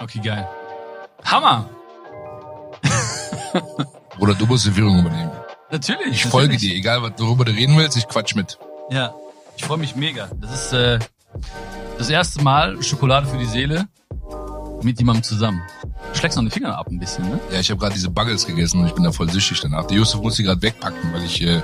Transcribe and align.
Okay, 0.00 0.20
geil. 0.22 0.48
Hammer! 1.24 1.68
Oder 4.18 4.34
du 4.34 4.46
musst 4.46 4.66
die 4.66 4.70
Führung 4.70 5.00
übernehmen. 5.00 5.30
Natürlich. 5.70 6.12
Ich 6.12 6.24
folge 6.26 6.52
natürlich. 6.52 6.72
dir, 6.72 6.76
egal 6.78 7.02
was- 7.02 7.12
worüber 7.18 7.44
du 7.44 7.52
reden 7.52 7.76
willst, 7.76 7.96
ich 7.96 8.06
quatsch 8.06 8.34
mit. 8.34 8.58
Ja, 8.90 9.14
ich 9.56 9.64
freue 9.64 9.78
mich 9.78 9.96
mega. 9.96 10.28
Das 10.40 10.52
ist 10.66 10.72
äh, 10.72 10.98
das 11.98 12.10
erste 12.10 12.42
Mal 12.42 12.82
Schokolade 12.82 13.26
für 13.26 13.38
die 13.38 13.46
Seele 13.46 13.86
mit 14.82 14.98
jemandem 14.98 15.22
zusammen. 15.22 15.62
Du 16.12 16.18
schlägst 16.18 16.36
noch 16.36 16.44
die 16.44 16.50
Finger 16.50 16.76
ab 16.78 16.86
ein 16.90 16.98
bisschen, 16.98 17.28
ne? 17.28 17.40
Ja, 17.50 17.58
ich 17.58 17.70
habe 17.70 17.80
gerade 17.80 17.94
diese 17.94 18.10
Buggles 18.10 18.46
gegessen 18.46 18.80
und 18.80 18.86
ich 18.86 18.92
bin 18.94 19.02
da 19.02 19.10
voll 19.12 19.30
süchtig 19.30 19.60
danach. 19.62 19.86
Der 19.86 19.96
Yusuf 19.96 20.20
muss 20.20 20.36
sie 20.36 20.42
gerade 20.44 20.60
wegpacken, 20.60 21.12
weil 21.12 21.24
ich 21.24 21.40
äh, 21.42 21.62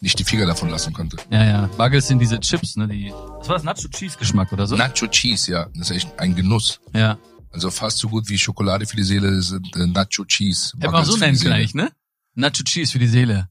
nicht 0.00 0.18
die 0.18 0.24
Finger 0.24 0.46
davon 0.46 0.68
lassen 0.68 0.92
konnte. 0.92 1.16
Ja, 1.30 1.44
ja. 1.44 1.70
Buggles 1.78 2.06
sind 2.06 2.18
diese 2.18 2.38
Chips, 2.38 2.76
ne? 2.76 2.86
Die, 2.86 3.12
was 3.38 3.48
war 3.48 3.56
das? 3.56 3.64
Nacho 3.64 3.88
Cheese 3.88 4.18
Geschmack 4.18 4.52
oder 4.52 4.66
so? 4.66 4.76
Nacho 4.76 5.06
Cheese, 5.06 5.50
ja, 5.52 5.66
das 5.74 5.90
ist 5.90 5.96
echt 5.96 6.20
ein 6.20 6.34
Genuss. 6.36 6.80
ja. 6.94 7.16
Also 7.50 7.70
fast 7.70 7.98
so 7.98 8.08
gut 8.08 8.28
wie 8.28 8.38
Schokolade 8.38 8.86
für 8.86 8.96
die 8.96 9.02
Seele 9.04 9.42
sind 9.42 9.74
äh, 9.76 9.86
Nacho 9.86 10.24
Cheese. 10.24 10.76
Man 10.78 10.94
auch 10.94 11.04
so 11.04 11.16
nennen 11.16 11.36
eigentlich, 11.48 11.74
ne? 11.74 11.90
Nacho 12.34 12.62
Cheese 12.62 12.92
für 12.92 12.98
die 12.98 13.08
Seele. 13.08 13.48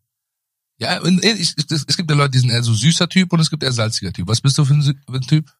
Ja, 0.77 1.01
und 1.01 1.21
äh, 1.23 1.33
ich, 1.33 1.53
es 1.57 1.85
es 1.87 1.97
gibt 1.97 2.09
ja 2.09 2.15
Leute, 2.15 2.31
die 2.31 2.39
sind 2.39 2.49
eher 2.49 2.63
so 2.63 2.73
süßer 2.73 3.09
Typ 3.09 3.33
und 3.33 3.41
es 3.41 3.49
gibt 3.49 3.63
eher 3.63 3.73
salziger 3.73 4.13
Typ. 4.13 4.27
Was 4.27 4.39
bist 4.39 4.57
du 4.57 4.63
für 4.63 4.73
ein, 4.73 4.81
für 4.83 4.95
ein 5.13 5.21
Typ? 5.21 5.51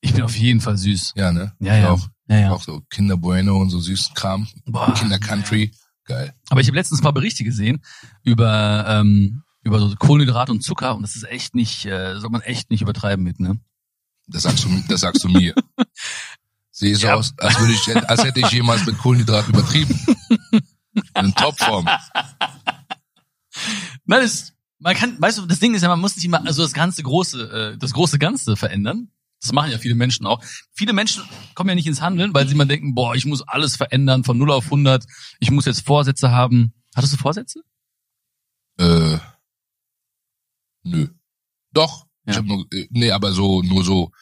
Ich 0.00 0.14
bin 0.14 0.22
auf 0.22 0.36
jeden 0.36 0.60
Fall 0.60 0.78
süß. 0.78 1.12
Ja, 1.16 1.32
ne? 1.32 1.52
Ja, 1.60 1.76
Ich 1.76 1.82
ja. 1.82 1.90
Auch, 1.90 2.08
Ja, 2.28 2.38
ja. 2.38 2.50
auch 2.52 2.62
so 2.62 2.80
Kinder 2.88 3.16
Bueno 3.16 3.58
und 3.60 3.68
so 3.68 3.80
süßen 3.80 4.14
Kram. 4.14 4.48
Boah, 4.64 4.94
Kinder 4.94 5.18
Country. 5.18 5.72
Geil. 6.04 6.34
Aber 6.48 6.60
ich 6.62 6.68
habe 6.68 6.76
letztens 6.76 7.02
mal 7.02 7.10
Berichte 7.10 7.44
gesehen 7.44 7.82
über 8.22 8.86
ähm, 8.88 9.42
über 9.62 9.78
so 9.80 9.94
Kohlenhydrate 9.94 10.52
und 10.52 10.62
Zucker 10.62 10.96
und 10.96 11.02
das 11.02 11.16
ist 11.16 11.24
echt 11.24 11.54
nicht, 11.54 11.84
äh, 11.84 12.18
soll 12.18 12.30
man 12.30 12.40
echt 12.40 12.70
nicht 12.70 12.80
übertreiben 12.80 13.22
mit, 13.22 13.40
ne? 13.40 13.60
Das 14.26 14.42
sagst 14.42 14.64
du, 14.64 14.68
das 14.88 15.00
sagst 15.00 15.24
du 15.24 15.28
mir. 15.28 15.54
Sehe 16.78 16.94
so 16.94 17.08
Ja. 17.08 17.14
aus, 17.14 17.34
als 17.38 17.58
würde 17.58 17.72
ich, 17.72 18.08
als 18.08 18.22
hätte 18.22 18.38
ich 18.38 18.50
jemals 18.52 18.86
mit 18.86 18.96
Kohlenhydraten 18.98 19.52
übertrieben. 19.52 19.98
In 21.20 21.34
Topform. 21.34 21.86
Nein, 24.04 24.22
das, 24.22 24.52
man 24.78 24.94
kann, 24.94 25.20
weißt 25.20 25.38
du, 25.38 25.46
das 25.46 25.58
Ding 25.58 25.74
ist 25.74 25.82
ja, 25.82 25.88
man 25.88 25.98
muss 26.00 26.14
nicht 26.14 26.24
immer 26.24 26.46
also 26.46 26.62
das 26.62 26.72
ganze 26.72 27.02
große, 27.02 27.72
äh, 27.74 27.78
das 27.78 27.92
große 27.92 28.20
Ganze 28.20 28.56
verändern. 28.56 29.10
Das 29.40 29.52
machen 29.52 29.72
ja 29.72 29.78
viele 29.78 29.96
Menschen 29.96 30.24
auch. 30.26 30.40
Viele 30.72 30.92
Menschen 30.92 31.24
kommen 31.54 31.68
ja 31.68 31.74
nicht 31.74 31.86
ins 31.88 32.00
Handeln, 32.00 32.32
weil 32.32 32.46
sie 32.46 32.54
immer 32.54 32.64
denken, 32.66 32.94
boah, 32.94 33.14
ich 33.16 33.24
muss 33.26 33.42
alles 33.42 33.74
verändern 33.76 34.22
von 34.22 34.38
0 34.38 34.52
auf 34.52 34.66
100. 34.66 35.04
Ich 35.40 35.50
muss 35.50 35.64
jetzt 35.64 35.84
Vorsätze 35.84 36.30
haben. 36.30 36.74
Hattest 36.94 37.12
du 37.12 37.16
Vorsätze? 37.16 37.60
Äh, 38.78 39.18
nö. 40.84 41.08
Doch. 41.72 42.06
Ich 42.24 42.34
Ja. 42.34 42.40
hab 42.40 42.46
nur, 42.46 42.66
äh, 42.72 42.86
nee, 42.90 43.10
aber 43.10 43.32
so, 43.32 43.62
nur 43.62 43.84
so 43.84 44.12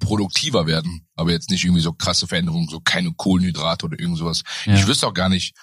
produktiver 0.00 0.66
werden. 0.66 1.06
Aber 1.14 1.30
jetzt 1.30 1.50
nicht 1.50 1.64
irgendwie 1.64 1.82
so 1.82 1.92
krasse 1.92 2.26
Veränderungen, 2.26 2.68
so 2.68 2.80
keine 2.80 3.12
Kohlenhydrate 3.12 3.86
oder 3.86 3.98
irgend 3.98 4.18
sowas. 4.18 4.42
Ja. 4.66 4.74
Ich 4.74 4.86
wüsste 4.86 5.06
auch 5.06 5.14
gar 5.14 5.28
nicht, 5.28 5.54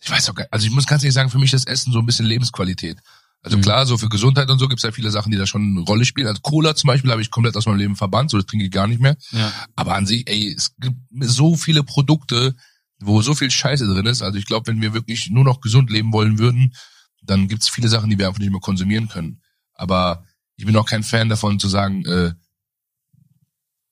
ich 0.00 0.10
weiß 0.10 0.28
auch 0.30 0.34
gar 0.34 0.46
also 0.50 0.66
ich 0.66 0.72
muss 0.72 0.86
ganz 0.86 1.02
ehrlich 1.02 1.14
sagen, 1.14 1.30
für 1.30 1.38
mich 1.38 1.52
ist 1.52 1.68
Essen 1.68 1.92
so 1.92 1.98
ein 2.00 2.06
bisschen 2.06 2.26
Lebensqualität. 2.26 2.98
Also 3.42 3.56
Mhm. 3.58 3.62
klar, 3.62 3.86
so 3.86 3.96
für 3.96 4.08
Gesundheit 4.08 4.50
und 4.50 4.58
so 4.58 4.66
gibt's 4.68 4.82
ja 4.82 4.90
viele 4.90 5.10
Sachen, 5.10 5.30
die 5.30 5.38
da 5.38 5.46
schon 5.46 5.62
eine 5.62 5.80
Rolle 5.80 6.04
spielen. 6.04 6.26
Also 6.26 6.40
Cola 6.40 6.74
zum 6.74 6.88
Beispiel 6.88 7.10
habe 7.12 7.22
ich 7.22 7.30
komplett 7.30 7.56
aus 7.56 7.66
meinem 7.66 7.78
Leben 7.78 7.96
verbannt, 7.96 8.30
so 8.30 8.38
das 8.38 8.46
trinke 8.46 8.64
ich 8.64 8.72
gar 8.72 8.86
nicht 8.88 9.00
mehr. 9.00 9.16
Ja. 9.30 9.52
Aber 9.76 9.94
an 9.94 10.06
sich, 10.06 10.28
ey, 10.28 10.52
es 10.56 10.74
gibt 10.80 10.96
so 11.20 11.54
viele 11.54 11.84
Produkte, 11.84 12.56
wo 12.98 13.22
so 13.22 13.34
viel 13.34 13.50
Scheiße 13.50 13.86
drin 13.86 14.06
ist. 14.06 14.22
Also 14.22 14.38
ich 14.38 14.46
glaube, 14.46 14.66
wenn 14.68 14.80
wir 14.80 14.94
wirklich 14.94 15.30
nur 15.30 15.44
noch 15.44 15.60
gesund 15.60 15.90
leben 15.90 16.12
wollen 16.12 16.38
würden, 16.38 16.74
dann 17.22 17.46
gibt's 17.46 17.68
viele 17.68 17.88
Sachen, 17.88 18.10
die 18.10 18.18
wir 18.18 18.26
einfach 18.26 18.40
nicht 18.40 18.50
mehr 18.50 18.60
konsumieren 18.60 19.08
können. 19.08 19.42
Aber 19.74 20.24
ich 20.56 20.64
bin 20.64 20.74
auch 20.76 20.86
kein 20.86 21.02
Fan 21.02 21.28
davon 21.28 21.58
zu 21.60 21.68
sagen, 21.68 22.04
äh, 22.06 22.32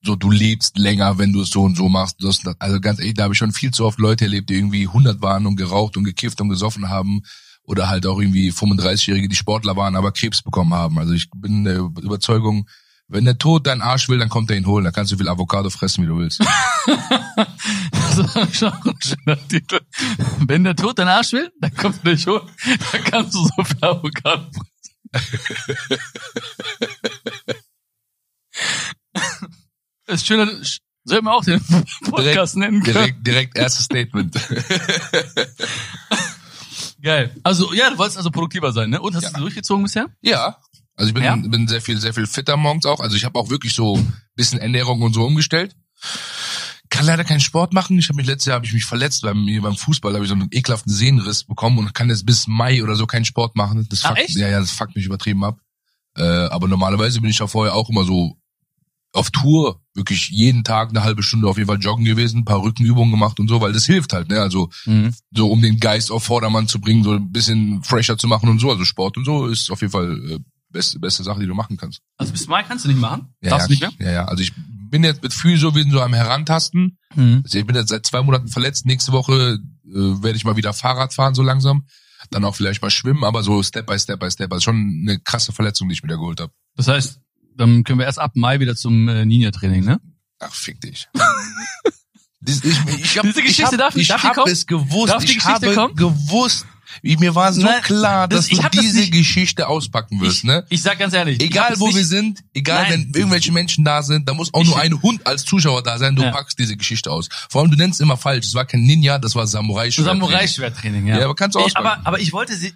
so 0.05 0.15
du 0.15 0.29
lebst 0.29 0.77
länger, 0.77 1.17
wenn 1.17 1.33
du 1.33 1.41
es 1.41 1.49
so 1.49 1.63
und 1.63 1.75
so 1.75 1.89
machst. 1.89 2.17
Also 2.59 2.79
ganz 2.79 2.99
ehrlich, 2.99 3.15
da 3.15 3.23
habe 3.23 3.33
ich 3.33 3.37
schon 3.37 3.51
viel 3.51 3.71
zu 3.71 3.85
oft 3.85 3.99
Leute 3.99 4.25
erlebt, 4.25 4.49
die 4.49 4.55
irgendwie 4.55 4.87
100 4.87 5.21
waren 5.21 5.45
und 5.45 5.55
geraucht 5.55 5.97
und 5.97 6.03
gekifft 6.03 6.41
und 6.41 6.49
gesoffen 6.49 6.89
haben. 6.89 7.21
Oder 7.63 7.89
halt 7.89 8.05
auch 8.05 8.19
irgendwie 8.19 8.51
35-Jährige, 8.51 9.27
die 9.27 9.35
Sportler 9.35 9.75
waren, 9.75 9.95
aber 9.95 10.11
Krebs 10.11 10.43
bekommen 10.43 10.75
haben. 10.75 10.99
Also 10.99 11.13
ich 11.13 11.29
bin 11.35 11.63
der 11.63 11.77
Überzeugung, 11.77 12.69
wenn 13.07 13.25
der 13.25 13.37
Tod 13.37 13.67
deinen 13.67 13.81
Arsch 13.81 14.09
will, 14.09 14.19
dann 14.19 14.29
kommt 14.29 14.51
er 14.51 14.57
ihn 14.57 14.65
holen. 14.65 14.83
Da 14.83 14.91
kannst 14.91 15.11
du 15.11 15.17
viel 15.17 15.29
Avocado 15.29 15.69
fressen, 15.69 16.03
wie 16.03 16.07
du 16.07 16.17
willst. 16.17 16.43
Das 18.15 18.35
ist 18.35 18.59
schon 18.59 18.71
ein 18.71 18.95
schöner 19.01 19.47
Titel. 19.49 19.81
Wenn 20.39 20.63
der 20.63 20.73
Tod 20.73 20.97
deinen 20.97 21.09
Arsch 21.09 21.33
will, 21.33 21.51
dann 21.59 21.75
kommt 21.75 21.99
er 22.05 22.15
dich 22.15 22.25
holen. 22.25 22.47
Dann 22.93 23.03
kannst 23.03 23.33
du 23.33 23.43
so 23.43 23.63
viel 23.63 23.83
Avocado 23.83 24.45
fressen. 24.53 24.71
Das 29.15 29.47
ist 30.07 30.25
schön, 30.27 30.63
soll 31.03 31.21
man 31.21 31.33
auch 31.33 31.43
den 31.45 31.61
Podcast 32.09 32.55
nennen 32.57 32.81
können. 32.83 32.93
Direkt, 32.95 33.27
direkt 33.27 33.57
erstes 33.57 33.85
Statement. 33.85 34.35
Geil. 37.01 37.35
Also, 37.43 37.73
ja, 37.73 37.89
du 37.91 37.97
wolltest 37.97 38.17
also 38.17 38.31
produktiver 38.31 38.71
sein, 38.73 38.89
ne? 38.89 39.01
Und 39.01 39.15
hast 39.15 39.23
Ja. 39.23 39.29
du 39.31 39.41
durchgezogen 39.41 39.83
bisher? 39.83 40.07
Ja. 40.21 40.57
Also 40.95 41.09
ich 41.09 41.13
bin, 41.13 41.23
Ja? 41.23 41.35
bin 41.35 41.67
sehr 41.67 41.81
viel, 41.81 41.99
sehr 41.99 42.13
viel 42.13 42.25
fitter 42.25 42.57
morgens 42.57 42.85
auch. 42.85 42.99
Also 42.99 43.15
ich 43.15 43.25
habe 43.25 43.37
auch 43.37 43.49
wirklich 43.49 43.73
so 43.75 43.97
ein 43.97 44.13
bisschen 44.35 44.59
Ernährung 44.59 45.01
und 45.01 45.13
so 45.13 45.25
umgestellt. 45.25 45.75
Kann 46.89 47.05
leider 47.05 47.23
keinen 47.25 47.41
Sport 47.41 47.73
machen. 47.73 47.99
Ich 47.99 48.07
habe 48.07 48.15
mich 48.17 48.25
letztes 48.27 48.45
Jahr 48.45 48.55
habe 48.55 48.65
ich 48.65 48.73
mich 48.73 48.85
verletzt 48.85 49.21
beim, 49.23 49.45
beim 49.61 49.75
Fußball, 49.75 50.13
habe 50.13 50.23
ich 50.23 50.29
so 50.29 50.35
einen 50.35 50.47
ekelhaften 50.51 50.91
Sehnenriss 50.93 51.43
bekommen 51.43 51.77
und 51.79 51.93
kann 51.93 52.09
jetzt 52.09 52.25
bis 52.25 52.47
Mai 52.47 52.81
oder 52.81 52.95
so 52.95 53.05
keinen 53.05 53.25
Sport 53.25 53.55
machen. 53.55 53.85
Das 53.89 54.05
Ah, 54.05 54.09
fuckt, 54.09 54.21
echt? 54.21 54.35
ja, 54.37 54.47
ja, 54.47 54.59
das 54.59 54.71
fuckt 54.71 54.95
mich 54.95 55.05
übertrieben 55.05 55.43
ab. 55.43 55.59
Äh, 56.15 56.23
aber 56.23 56.67
normalerweise 56.69 57.19
bin 57.19 57.29
ich 57.29 57.39
ja 57.39 57.47
vorher 57.47 57.73
auch 57.75 57.89
immer 57.89 58.05
so 58.05 58.37
auf 59.15 59.31
Tour, 59.31 59.81
wirklich 59.93 60.29
jeden 60.29 60.63
Tag 60.63 60.89
eine 60.89 61.03
halbe 61.03 61.23
Stunde 61.23 61.47
auf 61.47 61.57
jeden 61.57 61.67
Fall 61.67 61.79
joggen 61.79 62.05
gewesen, 62.05 62.39
ein 62.39 62.45
paar 62.45 62.61
Rückenübungen 62.61 63.11
gemacht 63.11 63.39
und 63.39 63.47
so, 63.47 63.61
weil 63.61 63.73
das 63.73 63.85
hilft 63.85 64.13
halt, 64.13 64.29
ne? 64.29 64.41
Also 64.41 64.69
Mhm. 64.85 65.13
so 65.35 65.49
um 65.51 65.61
den 65.61 65.79
Geist 65.79 66.11
auf 66.11 66.23
Vordermann 66.23 66.67
zu 66.67 66.79
bringen, 66.81 67.03
so 67.03 67.13
ein 67.13 67.31
bisschen 67.31 67.81
fresher 67.83 68.17
zu 68.17 68.27
machen 68.27 68.49
und 68.49 68.59
so. 68.59 68.69
Also 68.71 68.83
Sport 68.83 69.17
und 69.17 69.25
so 69.25 69.47
ist 69.47 69.71
auf 69.71 69.81
jeden 69.81 69.91
Fall 69.91 70.31
äh, 70.31 70.39
beste, 70.69 70.99
beste 70.99 71.23
Sache, 71.23 71.39
die 71.39 71.47
du 71.47 71.53
machen 71.55 71.77
kannst. 71.77 72.01
Also 72.17 72.33
bis 72.33 72.47
Mai 72.47 72.63
kannst 72.63 72.83
du 72.85 72.89
nicht 72.89 72.99
machen? 72.99 73.29
Ja, 73.41 73.51
Darfst 73.51 73.69
ja, 73.69 73.75
du 73.77 73.85
nicht 73.87 73.99
mehr? 73.99 74.07
Ja, 74.09 74.13
ja. 74.13 74.25
Also 74.25 74.43
ich 74.43 74.51
bin 74.89 75.03
jetzt 75.03 75.23
mit 75.23 75.33
Physio, 75.33 75.73
wir 75.73 75.81
sind 75.83 75.91
so 75.91 76.01
am 76.01 76.13
Herantasten. 76.13 76.97
Mhm. 77.15 77.41
Also 77.43 77.57
ich 77.57 77.65
bin 77.65 77.75
jetzt 77.75 77.89
seit 77.89 78.05
zwei 78.05 78.21
Monaten 78.21 78.49
verletzt. 78.49 78.85
Nächste 78.85 79.11
Woche 79.13 79.59
äh, 79.85 79.93
werde 79.93 80.35
ich 80.35 80.43
mal 80.45 80.57
wieder 80.57 80.73
Fahrrad 80.73 81.13
fahren, 81.13 81.35
so 81.35 81.41
langsam. 81.41 81.85
Dann 82.31 82.43
auch 82.43 82.55
vielleicht 82.55 82.81
mal 82.81 82.89
schwimmen, 82.89 83.23
aber 83.23 83.43
so 83.43 83.61
Step 83.63 83.85
by 83.87 83.99
Step 83.99 84.19
by 84.19 84.31
Step. 84.31 84.51
Also 84.51 84.63
schon 84.63 85.03
eine 85.07 85.19
krasse 85.19 85.51
Verletzung, 85.53 85.87
die 85.89 85.93
ich 85.93 86.03
wieder 86.03 86.15
geholt 86.17 86.39
habe. 86.41 86.51
Das 86.75 86.87
heißt, 86.87 87.19
dann 87.57 87.83
können 87.83 87.99
wir 87.99 88.05
erst 88.05 88.19
ab 88.19 88.31
Mai 88.35 88.59
wieder 88.59 88.75
zum 88.75 89.07
äh, 89.07 89.25
Ninja-Training, 89.25 89.83
ne? 89.83 89.99
Ach, 90.39 90.53
fick 90.53 90.81
dich. 90.81 91.07
Dies- 92.41 92.63
ich, 92.63 92.77
ich 93.03 93.17
hab, 93.17 93.23
Diese 93.23 93.41
Geschichte 93.41 93.61
ich 93.63 93.65
hab, 93.65 93.77
darf- 93.77 93.95
ich 93.95 94.07
darf 94.07 94.21
die 94.21 94.27
hab 94.27 94.47
es 94.47 94.67
gewusst. 94.67 95.11
Darf 95.13 95.25
die 95.25 95.37
ich 95.37 95.43
habe 95.45 95.73
kommen? 95.73 95.95
gewusst. 95.95 96.65
Ich, 97.01 97.17
mir 97.19 97.33
war 97.35 97.51
so 97.51 97.61
Nein, 97.61 97.81
klar, 97.81 98.27
das- 98.27 98.41
dass 98.41 98.51
ich 98.51 98.57
du 98.59 98.63
das 98.69 98.71
diese 98.71 99.09
Geschichte 99.09 99.67
auspacken 99.67 100.21
wirst, 100.21 100.37
ich, 100.39 100.43
ne? 100.43 100.65
ich 100.69 100.81
sag 100.81 100.99
ganz 100.99 101.13
ehrlich. 101.13 101.41
Egal 101.41 101.73
wo 101.77 101.87
nicht, 101.87 101.97
wir 101.97 102.05
sind, 102.05 102.41
egal 102.53 102.83
Nein. 102.83 102.91
wenn 103.13 103.19
irgendwelche 103.19 103.51
Menschen 103.51 103.83
da 103.83 104.01
sind, 104.03 104.29
da 104.29 104.33
muss 104.33 104.53
auch 104.53 104.61
Ich- 104.61 104.67
nur 104.67 104.79
ein 104.79 105.01
Hund 105.01 105.25
als 105.25 105.43
Zuschauer 105.43 105.81
da 105.83 105.97
sein, 105.97 106.15
du 106.15 106.21
Ja. 106.21 106.31
packst 106.31 106.57
diese 106.59 106.77
Geschichte 106.77 107.11
aus. 107.11 107.27
Vor 107.49 107.61
allem, 107.61 107.71
du 107.71 107.77
nennst 107.77 107.99
immer 107.99 108.15
falsch, 108.17 108.45
es 108.45 108.53
war 108.53 108.65
kein 108.65 108.81
Ninja, 108.83 109.17
das 109.17 109.33
war 109.35 109.47
samurai 109.47 109.87
-Schwert. 109.87 110.03
Samurai-Schwerttraining, 110.05 111.07
ja. 111.07 111.17
Ja, 111.19 111.25
aber 111.25 111.35
kannst 111.35 111.55
du 111.55 111.59
ich, 111.59 111.65
auspacken. 111.65 111.87
aber, 111.87 112.07
aber 112.07 112.19
ich 112.19 112.31
wollte 112.31 112.55
sie, 112.55 112.73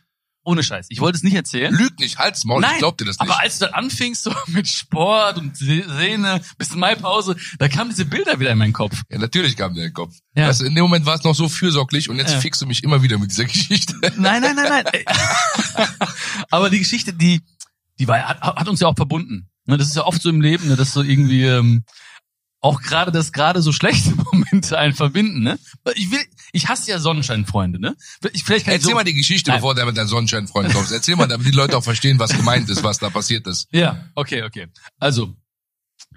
ohne 0.49 0.63
Scheiß, 0.63 0.87
ich 0.89 0.99
wollte 0.99 1.17
es 1.17 1.23
nicht 1.23 1.35
erzählen. 1.35 1.73
Lüg 1.73 1.99
nicht, 1.99 2.17
halt's 2.17 2.43
Maul, 2.45 2.63
ich 2.63 2.77
glaub 2.79 2.97
dir 2.97 3.05
das 3.05 3.19
nicht. 3.19 3.29
aber 3.29 3.39
als 3.39 3.59
du 3.59 3.65
dann 3.65 3.73
anfingst 3.75 4.23
so 4.23 4.33
mit 4.47 4.67
Sport 4.67 5.37
und 5.37 5.55
Se- 5.55 5.85
Sehne 5.97 6.41
bis 6.57 6.73
Maipause, 6.75 7.35
da 7.59 7.67
kamen 7.67 7.91
diese 7.91 8.05
Bilder 8.05 8.39
wieder 8.39 8.51
in 8.51 8.57
meinen 8.57 8.73
Kopf. 8.73 9.01
ja, 9.09 9.17
natürlich 9.19 9.55
kam 9.55 9.73
dir 9.73 9.81
in 9.81 9.87
den 9.89 9.93
Kopf. 9.93 10.15
Ja. 10.35 10.47
Weißt 10.47 10.61
in 10.63 10.73
dem 10.75 10.83
Moment 10.83 11.05
war 11.05 11.15
es 11.15 11.23
noch 11.23 11.35
so 11.35 11.47
fürsorglich 11.49 12.09
und 12.09 12.17
jetzt 12.17 12.31
Ja. 12.33 12.39
fickst 12.39 12.61
du 12.61 12.65
mich 12.65 12.83
immer 12.83 13.01
wieder 13.03 13.17
mit 13.17 13.29
dieser 13.31 13.45
Geschichte. 13.53 13.93
Nein, 14.17 14.41
nein, 14.41 14.55
nein, 14.55 14.69
nein. 14.69 14.85
Ey. 14.91 15.05
aber 16.49 16.69
die 16.69 16.79
Geschichte, 16.79 17.13
die, 17.13 17.41
die 17.99 18.07
war, 18.07 18.19
hat, 18.27 18.41
hat 18.41 18.67
uns 18.67 18.79
ja 18.79 18.87
auch 18.87 18.95
verbunden. 18.95 19.49
Ne, 19.65 19.77
Das 19.77 19.87
ist 19.87 19.95
ja 19.95 20.03
oft 20.05 20.21
so 20.21 20.29
im 20.29 20.41
Leben, 20.41 20.67
ne, 20.67 20.75
dass 20.75 20.93
so 20.93 21.01
irgendwie 21.03 21.43
ähm, 21.43 21.83
auch 22.61 22.81
gerade 22.81 23.11
das 23.11 23.31
gerade 23.31 23.61
so 23.61 23.71
schlechte 23.71 24.13
Momente 24.31 24.77
einen 24.77 24.93
verbinden. 24.93 25.41
Ne? 25.43 25.59
Ich 25.95 26.11
will, 26.11 26.19
ich 26.51 26.67
hasse 26.67 26.91
ja 26.91 26.99
Sonnenscheinfreunde. 26.99 27.79
Ne? 27.79 27.95
Ich, 28.33 28.43
vielleicht 28.43 28.65
kann 28.65 28.73
ich 28.73 28.81
Erzähl 28.81 28.91
so, 28.91 28.95
mal 28.95 29.03
die 29.03 29.13
Geschichte, 29.13 29.51
Nein. 29.51 29.59
bevor 29.59 29.75
du 29.75 29.85
mit 29.85 29.97
deinem 29.97 30.07
Sonnenscheinfreund 30.07 30.73
kommst. 30.73 30.91
Erzähl 30.91 31.15
mal, 31.15 31.27
damit 31.27 31.47
die 31.47 31.51
Leute 31.51 31.77
auch 31.77 31.83
verstehen, 31.83 32.19
was 32.19 32.35
gemeint 32.35 32.69
ist, 32.69 32.83
was 32.83 32.99
da 32.99 33.09
passiert 33.09 33.47
ist. 33.47 33.67
Ja, 33.71 34.05
okay, 34.15 34.43
okay. 34.43 34.67
Also, 34.99 35.35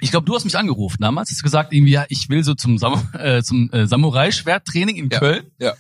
ich 0.01 0.11
glaube, 0.11 0.27
du 0.27 0.35
hast 0.35 0.45
mich 0.45 0.57
angerufen 0.57 0.99
damals, 1.01 1.31
hast 1.31 1.43
gesagt, 1.43 1.73
irgendwie, 1.73 1.93
ja, 1.93 2.07
ich 2.09 2.29
will 2.29 2.43
so 2.43 2.55
zum, 2.55 2.79
Sam 2.79 3.09
äh, 3.19 3.43
zum 3.43 3.71
äh, 3.71 3.87
Samurai-Schwerttraining 3.87 4.97
in 4.97 5.11
Ja, 5.11 5.19
Köln 5.19 5.45
ja. 5.59 5.75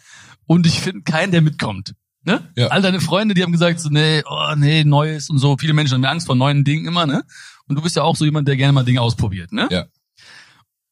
und 0.46 0.66
ich 0.66 0.80
finde 0.80 1.02
keinen, 1.02 1.32
der 1.32 1.42
mitkommt. 1.42 1.94
Ne? 2.24 2.48
Ja. 2.54 2.68
All 2.68 2.82
deine 2.82 3.00
Freunde, 3.00 3.34
die 3.34 3.42
haben 3.42 3.50
gesagt, 3.50 3.80
so, 3.80 3.88
nee, 3.88 4.22
oh, 4.24 4.54
nee, 4.56 4.84
Neues 4.84 5.28
und 5.28 5.38
so. 5.38 5.56
Viele 5.58 5.72
Menschen 5.72 5.94
haben 5.94 6.04
Angst 6.04 6.26
vor 6.26 6.36
neuen 6.36 6.62
Dingen 6.62 6.86
immer, 6.86 7.04
ne? 7.04 7.24
Und 7.66 7.74
du 7.74 7.82
bist 7.82 7.96
ja 7.96 8.04
auch 8.04 8.14
so 8.14 8.24
jemand, 8.24 8.46
der 8.46 8.56
gerne 8.56 8.72
mal 8.72 8.84
Dinge 8.84 9.00
ausprobiert, 9.00 9.50
ne? 9.50 9.66
Ja. 9.72 9.86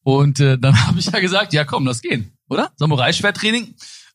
Und 0.03 0.41
äh, 0.41 0.59
dann 0.59 0.87
habe 0.87 0.99
ich 0.99 1.07
ja 1.07 1.21
gesagt, 1.21 1.53
ja 1.53 1.65
komm, 1.65 1.87
lass 1.87 2.03
gehen, 2.03 2.33
oder? 2.49 2.73
Samurai-Schwerttraining. 2.77 3.75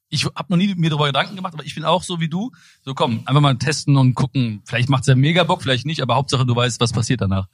Ich 0.10 0.26
habe 0.26 0.46
noch 0.50 0.58
nie 0.58 0.74
mir 0.76 0.90
darüber 0.90 1.08
Gedanken 1.08 1.36
gemacht, 1.36 1.54
aber 1.54 1.66
ich 1.66 1.76
bin 1.76 1.84
auch 1.84 2.04
so 2.04 2.20
wie 2.20 2.30
du. 2.30 2.52
So 2.84 2.94
komm, 2.94 3.24
einfach 3.26 3.42
mal 3.42 3.58
testen 3.58 3.98
und 3.98 4.14
gucken. 4.14 4.62
Vielleicht 4.66 4.88
macht's 4.90 5.08
ja 5.08 5.16
mega 5.16 5.44
Bock, 5.44 5.62
vielleicht 5.62 5.86
nicht, 5.86 6.02
aber 6.02 6.16
Hauptsache 6.16 6.46
du 6.46 6.56
weißt, 6.56 6.80
was 6.80 6.94
passiert 6.94 7.22
danach. 7.22 7.48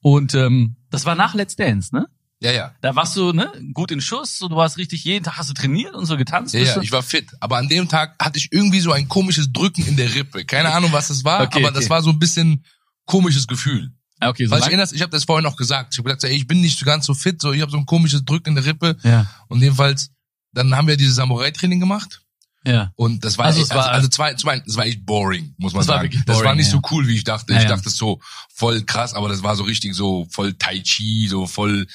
Und 0.00 0.34
ähm, 0.34 0.76
das 0.90 1.06
war 1.06 1.14
nach 1.14 1.34
Let's 1.34 1.56
Dance, 1.56 1.94
ne? 1.94 2.08
Ja, 2.42 2.50
ja. 2.50 2.74
Da 2.80 2.96
warst 2.96 3.16
du 3.16 3.32
ne, 3.32 3.52
gut 3.72 3.92
in 3.92 4.00
Schuss, 4.00 4.36
so, 4.36 4.48
du 4.48 4.56
warst 4.56 4.76
richtig, 4.76 5.04
jeden 5.04 5.24
Tag 5.24 5.38
hast 5.38 5.48
du 5.48 5.54
trainiert 5.54 5.94
und 5.94 6.06
so 6.06 6.16
getanzt. 6.16 6.54
Ja, 6.54 6.60
ja, 6.60 6.82
ich 6.82 6.90
war 6.90 7.04
fit. 7.04 7.30
Aber 7.38 7.56
an 7.56 7.68
dem 7.68 7.88
Tag 7.88 8.16
hatte 8.20 8.36
ich 8.36 8.48
irgendwie 8.50 8.80
so 8.80 8.90
ein 8.90 9.08
komisches 9.08 9.52
Drücken 9.52 9.86
in 9.86 9.96
der 9.96 10.12
Rippe. 10.12 10.44
Keine 10.44 10.72
Ahnung, 10.74 10.92
was 10.92 11.08
das 11.08 11.24
war, 11.24 11.42
Okay, 11.42 11.58
aber 11.58 11.68
okay. 11.68 11.78
das 11.78 11.88
war 11.88 12.02
so 12.02 12.10
ein 12.10 12.18
bisschen 12.18 12.64
komisches 13.06 13.46
Gefühl. 13.46 13.92
Ah, 14.22 14.28
okay, 14.30 14.46
so 14.46 14.52
Weil 14.52 14.60
ich 14.60 14.66
erinnerst, 14.66 14.92
ich 14.92 15.02
habe 15.02 15.10
das 15.10 15.24
vorhin 15.24 15.44
noch 15.44 15.56
gesagt. 15.56 15.92
Ich 15.94 15.98
habe 15.98 16.08
gesagt, 16.08 16.24
ey, 16.24 16.36
ich 16.36 16.46
bin 16.46 16.60
nicht 16.60 16.84
ganz 16.84 17.06
so 17.06 17.14
fit, 17.14 17.40
so 17.42 17.52
ich 17.52 17.60
habe 17.60 17.70
so 17.70 17.78
ein 17.78 17.86
komisches 17.86 18.24
Drücken 18.24 18.50
in 18.50 18.54
der 18.56 18.64
Rippe. 18.64 18.96
ja, 19.02 19.26
Und 19.48 19.60
jedenfalls, 19.60 20.10
dann 20.52 20.74
haben 20.76 20.86
wir 20.88 20.96
dieses 20.96 21.16
Samurai-Training 21.16 21.80
gemacht. 21.80 22.20
ja. 22.64 22.92
Und 22.96 23.24
das 23.24 23.38
war 23.38 23.46
Also 23.46 23.60
echt, 23.60 23.70
es 23.70 23.74
war- 23.76 23.84
also, 23.86 23.90
also 23.90 24.08
zwei, 24.08 24.34
zwei, 24.34 24.60
das 24.60 24.76
war 24.76 24.86
echt 24.86 25.04
boring, 25.04 25.54
muss 25.58 25.72
man 25.72 25.80
Das 25.80 25.88
war 25.88 25.94
sagen. 25.96 26.04
wirklich 26.08 26.24
das 26.24 26.36
war 26.36 26.42
boring, 26.44 26.58
nicht 26.58 26.66
ja. 26.66 26.72
so 26.72 26.80
cool, 26.90 27.06
wie 27.08 27.14
ich 27.16 27.24
dachte. 27.24 27.52
Ja, 27.52 27.60
ich 27.60 27.66
dachte 27.66 27.90
so 27.90 28.20
voll 28.54 28.82
krass, 28.82 29.14
aber 29.14 29.28
das 29.28 29.42
war 29.42 29.56
so 29.56 29.64
richtig 29.64 29.94
so 29.94 30.26
voll 30.30 30.52
Tai 30.54 30.78
Chi, 30.80 31.26
so 31.28 31.46
voll 31.46 31.86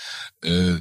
äh, 0.44 0.76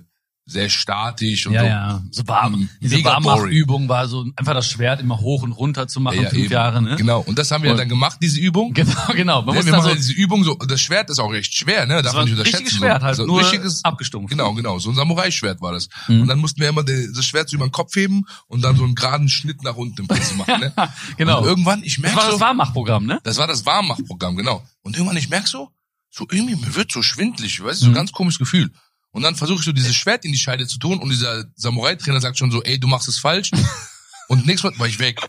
sehr 0.48 0.68
statisch 0.68 1.48
und 1.48 1.54
Ja, 1.54 1.60
so. 1.60 1.66
ja, 1.66 2.02
so 2.12 2.28
warm. 2.28 2.68
Diese 2.80 2.94
Mega 2.96 3.14
Warmachübung 3.14 3.88
war 3.88 4.06
so 4.06 4.24
einfach 4.36 4.54
das 4.54 4.70
Schwert 4.70 5.00
immer 5.00 5.18
hoch 5.18 5.42
und 5.42 5.50
runter 5.50 5.88
zu 5.88 5.98
machen, 5.98 6.22
Ja, 6.22 6.30
fünf 6.30 6.44
eben. 6.44 6.52
Jahre, 6.52 6.80
ne? 6.80 6.94
Genau. 6.94 7.20
Und 7.20 7.36
das 7.36 7.50
haben 7.50 7.64
wir 7.64 7.72
Und- 7.72 7.78
dann 7.78 7.88
gemacht, 7.88 8.18
diese 8.22 8.38
Übung. 8.38 8.72
Genau, 8.74 8.92
genau. 9.12 9.42
Man 9.42 9.48
Ja, 9.48 9.60
muss 9.60 9.66
wir 9.66 9.72
machen 9.72 9.82
so, 9.82 9.88
ja 9.88 9.94
diese 9.96 10.12
Übung 10.12 10.44
so, 10.44 10.54
das 10.54 10.80
Schwert 10.80 11.10
ist 11.10 11.18
auch 11.18 11.32
recht 11.32 11.52
schwer, 11.52 11.84
ne? 11.86 11.94
das 11.94 12.04
Darf 12.04 12.12
war 12.14 12.20
man 12.20 12.24
nicht 12.28 12.38
unterschätzen. 12.38 12.58
richtiges 12.64 12.78
Schwert 12.78 13.02
halt, 13.02 13.16
so, 13.16 13.26
nur 13.26 13.40
richtiges, 13.40 13.82
abgestumpft. 13.84 14.30
Genau, 14.30 14.54
genau. 14.54 14.78
So 14.78 14.90
ein 14.90 14.94
Samurai-Schwert 14.94 15.60
war 15.60 15.72
das. 15.72 15.88
Mhm. 16.06 16.20
Und 16.22 16.28
dann 16.28 16.38
mussten 16.38 16.60
wir 16.60 16.68
immer 16.68 16.84
de- 16.84 17.08
das 17.12 17.26
Schwert 17.26 17.48
so 17.48 17.56
über 17.56 17.66
den 17.66 17.72
Kopf 17.72 17.96
heben 17.96 18.22
und 18.46 18.62
dann 18.62 18.76
so 18.76 18.84
einen 18.84 18.94
geraden 18.94 19.28
Schnitt 19.28 19.64
nach 19.64 19.74
unten 19.74 20.02
im 20.02 20.06
Prinzip 20.06 20.36
machen, 20.36 20.60
ne? 20.60 20.72
genau. 21.16 21.40
Und 21.40 21.46
irgendwann, 21.48 21.82
ich 21.82 21.96
Das 21.96 22.02
merke 22.02 22.16
war 22.18 22.24
so, 22.26 22.30
das 22.32 22.40
Warmachprogramm, 22.40 23.04
ne? 23.04 23.18
Das 23.24 23.36
war 23.38 23.48
das 23.48 23.66
Warmmachprogramm, 23.66 24.36
genau. 24.36 24.62
Und 24.82 24.94
irgendwann, 24.96 25.16
ich 25.16 25.28
merk 25.28 25.48
so, 25.48 25.70
so 26.08 26.24
irgendwie, 26.30 26.54
mir 26.54 26.76
wird 26.76 26.92
so 26.92 27.02
schwindlig, 27.02 27.62
weißt 27.64 27.80
du, 27.80 27.84
so 27.86 27.90
Mhm. 27.90 27.92
ein 27.94 27.96
ganz 27.96 28.12
komisches 28.12 28.38
Gefühl. 28.38 28.70
Und 29.16 29.22
dann 29.22 29.34
versuche 29.34 29.60
ich 29.60 29.64
so 29.64 29.72
dieses 29.72 29.96
Schwert 29.96 30.26
in 30.26 30.32
die 30.32 30.38
Scheide 30.38 30.66
zu 30.66 30.78
tun 30.78 30.98
und 30.98 31.08
dieser 31.08 31.46
Samurai-Trainer 31.54 32.20
sagt 32.20 32.36
schon 32.36 32.50
so, 32.50 32.62
ey, 32.62 32.78
du 32.78 32.86
machst 32.86 33.08
es 33.08 33.18
falsch. 33.18 33.50
Und 34.28 34.44
nächstes 34.44 34.72
Mal 34.72 34.78
war 34.78 34.88
ich 34.88 34.98
weg. 34.98 35.20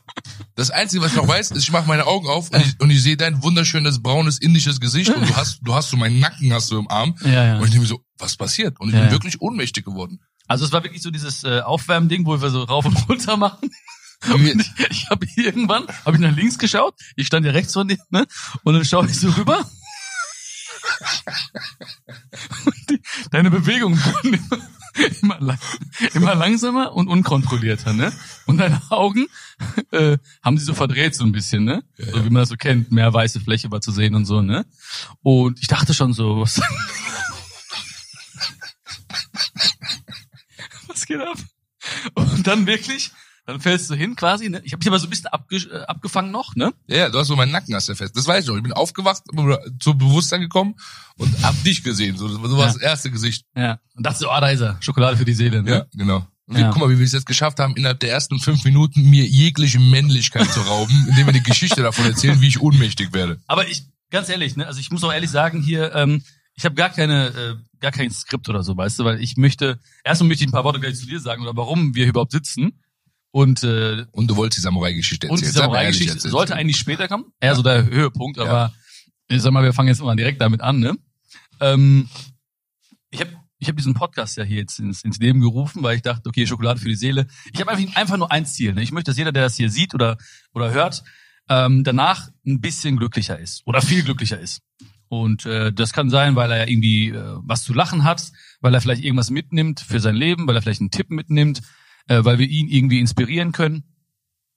Das 0.55 0.71
Einzige, 0.71 1.03
was 1.03 1.11
ich 1.11 1.17
noch 1.17 1.27
weiß, 1.27 1.51
ist, 1.51 1.63
ich 1.63 1.71
mache 1.71 1.87
meine 1.87 2.07
Augen 2.07 2.27
auf 2.27 2.49
und 2.49 2.65
ich, 2.65 2.79
und 2.79 2.89
ich 2.89 3.03
sehe 3.03 3.15
dein 3.15 3.43
wunderschönes, 3.43 4.01
braunes, 4.01 4.39
indisches 4.39 4.79
Gesicht 4.79 5.11
und 5.11 5.29
du 5.29 5.35
hast, 5.37 5.59
du 5.61 5.75
hast 5.75 5.91
so 5.91 5.97
meinen 5.97 6.19
Nacken 6.19 6.51
hast 6.51 6.71
du 6.71 6.79
im 6.79 6.89
Arm. 6.89 7.15
Ja, 7.23 7.45
ja. 7.45 7.57
Und 7.57 7.65
ich 7.65 7.69
denke 7.69 7.81
mir 7.81 7.85
so, 7.85 8.03
was 8.17 8.35
passiert? 8.35 8.79
Und 8.79 8.89
ich 8.89 8.95
Ja, 8.95 9.01
bin 9.01 9.11
wirklich 9.11 9.39
ohnmächtig 9.39 9.85
geworden. 9.85 10.19
Also 10.47 10.65
es 10.65 10.71
war 10.71 10.83
wirklich 10.83 11.03
so 11.03 11.11
dieses 11.11 11.43
äh, 11.43 11.61
Aufwärmding, 11.61 12.25
wo 12.25 12.41
wir 12.41 12.49
so 12.49 12.63
rauf 12.63 12.85
und 12.85 12.97
runter 13.07 13.37
machen. 13.37 13.69
Und 14.33 14.45
ich, 14.61 14.89
ich 14.89 15.09
habe 15.11 15.27
irgendwann, 15.35 15.85
habe 16.03 16.17
ich 16.17 16.21
nach 16.21 16.35
links 16.35 16.57
geschaut, 16.57 16.95
ich 17.15 17.27
stand 17.27 17.45
ja 17.45 17.51
rechts 17.51 17.73
von 17.73 17.87
dir, 17.87 17.99
ne? 18.09 18.25
Und 18.63 18.73
dann 18.73 18.83
schaue 18.83 19.05
ich 19.05 19.17
so 19.19 19.29
rüber. 19.29 19.63
Die, 22.89 23.01
deine 23.31 23.51
Bewegungen 23.51 23.97
wurden 23.97 24.39
immer, 25.21 25.39
lang, 25.39 25.59
immer 26.13 26.35
langsamer 26.35 26.93
und 26.93 27.07
unkontrollierter, 27.07 27.93
ne? 27.93 28.11
Und 28.45 28.57
deine 28.57 28.81
Augen 28.89 29.27
äh, 29.91 30.17
haben 30.43 30.57
sie 30.57 30.65
so 30.65 30.73
verdreht 30.73 31.15
so 31.15 31.23
ein 31.23 31.31
bisschen, 31.31 31.63
ne? 31.63 31.83
So 31.97 32.25
wie 32.25 32.29
man 32.29 32.41
das 32.41 32.49
so 32.49 32.55
kennt, 32.55 32.91
mehr 32.91 33.13
weiße 33.13 33.39
Fläche 33.39 33.71
war 33.71 33.81
zu 33.81 33.91
sehen 33.91 34.15
und 34.15 34.25
so, 34.25 34.41
ne? 34.41 34.65
Und 35.21 35.59
ich 35.59 35.67
dachte 35.67 35.93
schon 35.93 36.13
so, 36.13 36.41
was, 36.41 36.59
was 40.87 41.05
geht 41.05 41.21
ab? 41.21 41.37
Und 42.15 42.47
dann 42.47 42.65
wirklich, 42.65 43.11
dann 43.47 43.61
fällst 43.61 43.89
du 43.89 43.95
hin 43.95 44.15
quasi, 44.17 44.49
ne? 44.49 44.61
Ich 44.65 44.73
habe 44.73 44.81
dich 44.81 44.89
aber 44.89 44.99
so 44.99 45.07
ein 45.07 45.09
bisschen 45.09 45.27
abge 45.27 45.55
äh, 45.55 45.85
abgefangen 45.85 46.31
noch, 46.31 46.55
ne? 46.55 46.73
Ja, 46.87 47.09
du 47.09 47.17
hast 47.17 47.27
so 47.27 47.35
meinen 47.37 47.51
Nacken 47.53 47.73
hast 47.73 47.87
du 47.87 47.95
fest. 47.95 48.15
Das 48.15 48.27
weiß 48.27 48.43
ich 48.43 48.49
noch. 48.49 48.57
Ich 48.57 48.61
bin 48.63 48.73
aufgewacht, 48.73 49.23
zu 49.79 49.97
Bewusstsein 49.97 50.41
gekommen 50.41 50.75
und 51.17 51.33
hab 51.43 51.63
dich 51.63 51.81
gesehen. 51.81 52.17
So, 52.17 52.27
das 52.27 52.41
war 52.41 52.59
Ja. 52.59 52.65
das 52.65 52.77
erste 52.77 53.09
Gesicht. 53.09 53.45
Ja. 53.55 53.79
Und 53.95 54.05
dachte 54.05 54.19
so, 54.19 54.29
ah, 54.29 54.41
da 54.41 54.49
ist 54.49 54.59
er. 54.61 54.77
Schokolade 54.81 55.15
für 55.15 55.25
die 55.25 55.33
Seele, 55.33 55.63
ne? 55.63 55.71
Ja, 55.71 55.85
genau. 55.93 56.27
Und 56.45 56.57
Ja. 56.59 56.71
guck 56.71 56.81
mal, 56.81 56.89
wie 56.89 56.97
wir 56.99 57.05
es 57.05 57.13
jetzt 57.13 57.25
geschafft 57.25 57.59
haben, 57.59 57.75
innerhalb 57.77 57.99
der 58.01 58.11
ersten 58.11 58.37
fünf 58.39 58.63
Minuten 58.65 59.09
mir 59.09 59.25
jegliche 59.25 59.79
Männlichkeit 59.79 60.51
zu 60.51 60.59
rauben, 60.61 61.07
indem 61.09 61.25
wir 61.27 61.33
die 61.33 61.43
Geschichte 61.43 61.81
davon 61.81 62.05
erzählen, 62.05 62.39
wie 62.41 62.47
ich 62.49 62.59
ohnmächtig 62.61 63.13
werde. 63.13 63.39
Aber 63.47 63.67
ich, 63.67 63.83
ganz 64.11 64.27
ehrlich, 64.29 64.55
ne, 64.57 64.67
also 64.67 64.79
ich 64.79 64.91
muss 64.91 65.03
auch 65.05 65.11
ehrlich 65.13 65.29
sagen, 65.31 65.61
hier, 65.61 65.95
ähm, 65.95 66.21
ich 66.53 66.65
habe 66.65 66.75
gar 66.75 66.89
keine, 66.89 67.27
äh, 67.27 67.55
gar 67.79 67.91
kein 67.91 68.09
Skript 68.11 68.49
oder 68.49 68.63
so, 68.63 68.75
weißt 68.75 68.99
du, 68.99 69.05
weil 69.05 69.21
ich 69.21 69.37
möchte, 69.37 69.79
erstmal 70.03 70.27
möchte 70.29 70.43
ich 70.43 70.49
ein 70.49 70.53
paar 70.53 70.63
Worte 70.63 70.79
gleich 70.81 70.95
zu 70.97 71.05
dir 71.05 71.19
sagen 71.21 71.43
oder 71.43 71.55
warum 71.55 71.95
wir 71.95 72.03
hier 72.03 72.09
überhaupt 72.09 72.31
sitzen. 72.31 72.79
Und, 73.31 73.63
äh, 73.63 74.05
Und 74.11 74.29
du 74.29 74.35
wolltest 74.35 74.57
die 74.57 74.61
Samurai-Geschichte 74.61 75.27
und 75.27 75.41
erzählen. 75.41 75.53
die 75.53 75.59
mal 75.59 75.83
ehrlich 75.83 75.97
Samurai-Geschichte 75.97 76.29
sollte 76.29 76.55
eigentlich 76.55 76.77
später 76.77 77.07
kommen. 77.07 77.25
Eher 77.39 77.55
so 77.55 77.61
der 77.61 77.85
Höhepunkt, 77.85 78.39
aber 78.39 78.73
ich 79.27 79.41
sag 79.41 79.51
mal, 79.51 79.63
wir 79.63 79.73
fangen 79.73 79.89
jetzt 79.89 80.01
mal 80.01 80.15
direkt 80.15 80.41
damit 80.41 80.61
an, 80.61 80.79
ne? 80.79 80.97
Ähm, 81.59 82.09
ich 83.09 83.19
habe 83.19 83.31
ich 83.59 83.67
hab 83.67 83.75
diesen 83.75 83.93
Podcast 83.93 84.37
ja 84.37 84.43
hier 84.43 84.57
jetzt 84.57 84.79
ins, 84.79 85.03
ins 85.03 85.17
Leben 85.17 85.41
gerufen, 85.41 85.81
weil 85.81 85.95
ich 85.95 86.03
dachte, 86.03 86.29
okay, 86.29 86.45
Schokolade 86.45 86.79
für 86.79 86.89
die 86.89 86.95
Seele. 86.95 87.27
Ich 87.53 87.59
habe 87.59 87.71
einfach, 87.71 87.95
einfach 87.95 88.17
nur 88.17 88.31
ein 88.31 88.45
Ziel. 88.45 88.73
Ne? 88.73 88.83
Ich 88.83 88.91
möchte, 88.91 89.09
dass 89.11 89.17
jeder, 89.17 89.31
der 89.31 89.43
das 89.43 89.55
hier 89.55 89.71
sieht 89.71 89.95
oder, 89.95 90.17
oder 90.53 90.71
hört, 90.71 91.03
ähm, 91.49 91.83
danach 91.83 92.29
ein 92.45 92.61
bisschen 92.61 92.97
glücklicher 92.97 93.39
ist 93.39 93.63
oder 93.65 93.81
viel 93.81 94.03
glücklicher 94.03 94.39
ist. 94.39 94.61
Und 95.09 95.45
äh, 95.45 95.71
das 95.71 95.93
kann 95.93 96.09
sein, 96.09 96.35
weil 96.35 96.51
er 96.51 96.67
irgendwie 96.67 97.09
äh, 97.09 97.35
was 97.37 97.63
zu 97.63 97.73
lachen 97.73 98.03
hat, 98.03 98.31
weil 98.61 98.73
er 98.73 98.81
vielleicht 98.81 99.03
irgendwas 99.03 99.29
mitnimmt 99.29 99.79
für 99.79 99.99
sein 99.99 100.15
Leben, 100.15 100.47
weil 100.47 100.55
er 100.55 100.61
vielleicht 100.61 100.81
einen 100.81 100.91
Tipp 100.91 101.09
mitnimmt, 101.09 101.61
äh, 102.07 102.23
weil 102.23 102.39
wir 102.39 102.47
ihn 102.47 102.67
irgendwie 102.67 102.99
inspirieren 102.99 103.51
können. 103.51 103.83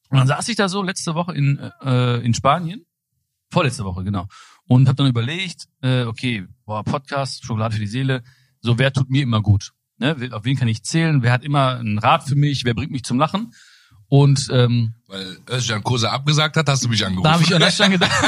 Und 0.08 0.18
dann 0.18 0.26
saß 0.26 0.48
ich 0.48 0.56
da 0.56 0.68
so 0.68 0.82
letzte 0.82 1.14
Woche 1.14 1.34
in, 1.34 1.58
äh, 1.82 2.16
in 2.18 2.34
Spanien, 2.34 2.84
vorletzte 3.50 3.84
Woche, 3.84 4.04
genau, 4.04 4.26
und 4.66 4.88
habe 4.88 4.96
dann 4.96 5.08
überlegt, 5.08 5.66
äh, 5.82 6.04
okay, 6.04 6.46
boah, 6.64 6.84
Podcast, 6.84 7.44
Schokolade 7.44 7.74
für 7.74 7.80
die 7.80 7.86
Seele, 7.86 8.22
so 8.60 8.78
wer 8.78 8.92
tut 8.92 9.10
mir 9.10 9.22
immer 9.22 9.40
gut? 9.40 9.72
Ne? 9.98 10.30
Auf 10.32 10.44
wen 10.44 10.56
kann 10.56 10.68
ich 10.68 10.82
zählen? 10.82 11.22
Wer 11.22 11.32
hat 11.32 11.44
immer 11.44 11.78
einen 11.78 11.98
Rat 11.98 12.24
für 12.24 12.34
mich? 12.34 12.64
Wer 12.64 12.74
bringt 12.74 12.90
mich 12.90 13.04
zum 13.04 13.18
Lachen? 13.18 13.52
Und 14.08 14.48
ähm, 14.52 14.94
Weil 15.06 15.38
Özcan 15.48 15.84
Kosa 15.84 16.10
abgesagt 16.10 16.56
hat, 16.56 16.68
hast 16.68 16.84
du 16.84 16.88
mich 16.88 17.04
angerufen. 17.04 17.24
da 17.24 17.34
habe 17.34 17.44
ich 17.44 17.54
an 17.54 17.70
Stelle 17.70 17.90
gedacht. 17.90 18.10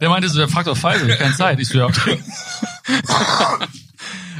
der 0.00 0.08
meinte 0.08 0.28
so, 0.28 0.38
der 0.38 0.48
fragt 0.48 0.68
auf 0.68 0.78
Pfizer, 0.78 1.06
keine 1.16 1.34
Zeit. 1.34 1.60
Ich 1.60 1.68
so, 1.68 1.78
ja. 1.78 1.88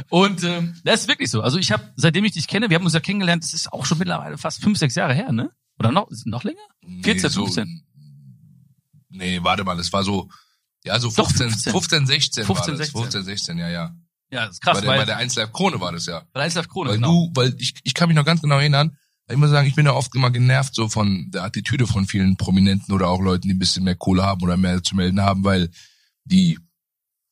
Und 0.09 0.43
ähm, 0.43 0.75
das 0.83 1.01
ist 1.01 1.07
wirklich 1.07 1.29
so. 1.29 1.41
Also 1.41 1.57
ich 1.57 1.71
habe, 1.71 1.83
seitdem 1.95 2.25
ich 2.25 2.31
dich 2.31 2.47
kenne, 2.47 2.69
wir 2.69 2.75
haben 2.75 2.85
uns 2.85 2.93
ja 2.93 2.99
kennengelernt, 2.99 3.43
das 3.43 3.53
ist 3.53 3.71
auch 3.71 3.85
schon 3.85 3.99
mittlerweile 3.99 4.37
fast 4.37 4.61
fünf, 4.61 4.77
sechs 4.77 4.95
Jahre 4.95 5.13
her, 5.13 5.31
ne? 5.31 5.51
Oder 5.77 5.91
noch, 5.91 6.09
noch 6.25 6.43
länger? 6.43 6.61
14, 7.03 7.29
15. 7.29 7.83
Nee, 9.09 9.39
warte 9.43 9.63
mal, 9.63 9.77
das 9.77 9.93
war 9.93 10.03
so, 10.03 10.29
ja, 10.83 10.99
so 10.99 11.09
Doch, 11.09 11.27
15, 11.27 11.49
15. 11.49 11.71
15, 11.71 12.05
16 12.07 12.45
15, 12.45 12.73
war 12.73 12.77
das. 12.77 12.87
16. 12.87 13.01
15, 13.01 13.23
16, 13.23 13.57
ja, 13.57 13.69
ja. 13.69 13.95
Ja, 14.31 14.45
das 14.45 14.55
ist 14.55 14.61
krass, 14.61 14.77
bei, 14.77 14.81
der, 14.81 14.89
weil, 14.89 14.99
bei 14.99 15.05
der 15.05 15.17
1 15.17 15.35
Live 15.35 15.51
Krone 15.53 15.79
war 15.79 15.91
das 15.91 16.05
ja. 16.05 16.19
bei 16.33 16.39
der 16.39 16.43
Einzelhaft 16.43 16.69
Krone, 16.69 16.89
Weil 16.89 16.97
genau. 16.97 17.27
du, 17.27 17.31
weil 17.33 17.55
ich, 17.57 17.73
ich 17.83 17.93
kann 17.93 18.09
mich 18.09 18.15
noch 18.15 18.25
ganz 18.25 18.41
genau 18.41 18.59
erinnern, 18.59 18.95
ich 19.31 19.37
muss 19.37 19.51
sagen, 19.51 19.67
ich 19.67 19.75
bin 19.75 19.85
ja 19.85 19.93
oft 19.93 20.15
immer 20.15 20.31
genervt 20.31 20.73
so 20.73 20.89
von 20.89 21.29
der 21.31 21.43
Attitüde 21.43 21.85
von 21.85 22.07
vielen 22.07 22.35
Prominenten 22.35 22.93
oder 22.93 23.09
auch 23.09 23.21
Leuten, 23.21 23.47
die 23.47 23.53
ein 23.53 23.59
bisschen 23.59 23.83
mehr 23.83 23.95
Kohle 23.95 24.23
haben 24.23 24.41
oder 24.41 24.57
mehr 24.57 24.81
zu 24.81 24.95
melden 24.95 25.21
haben, 25.21 25.43
weil 25.43 25.69
die 26.23 26.57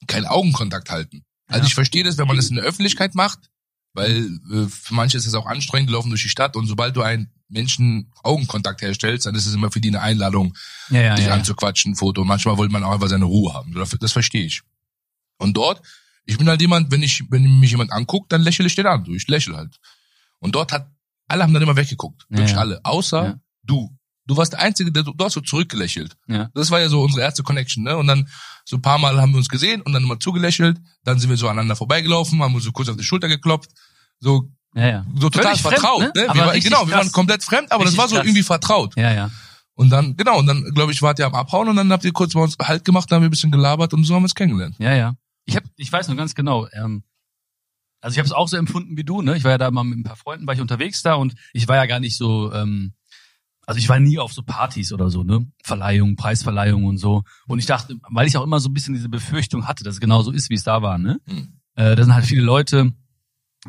keinen 0.05 0.27
Augenkontakt 0.27 0.91
halten. 0.91 1.25
Also 1.47 1.61
Ja. 1.61 1.67
ich 1.67 1.73
verstehe 1.75 2.03
das, 2.03 2.17
wenn 2.17 2.27
man 2.27 2.35
das 2.35 2.49
in 2.49 2.55
der 2.55 2.65
Öffentlichkeit 2.65 3.15
macht, 3.15 3.49
weil 3.93 4.27
äh, 4.51 4.67
für 4.67 4.93
manche 4.93 5.17
ist 5.17 5.25
es 5.25 5.33
auch 5.33 5.45
anstrengend, 5.47 5.89
laufen 5.89 6.09
durch 6.09 6.23
die 6.23 6.29
Stadt 6.29 6.55
und 6.55 6.67
sobald 6.67 6.95
du 6.95 7.01
einen 7.01 7.31
Menschen 7.49 8.11
Augenkontakt 8.23 8.81
herstellst, 8.81 9.25
dann 9.25 9.35
ist 9.35 9.45
es 9.45 9.53
immer 9.53 9.71
für 9.71 9.79
die 9.79 9.87
eine 9.87 10.01
Einladung, 10.01 10.55
ja, 10.89 11.01
ja, 11.01 11.15
dich 11.15 11.25
ja, 11.25 11.33
anzuquatschen, 11.33 11.93
ein 11.93 11.95
Foto. 11.95 12.21
Und 12.21 12.27
manchmal 12.27 12.57
wollte 12.57 12.73
man 12.73 12.83
auch 12.83 12.91
einfach 12.91 13.07
seine 13.07 13.25
Ruhe 13.25 13.53
haben. 13.53 13.73
Das, 13.73 14.11
verstehe 14.11 14.45
ich. 14.45 14.61
Und 15.37 15.55
dort, 15.55 15.81
ich 16.25 16.37
bin 16.37 16.49
halt 16.49 16.59
jemand, 16.59 16.91
wenn 16.91 17.01
ich, 17.03 17.23
wenn 17.29 17.59
mich 17.59 17.71
jemand 17.71 17.91
anguckt, 17.93 18.31
dann 18.33 18.41
lächle 18.41 18.67
ich 18.67 18.75
den 18.75 18.85
an. 18.85 19.05
Ich 19.15 19.27
lächle 19.29 19.55
halt. 19.55 19.79
Und 20.39 20.55
dort 20.55 20.73
hat, 20.73 20.91
alle 21.29 21.43
haben 21.43 21.53
dann 21.53 21.63
immer 21.63 21.77
weggeguckt. 21.77 22.25
Wirklich 22.29 22.57
alle. 22.57 22.81
Außer 22.83 23.39
du. 23.63 23.96
Du 24.27 24.35
warst 24.37 24.53
der 24.53 24.59
Einzige, 24.59 24.91
der, 24.91 25.03
du 25.03 25.13
hast 25.23 25.33
so 25.33 25.41
zurückgelächelt. 25.41 26.17
Ja. 26.27 26.49
Das 26.53 26.69
war 26.69 26.79
ja 26.79 26.89
so 26.89 27.01
unsere 27.01 27.21
erste 27.21 27.43
Connection, 27.43 27.83
ne? 27.83 27.95
Und 27.97 28.07
dann 28.07 28.27
so 28.65 28.75
ein 28.77 28.81
paar 28.81 28.97
Mal 28.97 29.19
haben 29.21 29.31
wir 29.31 29.37
uns 29.37 29.49
gesehen 29.49 29.81
und 29.81 29.93
dann 29.93 30.03
immer 30.03 30.19
zugelächelt. 30.19 30.77
Dann 31.03 31.19
sind 31.19 31.29
wir 31.29 31.37
so 31.37 31.47
aneinander 31.47 31.75
vorbeigelaufen, 31.77 32.41
haben 32.43 32.53
uns 32.53 32.65
so 32.65 32.71
kurz 32.71 32.89
auf 32.89 32.97
die 32.97 33.03
Schulter 33.03 33.29
geklopft. 33.29 33.71
So, 34.19 34.51
ja, 34.75 34.87
ja. 34.87 35.05
so 35.15 35.29
total 35.29 35.55
Völlig 35.55 35.61
fremd, 35.61 35.79
vertraut, 35.79 36.01
ne? 36.01 36.11
ne? 36.15 36.29
Aber 36.29 36.35
Wir 36.39 36.53
richtig 36.53 36.63
genau, 36.65 36.85
wir 36.85 36.93
krass. 36.93 37.05
waren 37.05 37.11
komplett 37.13 37.43
fremd, 37.43 37.71
aber 37.71 37.85
das 37.85 37.93
Richtig 37.93 37.99
war 37.99 38.07
so 38.09 38.15
krass. 38.15 38.25
irgendwie 38.25 38.43
vertraut. 38.43 38.95
Ja, 38.97 39.13
ja. 39.13 39.31
Und 39.75 39.91
dann, 39.91 40.17
genau, 40.17 40.39
und 40.39 40.47
dann, 40.47 40.63
glaube 40.73 40.91
ich, 40.91 41.01
wart 41.01 41.19
ihr 41.19 41.25
am 41.25 41.35
Abhauen 41.35 41.69
und 41.69 41.75
dann 41.75 41.91
habt 41.91 42.03
ihr 42.03 42.11
kurz 42.11 42.33
bei 42.33 42.41
uns 42.41 42.57
Halt 42.59 42.83
gemacht, 42.83 43.09
dann 43.09 43.17
haben 43.17 43.23
wir 43.23 43.27
ein 43.29 43.31
bisschen 43.31 43.51
gelabert 43.51 43.93
und 43.93 44.03
so 44.03 44.13
haben 44.15 44.23
wir 44.23 44.25
uns 44.25 44.35
kennengelernt. 44.35 44.75
Ja, 44.79 44.93
ja. 44.93 45.15
Ich 45.45 45.55
hab, 45.55 45.63
ich 45.77 45.91
weiß 45.91 46.07
noch 46.09 46.17
ganz 46.17 46.35
genau. 46.35 46.67
Ähm, 46.73 47.03
also 48.01 48.13
ich 48.13 48.19
habe 48.19 48.25
es 48.25 48.33
auch 48.33 48.47
so 48.47 48.57
empfunden 48.57 48.97
wie 48.97 49.03
du. 49.03 49.21
Ne, 49.21 49.37
ich 49.37 49.43
war 49.43 49.51
ja 49.51 49.57
da 49.57 49.71
mal 49.71 49.83
mit 49.83 49.99
ein 49.99 50.03
paar 50.03 50.15
Freunden, 50.15 50.45
war 50.47 50.53
ich 50.53 50.61
unterwegs 50.61 51.03
da 51.03 51.13
und 51.13 51.35
ich 51.53 51.67
war 51.67 51.77
ja 51.77 51.85
gar 51.85 51.99
nicht 51.99 52.17
so. 52.17 52.51
Ähm, 52.53 52.93
also 53.67 53.79
ich 53.79 53.89
war 53.89 53.99
nie 53.99 54.17
auf 54.17 54.31
so 54.31 54.43
Partys 54.43 54.93
oder 54.93 55.09
so, 55.09 55.23
ne? 55.23 55.45
Verleihungen, 55.61 56.15
Preisverleihungen 56.15 56.87
und 56.87 56.97
so. 56.97 57.23
Und 57.47 57.59
ich 57.59 57.65
dachte, 57.65 57.97
weil 58.09 58.25
ich 58.25 58.37
auch 58.37 58.43
immer 58.43 58.61
so 58.61 58.69
ein 58.69 58.73
bisschen 58.73 58.93
diese 58.93 59.09
Befürchtung 59.09 59.67
hatte, 59.67 59.83
dass 59.83 59.95
es 59.95 59.99
genau 59.99 60.21
so 60.21 60.31
ist, 60.31 60.49
wie 60.49 60.55
es 60.55 60.63
da 60.63 60.81
war, 60.81 60.97
ne? 60.97 61.19
Hm. 61.25 61.59
Äh, 61.75 61.95
da 61.97 62.03
sind 62.03 62.13
halt 62.13 62.25
viele 62.25 62.41
Leute, 62.41 62.93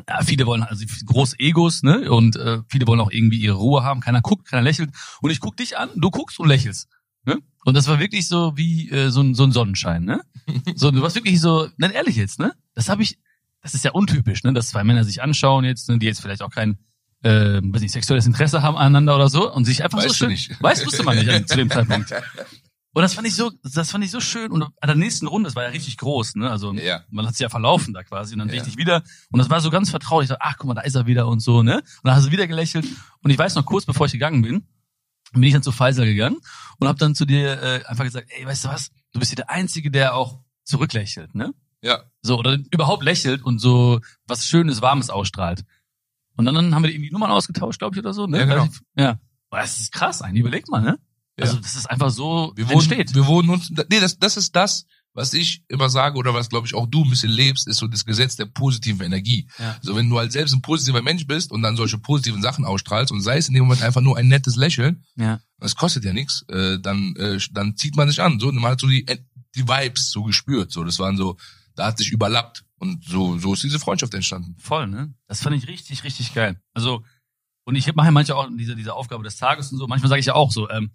ja, 0.07 0.21
viele 0.23 0.45
wollen 0.45 0.63
also 0.63 0.85
groß 1.05 1.35
Egos, 1.39 1.83
ne? 1.83 2.09
Und 2.09 2.37
äh, 2.37 2.61
viele 2.69 2.87
wollen 2.87 3.01
auch 3.01 3.11
irgendwie 3.11 3.39
ihre 3.39 3.57
Ruhe 3.57 3.83
haben. 3.83 3.99
Keiner 3.99 4.21
guckt, 4.21 4.47
keiner 4.47 4.63
lächelt. 4.63 4.89
Und 5.21 5.31
ich 5.31 5.41
guck 5.41 5.57
dich 5.57 5.77
an, 5.77 5.89
du 5.97 6.09
guckst 6.09 6.39
und 6.39 6.47
lächelst. 6.47 6.87
Ne? 7.25 7.39
Und 7.65 7.75
das 7.75 7.87
war 7.87 7.99
wirklich 7.99 8.29
so 8.29 8.55
wie 8.55 8.89
äh, 8.89 9.09
so, 9.09 9.21
ein, 9.21 9.35
so 9.35 9.43
ein 9.43 9.51
Sonnenschein, 9.51 10.05
ne? 10.05 10.21
So, 10.75 10.91
du 10.91 11.01
warst 11.01 11.15
wirklich 11.15 11.41
so, 11.41 11.67
nein, 11.77 11.91
ehrlich 11.91 12.15
jetzt, 12.15 12.39
ne? 12.39 12.53
Das 12.73 12.87
habe 12.87 13.03
ich 13.03 13.19
das 13.61 13.73
ist 13.73 13.83
ja 13.83 13.91
untypisch, 13.91 14.43
ne, 14.43 14.53
dass 14.53 14.69
zwei 14.69 14.83
Männer 14.83 15.03
sich 15.03 15.21
anschauen 15.21 15.65
jetzt, 15.65 15.89
ne, 15.89 15.99
die 15.99 16.05
jetzt 16.05 16.21
vielleicht 16.21 16.41
auch 16.41 16.49
kein 16.49 16.77
äh, 17.23 17.59
weiß 17.61 17.81
nicht, 17.81 17.91
sexuelles 17.91 18.25
Interesse 18.25 18.61
haben 18.61 18.77
aneinander 18.77 19.15
oder 19.15 19.29
so 19.29 19.51
und 19.53 19.65
sich 19.65 19.83
einfach 19.83 19.97
Weißt 19.97 20.07
so 20.09 20.13
du 20.13 20.17
schön. 20.17 20.29
nicht. 20.29 20.61
Weißt 20.61 20.85
wusste 20.85 21.03
man 21.03 21.17
nicht 21.17 21.47
zu 21.49 21.57
dem 21.57 21.69
Zeitpunkt. 21.69 22.11
Und 22.91 23.03
das 23.03 23.13
fand 23.13 23.27
ich 23.27 23.35
so, 23.35 23.51
das 23.63 23.91
fand 23.91 24.03
ich 24.03 24.09
so 24.11 24.19
schön. 24.19 24.51
Und 24.51 24.63
an 24.63 24.71
der 24.87 24.95
nächsten 24.95 25.27
Runde, 25.27 25.47
das 25.47 25.55
war 25.55 25.63
ja 25.63 25.69
richtig 25.69 25.97
groß, 25.97 26.35
ne? 26.35 26.49
Also 26.49 26.73
Ja. 26.73 27.01
man 27.09 27.25
hat 27.27 27.35
sich 27.35 27.41
ja 27.41 27.49
verlaufen 27.49 27.93
da 27.93 28.03
quasi 28.03 28.33
und 28.33 28.39
dann 28.39 28.47
Ja. 28.47 28.53
sehe 28.53 28.61
ich 28.61 28.67
dich 28.67 28.77
wieder. 28.77 29.03
Und 29.31 29.37
das 29.39 29.49
war 29.49 29.61
so 29.61 29.69
ganz 29.69 29.89
vertraulich. 29.89 30.25
Ich 30.25 30.29
dachte, 30.29 30.41
ach 30.43 30.55
guck 30.57 30.67
mal, 30.67 30.73
da 30.73 30.81
ist 30.81 30.95
er 30.95 31.05
wieder 31.05 31.27
und 31.27 31.39
so, 31.39 31.61
ne? 31.61 31.77
Und 31.77 31.83
dann 32.03 32.15
hast 32.15 32.27
du 32.27 32.31
wieder 32.31 32.47
gelächelt. 32.47 32.85
Und 33.21 33.29
ich 33.31 33.37
weiß 33.37 33.55
noch, 33.55 33.65
kurz 33.65 33.85
bevor 33.85 34.07
ich 34.07 34.11
gegangen 34.13 34.41
bin, 34.41 34.63
bin 35.33 35.43
ich 35.43 35.53
dann 35.53 35.61
zu 35.61 35.71
Pfizer 35.71 36.05
gegangen 36.05 36.37
und 36.79 36.87
habe 36.87 36.97
dann 36.97 37.13
zu 37.13 37.25
dir 37.25 37.61
äh, 37.61 37.85
einfach 37.85 38.05
gesagt, 38.05 38.31
ey, 38.35 38.45
weißt 38.45 38.65
du 38.65 38.69
was? 38.69 38.89
Du 39.13 39.19
bist 39.19 39.29
hier 39.31 39.35
der 39.37 39.49
Einzige, 39.51 39.91
der 39.91 40.15
auch 40.15 40.39
zurücklächelt, 40.63 41.35
ne? 41.35 41.53
Ja. 41.81 42.03
So, 42.21 42.37
oder 42.39 42.57
überhaupt 42.71 43.03
lächelt 43.03 43.43
und 43.43 43.59
so 43.59 44.01
was 44.27 44.47
Schönes, 44.47 44.81
Warmes 44.81 45.09
ausstrahlt. 45.11 45.63
Und 46.39 46.45
dann, 46.45 46.73
haben 46.73 46.83
wir 46.83 46.89
die 46.89 47.11
Nummern 47.11 47.31
ausgetauscht, 47.31 47.79
glaube 47.79 47.95
ich, 47.95 47.99
oder 47.99 48.13
so, 48.13 48.25
ne? 48.25 48.37
Ja, 48.39 48.45
genau. 48.45 48.67
Ja. 48.95 49.19
Boah, 49.49 49.59
Das 49.59 49.77
ist 49.79 49.91
krass 49.91 50.21
eigentlich, 50.21 50.39
überleg 50.39 50.69
mal, 50.69 50.81
ne? 50.81 50.97
Ja. 51.37 51.45
Also 51.45 51.57
das 51.57 51.75
ist 51.75 51.85
einfach 51.89 52.11
so 52.11 52.53
Wir 52.55 52.65
wohnen, 52.69 52.77
entsteht. 52.79 53.13
wir 53.13 53.27
wohnen 53.27 53.49
uns, 53.49 53.69
nee, 53.89 53.99
das, 53.99 54.19
das 54.19 54.37
ist 54.37 54.55
das, 54.55 54.85
was 55.13 55.33
ich 55.33 55.63
immer 55.67 55.89
sage 55.89 56.17
oder 56.17 56.33
was, 56.33 56.47
glaube 56.49 56.65
ich, 56.65 56.75
auch 56.75 56.87
du 56.87 57.03
ein 57.03 57.09
bisschen 57.09 57.29
lebst, 57.31 57.67
ist 57.67 57.75
so 57.77 57.87
das 57.87 58.05
Gesetz 58.05 58.37
der 58.37 58.45
positiven 58.45 59.05
Energie. 59.05 59.49
Ja. 59.57 59.75
So, 59.81 59.97
wenn 59.97 60.09
du 60.09 60.17
halt 60.17 60.31
selbst 60.31 60.53
ein 60.53 60.61
positiver 60.61 61.01
Mensch 61.01 61.27
bist 61.27 61.51
und 61.51 61.61
dann 61.61 61.75
solche 61.75 61.97
positiven 61.97 62.41
Sachen 62.41 62.63
ausstrahlst 62.63 63.11
und 63.11 63.19
sei 63.21 63.37
es 63.37 63.49
in 63.49 63.53
dem 63.53 63.63
Moment 63.63 63.81
einfach 63.81 63.99
nur 64.01 64.15
ein 64.17 64.29
nettes 64.29 64.55
Lächeln, 64.55 65.03
Ja. 65.17 65.41
das 65.59 65.75
kostet 65.75 66.05
ja 66.05 66.13
nichts, 66.13 66.45
äh, 66.47 66.79
dann, 66.79 67.15
äh, 67.17 67.37
dann 67.51 67.75
zieht 67.75 67.97
man 67.97 68.07
sich 68.07 68.21
an. 68.21 68.39
So, 68.39 68.49
man 68.53 68.71
hat 68.71 68.79
so 68.79 68.87
die, 68.87 69.05
die 69.55 69.67
Vibes 69.67 70.09
so 70.11 70.23
gespürt. 70.23 70.71
So, 70.71 70.85
das 70.85 70.99
waren 70.99 71.17
so, 71.17 71.35
da 71.79 71.87
hat 71.87 71.97
sich 71.97 72.11
überlappt. 72.11 72.65
Und 72.77 73.03
so, 73.03 73.37
so 73.37 73.53
ist 73.53 73.63
diese 73.63 73.79
Freundschaft 73.79 74.13
entstanden. 74.13 74.55
Voll, 74.59 74.87
ne? 74.87 75.13
Das 75.27 75.41
fand 75.41 75.55
ich 75.55 75.67
richtig, 75.67 76.03
richtig 76.03 76.33
geil. 76.33 76.61
Also, 76.73 77.03
und 77.65 77.75
ich 77.75 77.93
mache 77.93 78.07
ja 78.07 78.11
manchmal 78.11 78.37
auch 78.37 78.49
diese, 78.57 78.75
diese 78.75 78.93
Aufgabe 78.93 79.23
des 79.23 79.37
Tages 79.37 79.71
und 79.71 79.77
so. 79.77 79.87
Manchmal 79.87 80.09
sage 80.09 80.19
ich 80.19 80.25
ja 80.25 80.35
auch 80.35 80.51
so, 80.51 80.69
ähm, 80.69 80.91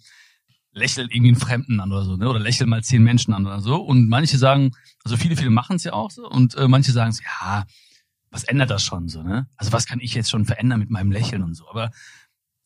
lächel 0.72 1.04
irgendwie 1.04 1.28
einen 1.28 1.36
Fremden 1.36 1.80
an 1.80 1.92
oder 1.92 2.04
so, 2.04 2.16
ne? 2.16 2.28
Oder 2.28 2.40
lächel 2.40 2.66
mal 2.66 2.82
zehn 2.82 3.02
Menschen 3.02 3.32
an 3.32 3.46
oder 3.46 3.60
so. 3.60 3.76
Und 3.76 4.08
manche 4.08 4.38
sagen, 4.38 4.72
also 5.04 5.16
viele, 5.16 5.36
viele 5.36 5.50
machen 5.50 5.76
es 5.76 5.84
ja 5.84 5.92
auch 5.92 6.10
so. 6.10 6.28
Und 6.28 6.54
äh, 6.54 6.68
manche 6.68 6.92
sagen 6.92 7.12
so, 7.12 7.22
ja, 7.22 7.64
was 8.30 8.44
ändert 8.44 8.70
das 8.70 8.82
schon 8.84 9.08
so, 9.08 9.22
ne? 9.22 9.48
Also 9.56 9.72
was 9.72 9.86
kann 9.86 10.00
ich 10.00 10.14
jetzt 10.14 10.30
schon 10.30 10.44
verändern 10.44 10.80
mit 10.80 10.90
meinem 10.90 11.12
Lächeln 11.12 11.42
und 11.42 11.54
so. 11.54 11.68
Aber 11.68 11.90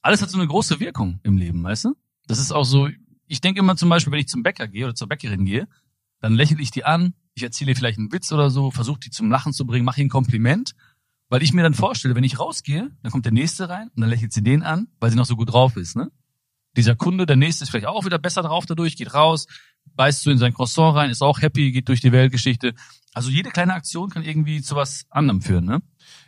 alles 0.02 0.22
hat 0.22 0.30
so 0.30 0.38
eine 0.38 0.46
große 0.46 0.80
Wirkung 0.80 1.20
im 1.22 1.36
Leben, 1.36 1.62
weißt 1.62 1.86
du? 1.86 1.94
Das 2.26 2.38
ist 2.38 2.52
auch 2.52 2.64
so, 2.64 2.88
ich 3.26 3.40
denke 3.40 3.60
immer 3.60 3.76
zum 3.76 3.88
Beispiel, 3.88 4.12
wenn 4.12 4.20
ich 4.20 4.28
zum 4.28 4.42
Bäcker 4.42 4.66
gehe 4.66 4.86
oder 4.86 4.94
zur 4.94 5.08
Bäckerin 5.08 5.44
gehe, 5.44 5.68
dann 6.20 6.34
lächle 6.34 6.60
ich 6.60 6.70
die 6.70 6.84
an, 6.84 7.14
ich 7.38 7.42
erzähle 7.44 7.74
vielleicht 7.74 7.98
einen 7.98 8.12
Witz 8.12 8.30
oder 8.32 8.50
so, 8.50 8.70
versuche 8.70 9.00
die 9.00 9.10
zum 9.10 9.30
Lachen 9.30 9.52
zu 9.52 9.66
bringen, 9.66 9.84
mache 9.84 10.00
ihr 10.00 10.06
ein 10.06 10.10
Kompliment, 10.10 10.74
weil 11.28 11.42
ich 11.42 11.52
mir 11.52 11.62
dann 11.62 11.74
vorstelle, 11.74 12.14
wenn 12.14 12.24
ich 12.24 12.38
rausgehe, 12.38 12.90
dann 13.02 13.12
kommt 13.12 13.24
der 13.24 13.32
Nächste 13.32 13.68
rein 13.68 13.88
und 13.94 14.00
dann 14.00 14.10
lächelt 14.10 14.32
sie 14.32 14.42
den 14.42 14.62
an, 14.62 14.88
weil 15.00 15.10
sie 15.10 15.16
noch 15.16 15.26
so 15.26 15.36
gut 15.36 15.52
drauf 15.52 15.76
ist, 15.76 15.96
ne? 15.96 16.10
Dieser 16.76 16.94
Kunde, 16.94 17.26
der 17.26 17.36
Nächste 17.36 17.64
ist 17.64 17.70
vielleicht 17.70 17.86
auch 17.86 18.04
wieder 18.04 18.18
besser 18.18 18.42
drauf 18.42 18.66
dadurch, 18.66 18.96
geht 18.96 19.14
raus, 19.14 19.46
beißt 19.94 20.22
so 20.22 20.30
in 20.30 20.38
sein 20.38 20.52
Croissant 20.52 20.94
rein, 20.96 21.10
ist 21.10 21.22
auch 21.22 21.40
happy, 21.40 21.72
geht 21.72 21.88
durch 21.88 22.00
die 22.00 22.12
Weltgeschichte. 22.12 22.74
Also 23.14 23.30
jede 23.30 23.50
kleine 23.50 23.74
Aktion 23.74 24.10
kann 24.10 24.22
irgendwie 24.22 24.60
zu 24.62 24.76
was 24.76 25.06
anderem 25.08 25.40
führen, 25.40 25.64
ne? 25.64 25.80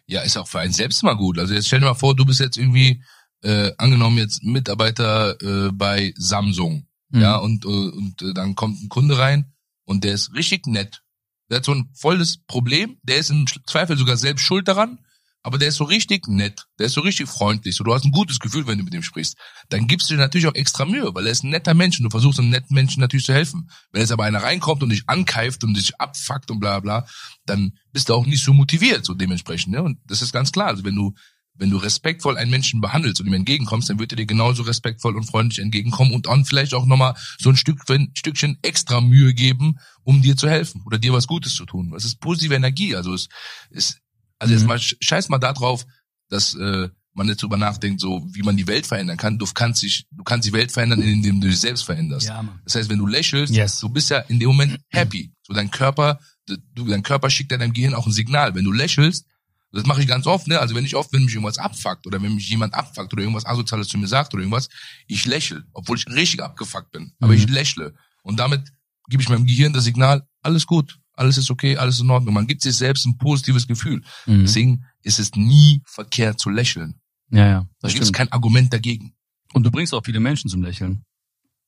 Ja, 0.07 0.23
ist 0.23 0.37
auch 0.37 0.49
für 0.49 0.61
einen 0.61 0.73
selbst 0.73 1.03
mal 1.03 1.15
gut. 1.15 1.39
Also 1.39 1.55
jetzt 1.55 1.67
stell 1.67 1.81
dir 1.81 1.87
mal 1.87 1.95
vor, 1.95 2.17
du 2.17 2.25
bist 2.25 2.41
jetzt 2.41 2.57
irgendwie, 2.57 3.03
äh, 3.43 3.71
angenommen 3.79 4.19
jetzt 4.19 4.43
Mitarbeiter 4.43 5.41
äh, 5.41 5.71
bei 5.73 6.13
Samsung. 6.17 6.87
Mhm. 7.11 7.21
Ja, 7.21 7.37
und, 7.37 7.65
äh, 7.65 7.69
und 7.69 8.23
äh, 8.23 8.35
dann 8.35 8.55
kommt 8.55 8.83
ein 8.83 8.89
Kunde 8.89 9.19
rein 9.19 9.53
und 9.91 10.05
der 10.05 10.15
ist 10.15 10.33
richtig 10.35 10.69
nett. 10.69 11.03
Der 11.51 11.57
hat 11.57 11.65
so 11.65 11.75
ein 11.75 11.91
volles 11.95 12.39
Problem, 12.47 12.99
der 13.03 13.19
ist 13.19 13.31
im 13.31 13.45
Zweifel 13.67 13.99
sogar 13.99 14.17
selbst 14.17 14.43
schuld 14.43 14.69
daran, 14.69 15.01
aber 15.43 15.59
der 15.59 15.67
ist 15.67 15.77
so 15.77 15.85
richtig 15.85 16.29
nett, 16.29 16.67
der 16.79 16.87
ist 16.87 16.93
so 16.93 17.01
richtig 17.01 17.29
freundlich, 17.29 17.75
so 17.75 17.83
du 17.83 17.93
hast 17.93 18.05
ein 18.05 18.13
gutes 18.13 18.39
Gefühl, 18.39 18.69
wenn 18.69 18.79
du 18.79 18.85
mit 18.85 18.95
ihm 18.95 19.03
sprichst. 19.03 19.37
Dann 19.69 19.89
gibst 19.89 20.09
du 20.09 20.15
dir 20.15 20.21
natürlich 20.21 20.47
auch 20.47 20.55
extra 20.55 20.85
Mühe, 20.85 21.13
weil 21.13 21.27
er 21.27 21.33
ist 21.33 21.43
ein 21.43 21.51
netter 21.51 21.75
Mensch 21.75 21.99
und 21.99 22.05
du 22.05 22.11
versuchst 22.11 22.39
einem 22.39 22.51
netten 22.51 22.73
Menschen 22.73 23.01
natürlich 23.01 23.27
zu 23.27 23.35
helfen. 23.35 23.69
Wenn 23.91 24.03
jetzt 24.03 24.13
aber 24.13 24.23
einer 24.23 24.45
reinkommt 24.45 24.85
und 24.85 24.91
dich 24.91 25.03
ankeift 25.09 25.65
und 25.65 25.75
dich 25.75 26.01
abfuckt 26.01 26.53
und 26.53 26.61
bla 26.61 26.79
bla, 26.79 27.05
dann 27.45 27.73
bist 27.93 28.11
du 28.11 28.15
auch 28.15 28.27
nicht 28.27 28.45
so 28.45 28.53
motiviert, 28.53 29.05
so 29.05 29.15
dementsprechend. 29.15 29.73
Ne? 29.73 29.83
Und 29.83 29.99
das 30.07 30.23
ist 30.23 30.33
ganz 30.33 30.53
klar. 30.53 30.69
Also 30.69 30.85
wenn 30.85 30.95
du 30.95 31.15
wenn 31.61 31.71
du 31.71 31.77
respektvoll 31.77 32.37
einen 32.37 32.51
Menschen 32.51 32.81
behandelst 32.81 33.21
und 33.21 33.27
ihm 33.29 33.35
entgegenkommst, 33.35 33.89
dann 33.91 33.99
wird 34.01 34.13
er 34.13 34.17
dir 34.17 34.27
genauso 34.27 34.63
respektvoll 34.65 35.15
und 35.17 35.25
freundlich 35.25 35.61
entgegenkommen 35.61 36.13
und 36.13 36.27
dann 36.27 36.45
vielleicht 36.45 36.75
auch 36.75 36.87
nochmal 36.87 37.15
so 37.39 37.51
ein 37.51 37.57
Stück, 37.57 37.89
ein 37.91 38.11
Stückchen 38.15 38.59
extra 38.63 39.01
Mühe 39.01 39.35
geben, 39.35 39.79
um 40.03 40.23
dir 40.23 40.37
zu 40.37 40.49
helfen 40.49 40.83
oder 40.87 40.99
dir 40.99 41.13
was 41.13 41.27
Gutes 41.29 41.55
zu 41.55 41.67
tun. 41.67 41.93
Es 41.97 42.05
ist 42.05 42.19
positive 42.19 42.55
Energie. 42.55 42.97
Also 42.97 43.15
es 43.15 43.29
ist, 43.71 43.99
also 44.41 44.53
jetzt 44.55 44.63
Mhm. 44.63 44.69
mal 44.69 44.79
sch- 44.79 44.97
scheiß 45.01 45.29
mal 45.29 45.39
da 45.39 45.53
drauf, 45.53 45.85
dass 46.31 46.55
äh, 46.55 46.89
man 47.13 47.29
jetzt 47.29 47.43
drüber 47.43 47.57
nachdenkt, 47.57 48.01
so 48.01 48.27
wie 48.33 48.43
man 48.43 48.57
die 48.57 48.67
Welt 48.67 48.87
verändern 48.87 49.17
kann. 49.19 49.37
Du 49.39 49.45
kannst 49.53 49.83
dich, 49.83 50.07
du 50.13 50.23
kannst 50.25 50.47
die 50.49 50.53
Welt 50.53 50.73
verändern, 50.73 51.03
indem 51.03 51.41
du 51.41 51.49
dich 51.49 51.61
selbst 51.61 51.83
veränderst. 51.83 52.27
Ja. 52.29 52.43
Das 52.65 52.77
heißt, 52.77 52.89
wenn 52.89 52.99
du 53.01 53.07
lächelst, 53.07 53.53
Yes. 53.55 53.81
du 53.81 53.89
bist 53.89 54.11
ja 54.11 54.19
in 54.21 54.39
dem 54.41 54.49
Moment 54.49 54.79
happy. 54.89 55.31
So 55.43 55.53
dein 55.53 55.71
Körper, 55.71 56.21
du, 56.47 56.57
dein 56.87 57.03
Körper 57.03 57.29
schickt 57.29 57.53
deinem 57.53 57.73
Gehirn 57.73 57.95
auch 57.95 58.07
ein 58.07 58.13
Signal. 58.13 58.55
Wenn 58.55 58.65
du 58.65 58.73
lächelst, 58.73 59.27
das 59.73 59.87
mache 59.87 60.01
ich 60.01 60.09
ganz 60.09 60.27
oft, 60.27 60.47
ne? 60.49 60.59
Also 60.59 60.75
wenn 60.75 60.85
ich 60.85 60.97
oft, 60.97 61.13
wenn 61.13 61.25
mich 61.25 61.35
irgendwas 61.35 61.59
abfuckt 61.59 62.07
oder 62.07 62.21
wenn 62.23 62.35
mich 62.35 62.49
jemand 62.49 62.75
abfuckt 62.75 63.13
oder 63.13 63.23
irgendwas 63.23 63.47
Asoziales 63.47 63.89
zu 63.89 63.99
mir 63.99 64.09
sagt 64.09 64.35
oder 64.35 64.43
irgendwas, 64.43 64.69
ich 65.07 65.27
lächle, 65.27 65.65
obwohl 65.73 65.97
ich 65.97 66.07
richtig 66.09 66.43
abgefuckt 66.43 66.91
bin. 66.91 67.13
Aber 67.21 67.33
Mhm. 67.33 67.39
ich 67.39 67.49
lächle. 67.49 67.95
Und 68.23 68.39
damit 68.41 68.73
gebe 69.09 69.23
ich 69.23 69.29
meinem 69.29 69.47
Gehirn 69.47 69.73
das 69.73 69.85
Signal, 69.85 70.27
alles 70.43 70.67
gut, 70.67 70.99
alles 71.15 71.37
ist 71.39 71.51
okay, 71.51 71.77
alles 71.77 71.97
ist 71.97 72.01
in 72.03 72.11
Ordnung. 72.11 72.35
Man 72.35 72.47
gibt 72.47 72.63
sich 72.63 72.75
selbst 72.77 73.05
ein 73.07 73.17
positives 73.19 73.67
Gefühl. 73.67 74.03
Mhm. 74.27 74.43
Deswegen 74.43 74.85
ist 75.03 75.19
es 75.19 75.33
nie 75.35 75.83
verkehrt 75.87 76.41
zu 76.41 76.51
lächeln. 76.51 77.01
Ja, 77.31 77.47
ja, 77.47 77.61
Da 77.61 77.67
das 77.83 77.93
gibt 77.93 78.05
es 78.05 78.13
kein 78.13 78.31
Argument 78.33 78.73
dagegen. 78.73 79.15
Und 79.53 79.63
du 79.65 79.71
bringst 79.71 79.95
auch 79.95 80.05
viele 80.05 80.21
Menschen 80.21 80.51
zum 80.51 80.63
Lächeln. 80.63 81.05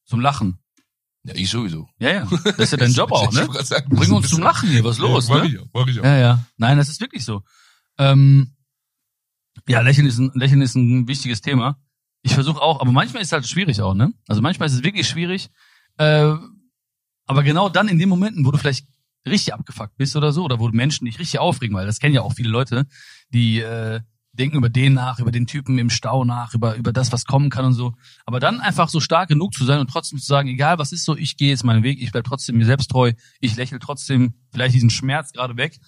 Zum 0.07 0.21
Lachen. 0.21 0.59
Ja, 1.25 1.35
ich 1.37 1.51
sowieso. 1.51 1.89
Ja, 2.01 2.11
ja. 2.13 2.29
Das 2.45 2.59
ist 2.59 2.73
ja 2.73 2.79
dein 2.79 2.93
Job 2.95 3.13
auch, 3.13 3.31
ne? 3.33 3.49
sagen, 3.63 3.95
Bring 3.95 4.11
uns 4.11 4.29
zum 4.29 4.41
Lachen 4.41 4.69
hier, 4.71 4.83
was 4.83 4.99
los, 4.99 5.29
ja, 5.29 5.35
mach 5.37 5.43
ne? 5.45 5.49
ich 5.51 5.59
auch, 5.61 5.67
mach 5.73 5.87
ich 5.87 6.01
auch. 6.01 6.05
Ja, 6.05 6.17
ja. 6.17 6.45
Nein, 6.57 6.79
das 6.79 6.89
ist 6.89 7.01
wirklich 7.01 7.25
so. 7.25 7.43
Ähm, 8.03 8.55
ja, 9.69 9.81
Lächeln 9.81 10.07
ist, 10.07 10.19
ein, 10.19 10.31
Lächeln 10.35 10.63
ist 10.63 10.75
ein 10.75 11.07
wichtiges 11.07 11.41
Thema. 11.41 11.79
Ich 12.23 12.35
versuche 12.35 12.61
auch, 12.61 12.81
aber 12.81 12.93
manchmal 12.93 13.23
ist 13.23 13.29
es 13.29 13.33
halt 13.33 13.47
schwierig 13.47 13.81
auch, 13.81 13.95
ne? 13.95 14.13
Also 14.29 14.43
manchmal 14.43 14.67
ist 14.67 14.75
es 14.75 14.85
wirklich 14.85 15.09
schwierig. 15.09 15.51
Äh, 15.99 16.35
aber 17.27 17.43
genau 17.43 17.69
dann 17.69 17.89
in 17.89 17.99
den 17.99 18.09
Momenten, 18.09 18.45
wo 18.45 18.51
du 18.51 18.59
vielleicht 18.59 18.87
richtig 19.27 19.55
abgefuckt 19.55 19.97
bist 19.97 20.17
oder 20.17 20.33
so, 20.33 20.45
oder 20.45 20.59
wo 20.59 20.69
Menschen 20.69 21.05
dich 21.05 21.19
richtig 21.19 21.39
aufregen, 21.39 21.77
weil 21.77 21.87
das 21.87 22.01
kennen 22.01 22.15
ja 22.15 22.23
auch 22.23 22.33
viele 22.35 22.49
Leute, 22.49 22.87
die 23.31 23.61
äh, 23.61 24.01
denken 24.33 24.57
über 24.57 24.69
den 24.69 24.95
nach, 24.95 25.19
über 25.21 25.31
den 25.31 25.47
Typen 25.47 25.79
im 25.79 25.91
Stau 25.91 26.25
nach, 26.25 26.55
über, 26.55 26.75
über 26.77 26.93
das, 26.93 27.13
was 27.13 27.25
kommen 27.25 27.51
kann 27.51 27.67
und 27.67 27.75
so. 27.75 27.95
Aber 28.25 28.41
dann 28.41 28.61
einfach 28.61 28.89
so 28.89 28.99
stark 28.99 29.29
genug 29.29 29.55
zu 29.55 29.65
sein 29.65 29.79
und 29.79 29.91
trotzdem 29.91 30.19
zu 30.19 30.27
sagen, 30.27 30.49
egal 30.49 30.79
was 30.79 30.93
ist 30.93 31.05
so, 31.05 31.17
ich 31.17 31.37
gehe 31.37 31.51
jetzt 31.51 31.65
meinen 31.65 31.83
Weg, 31.83 32.01
ich 32.01 32.11
bleib 32.11 32.25
trotzdem 32.25 32.57
mir 32.57 32.65
selbst 32.65 32.91
treu, 32.91 33.13
ich 33.41 33.57
lächle 33.57 33.79
trotzdem 33.79 34.35
vielleicht 34.51 34.75
diesen 34.75 34.91
Schmerz 34.91 35.33
gerade 35.33 35.57
weg. 35.57 35.79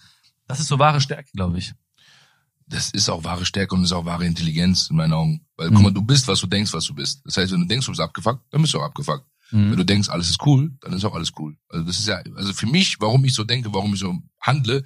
Das 0.46 0.60
ist 0.60 0.68
so 0.68 0.78
wahre 0.78 1.00
Stärke, 1.00 1.30
glaube 1.32 1.58
ich. 1.58 1.72
Das 2.66 2.90
ist 2.90 3.08
auch 3.08 3.24
wahre 3.24 3.44
Stärke 3.44 3.74
und 3.74 3.84
ist 3.84 3.92
auch 3.92 4.04
wahre 4.06 4.26
Intelligenz 4.26 4.88
in 4.90 4.96
meinen 4.96 5.12
Augen. 5.12 5.46
Weil, 5.56 5.70
Mhm. 5.70 5.74
guck 5.74 5.82
mal, 5.84 5.92
du 5.92 6.02
bist, 6.02 6.26
was 6.28 6.40
du 6.40 6.46
denkst, 6.46 6.72
was 6.72 6.84
du 6.86 6.94
bist. 6.94 7.20
Das 7.24 7.36
heißt, 7.36 7.52
wenn 7.52 7.60
du 7.60 7.66
denkst, 7.66 7.86
du 7.86 7.92
bist 7.92 8.00
abgefuckt, 8.00 8.42
dann 8.50 8.62
bist 8.62 8.72
du 8.74 8.78
auch 8.80 8.84
abgefuckt. 8.84 9.24
Wenn 9.50 9.70
Mhm. 9.70 9.76
du 9.76 9.84
denkst, 9.84 10.08
alles 10.08 10.30
ist 10.30 10.44
cool, 10.46 10.72
dann 10.80 10.92
ist 10.94 11.04
auch 11.04 11.14
alles 11.14 11.32
cool. 11.38 11.56
Also 11.68 11.84
das 11.84 11.98
ist 11.98 12.08
ja, 12.08 12.22
also 12.34 12.52
für 12.52 12.66
mich, 12.66 12.96
warum 13.00 13.24
ich 13.24 13.34
so 13.34 13.44
denke, 13.44 13.72
warum 13.72 13.92
ich 13.94 14.00
so 14.00 14.14
handle, 14.40 14.82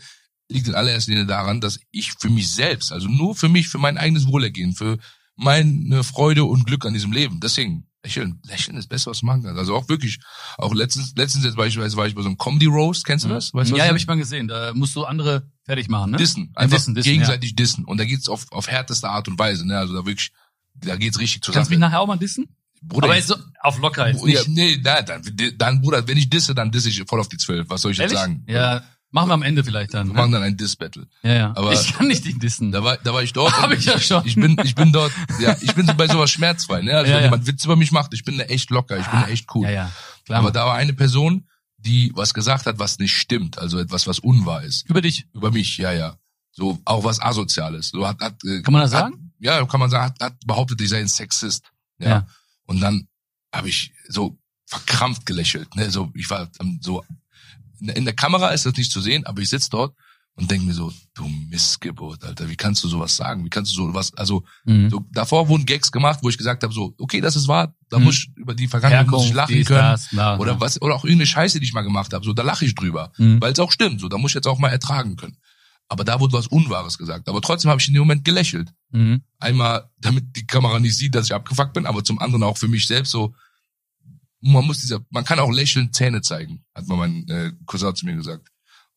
liegt 0.50 0.66
in 0.66 0.74
allererster 0.74 1.12
Linie 1.12 1.26
daran, 1.26 1.60
dass 1.60 1.78
ich 1.90 2.12
für 2.18 2.28
mich 2.30 2.50
selbst, 2.50 2.92
also 2.92 3.06
nur 3.08 3.34
für 3.34 3.48
mich, 3.48 3.68
für 3.68 3.78
mein 3.78 3.96
eigenes 3.98 4.26
Wohlergehen, 4.26 4.74
für 4.74 4.98
meine 5.36 6.02
Freude 6.02 6.44
und 6.44 6.66
Glück 6.66 6.84
an 6.84 6.92
diesem 6.94 7.12
Leben. 7.12 7.38
Deswegen, 7.40 7.86
lächeln, 8.02 8.40
lächeln 8.44 8.76
ist 8.76 8.84
das 8.84 8.88
Beste, 8.88 9.10
was 9.10 9.20
du 9.20 9.26
machen 9.26 9.42
kannst. 9.44 9.58
Also 9.58 9.76
auch 9.76 9.88
wirklich, 9.88 10.18
auch 10.56 10.74
letztens, 10.74 11.14
letztens 11.16 11.44
jetzt 11.44 11.56
beispielsweise 11.56 11.96
war 11.96 12.06
ich 12.06 12.14
bei 12.14 12.22
so 12.22 12.28
einem 12.28 12.38
Comedy 12.38 12.66
Roast, 12.66 13.04
kennst 13.04 13.24
du 13.24 13.28
das? 13.28 13.54
Weißt 13.54 13.70
du, 13.70 13.76
ja, 13.76 13.84
das 13.84 13.88
habe 13.88 13.98
ich 13.98 14.06
mal 14.06 14.16
gesehen. 14.16 14.48
Da 14.48 14.72
musst 14.74 14.96
du 14.96 15.04
andere 15.04 15.48
fertig 15.68 15.88
machen, 15.88 16.12
ne? 16.12 16.16
Dissen. 16.16 16.50
Einfach 16.54 16.76
dissen, 16.78 16.94
dissen, 16.94 17.10
gegenseitig 17.10 17.54
dissen. 17.54 17.84
Und 17.84 17.98
da 17.98 18.04
geht's 18.04 18.28
auf, 18.28 18.50
auf 18.50 18.68
härteste 18.68 19.08
Art 19.08 19.28
und 19.28 19.38
Weise. 19.38 19.66
Ne? 19.66 19.78
Also 19.78 19.94
da 19.94 20.06
wirklich, 20.06 20.30
da 20.74 20.96
geht's 20.96 21.18
richtig 21.18 21.42
zur 21.42 21.52
Kannst 21.54 21.68
du 21.68 21.72
mich 21.72 21.78
nachher 21.78 22.00
auch 22.00 22.06
mal 22.06 22.16
dissen? 22.16 22.46
Bruder, 22.82 23.06
Aber 23.06 23.16
jetzt 23.16 23.28
so 23.28 23.34
auf 23.60 23.78
locker 23.80 24.08
jetzt 24.08 24.24
ja, 24.26 24.40
nee, 24.46 24.80
na, 24.82 25.02
dann, 25.02 25.20
dann, 25.58 25.80
Bruder, 25.82 26.06
wenn 26.08 26.16
ich 26.16 26.30
disse, 26.30 26.54
dann 26.54 26.70
disse 26.70 26.88
ich 26.88 27.02
voll 27.08 27.20
auf 27.20 27.28
die 27.28 27.36
Zwölf. 27.36 27.68
Was 27.68 27.82
soll 27.82 27.92
ich 27.92 27.98
jetzt 27.98 28.12
Ehrlich? 28.12 28.18
sagen? 28.20 28.44
Ja, 28.48 28.82
machen 29.10 29.28
wir 29.30 29.34
am 29.34 29.42
Ende 29.42 29.64
vielleicht 29.64 29.92
dann. 29.94 30.06
Wir 30.06 30.12
Ne? 30.12 30.18
machen 30.20 30.32
dann 30.32 30.42
ein 30.44 30.56
Diss-Battle. 30.56 31.06
Ja, 31.24 31.32
ja. 31.34 31.52
Aber- 31.56 31.72
ich 31.72 31.92
kann 31.92 32.06
nicht 32.06 32.24
dich 32.24 32.38
dissen. 32.38 32.70
Da 32.72 32.82
war, 32.84 32.96
da 32.96 33.12
war 33.12 33.22
ich 33.22 33.32
dort. 33.32 33.52
Hab 33.60 33.72
ich 33.72 33.84
ja 33.84 33.98
schon. 33.98 34.24
Ich 34.26 34.36
bin, 34.36 34.56
ich 34.64 34.74
bin 34.76 34.92
dort, 34.92 35.12
ja, 35.40 35.56
ich 35.60 35.74
bin 35.74 35.86
so 35.86 35.94
bei 35.94 36.06
sowas 36.06 36.30
schmerzfrei, 36.30 36.80
ne? 36.82 36.92
Also 36.96 37.06
Ja, 37.10 37.16
wenn 37.16 37.22
ja. 37.24 37.26
jemand 37.30 37.46
Witz 37.48 37.64
über 37.64 37.74
mich 37.76 37.90
macht, 37.92 38.14
ich 38.14 38.24
bin 38.24 38.38
da 38.38 38.44
echt 38.44 38.70
locker, 38.70 38.96
ich 38.96 39.06
bin 39.06 39.20
da 39.20 39.26
echt 39.28 39.52
cool. 39.54 39.64
Ja, 39.66 39.70
ja. 39.72 39.92
Klar. 40.24 40.38
Aber 40.38 40.50
da 40.52 40.64
war 40.66 40.74
eine 40.74 40.92
Person, 40.92 41.48
die 41.78 42.12
was 42.14 42.34
gesagt 42.34 42.66
hat, 42.66 42.78
was 42.78 42.98
nicht 42.98 43.16
stimmt, 43.16 43.58
also 43.58 43.78
etwas, 43.78 44.06
was 44.06 44.18
unwahr 44.18 44.62
ist. 44.62 44.88
Über 44.88 45.00
dich. 45.00 45.26
Über 45.32 45.50
mich, 45.50 45.78
ja, 45.78 45.92
ja. 45.92 46.18
So, 46.50 46.78
auch 46.84 47.04
was 47.04 47.20
Asoziales. 47.20 47.90
So 47.90 48.06
hat, 48.06 48.20
hat, 48.20 48.42
äh, 48.44 48.62
Kann 48.62 48.72
man 48.72 48.82
das 48.82 48.92
hat, 48.92 49.12
sagen? 49.12 49.32
Ja, 49.38 49.64
kann 49.64 49.80
man 49.80 49.90
sagen, 49.90 50.04
hat, 50.06 50.20
hat 50.20 50.34
behauptet, 50.44 50.80
ich 50.80 50.88
sei 50.88 50.98
ein 50.98 51.08
Sexist. 51.08 51.70
Ja. 51.98 52.08
Ja. 52.08 52.26
Und 52.66 52.80
dann 52.80 53.08
habe 53.54 53.68
ich 53.68 53.92
so 54.08 54.36
verkrampft 54.66 55.24
gelächelt. 55.24 55.74
Ne? 55.76 55.90
So, 55.90 56.10
ich 56.14 56.28
war 56.28 56.50
so 56.80 57.04
in 57.80 58.04
der 58.04 58.14
Kamera 58.14 58.50
ist 58.50 58.66
das 58.66 58.76
nicht 58.76 58.90
zu 58.90 59.00
sehen, 59.00 59.24
aber 59.24 59.40
ich 59.40 59.48
sitz 59.48 59.68
dort 59.68 59.94
und 60.38 60.50
denke 60.50 60.66
mir 60.66 60.72
so, 60.72 60.92
du 61.14 61.26
Missgeburt, 61.50 62.24
Alter, 62.24 62.48
wie 62.48 62.56
kannst 62.56 62.82
du 62.84 62.88
sowas 62.88 63.16
sagen? 63.16 63.44
Wie 63.44 63.50
kannst 63.50 63.72
du 63.72 63.76
sowas, 63.76 64.12
also 64.16 64.44
Mhm. 64.64 64.88
so, 64.88 65.04
davor 65.12 65.48
wurden 65.48 65.66
Gags 65.66 65.90
gemacht, 65.92 66.20
wo 66.22 66.28
ich 66.28 66.38
gesagt 66.38 66.62
habe, 66.62 66.72
so, 66.72 66.94
okay, 66.98 67.20
das 67.20 67.34
ist 67.36 67.48
wahr, 67.48 67.74
da 67.90 67.98
Mhm. 67.98 68.04
muss 68.04 68.14
ich 68.18 68.30
über 68.36 68.54
die 68.54 68.68
Vergangenheit 68.68 69.08
muss 69.08 69.24
ich 69.26 69.32
lachen 69.34 69.64
können. 69.64 69.78
das, 69.80 70.08
bla, 70.10 70.38
Oder 70.38 70.54
bla. 70.54 70.60
was, 70.60 70.80
oder 70.80 70.94
auch 70.94 71.04
irgendeine 71.04 71.26
Scheiße, 71.26 71.58
die 71.60 71.66
ich 71.66 71.72
mal 71.72 71.82
gemacht 71.82 72.12
habe, 72.12 72.24
so, 72.24 72.32
da 72.32 72.42
lache 72.44 72.64
ich 72.64 72.74
drüber. 72.74 73.12
Mhm. 73.18 73.40
Weil 73.40 73.52
es 73.52 73.58
auch 73.58 73.72
stimmt, 73.72 74.00
so, 74.00 74.08
da 74.08 74.16
muss 74.16 74.30
ich 74.30 74.34
jetzt 74.36 74.46
auch 74.46 74.58
mal 74.58 74.68
ertragen 74.68 75.16
können. 75.16 75.36
Aber 75.90 76.04
da 76.04 76.20
wurde 76.20 76.34
was 76.34 76.46
Unwahres 76.46 76.98
gesagt. 76.98 77.28
Aber 77.28 77.40
trotzdem 77.40 77.70
habe 77.70 77.80
ich 77.80 77.88
in 77.88 77.94
dem 77.94 78.00
Moment 78.00 78.24
gelächelt. 78.24 78.70
Mhm. 78.90 79.22
Einmal, 79.40 79.90
damit 79.98 80.36
die 80.36 80.46
Kamera 80.46 80.78
nicht 80.78 80.96
sieht, 80.96 81.14
dass 81.14 81.26
ich 81.26 81.34
abgefuckt 81.34 81.72
bin, 81.72 81.86
aber 81.86 82.04
zum 82.04 82.18
anderen 82.18 82.42
auch 82.44 82.58
für 82.58 82.68
mich 82.68 82.86
selbst 82.86 83.10
so, 83.10 83.34
man 84.40 84.64
muss 84.66 84.78
dieser, 84.82 85.00
man 85.10 85.24
kann 85.24 85.38
auch 85.40 85.50
lächeln 85.50 85.92
Zähne 85.92 86.20
zeigen, 86.20 86.62
hat 86.74 86.86
mal 86.86 86.96
mein 86.96 87.26
äh, 87.28 87.52
Cousin 87.66 87.94
zu 87.96 88.06
mir 88.06 88.14
gesagt. 88.14 88.48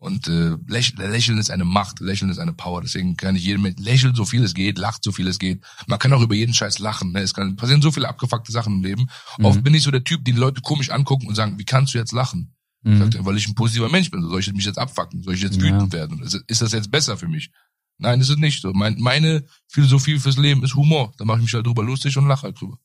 Und 0.01 0.27
äh, 0.27 0.58
läch, 0.65 0.98
Lächeln 0.98 1.38
ist 1.38 1.51
eine 1.51 1.63
Macht, 1.63 2.00
Lächeln 2.00 2.31
ist 2.31 2.39
eine 2.39 2.53
Power. 2.53 2.81
Deswegen 2.81 3.17
kann 3.17 3.36
ich 3.36 3.43
jedem 3.43 3.62
mit 3.62 3.79
lächeln, 3.79 4.15
so 4.15 4.25
viel 4.25 4.43
es 4.43 4.55
geht, 4.55 4.79
lacht 4.79 5.03
so 5.03 5.12
viel 5.12 5.27
es 5.27 5.38
geht. 5.38 5.63
Man 5.86 6.00
kann 6.00 6.12
auch 6.12 6.24
über 6.24 6.34
jeden 6.34 6.55
Scheiß 6.55 6.79
lachen. 6.79 7.12
Ne? 7.12 7.20
Es 7.20 7.36
kann 7.36 7.55
passieren 7.55 7.84
so 7.84 7.91
viele 7.91 8.10
abgefuckte 8.10 8.51
Sachen 8.51 8.77
im 8.77 8.84
Leben. 8.84 9.10
Mhm. 9.38 9.46
Oft 9.46 9.63
bin 9.63 9.75
ich 9.75 9.84
so 9.84 9.91
der 9.91 10.03
Typ, 10.03 10.25
den 10.25 10.38
Leute 10.38 10.62
komisch 10.62 10.89
angucken 10.89 11.27
und 11.27 11.36
sagen, 11.36 11.60
wie 11.60 11.65
kannst 11.65 11.93
du 11.93 12.00
jetzt 12.00 12.13
lachen? 12.13 12.55
Mhm. 12.81 12.98
Sagt 12.98 13.13
er, 13.13 13.25
weil 13.25 13.38
ich 13.38 13.48
ein 13.48 13.53
positiver 13.53 13.89
Mensch 13.89 14.10
bin. 14.10 14.24
Soll 14.24 14.39
ich 14.39 14.51
mich 14.51 14.65
jetzt 14.65 14.79
abfacken? 14.79 15.22
Soll 15.22 15.36
ich 15.36 15.41
jetzt 15.43 15.58
Ja. 15.58 15.62
wütend 15.62 15.93
werden? 15.93 16.20
Ist, 16.24 16.62
das 16.63 16.72
jetzt 16.72 16.89
besser 16.89 17.15
für 17.15 17.27
mich? 17.27 17.51
Nein, 18.00 18.20
ist 18.22 18.29
es 18.29 18.38
nicht 18.38 18.60
so. 18.63 18.74
Mein, 18.74 19.00
meine 19.00 19.46
Philosophie 19.67 20.17
fürs 20.17 20.38
Leben 20.38 20.63
ist 20.63 20.74
Humor. 20.74 21.13
Da 21.20 21.25
mache 21.25 21.38
ich 21.38 21.43
mich 21.43 21.53
halt 21.53 21.67
drüber 21.67 21.84
lustig 21.84 22.17
und 22.17 22.27
lache 22.27 22.41
halt 22.48 22.60
drüber. 22.60 22.79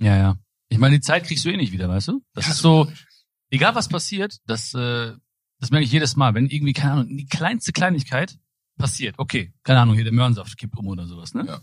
Ja, 0.00 0.16
ja. 0.16 0.36
Ich 0.70 0.78
meine, 0.78 0.96
die 0.96 1.02
Zeit 1.02 1.24
kriegst 1.24 1.44
du 1.44 1.50
eh 1.50 1.58
nicht 1.58 1.72
wieder, 1.72 1.90
weißt 1.90 2.08
du? 2.08 2.22
Das 2.32 2.46
Ja, 2.46 2.52
ist 2.52 2.60
so, 2.60 2.90
egal 3.50 3.74
was 3.74 3.90
passiert, 3.90 4.38
das, 4.46 4.72
äh, 4.72 5.12
das 5.64 5.70
merke 5.70 5.86
ich 5.86 5.92
jedes 5.92 6.14
Mal. 6.14 6.34
Wenn 6.34 6.46
irgendwie, 6.46 6.74
keine 6.74 6.92
Ahnung, 6.92 7.16
die 7.16 7.24
kleinste 7.24 7.72
Kleinigkeit 7.72 8.38
passiert, 8.76 9.14
okay, 9.16 9.54
keine 9.62 9.80
Ahnung, 9.80 9.94
hier 9.94 10.04
der 10.04 10.12
Möhrensaft 10.12 10.58
kippt 10.58 10.76
um 10.76 10.88
oder 10.88 11.06
sowas, 11.06 11.32
ne? 11.32 11.46
Ja. 11.46 11.60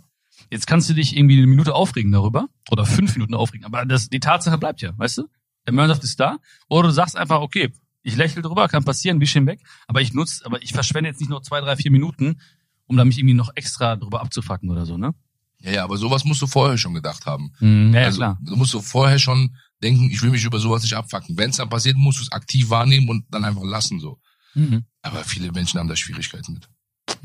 Jetzt 0.50 0.66
kannst 0.66 0.90
du 0.90 0.96
dich 0.96 1.16
irgendwie 1.16 1.38
eine 1.38 1.46
Minute 1.46 1.76
aufregen 1.76 2.12
darüber 2.12 2.48
oder 2.72 2.84
fünf 2.88 3.16
Minuten 3.16 3.36
aufregen, 3.36 3.64
aber 3.64 3.86
das, 3.86 4.10
die 4.10 4.20
Tatsache 4.20 4.58
bleibt 4.58 4.82
ja, 4.82 4.98
weißt 4.98 5.20
du? 5.20 5.30
Der 5.68 5.74
Möhrensaft 5.74 6.04
ist 6.04 6.20
da 6.20 6.38
oder 6.68 6.88
du 6.88 6.94
sagst 6.96 7.16
einfach, 7.16 7.42
okay, 7.42 7.72
ich 8.02 8.16
lächle 8.16 8.42
drüber, 8.42 8.68
kann 8.68 8.84
passieren, 8.84 9.20
wisch 9.22 9.36
ihn 9.36 9.46
weg, 9.46 9.62
aber 9.86 10.02
ich 10.02 10.16
nutze, 10.16 10.44
aber 10.48 10.64
ich 10.64 10.74
verschwende 10.74 11.12
jetzt 11.12 11.20
nicht 11.20 11.30
noch 11.30 11.44
zwei, 11.44 11.62
drei, 11.62 11.76
vier 11.76 11.92
Minuten, 11.92 12.42
um 12.88 12.98
da 12.98 13.06
mich 13.06 13.20
irgendwie 13.20 13.36
noch 13.36 13.52
extra 13.54 13.98
drüber 13.98 14.22
abzufacken 14.22 14.72
oder 14.72 14.88
so, 14.88 14.98
ne? 14.98 15.14
Ja, 15.60 15.72
ja, 15.72 15.84
aber 15.84 15.98
sowas 15.98 16.26
musst 16.26 16.42
du 16.42 16.48
vorher 16.48 16.80
schon 16.80 16.96
gedacht 16.96 17.28
haben. 17.28 17.52
Mhm, 17.60 17.94
ja, 17.94 18.00
ja, 18.00 18.06
also, 18.08 18.18
klar. 18.18 18.40
Du 18.42 18.56
musst 18.56 18.72
so 18.72 18.82
vorher 18.82 19.20
schon 19.20 19.56
denken, 19.84 20.10
ich 20.12 20.22
will 20.22 20.30
mich 20.32 20.44
über 20.44 20.60
sowas 20.60 20.84
nicht 20.84 20.96
abfacken. 20.96 21.38
Wenn 21.38 21.50
es 21.52 21.58
dann 21.58 21.70
passiert, 21.70 21.96
musst 21.98 22.20
du 22.20 22.24
es 22.24 22.32
aktiv 22.32 22.70
wahrnehmen 22.70 23.10
und 23.10 23.26
dann 23.32 23.44
einfach 23.46 23.64
lassen 23.64 24.00
so. 24.00 24.20
Mhm. 24.54 24.84
Aber 25.02 25.24
viele 25.24 25.52
Menschen 25.52 25.80
haben 25.80 25.88
da 25.88 25.96
Schwierigkeiten 25.96 26.54
mit. 26.54 26.70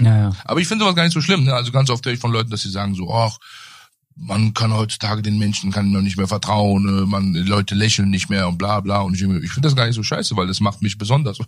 Ja, 0.00 0.16
ja. 0.16 0.36
Aber 0.44 0.60
ich 0.60 0.68
finde 0.68 0.84
sowas 0.84 0.96
gar 0.96 1.04
nicht 1.04 1.12
so 1.14 1.20
schlimm. 1.20 1.44
Ne? 1.44 1.54
Also 1.54 1.72
ganz 1.72 1.90
oft 1.90 2.04
höre 2.06 2.12
ich 2.12 2.20
von 2.20 2.32
Leuten, 2.32 2.50
dass 2.50 2.62
sie 2.62 2.70
sagen 2.70 2.94
so, 2.94 3.12
ach, 3.12 3.38
man 4.18 4.54
kann 4.54 4.72
heutzutage 4.72 5.20
den 5.20 5.38
Menschen 5.38 5.70
kann 5.70 5.90
noch 5.92 6.00
nicht 6.00 6.16
mehr 6.16 6.26
vertrauen, 6.26 6.88
äh, 6.88 7.06
man 7.06 7.34
Leute 7.34 7.74
lächeln 7.74 8.08
nicht 8.08 8.30
mehr 8.30 8.48
und 8.48 8.56
bla 8.56 8.80
bla. 8.80 9.00
Und 9.00 9.14
ich, 9.14 9.20
ich 9.20 9.52
finde 9.52 9.66
das 9.68 9.76
gar 9.76 9.84
nicht 9.86 9.94
so 9.94 10.02
scheiße, 10.02 10.34
weil 10.36 10.46
das 10.46 10.60
macht 10.60 10.80
mich 10.80 10.96
besonders. 10.96 11.38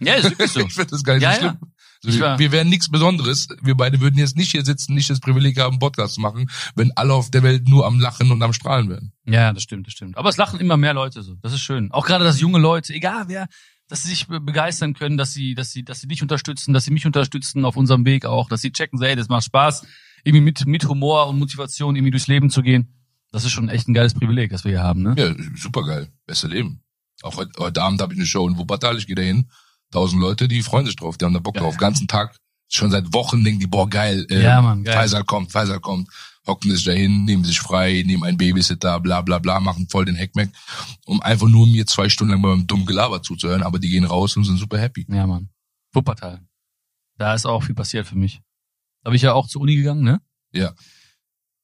Ja, 0.00 0.14
ist 0.14 0.30
wirklich 0.30 0.50
so. 0.50 0.60
ich 0.66 0.72
finde 0.72 0.90
das 0.90 1.04
gar 1.04 1.14
nicht 1.14 1.22
Ja, 1.22 1.32
so 1.34 1.38
schlimm. 1.40 1.58
ja. 1.60 1.68
Wir, 2.04 2.38
wir 2.38 2.52
wären 2.52 2.68
nichts 2.68 2.90
Besonderes. 2.90 3.48
Wir 3.62 3.74
beide 3.76 4.00
würden 4.00 4.18
jetzt 4.18 4.36
nicht 4.36 4.50
hier 4.50 4.64
sitzen, 4.64 4.94
nicht 4.94 5.10
das 5.10 5.20
Privileg 5.20 5.58
haben, 5.58 5.78
Podcast 5.78 6.14
zu 6.14 6.20
machen, 6.20 6.50
wenn 6.74 6.92
alle 6.96 7.14
auf 7.14 7.30
der 7.30 7.42
Welt 7.42 7.68
nur 7.68 7.86
am 7.86 7.98
Lachen 8.00 8.30
und 8.30 8.42
am 8.42 8.52
Strahlen 8.52 8.88
wären. 8.88 9.12
Ja, 9.26 9.52
das 9.52 9.62
stimmt, 9.62 9.86
das 9.86 9.94
stimmt. 9.94 10.16
Aber 10.16 10.28
es 10.28 10.36
lachen 10.36 10.60
immer 10.60 10.76
mehr 10.76 10.94
Leute 10.94 11.22
so. 11.22 11.34
Das 11.42 11.52
ist 11.52 11.60
schön. 11.60 11.90
Auch 11.92 12.06
gerade, 12.06 12.24
dass 12.24 12.40
junge 12.40 12.58
Leute, 12.58 12.92
egal 12.94 13.24
wer, 13.28 13.48
dass 13.88 14.02
sie 14.02 14.08
sich 14.08 14.26
be- 14.26 14.40
begeistern 14.40 14.94
können, 14.94 15.16
dass 15.16 15.32
sie, 15.32 15.54
dass 15.54 15.70
sie, 15.70 15.84
dass 15.84 16.00
sie 16.00 16.08
dich 16.08 16.22
unterstützen, 16.22 16.72
dass 16.72 16.84
sie 16.84 16.90
mich 16.90 17.06
unterstützen 17.06 17.64
auf 17.64 17.76
unserem 17.76 18.04
Weg 18.06 18.24
auch, 18.26 18.48
dass 18.48 18.60
sie 18.62 18.72
checken, 18.72 18.98
so, 18.98 19.04
ey, 19.04 19.16
das 19.16 19.28
macht 19.28 19.44
Spaß, 19.44 19.86
irgendwie 20.24 20.42
mit, 20.44 20.66
mit 20.66 20.86
Humor 20.88 21.28
und 21.28 21.38
Motivation 21.38 21.94
irgendwie 21.96 22.10
durchs 22.10 22.26
Leben 22.28 22.48
zu 22.50 22.62
gehen. 22.62 22.94
Das 23.30 23.44
ist 23.44 23.50
schon 23.50 23.68
echt 23.68 23.88
ein 23.88 23.94
geiles 23.94 24.14
Privileg, 24.14 24.50
das 24.50 24.64
wir 24.64 24.70
hier 24.70 24.82
haben, 24.82 25.02
ne? 25.02 25.14
Ja, 25.18 25.34
super 25.56 25.84
geil. 25.84 26.08
Beste 26.26 26.46
Leben. 26.46 26.82
Auch 27.22 27.36
heute, 27.36 27.50
heute 27.58 27.82
Abend 27.82 28.00
habe 28.00 28.12
ich 28.14 28.18
eine 28.18 28.26
Show 28.26 28.48
in 28.48 28.56
Wuppertal, 28.56 28.96
ich 28.96 29.06
gehe 29.06 29.16
da 29.16 29.22
hin. 29.22 29.50
Tausend 29.94 30.20
Leute, 30.20 30.48
die 30.48 30.60
freuen 30.62 30.86
sich 30.86 30.96
drauf, 30.96 31.16
die 31.16 31.24
haben 31.24 31.34
da 31.34 31.38
Bock 31.38 31.54
Geil. 31.54 31.62
drauf. 31.62 31.76
Ganzen 31.76 32.08
Tag, 32.08 32.36
schon 32.68 32.90
seit 32.90 33.12
Wochen 33.14 33.44
denken 33.44 33.60
die, 33.60 33.68
boah, 33.68 33.88
geil, 33.88 34.26
äh, 34.28 34.42
Ja, 34.42 34.60
Mann, 34.60 34.82
geil. 34.82 34.92
Faisal 34.92 35.22
kommt, 35.22 35.52
Faisal 35.52 35.78
kommt, 35.78 36.08
hocken 36.48 36.72
sich 36.72 36.84
dahin, 36.84 37.24
nehmen 37.24 37.44
sich 37.44 37.60
frei, 37.60 38.02
nehmen 38.04 38.24
einen 38.24 38.36
Babysitter, 38.36 38.98
bla 38.98 39.20
bla 39.22 39.38
bla, 39.38 39.60
machen 39.60 39.86
voll 39.88 40.04
den 40.04 40.16
Heckmeck, 40.16 40.50
um 41.06 41.22
einfach 41.22 41.46
nur 41.46 41.68
mir 41.68 41.86
zwei 41.86 42.08
Stunden 42.08 42.32
lang 42.32 42.42
beim 42.42 42.66
dummen 42.66 42.86
Gelaber 42.86 43.22
zuzuhören, 43.22 43.62
aber 43.62 43.78
die 43.78 43.88
gehen 43.88 44.04
raus 44.04 44.36
und 44.36 44.42
sind 44.42 44.56
super 44.56 44.78
happy. 44.80 45.06
Ja, 45.08 45.28
Mann. 45.28 45.48
Wuppertal. 45.92 46.40
Da 47.16 47.32
ist 47.32 47.46
auch 47.46 47.62
viel 47.62 47.76
passiert 47.76 48.08
für 48.08 48.16
mich. 48.16 48.40
Da 49.04 49.10
bin 49.10 49.14
ich 49.16 49.22
ja 49.22 49.32
auch 49.32 49.46
zur 49.46 49.62
Uni 49.62 49.76
gegangen, 49.76 50.02
ne? 50.02 50.20
Ja. 50.52 50.72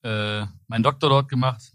Äh, 0.05 0.47
meinen 0.69 0.85
Doktor 0.85 1.09
dort 1.09 1.29
gemacht. 1.29 1.73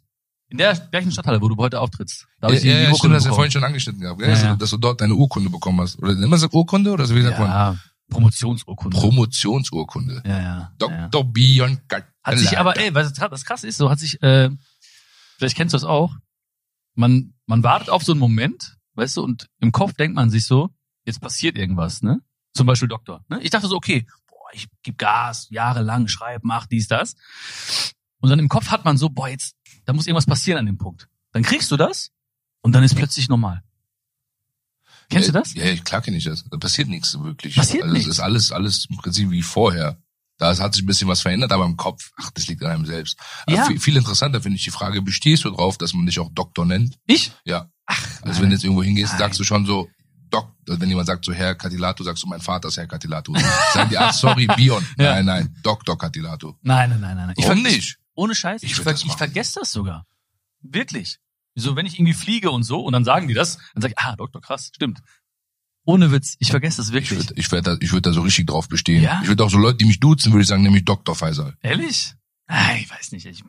In 0.55 0.59
der 0.59 0.73
gleichen 0.89 1.11
Stadthalle, 1.11 1.41
wo 1.41 1.49
du 1.49 1.57
heute 1.57 1.81
auftrittst. 1.81 2.27
Da 2.39 2.47
Ja, 2.47 2.53
ich 2.53 2.61
die 2.61 2.67
ja, 2.69 2.73
ja, 2.75 2.79
stimmt, 2.83 2.93
Urkunde 2.93 3.15
hast 3.17 3.25
du 3.25 3.29
ja 3.29 3.35
vorhin 3.35 3.51
schon 3.51 3.63
angeschnitten 3.65 3.99
gehabt, 4.01 4.19
gell? 4.19 4.29
Ja, 4.29 4.33
Dass 4.33 4.41
du- 4.41 4.47
ja. 4.47 4.55
dass 4.55 4.69
du 4.69 4.77
dort 4.77 5.01
deine 5.01 5.13
Urkunde 5.13 5.49
bekommen 5.49 5.81
hast. 5.81 5.97
Oder 5.99 6.13
nennt 6.13 6.29
man 6.29 6.39
das 6.39 6.49
Urkunde 6.51 6.91
oder 6.91 7.05
so 7.05 7.13
wie 7.13 7.21
sagt 7.21 7.39
man? 7.39 7.47
Ja, 7.49 7.77
Promotionsurkunde. 8.09 8.97
Promotionsurkunde. 8.97 10.21
ja, 10.25 10.37
ja. 10.37 10.71
ja. 10.79 11.07
Dr. 11.09 11.23
Bion 11.33 11.79
Hat 12.23 12.37
sich 12.37 12.57
aber, 12.57 12.77
ey, 12.77 12.93
was 12.95 13.11
das 13.13 13.43
krass 13.43 13.63
ist, 13.65 13.77
so 13.77 13.89
hat 13.89 13.99
sich, 13.99 14.21
äh, 14.23 14.49
vielleicht 15.37 15.57
kennst 15.57 15.73
du 15.73 15.75
das 15.77 15.83
auch, 15.83 16.15
man, 16.93 17.33
man 17.45 17.63
wartet 17.63 17.89
auf 17.89 18.03
so 18.03 18.13
einen 18.13 18.19
Moment, 18.21 18.77
weißt 18.93 19.17
du, 19.17 19.23
und 19.23 19.47
im 19.59 19.71
Kopf 19.71 19.93
denkt 19.93 20.15
man 20.15 20.29
sich 20.29 20.45
so, 20.45 20.69
jetzt 21.05 21.19
passiert 21.19 21.57
irgendwas, 21.57 22.01
ne? 22.01 22.21
Zum 22.53 22.65
Beispiel 22.67 22.87
Doktor. 22.87 23.25
Ne? 23.27 23.41
Ich 23.41 23.49
dachte 23.49 23.67
so, 23.67 23.75
okay, 23.75 24.07
boah, 24.27 24.47
ich 24.53 24.67
gebe 24.81 24.95
Gas, 24.95 25.47
jahrelang, 25.49 26.07
schreib, 26.07 26.41
mach 26.43 26.67
dies, 26.67 26.87
das. 26.87 27.15
Und 28.19 28.29
dann 28.29 28.39
im 28.39 28.47
Kopf 28.47 28.69
hat 28.71 28.85
man 28.85 28.97
so, 28.97 29.09
boah, 29.09 29.27
jetzt, 29.27 29.54
da 29.85 29.93
muss 29.93 30.07
irgendwas 30.07 30.25
passieren 30.25 30.59
an 30.59 30.65
dem 30.65 30.77
Punkt. 30.77 31.07
Dann 31.31 31.43
kriegst 31.43 31.69
du 31.71 31.77
das 31.77 32.11
und 32.61 32.73
dann 32.73 32.83
ist 32.83 32.95
plötzlich 32.95 33.29
normal. 33.29 33.61
Kennst 35.09 35.27
du 35.27 35.33
das? 35.33 35.53
Ja, 35.53 35.65
ja, 35.65 35.75
klar 35.83 36.01
kenne 36.01 36.17
ich 36.17 36.23
das. 36.23 36.43
Da 36.49 36.57
passiert 36.57 36.87
nichts 36.87 37.19
wirklich. 37.21 37.55
Passiert 37.55 37.83
also 37.83 37.93
nichts. 37.93 38.07
Es 38.09 38.15
ist 38.17 38.19
alles, 38.23 38.51
alles 38.51 38.87
im 38.89 38.97
Prinzip 38.97 39.29
wie 39.29 39.43
vorher. 39.43 39.97
Da 40.37 40.57
hat 40.57 40.73
sich 40.73 40.83
ein 40.83 40.87
bisschen 40.87 41.07
was 41.07 41.21
verändert, 41.21 41.51
aber 41.53 41.65
im 41.65 41.77
Kopf, 41.77 42.11
ach, 42.17 42.29
das 42.31 42.47
liegt 42.47 42.61
an 42.63 42.71
einem 42.71 42.85
selbst. 42.85 43.17
Aber 43.45 43.55
Ja. 43.55 43.65
Viel, 43.65 43.79
viel 43.79 43.95
interessanter 43.95 44.41
finde 44.41 44.57
ich 44.57 44.63
die 44.63 44.71
Frage, 44.71 45.01
bestehst 45.01 45.45
du 45.45 45.51
drauf, 45.51 45.77
dass 45.77 45.93
man 45.93 46.05
dich 46.05 46.19
auch 46.19 46.29
Doktor 46.33 46.65
nennt? 46.65 46.97
Ich? 47.05 47.31
Ja. 47.45 47.69
Ach, 47.85 48.01
Also 48.21 48.25
nein. 48.33 48.41
wenn 48.41 48.49
du 48.49 48.55
jetzt 48.55 48.63
irgendwo 48.63 48.83
hingehst, 48.83 49.11
Nein. 49.13 49.19
sagst 49.19 49.39
du 49.39 49.43
schon 49.43 49.65
so, 49.65 49.87
Dok, 50.31 50.51
also 50.67 50.81
wenn 50.81 50.89
jemand 50.89 51.07
sagt 51.07 51.23
so 51.23 51.31
Herr 51.31 51.53
Catilato, 51.55 52.03
sagst 52.03 52.23
du, 52.23 52.27
mein 52.27 52.41
Vater 52.41 52.67
ist 52.69 52.77
Herr 52.77 52.87
Catilato. 52.87 53.33
Sagen 53.73 53.89
die, 53.91 53.97
ach 53.97 54.11
sorry, 54.11 54.47
Bion. 54.47 54.83
Ja. 54.97 55.13
Nein, 55.13 55.25
nein, 55.25 55.55
Doktor 55.61 55.97
Catilato. 55.97 56.57
Nein, 56.63 56.89
nein, 56.89 56.99
nein, 56.99 57.15
nein. 57.15 57.33
Ich 57.37 57.45
Warum 57.45 57.63
ver- 57.63 57.71
nicht? 57.71 57.97
Ohne 58.15 58.33
Scheiß, 58.35 58.63
Ich 58.63 58.71
ich, 58.71 58.77
ver 58.79 58.93
ich 58.93 59.11
vergesse 59.13 59.59
das 59.59 59.71
sogar. 59.71 60.05
Wirklich. 60.61 61.17
So, 61.55 61.75
wenn 61.75 61.85
ich 61.85 61.95
irgendwie 61.99 62.13
fliege 62.13 62.51
und 62.51 62.63
so 62.63 62.81
und 62.81 62.93
dann 62.93 63.05
sagen 63.05 63.27
die 63.27 63.33
das, 63.33 63.57
dann 63.73 63.81
sag 63.81 63.91
ich, 63.91 63.97
ah, 63.99 64.15
Doktor, 64.15 64.41
krass, 64.41 64.71
stimmt. 64.75 64.99
Ohne 65.85 66.11
Witz, 66.11 66.35
ich 66.39 66.49
vergesse 66.49 66.77
das 66.77 66.87
Ich 66.87 66.93
wirklich. 66.93 67.19
würde 67.19 67.33
ich 67.37 67.51
würd 67.51 67.67
da, 67.67 67.77
ich 67.79 67.91
würd 67.91 68.05
da 68.05 68.11
so 68.11 68.21
richtig 68.21 68.47
drauf 68.47 68.67
bestehen. 68.67 69.03
Ja? 69.03 69.19
Ich 69.21 69.27
würde 69.27 69.43
auch 69.43 69.49
so 69.51 69.57
Leute, 69.57 69.77
die 69.77 69.85
mich 69.85 69.99
duzen, 69.99 70.31
würde 70.33 70.41
ich 70.41 70.47
sagen, 70.47 70.63
nämlich 70.63 70.83
Doktor 70.83 71.15
Faisal. 71.15 71.55
Ehrlich? 71.61 72.13
Nein, 72.47 72.77
ich 72.81 72.89
weiß 72.89 73.11
nicht. 73.11 73.25
Ich, 73.25 73.39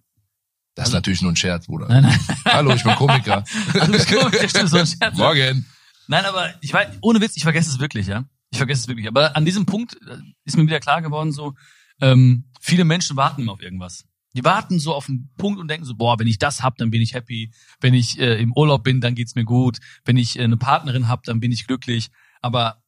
Das 0.74 0.88
ist 0.88 0.88
Also- 0.88 0.92
natürlich 0.98 1.22
nur 1.22 1.32
ein 1.32 1.36
Scherz, 1.36 1.66
Bruder. 1.66 1.88
nein, 1.88 2.02
nein. 2.02 2.20
Hallo, 2.44 2.74
ich 2.74 2.82
bin 2.84 2.94
Komiker. 2.94 3.44
Also, 3.74 3.86
du 3.86 3.92
bist 3.92 4.10
das 4.12 4.50
stimmt, 4.50 4.68
so 4.70 4.76
ein 4.76 4.86
Scherz. 4.86 5.16
Morgen. 5.16 5.66
Nein, 6.08 6.24
aber 6.26 6.54
ich 6.60 6.72
weiß, 6.72 6.98
ohne 7.00 7.20
Witz, 7.20 7.36
ich 7.36 7.42
vergesse 7.42 7.70
es 7.70 7.78
wirklich, 7.78 8.06
ja. 8.06 8.24
Ich 8.50 8.58
vergesse 8.58 8.82
es 8.82 8.88
wirklich. 8.88 9.08
Aber 9.08 9.34
an 9.34 9.44
diesem 9.44 9.64
Punkt 9.66 9.94
äh, 10.06 10.18
ist 10.44 10.56
mir 10.56 10.64
wieder 10.66 10.78
klar 10.80 11.00
geworden, 11.02 11.32
so, 11.32 11.54
ähm, 12.00 12.44
viele 12.60 12.84
Menschen 12.84 13.16
warten 13.16 13.40
immer 13.42 13.52
auf 13.52 13.62
irgendwas. 13.62 14.04
Die 14.36 14.44
warten 14.44 14.78
so 14.78 14.94
auf 14.94 15.08
einen 15.08 15.30
Punkt 15.38 15.58
und 15.58 15.68
denken 15.68 15.86
so, 15.86 15.94
boah, 15.94 16.18
wenn 16.18 16.26
ich 16.26 16.38
das 16.38 16.62
hab, 16.62 16.76
dann 16.76 16.90
bin 16.90 17.00
ich 17.00 17.14
happy. 17.14 17.50
Wenn 17.80 17.94
ich 17.94 18.18
äh, 18.18 18.40
im 18.40 18.52
Urlaub 18.52 18.84
bin, 18.84 19.00
dann 19.00 19.14
geht's 19.14 19.34
mir 19.34 19.44
gut. 19.44 19.78
Wenn 20.04 20.16
ich 20.16 20.38
äh, 20.38 20.42
eine 20.42 20.56
Partnerin 20.56 21.08
hab, 21.08 21.22
dann 21.24 21.40
bin 21.40 21.52
ich 21.52 21.66
glücklich. 21.66 22.10
Aber 22.42 22.82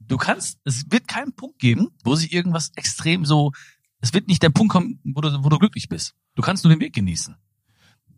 du 0.00 0.16
kannst, 0.16 0.58
es 0.64 0.90
wird 0.90 1.06
keinen 1.08 1.34
Punkt 1.34 1.58
geben, 1.60 1.88
wo 2.04 2.14
sich 2.16 2.32
irgendwas 2.32 2.72
extrem 2.74 3.24
so, 3.24 3.52
es 4.00 4.12
wird 4.12 4.28
nicht 4.28 4.42
der 4.42 4.50
Punkt 4.50 4.72
kommen, 4.72 5.00
wo 5.04 5.20
du, 5.20 5.44
wo 5.44 5.48
du 5.48 5.58
glücklich 5.58 5.88
bist. 5.88 6.14
Du 6.34 6.42
kannst 6.42 6.64
nur 6.64 6.74
den 6.74 6.80
Weg 6.80 6.94
genießen. 6.94 7.36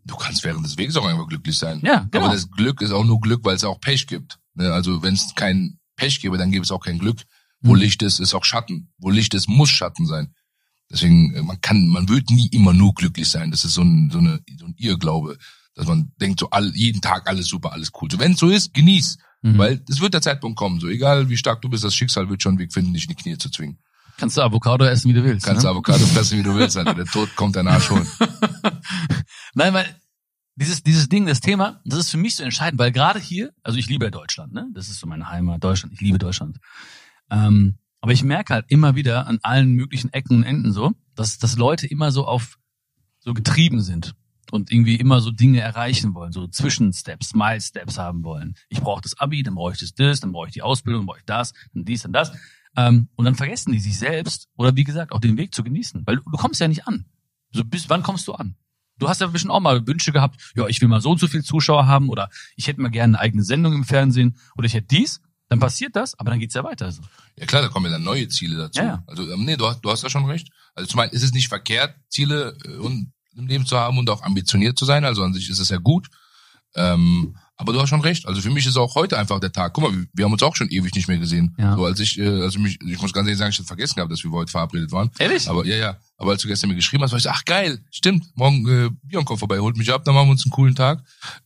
Du 0.05 0.15
kannst 0.15 0.43
während 0.43 0.65
des 0.65 0.77
Weges 0.77 0.95
auch 0.97 1.05
einfach 1.05 1.27
glücklich 1.27 1.57
sein. 1.57 1.79
Ja, 1.83 2.07
genau. 2.09 2.25
Aber 2.25 2.33
das 2.33 2.49
Glück 2.49 2.81
ist 2.81 2.91
auch 2.91 3.05
nur 3.05 3.21
Glück, 3.21 3.45
weil 3.45 3.55
es 3.55 3.63
auch 3.63 3.79
Pech 3.79 4.07
gibt. 4.07 4.39
Ne, 4.55 4.73
Also 4.73 5.03
wenn 5.03 5.13
es 5.13 5.33
kein 5.35 5.79
Pech 5.95 6.19
gäbe, 6.19 6.37
dann 6.39 6.51
gäbe 6.51 6.63
es 6.63 6.71
auch 6.71 6.83
kein 6.83 6.97
Glück. 6.97 7.21
Wo 7.61 7.73
Mhm. 7.75 7.79
Licht 7.81 8.01
ist, 8.01 8.19
ist 8.19 8.33
auch 8.33 8.43
Schatten. 8.43 8.91
Wo 8.97 9.11
Licht 9.11 9.35
ist, 9.35 9.47
muss 9.47 9.69
Schatten 9.69 10.07
sein. 10.07 10.33
Deswegen, 10.91 11.33
äh, 11.35 11.41
man 11.41 11.59
kann, 11.61 11.87
man 11.87 12.09
wird 12.09 12.29
nie 12.29 12.47
immer 12.47 12.73
nur 12.73 12.93
glücklich 12.93 13.29
sein. 13.29 13.51
Das 13.51 13.63
ist 13.63 13.73
so 13.73 13.81
ein, 13.81 14.09
so 14.11 14.19
eine, 14.19 14.41
so 14.59 14.65
ein 14.65 14.75
Irrglaube, 14.77 15.37
dass 15.75 15.87
man 15.87 16.11
denkt 16.19 16.39
so 16.39 16.49
all, 16.49 16.75
jeden 16.75 17.01
Tag 17.01 17.27
alles 17.27 17.47
super, 17.47 17.71
alles 17.71 17.91
cool. 18.01 18.09
So, 18.11 18.19
wenn 18.19 18.33
es 18.33 18.39
so 18.39 18.49
ist, 18.49 18.73
genieß. 18.73 19.17
Mhm. 19.41 19.57
Weil 19.57 19.83
es 19.89 20.01
wird 20.01 20.13
der 20.13 20.21
Zeitpunkt 20.21 20.57
kommen. 20.57 20.79
So, 20.79 20.87
egal 20.87 21.29
wie 21.29 21.37
stark 21.37 21.61
du 21.61 21.69
bist, 21.69 21.83
das 21.83 21.95
Schicksal 21.95 22.29
wird 22.29 22.43
schon 22.43 22.51
einen 22.51 22.59
Weg 22.59 22.73
finden, 22.73 22.93
dich 22.93 23.03
in 23.03 23.09
die 23.09 23.15
Knie 23.15 23.37
zu 23.37 23.49
zwingen. 23.49 23.79
Kannst 24.17 24.37
du 24.37 24.41
Avocado 24.41 24.85
essen, 24.85 25.09
wie 25.09 25.13
du 25.13 25.23
willst. 25.23 25.45
Kannst 25.45 25.63
ne? 25.63 25.69
du 25.69 25.71
Avocado 25.71 26.05
fressen, 26.05 26.37
wie 26.37 26.43
du 26.43 26.53
willst, 26.53 26.77
Alter. 26.77 26.93
Der 26.93 27.05
Tod 27.05 27.35
kommt 27.35 27.55
danach 27.55 27.81
schon. 27.81 28.05
Nein, 29.55 29.73
weil 29.73 29.95
dieses, 30.55 30.83
dieses 30.83 31.09
Ding, 31.09 31.25
das 31.25 31.39
Thema, 31.39 31.81
das 31.85 31.99
ist 31.99 32.11
für 32.11 32.17
mich 32.17 32.35
so 32.35 32.43
entscheidend, 32.43 32.79
weil 32.79 32.91
gerade 32.91 33.19
hier, 33.19 33.51
also 33.63 33.79
ich 33.79 33.87
liebe 33.87 34.11
Deutschland, 34.11 34.53
ne? 34.53 34.67
Das 34.73 34.89
ist 34.89 34.99
so 34.99 35.07
meine 35.07 35.29
Heimat, 35.29 35.63
Deutschland. 35.63 35.93
Ich 35.93 36.01
liebe 36.01 36.19
Deutschland. 36.19 36.59
Ähm, 37.31 37.77
Aber 38.01 38.11
ich 38.11 38.23
merke 38.23 38.53
halt 38.53 38.65
immer 38.69 38.95
wieder 38.95 39.27
an 39.27 39.39
allen 39.43 39.71
möglichen 39.71 40.11
Ecken 40.11 40.37
und 40.37 40.43
Enden 40.43 40.71
so, 40.71 40.91
dass, 41.15 41.37
dass 41.37 41.57
Leute 41.57 41.87
immer 41.87 42.11
so 42.11 42.25
auf 42.25 42.57
so 43.19 43.33
getrieben 43.33 43.81
sind 43.81 44.15
und 44.51 44.71
irgendwie 44.71 44.95
immer 44.95 45.21
so 45.21 45.31
Dinge 45.31 45.61
erreichen 45.61 46.13
wollen, 46.15 46.31
so 46.31 46.47
Zwischensteps, 46.47 47.35
Milesteps 47.35 47.99
haben 47.99 48.23
wollen. 48.23 48.55
Ich 48.69 48.81
brauche 48.81 49.01
das 49.01 49.17
Abi, 49.19 49.43
dann 49.43 49.55
brauche 49.55 49.73
ich 49.73 49.79
das, 49.79 49.93
das, 49.93 50.19
dann 50.19 50.31
brauche 50.31 50.47
ich 50.47 50.53
die 50.53 50.63
Ausbildung, 50.63 51.01
dann 51.01 51.07
brauche 51.07 51.19
ich 51.19 51.25
das, 51.25 51.53
dann 51.73 51.85
dies, 51.85 52.01
dann 52.01 52.13
das. 52.13 52.31
Ähm, 52.75 53.09
und 53.15 53.25
dann 53.25 53.35
vergessen 53.35 53.71
die 53.71 53.79
sich 53.79 53.97
selbst 53.97 54.49
oder 54.57 54.75
wie 54.75 54.83
gesagt 54.83 55.11
auch 55.11 55.19
den 55.19 55.37
Weg 55.37 55.53
zu 55.53 55.63
genießen, 55.63 56.03
weil 56.05 56.17
du, 56.17 56.23
du 56.23 56.37
kommst 56.37 56.59
ja 56.59 56.67
nicht 56.67 56.87
an. 56.87 57.05
So 57.51 57.63
bis 57.63 57.89
wann 57.89 58.01
kommst 58.01 58.27
du 58.27 58.33
an? 58.33 58.55
Du 58.97 59.09
hast 59.09 59.19
ja 59.19 59.27
bestimmt 59.27 59.51
auch 59.51 59.59
mal 59.59 59.85
Wünsche 59.87 60.11
gehabt, 60.11 60.53
ja, 60.55 60.67
ich 60.67 60.79
will 60.81 60.87
mal 60.87 61.01
so 61.01 61.11
und 61.11 61.19
so 61.19 61.27
viel 61.27 61.43
Zuschauer 61.43 61.87
haben 61.87 62.09
oder 62.09 62.29
ich 62.55 62.67
hätte 62.67 62.81
mal 62.81 62.89
gerne 62.89 63.17
eine 63.17 63.19
eigene 63.19 63.43
Sendung 63.43 63.73
im 63.73 63.83
Fernsehen 63.83 64.37
oder 64.55 64.65
ich 64.65 64.73
hätte 64.73 64.87
dies. 64.87 65.21
Dann 65.51 65.59
passiert 65.59 65.97
das, 65.97 66.17
aber 66.17 66.29
dann 66.31 66.39
geht's 66.39 66.53
ja 66.53 66.63
weiter. 66.63 66.85
Also. 66.85 67.01
Ja 67.35 67.45
klar, 67.45 67.61
da 67.61 67.67
kommen 67.67 67.87
ja 67.87 67.91
dann 67.91 68.03
neue 68.03 68.29
Ziele 68.29 68.55
dazu. 68.57 68.79
Ja, 68.79 68.85
ja. 68.85 69.03
Also 69.05 69.29
ähm, 69.29 69.43
nee, 69.43 69.57
du, 69.57 69.67
hast- 69.67 69.81
du 69.81 69.91
hast 69.91 70.01
ja 70.01 70.09
schon 70.09 70.23
recht. 70.25 70.47
Also 70.75 70.87
zum 70.89 71.01
einen 71.01 71.11
ist 71.11 71.23
es 71.23 71.33
nicht 71.33 71.49
verkehrt, 71.49 71.93
Ziele 72.07 72.55
äh, 72.63 72.77
und 72.77 73.11
im 73.35 73.47
Leben 73.47 73.65
zu 73.65 73.77
haben 73.77 73.97
und 73.97 74.09
auch 74.09 74.21
ambitioniert 74.23 74.79
zu 74.79 74.85
sein. 74.85 75.03
Also 75.03 75.23
an 75.23 75.33
sich 75.33 75.49
ist 75.49 75.59
es 75.59 75.67
ja 75.67 75.77
gut. 75.77 76.07
Ähm, 76.73 77.35
aber 77.61 77.73
du 77.73 77.79
hast 77.79 77.89
schon 77.89 78.01
recht. 78.01 78.27
Also 78.27 78.41
für 78.41 78.49
mich 78.49 78.65
ist 78.65 78.75
auch 78.75 78.95
heute 78.95 79.17
einfach 79.17 79.39
der 79.39 79.51
Tag. 79.51 79.73
Guck 79.73 79.83
mal, 79.83 80.07
wir, 80.13 80.25
haben 80.25 80.33
uns 80.33 80.41
auch 80.41 80.55
schon 80.55 80.67
ewig 80.69 80.95
nicht 80.95 81.07
mehr 81.07 81.19
gesehen. 81.19 81.55
Ja. 81.59 81.75
So 81.75 81.85
als 81.85 81.99
ich, 81.99 82.17
äh, 82.19 82.27
also 82.27 82.59
mich, 82.59 82.79
ich 82.81 82.99
muss 82.99 83.13
ganz 83.13 83.27
ehrlich 83.27 83.37
sagen, 83.37 83.51
ich 83.51 83.57
hatte 83.57 83.67
vergessen 83.67 83.95
gehabt, 83.95 84.11
dass 84.11 84.23
wir 84.23 84.31
heute 84.31 84.51
verabredet 84.51 84.91
waren. 84.91 85.11
Ehrlich? 85.19 85.47
Aber 85.47 85.63
ja, 85.65 85.75
ja. 85.75 85.97
Aber 86.17 86.31
als 86.31 86.41
du 86.43 86.47
gestern 86.47 86.69
mir 86.69 86.75
geschrieben 86.75 87.03
hast, 87.03 87.11
war 87.11 87.17
ich 87.17 87.23
so, 87.23 87.29
ach 87.31 87.45
geil, 87.45 87.79
stimmt. 87.89 88.25
Morgen 88.35 88.67
äh, 88.67 88.89
Björn 89.03 89.25
kommt 89.25 89.39
vorbei, 89.39 89.59
holt 89.59 89.75
mich 89.75 89.91
ab, 89.91 90.03
dann 90.05 90.13
machen 90.13 90.27
wir 90.27 90.31
uns 90.33 90.45
einen 90.45 90.51
coolen 90.51 90.75
Tag. 90.75 91.03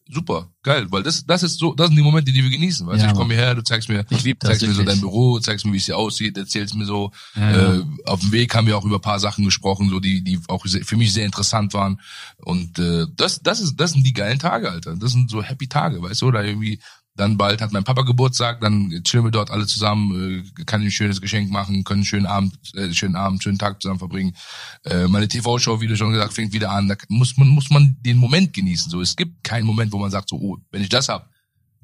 Super, 0.08 0.50
geil, 0.62 0.86
weil 0.90 1.02
das, 1.02 1.26
das 1.26 1.44
ist 1.44 1.58
so, 1.58 1.74
das 1.74 1.88
sind 1.88 1.96
die 1.96 2.04
Momente, 2.04 2.32
die 2.32 2.44
wir 2.44 2.50
genießen. 2.50 2.86
Weißt 2.86 3.00
Ja, 3.02 3.08
du, 3.08 3.14
ich 3.14 3.18
komme 3.18 3.34
hierher, 3.34 3.56
du 3.56 3.64
zeigst 3.64 3.88
mir, 3.88 4.06
Ich 4.10 4.24
lieb 4.24 4.40
das 4.42 4.50
zeigst 4.50 4.68
mir 4.68 4.74
so 4.74 4.80
wirklich. 4.80 4.96
dein 4.96 5.02
Büro, 5.02 5.40
zeigst 5.40 5.66
mir, 5.66 5.72
wie 5.72 5.78
es 5.78 5.86
hier 5.86 5.98
aussieht, 5.98 6.38
erzählst 6.38 6.76
mir 6.76 6.86
so. 6.86 7.12
Ja. 7.36 7.76
Äh, 7.78 7.84
auf 8.06 8.20
dem 8.20 8.34
Weg 8.34 8.54
haben 8.54 8.68
wir 8.68 8.78
auch 8.78 8.84
über 8.84 8.98
ein 8.98 9.02
paar 9.02 9.20
Sachen 9.20 9.46
gesprochen, 9.46 9.90
so 9.90 10.02
die, 10.02 10.24
die 10.24 10.40
auch 10.50 10.66
sehr, 10.66 10.84
für 10.84 10.98
mich 10.98 11.14
sehr 11.14 11.26
interessant 11.26 11.74
waren. 11.74 12.02
Und 12.38 12.78
äh, 12.78 13.08
das, 13.16 13.42
das 13.42 13.62
ist, 13.62 13.78
das 13.78 13.94
sind 13.94 14.06
die 14.06 14.14
geilen 14.14 14.40
Tage, 14.40 14.70
Alter. 14.70 14.96
Das 14.98 15.14
sind 15.14 15.30
so 15.30 15.42
happy 15.42 15.68
Tage, 15.68 16.02
weißt 16.06 16.22
du? 16.22 16.28
Oder 16.28 16.44
irgendwie 16.44 16.80
dann 17.18 17.38
bald 17.38 17.62
hat 17.62 17.72
mein 17.72 17.86
Papa 17.86 18.02
Geburtstag, 18.02 18.60
dann 18.60 18.90
chillen 19.06 19.24
wir 19.24 19.32
dort 19.32 19.50
alle 19.50 19.66
zusammen, 19.66 20.44
äh, 20.58 20.64
kann 20.66 20.82
ich 20.82 20.88
ein 20.88 20.92
schönes 20.92 21.22
Geschenk 21.22 21.50
machen, 21.50 21.86
können 21.86 22.00
einen 22.00 22.06
schönen 22.06 22.26
Abend, 22.26 22.58
äh, 22.76 22.92
schönen 22.94 23.16
Abend, 23.16 23.42
schönen 23.42 23.58
Tag 23.58 23.82
zusammen 23.82 24.00
verbringen. 24.00 24.36
Äh, 24.84 25.08
meine 25.08 25.30
TV-Show, 25.30 25.80
wie 25.80 25.88
du 25.88 25.96
schon 25.96 26.12
gesagt, 26.12 26.34
fängt 26.34 26.52
wieder 26.52 26.72
an. 26.72 26.90
Da 26.90 26.96
muss 27.08 27.38
man, 27.38 27.48
muss 27.48 27.70
man 27.70 27.96
den 28.02 28.18
Moment 28.18 28.52
genießen. 28.54 28.92
So, 28.92 29.00
es 29.00 29.16
gibt 29.16 29.46
keinen 29.46 29.66
Moment, 29.66 29.94
wo 29.94 29.98
man 29.98 30.12
sagt, 30.12 30.28
so, 30.28 30.36
oh, 30.38 30.58
wenn 30.72 30.82
ich 30.82 30.90
das 30.90 31.08
hab, 31.08 31.30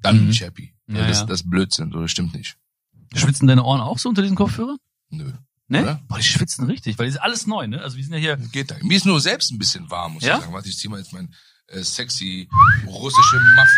dann 0.01 0.17
bin 0.17 0.25
Mhm. 0.25 0.31
ich 0.31 0.41
happy. 0.41 0.73
Ja, 0.89 1.07
das, 1.07 1.19
ja. 1.21 1.25
das 1.27 1.41
ist 1.41 1.49
Blödsinn, 1.49 1.91
so, 1.93 2.01
das 2.01 2.11
stimmt 2.11 2.33
nicht. 2.33 2.57
Schwitzen 3.15 3.47
deine 3.47 3.63
Ohren 3.63 3.79
auch 3.79 3.99
so 3.99 4.09
unter 4.09 4.21
diesen 4.21 4.35
Kopfhörern? 4.35 4.77
Nö. 5.11 5.31
Ne? 5.69 5.83
Oder? 5.83 6.01
Boah, 6.09 6.17
die 6.17 6.23
schwitzen 6.25 6.65
richtig, 6.65 6.99
weil 6.99 7.05
die 7.05 7.11
ist 7.13 7.21
alles 7.21 7.47
neu, 7.47 7.67
ne? 7.67 7.79
Also 7.81 7.95
wir 7.95 8.03
sind 8.03 8.11
ja 8.13 8.19
hier. 8.19 8.35
Geht 8.35 8.71
da. 8.71 8.75
Mir 8.81 8.97
ist 8.97 9.05
nur 9.05 9.21
selbst 9.21 9.51
ein 9.51 9.57
bisschen 9.59 9.89
warm, 9.89 10.15
muss 10.15 10.23
Ja? 10.23 10.35
ich 10.35 10.41
sagen. 10.41 10.53
Warte, 10.53 10.67
ich 10.67 10.77
zieh 10.77 10.89
mal 10.89 10.99
jetzt 10.99 11.13
meinen 11.13 11.33
äh, 11.71 11.83
sexy 11.83 12.47
russische, 12.87 13.39
Maf 13.55 13.69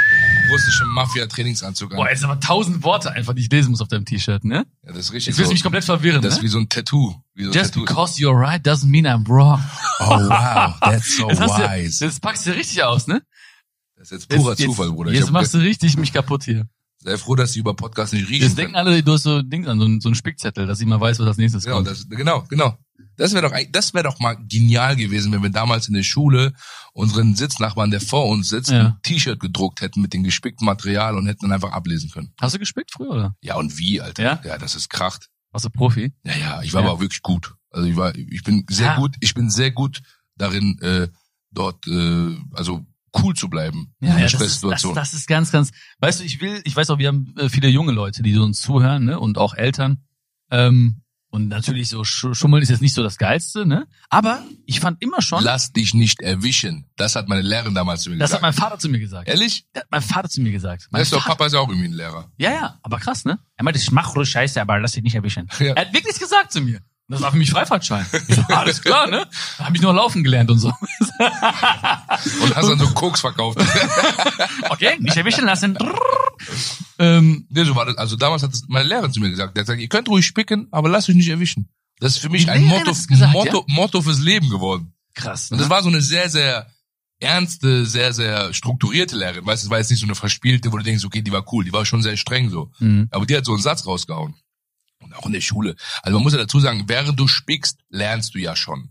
russische 0.51 0.85
Mafia-Trainingsanzug 0.85 1.91
an. 1.91 1.97
Boah, 1.97 2.09
jetzt 2.09 2.23
aber 2.23 2.39
tausend 2.39 2.83
Worte 2.83 3.11
einfach, 3.11 3.33
die 3.33 3.41
ich 3.41 3.51
lesen 3.51 3.71
muss 3.71 3.81
auf 3.81 3.87
deinem 3.87 4.05
T-Shirt, 4.05 4.43
ne? 4.43 4.65
ja, 4.83 4.91
das 4.91 4.97
ist 4.97 5.13
richtig. 5.13 5.27
Jetzt 5.27 5.37
willst 5.37 5.39
du 5.39 5.45
so, 5.45 5.53
mich 5.53 5.63
komplett 5.63 5.83
verwirren, 5.85 6.21
das 6.21 6.33
ist 6.33 6.37
ne? 6.39 6.43
wie 6.43 6.47
so 6.49 6.59
ein 6.59 6.69
Tattoo. 6.69 7.15
Wie 7.33 7.45
so 7.45 7.51
Just 7.51 7.73
Tattoo. 7.73 7.85
because 7.85 8.19
you're 8.21 8.37
right 8.39 8.65
doesn't 8.65 8.89
mean 8.89 9.05
I'm 9.05 9.25
wrong. 9.27 9.61
Oh 9.99 10.09
wow, 10.09 10.75
that's 10.81 11.15
so 11.17 11.29
Jetzt 11.29 11.39
hast 11.39 11.57
du, 11.57 11.63
wise. 11.63 12.05
jetzt 12.05 12.21
packst 12.21 12.45
du 12.45 12.51
richtig 12.51 12.83
aus, 12.83 13.07
ne? 13.07 13.21
Das 13.95 14.11
ist 14.11 14.11
jetzt 14.11 14.29
purer 14.29 14.51
jetzt, 14.51 14.63
Zufall, 14.63 14.91
Bruder. 14.91 15.11
Jetzt, 15.11 15.21
jetzt 15.21 15.31
machst 15.31 15.53
du 15.53 15.59
richtig 15.59 15.95
mich 15.97 16.11
kaputt 16.11 16.43
hier. 16.43 16.67
sehr 16.99 17.17
froh, 17.17 17.35
dass 17.35 17.53
die 17.53 17.59
über 17.59 17.73
Podcast 17.73 18.13
nicht 18.13 18.29
riechen 18.29 18.43
Jetzt 18.43 18.57
denken 18.57 18.75
alle, 18.75 19.01
du 19.01 19.13
hast 19.13 19.23
so 19.23 19.41
Ding 19.41 19.67
an, 19.67 19.79
so 19.79 19.85
ein, 19.85 20.01
so 20.01 20.09
ein 20.09 20.15
Spickzettel, 20.15 20.67
dass 20.67 20.79
ich 20.81 20.85
mal 20.87 20.99
weiß, 20.99 21.19
was 21.19 21.27
als 21.27 21.37
nächstes 21.37 21.63
Genau, 21.63 21.77
kommt. 21.77 21.87
das, 21.87 22.07
genau, 22.09 22.43
genau. 22.49 22.77
Das 23.17 23.33
wäre 23.33 23.47
doch, 23.49 23.55
das 23.71 23.93
wäre 23.93 24.03
doch 24.03 24.19
mal 24.19 24.35
genial 24.47 24.95
gewesen, 24.95 25.31
wenn 25.31 25.41
wir 25.43 25.49
damals 25.49 25.87
in 25.87 25.93
der 25.93 26.03
Schule 26.03 26.53
unseren 26.93 27.35
Sitznachbarn, 27.35 27.91
der 27.91 28.01
vor 28.01 28.27
uns 28.27 28.49
sitzt, 28.49 28.69
Ja. 28.71 28.87
ein 28.87 28.97
T-Shirt 29.03 29.39
gedruckt 29.39 29.81
hätten 29.81 30.01
mit 30.01 30.13
dem 30.13 30.23
gespickten 30.23 30.65
Material 30.65 31.15
und 31.17 31.25
hätten 31.27 31.41
dann 31.45 31.51
einfach 31.53 31.71
ablesen 31.71 32.09
können. 32.11 32.33
Hast 32.39 32.55
du 32.55 32.59
gespickt 32.59 32.91
früher, 32.91 33.09
oder? 33.11 33.35
Ja, 33.41 33.55
und 33.55 33.77
wie, 33.77 34.01
Alter? 34.01 34.23
Ja? 34.23 34.41
ja 34.45 34.57
das 34.57 34.75
ist 34.75 34.89
kracht. 34.89 35.29
Warst 35.51 35.65
du 35.65 35.69
Profi? 35.69 36.13
Ja, 36.23 36.35
ja, 36.35 36.61
ich 36.63 36.73
war 36.73 36.81
Ja. 36.81 36.87
aber 36.87 36.97
auch 36.97 37.01
wirklich 37.01 37.21
gut. 37.21 37.53
Also 37.69 37.87
ich 37.87 37.95
war, 37.95 38.15
ich 38.15 38.43
bin 38.43 38.65
sehr 38.69 38.87
Ja. 38.87 38.95
gut, 38.97 39.15
ich 39.19 39.33
bin 39.33 39.49
sehr 39.49 39.71
gut 39.71 40.01
darin, 40.35 40.79
äh, 40.81 41.07
dort, 41.51 41.85
äh, 41.87 42.35
also 42.53 42.85
cool 43.21 43.35
zu 43.35 43.47
bleiben 43.49 43.93
in 43.99 44.09
einer 44.09 44.21
das, 44.21 44.33
ist, 44.33 44.33
das, 44.33 44.39
Stresssituation. 44.49 44.95
das 44.95 45.13
ist 45.13 45.27
ganz, 45.27 45.51
ganz. 45.51 45.71
Weißt 45.99 46.19
du, 46.19 46.23
ich 46.23 46.41
will, 46.41 46.61
ich 46.63 46.75
weiß 46.75 46.89
auch, 46.89 46.97
wir 46.97 47.07
haben 47.09 47.35
äh, 47.37 47.49
viele 47.49 47.67
junge 47.67 47.91
Leute, 47.91 48.23
die 48.23 48.33
so 48.33 48.43
uns 48.43 48.59
zuhören, 48.61 49.05
ne, 49.05 49.19
und 49.19 49.37
auch 49.37 49.53
Eltern. 49.53 50.03
Ähm, 50.49 51.02
und 51.33 51.47
natürlich 51.47 51.89
so 51.89 52.01
Sch- 52.01 52.35
Schummeln 52.35 52.61
ist 52.61 52.69
jetzt 52.69 52.81
nicht 52.81 52.93
so 52.93 53.01
das 53.01 53.17
Geilste, 53.17 53.65
ne? 53.65 53.87
Aber 54.11 54.43
ich 54.67 54.79
fand 54.79 55.01
immer 55.01 55.19
schon, 55.21 55.43
Lass 55.43 55.73
dich 55.73 55.95
nicht 55.95 56.21
erwischen. 56.21 56.85
Das 56.95 57.15
hat 57.15 57.27
meine 57.27 57.41
Lehrerin 57.41 57.73
damals 57.73 58.03
zu 58.03 58.11
mir 58.11 58.17
das 58.17 58.31
hat 58.33 58.39
gesagt. 58.39 58.41
mein 58.43 58.53
Vater 58.53 58.77
zu 58.79 58.87
mir 58.87 58.99
gesagt. 58.99 59.27
Ehrlich? 59.27 59.65
Das 59.73 59.81
hat 59.81 59.87
mein 59.91 60.01
Vater 60.03 60.29
zu 60.29 60.41
mir 60.41 60.51
gesagt. 60.51 60.87
Mein 60.91 61.01
Weißt 61.01 61.11
du, 61.11 61.15
Vater, 61.17 61.29
Papa 61.29 61.45
ist 61.47 61.53
ja 61.53 61.59
auch 61.59 61.69
irgendwie 61.69 61.87
ein 61.87 61.93
Lehrer. 61.93 62.29
ja, 62.37 62.51
ja, 62.51 62.79
aber 62.83 62.99
krass, 62.99 63.25
ne? 63.25 63.39
Er 63.57 63.63
meinte, 63.63 63.79
ich 63.79 63.91
mach 63.91 64.15
ruhig 64.15 64.29
Scheiße, 64.29 64.61
aber 64.61 64.79
lass 64.79 64.91
dich 64.91 65.01
nicht 65.03 65.15
erwischen. 65.15 65.49
Ja. 65.59 65.73
Er 65.73 65.87
hat 65.87 65.93
wirklich 65.93 66.19
gesagt 66.19 66.51
zu 66.51 66.61
mir. 66.61 66.81
Das 67.09 67.21
war 67.21 67.31
für 67.31 67.37
mich 67.37 67.49
Freifahrtschein. 67.51 68.05
So, 68.29 68.41
alles 68.49 68.81
klar, 68.81 69.07
ne? 69.07 69.25
Da 69.57 69.65
habe 69.65 69.75
ich 69.75 69.81
nur 69.81 69.93
laufen 69.93 70.23
gelernt 70.23 70.49
und 70.51 70.59
so. 70.59 70.67
Und 70.69 72.55
hast 72.55 72.69
dann 72.69 72.79
so 72.79 72.87
Koks 72.93 73.21
verkauft. 73.21 73.59
Okay, 74.69 74.97
nicht 74.99 75.17
erwischen 75.17 75.45
lassen. 75.45 75.77
ähm, 77.03 77.45
nee, 77.49 77.63
so 77.63 77.75
war 77.75 77.85
das. 77.85 77.97
Also 77.97 78.15
damals 78.15 78.43
hat 78.43 78.51
das 78.53 78.63
meine 78.67 78.87
Lehrerin 78.87 79.11
zu 79.13 79.19
mir 79.19 79.29
gesagt. 79.29 79.55
Der 79.55 79.61
hat 79.61 79.67
gesagt, 79.67 79.81
ihr 79.81 79.89
könnt 79.89 80.07
ruhig 80.09 80.25
spicken, 80.25 80.67
aber 80.71 80.89
lasst 80.89 81.09
euch 81.09 81.15
nicht 81.15 81.29
erwischen. 81.29 81.69
Das 81.99 82.13
ist 82.13 82.19
für 82.19 82.29
mich 82.29 82.49
ein 82.49 82.63
Motto, 82.65 82.91
gesagt, 82.91 83.31
Motto, 83.33 83.65
Motto 83.69 84.01
fürs 84.01 84.19
Leben 84.19 84.49
geworden. 84.49 84.93
krass. 85.15 85.51
Und 85.51 85.57
Ne? 85.57 85.61
das 85.63 85.69
war 85.69 85.83
so 85.83 85.89
eine 85.89 86.01
sehr, 86.01 86.29
sehr 86.29 86.67
ernste, 87.19 87.85
sehr, 87.85 88.13
sehr 88.13 88.53
strukturierte 88.53 89.15
Lehrerin. 89.17 89.45
Weißt 89.45 89.63
du, 89.63 89.67
es 89.67 89.71
war 89.71 89.77
jetzt 89.77 89.89
nicht 89.91 89.99
so 89.99 90.05
eine 90.05 90.15
verspielte, 90.15 90.71
wo 90.71 90.77
du 90.77 90.83
denkst, 90.83 91.05
okay, 91.05 91.21
die 91.21 91.31
war 91.31 91.45
cool, 91.53 91.63
die 91.63 91.71
war 91.71 91.85
schon 91.85 92.01
sehr 92.01 92.17
streng 92.17 92.49
so. 92.49 92.71
Mhm. 92.79 93.07
Aber 93.11 93.25
die 93.25 93.35
hat 93.37 93.45
so 93.45 93.53
einen 93.53 93.61
Satz 93.61 93.85
rausgehauen. 93.85 94.35
Und 94.99 95.13
auch 95.15 95.25
in 95.25 95.33
der 95.33 95.41
Schule. 95.41 95.75
Also 96.01 96.17
man 96.17 96.23
muss 96.23 96.33
ja 96.33 96.39
dazu 96.39 96.59
sagen, 96.59 96.83
während 96.87 97.19
du 97.19 97.27
spickst, 97.27 97.77
lernst 97.89 98.35
du 98.35 98.39
ja 98.39 98.55
schon. 98.55 98.89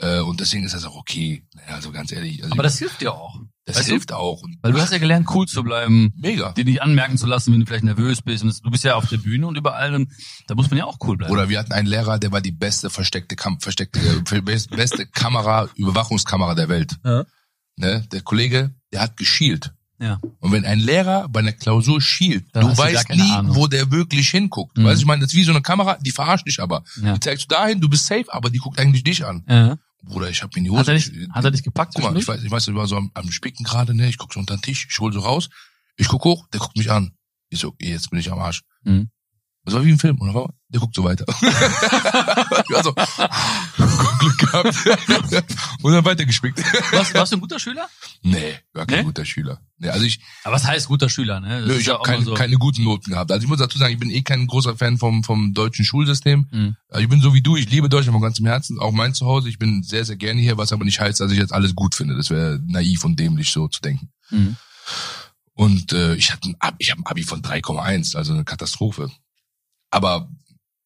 Äh, 0.00 0.18
Und 0.20 0.40
deswegen 0.40 0.64
ist 0.64 0.74
das 0.74 0.84
auch 0.84 0.96
okay. 0.96 1.44
Also 1.68 1.92
ganz 1.92 2.10
ehrlich. 2.12 2.42
Also 2.42 2.52
Aber 2.52 2.62
das 2.64 2.78
hilft 2.78 3.00
dir 3.00 3.12
auch. 3.14 3.40
Das 3.66 3.76
weißt 3.76 3.88
du? 3.88 3.92
hilft 3.92 4.12
auch. 4.12 4.42
Und 4.42 4.58
Weil 4.62 4.72
du 4.72 4.80
hast 4.80 4.92
ja 4.92 4.98
gelernt, 4.98 5.28
cool 5.34 5.46
zu 5.46 5.62
bleiben, 5.62 6.12
mega. 6.16 6.52
dir 6.52 6.64
nicht 6.64 6.82
anmerken 6.82 7.16
zu 7.16 7.26
lassen, 7.26 7.52
wenn 7.52 7.60
du 7.60 7.66
vielleicht 7.66 7.84
nervös 7.84 8.20
bist. 8.22 8.42
Und 8.42 8.50
das, 8.50 8.60
du 8.60 8.70
bist 8.70 8.84
ja 8.84 8.94
auf 8.96 9.08
der 9.08 9.16
Bühne 9.18 9.46
und 9.46 9.56
überall. 9.56 9.94
Und 9.94 10.10
da 10.46 10.54
muss 10.54 10.70
man 10.70 10.78
ja 10.78 10.84
auch 10.84 10.98
cool 11.04 11.16
bleiben. 11.16 11.32
Oder 11.32 11.48
wir 11.48 11.58
hatten 11.58 11.72
einen 11.72 11.86
Lehrer, 11.88 12.18
der 12.18 12.30
war 12.32 12.40
die 12.40 12.52
beste 12.52 12.90
versteckte, 12.90 13.36
Kam 13.36 13.60
versteckte, 13.60 13.98
äh, 14.30 14.40
best- 14.42 14.70
beste 14.70 15.06
Kamera, 15.06 15.68
Überwachungskamera 15.76 16.54
der 16.54 16.68
Welt. 16.68 16.96
Ja. 17.04 17.24
Ne? 17.76 18.06
Der 18.12 18.20
Kollege, 18.20 18.74
der 18.92 19.00
hat 19.00 19.16
geschielt. 19.16 19.72
ja. 19.98 20.20
Und 20.40 20.52
wenn 20.52 20.64
ein 20.66 20.78
Lehrer 20.78 21.28
bei 21.28 21.40
einer 21.40 21.52
Klausur 21.52 22.00
schielt, 22.02 22.44
du 22.54 22.60
du 22.60 22.76
weißt 22.78 23.08
nie, 23.10 23.30
Ahnung. 23.32 23.56
wo 23.56 23.66
der 23.66 23.90
wirklich 23.90 24.28
hinguckt. 24.28 24.76
Mhm. 24.76 24.84
Weißt 24.84 24.96
du, 24.96 25.00
ich 25.00 25.06
meine, 25.06 25.22
das 25.22 25.32
ist 25.32 25.36
wie 25.38 25.44
so 25.44 25.52
eine 25.52 25.62
Kamera, 25.62 25.96
die 26.00 26.10
verarscht 26.10 26.46
dich 26.46 26.60
aber. 26.60 26.84
Ja. 27.02 27.14
Die 27.14 27.20
zeigst 27.20 27.50
du 27.50 27.54
dahin, 27.54 27.80
du 27.80 27.88
bist 27.88 28.06
safe, 28.06 28.26
aber 28.28 28.50
die 28.50 28.58
guckt 28.58 28.78
eigentlich 28.78 29.02
dich 29.04 29.24
an. 29.24 29.42
Ja. 29.48 29.76
Bruder, 30.04 30.28
ich 30.30 30.42
hab 30.42 30.56
in 30.56 30.64
die 30.64 30.70
Hose. 30.70 30.80
Hat 30.80 30.88
er 30.88 30.94
dich, 30.94 31.12
hat 31.30 31.44
er 31.44 31.50
dich 31.50 31.62
gepackt? 31.62 31.94
Guck 31.94 32.04
mal, 32.04 32.16
ich 32.16 32.26
weiß, 32.26 32.42
ich 32.42 32.50
weiß, 32.50 32.68
ich 32.68 32.74
war 32.74 32.86
so 32.86 32.96
am, 32.96 33.10
am 33.14 33.30
Spicken 33.30 33.64
gerade, 33.64 33.94
ne? 33.94 34.08
Ich 34.08 34.18
guck 34.18 34.32
so 34.32 34.40
unter 34.40 34.56
den 34.56 34.62
Tisch, 34.62 34.86
ich 34.90 34.98
hol 34.98 35.12
so 35.12 35.20
raus, 35.20 35.48
ich 35.96 36.08
guck 36.08 36.24
hoch, 36.24 36.46
der 36.52 36.60
guckt 36.60 36.76
mich 36.76 36.90
an. 36.90 37.16
Ich 37.48 37.60
so, 37.60 37.74
jetzt 37.80 38.10
bin 38.10 38.18
ich 38.18 38.30
am 38.30 38.38
Arsch. 38.38 38.62
Mhm. 38.82 39.10
Das 39.64 39.74
war 39.74 39.84
wie 39.84 39.90
im 39.90 39.98
Film, 39.98 40.20
oder? 40.20 40.48
Der 40.68 40.80
guckt 40.80 40.94
so 40.94 41.04
weiter. 41.04 41.24
ich 41.28 41.42
war 42.74 42.82
so, 42.82 42.92
Glück 44.18 44.38
gehabt. 44.38 44.76
Und 45.82 45.92
dann 45.92 46.04
weitergespickt. 46.04 46.58
warst, 46.92 47.14
warst 47.14 47.32
du 47.32 47.36
ein 47.36 47.40
guter 47.40 47.58
Schüler? 47.58 47.88
nee, 48.22 48.54
war 48.72 48.84
kein 48.86 48.98
Nee? 49.00 49.04
guter 49.04 49.24
Schüler. 49.24 49.60
Nee, 49.78 49.88
also 49.88 50.04
ich, 50.04 50.20
Aber 50.44 50.54
was 50.56 50.64
heißt 50.64 50.86
guter 50.88 51.08
Schüler, 51.08 51.40
ne? 51.40 51.64
Nö, 51.66 51.76
ich 51.76 51.86
ja 51.86 51.98
habe 51.98 52.22
so. 52.24 52.34
keine 52.34 52.56
guten 52.56 52.84
Noten 52.84 53.10
gehabt. 53.10 53.32
Also 53.32 53.42
ich 53.42 53.48
muss 53.48 53.58
dazu 53.58 53.78
sagen, 53.78 53.92
ich 53.94 53.98
bin 53.98 54.10
eh 54.10 54.22
kein 54.22 54.46
großer 54.46 54.76
Fan 54.76 54.98
vom, 54.98 55.24
vom 55.24 55.54
deutschen 55.54 55.84
Schulsystem. 55.84 56.46
Mhm. 56.50 56.76
Also 56.88 57.02
ich 57.02 57.08
bin 57.08 57.20
so 57.20 57.32
wie 57.34 57.42
du, 57.42 57.56
ich 57.56 57.70
liebe 57.70 57.88
Deutschland 57.88 58.14
von 58.14 58.22
ganzem 58.22 58.46
Herzen, 58.46 58.78
auch 58.78 58.92
mein 58.92 59.14
Zuhause. 59.14 59.48
Ich 59.48 59.58
bin 59.58 59.82
sehr, 59.82 60.04
sehr 60.04 60.16
gerne 60.16 60.40
hier, 60.40 60.58
was 60.58 60.72
aber 60.72 60.84
nicht 60.84 61.00
heißt, 61.00 61.20
dass 61.20 61.32
ich 61.32 61.38
jetzt 61.38 61.52
alles 61.52 61.74
gut 61.74 61.94
finde. 61.94 62.16
Das 62.16 62.30
wäre 62.30 62.60
naiv 62.66 63.04
und 63.04 63.18
dämlich 63.18 63.50
so 63.50 63.68
zu 63.68 63.80
denken. 63.80 64.10
Mhm. 64.30 64.56
Und 65.54 65.92
äh, 65.92 66.14
ich 66.16 66.32
hatte 66.32 66.48
ein 66.50 66.56
Abi, 66.58 66.76
ich 66.80 66.90
habe 66.90 67.00
ein 67.00 67.06
Abi 67.06 67.22
von 67.22 67.40
3,1, 67.40 68.16
also 68.16 68.32
eine 68.32 68.44
Katastrophe. 68.44 69.10
Aber 69.94 70.28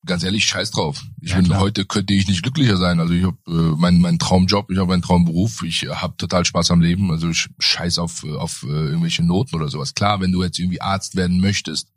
ganz 0.05 0.23
ehrlich, 0.23 0.44
scheiß 0.47 0.71
drauf. 0.71 1.03
Ich 1.21 1.31
Ja, 1.31 1.37
bin 1.37 1.47
klar. 1.47 1.61
heute 1.61 1.85
könnte 1.85 2.14
ich 2.14 2.29
nicht 2.29 2.42
glücklicher 2.42 2.77
sein. 2.77 3.01
Also 3.01 3.12
ich 3.14 3.25
habe 3.25 3.37
äh, 3.47 3.77
meinen 3.77 4.01
mein 4.01 4.18
Traumjob, 4.18 4.71
ich 4.71 4.79
habe 4.79 4.88
meinen 4.88 5.03
Traumberuf, 5.03 5.62
ich 5.62 5.83
habe 5.88 6.16
total 6.16 6.44
Spaß 6.44 6.71
am 6.71 6.81
Leben. 6.81 7.11
Also 7.11 7.29
ich 7.31 7.49
scheiß 7.59 7.99
auf 7.99 8.25
äh, 8.25 8.35
auf 8.35 8.62
äh, 8.62 8.68
irgendwelche 8.68 9.23
Noten 9.23 9.55
oder 9.57 9.68
sowas. 9.68 9.94
Klar, 9.94 10.21
wenn 10.21 10.33
du 10.33 10.42
jetzt 10.42 10.59
irgendwie 10.59 10.81
Arzt 10.81 11.16
werden 11.16 11.40
möchtest, 11.40 11.88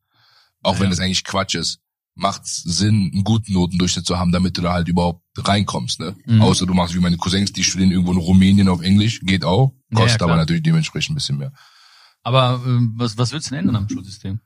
auch 0.63 0.75
Ja, 0.75 0.81
wenn 0.81 0.89
das 0.89 0.99
eigentlich 0.99 1.23
Quatsch 1.23 1.55
ist, 1.55 1.79
macht's 2.15 2.61
Sinn, 2.63 3.11
einen 3.13 3.23
guten 3.23 3.53
Notendurchschnitt 3.53 4.05
zu 4.05 4.19
haben, 4.19 4.31
damit 4.31 4.57
du 4.57 4.61
da 4.61 4.73
halt 4.73 4.87
überhaupt 4.89 5.23
reinkommst. 5.37 5.99
Ne? 6.01 6.15
Mhm. 6.25 6.41
Außer 6.41 6.65
du 6.65 6.73
machst 6.73 6.93
wie 6.93 6.99
meine 6.99 7.17
Cousins, 7.17 7.53
die 7.53 7.63
studieren 7.63 7.91
irgendwo 7.91 8.11
in 8.11 8.17
Rumänien 8.17 8.67
auf 8.67 8.81
Englisch, 8.81 9.21
geht 9.21 9.45
auch, 9.45 9.73
Ja, 9.91 9.99
ja, 9.99 10.03
kostet 10.03 10.21
aber 10.23 10.35
natürlich 10.35 10.63
dementsprechend 10.63 11.13
ein 11.13 11.15
bisschen 11.15 11.37
mehr. 11.37 11.53
Aber 12.23 12.61
ähm, 12.65 12.93
was, 12.97 13.17
was 13.17 13.31
willst 13.31 13.47
du 13.47 13.51
denn 13.51 13.59
ändern 13.59 13.77
am 13.77 13.89
Schulsystem? 13.89 14.41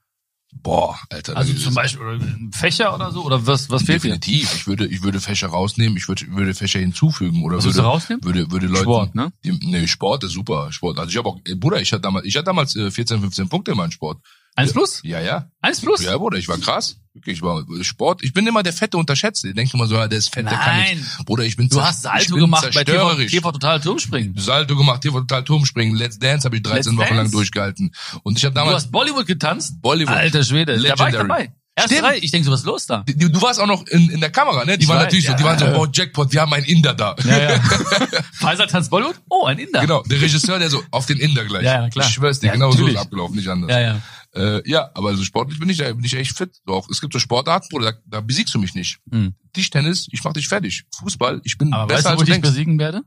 Boah, 0.62 0.98
Alter. 1.10 1.38
Also 1.38 1.54
zum 1.54 1.74
Beispiel 1.74 2.02
oder 2.02 2.20
Fächer 2.52 2.96
oder 2.96 3.12
so? 3.12 3.24
Oder 3.24 3.46
was, 3.46 3.70
was 3.70 3.84
fehlt 3.84 4.04
dir? 4.04 4.18
Definitiv. 4.18 4.54
Ich 4.56 4.68
würde, 4.68 4.88
ich 4.88 5.04
würde 5.04 5.20
Fächer 5.20 5.48
rausnehmen, 5.48 5.98
ich 5.98 6.08
würde, 6.08 6.26
würde 6.30 6.54
Fächer 6.54 6.80
hinzufügen 6.80 7.44
oder 7.44 7.58
Was 7.58 7.65
würde, 7.65 7.82
rausnehmen? 7.82 8.24
würde, 8.24 8.52
würde 8.52 8.68
Leuten. 8.68 8.84
Sport, 8.84 9.15
ne? 9.15 9.32
Die, 9.44 9.52
nee, 9.52 9.86
Sport 9.88 10.24
ist 10.24 10.32
super. 10.32 10.72
Sport. 10.72 10.98
Also 10.98 11.12
ich 11.12 11.18
habe 11.18 11.30
auch, 11.30 11.39
äh, 11.46 11.56
Bruder, 11.56 11.82
ich 11.82 11.91
hatte 11.91 12.02
damals, 12.02 12.26
ich 12.26 12.36
hatte 12.36 12.46
damals 12.46 12.76
äh, 12.76 12.89
14, 12.89 13.20
15 13.20 13.50
Punkte 13.50 13.72
in 13.72 13.78
meinem 13.78 13.91
Sport. 13.91 14.22
Eins 14.56 14.72
plus? 14.74 15.02
Ja, 15.04 15.20
ja. 15.20 15.50
Eins 15.62 15.82
plus? 15.82 16.02
Ja, 16.04 16.18
Bruder, 16.18 16.38
ich 16.38 16.48
war 16.48 16.58
krass. 16.58 16.98
Ich 17.26 17.41
war 17.41 17.63
Sport. 17.82 18.24
Ich 18.24 18.34
bin 18.34 18.46
immer 18.46 18.62
der 18.62 18.74
Fette 18.74 18.98
unterschätzt. 18.98 19.46
Ich 19.46 19.54
denke 19.56 19.76
immer 19.78 19.88
so, 19.88 19.96
ja, 19.96 20.08
der 20.08 20.18
ist 20.20 20.34
fett, 20.34 20.46
der 20.50 20.58
kann 20.58 20.78
Nein. 20.78 20.98
nicht. 20.98 21.26
Bruder, 21.26 21.44
ich 21.44 21.56
bin 21.56 21.70
Du 21.70 21.82
hast 21.82 22.02
Salto 22.02 22.36
gemacht 22.36 22.70
bei 22.74 22.84
TV. 22.84 23.15
TV 23.15 23.52
Total 23.54 23.80
Turmspringen. 23.80 24.34
Salto 24.38 24.76
gemacht, 24.76 25.02
TV 25.02 25.20
total 25.22 25.44
Turmspringen, 25.46 25.96
Let's 25.96 26.20
Dance 26.20 26.44
habe 26.46 26.58
ich 26.58 26.63
13 26.63 26.78
Let's 26.78 26.98
Wochen 26.98 27.15
lang 27.15 27.18
Dance? 27.26 27.32
durchgehalten. 27.32 27.94
Und 28.24 28.38
ich 28.38 28.44
habe 28.44 28.54
Du 28.54 28.60
damals 28.60 28.76
hast 28.84 28.91
Bollywood 28.91 29.28
getanzt? 29.28 29.82
Bollywood. 29.82 30.13
Alter 30.15 30.44
Schwede, 30.44 30.74
da 30.78 31.00
war 31.00 31.08
ich 31.08 31.13
Legendary. 31.13 31.28
dabei. 31.46 31.54
Erste 31.78 31.96
Stimmt. 31.96 32.24
Ich 32.24 32.32
denke 32.32 32.46
so, 32.46 32.52
was 32.54 32.62
ist 32.62 32.65
los 32.65 32.86
da? 32.86 33.04
Du, 33.06 33.30
du 33.30 33.41
warst 33.41 33.60
auch 33.60 33.68
noch 33.68 33.86
in, 33.88 34.10
in 34.10 34.22
der 34.22 34.30
Kamera, 34.32 34.63
ne? 34.63 34.78
Die 34.78 34.84
Ich 34.84 34.89
waren 34.89 34.98
weiß, 34.98 35.04
natürlich 35.06 35.28
so, 35.28 35.34
die 35.34 35.44
ja. 35.44 35.50
waren 35.50 35.60
so, 35.60 35.65
oh 35.78 35.88
Jackpot, 35.91 36.32
wir 36.32 36.39
haben 36.41 36.54
einen 36.54 36.65
Inder 36.65 36.94
da. 36.94 37.15
Ja, 37.26 37.52
ja. 37.52 37.60
Pfizer 38.34 38.68
tanzt 38.68 38.89
Bollywood? 38.89 39.15
Oh, 39.30 39.46
ein 39.46 39.58
Inder. 39.60 39.82
Genau, 39.82 40.02
der 40.04 40.22
Regisseur, 40.22 40.58
der 40.60 40.70
so 40.70 40.82
auf 40.91 41.06
den 41.06 41.18
Inder 41.18 41.44
gleich. 41.44 41.63
Ja, 41.63 41.82
ja, 41.84 41.89
klar. 41.89 42.08
Ich 42.08 42.13
schwör's 42.13 42.39
dir, 42.39 42.48
Ja, 42.48 42.54
genau 42.54 42.68
so 42.72 42.76
ist 42.76 42.80
natürlich. 42.82 43.00
abgelaufen, 43.00 43.36
nicht 43.36 43.48
anders. 43.50 43.70
Ja, 43.72 43.80
ja. 43.82 44.02
Äh, 44.36 44.69
ja, 44.69 44.89
aber 44.93 45.15
so 45.15 45.24
sportlich 45.24 45.60
bin 45.60 45.69
ich, 45.69 45.78
bin 45.78 46.04
ich 46.04 46.13
echt 46.15 46.36
fit. 46.38 46.58
Doch, 46.65 46.89
es 46.89 47.00
gibt 47.02 47.13
so 47.13 47.19
Sportarten, 47.19 47.67
Bruder, 47.69 47.93
da, 47.93 48.00
da 48.06 48.21
besiegst 48.21 48.54
du 48.54 48.60
mich 48.60 48.76
nicht. 48.76 49.00
Hm. 49.12 49.34
Tischtennis, 49.54 50.08
ich 50.12 50.24
mach 50.24 50.34
dich 50.34 50.48
fertig. 50.48 50.84
Fußball, 51.00 51.39
ich 51.43 51.58
bin 51.58 51.71
Aber 51.74 51.93
weißt 51.93 52.04
besser 52.04 52.10
du, 52.12 52.17
wo 52.17 52.19
als 52.21 52.21
ich 52.21 52.26
du 52.28 52.34
dich 52.34 52.41
denkst. 52.41 52.50
besiegen 52.50 52.80
werde? 52.80 53.02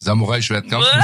Samurai-Schwertkampf. 0.00 0.86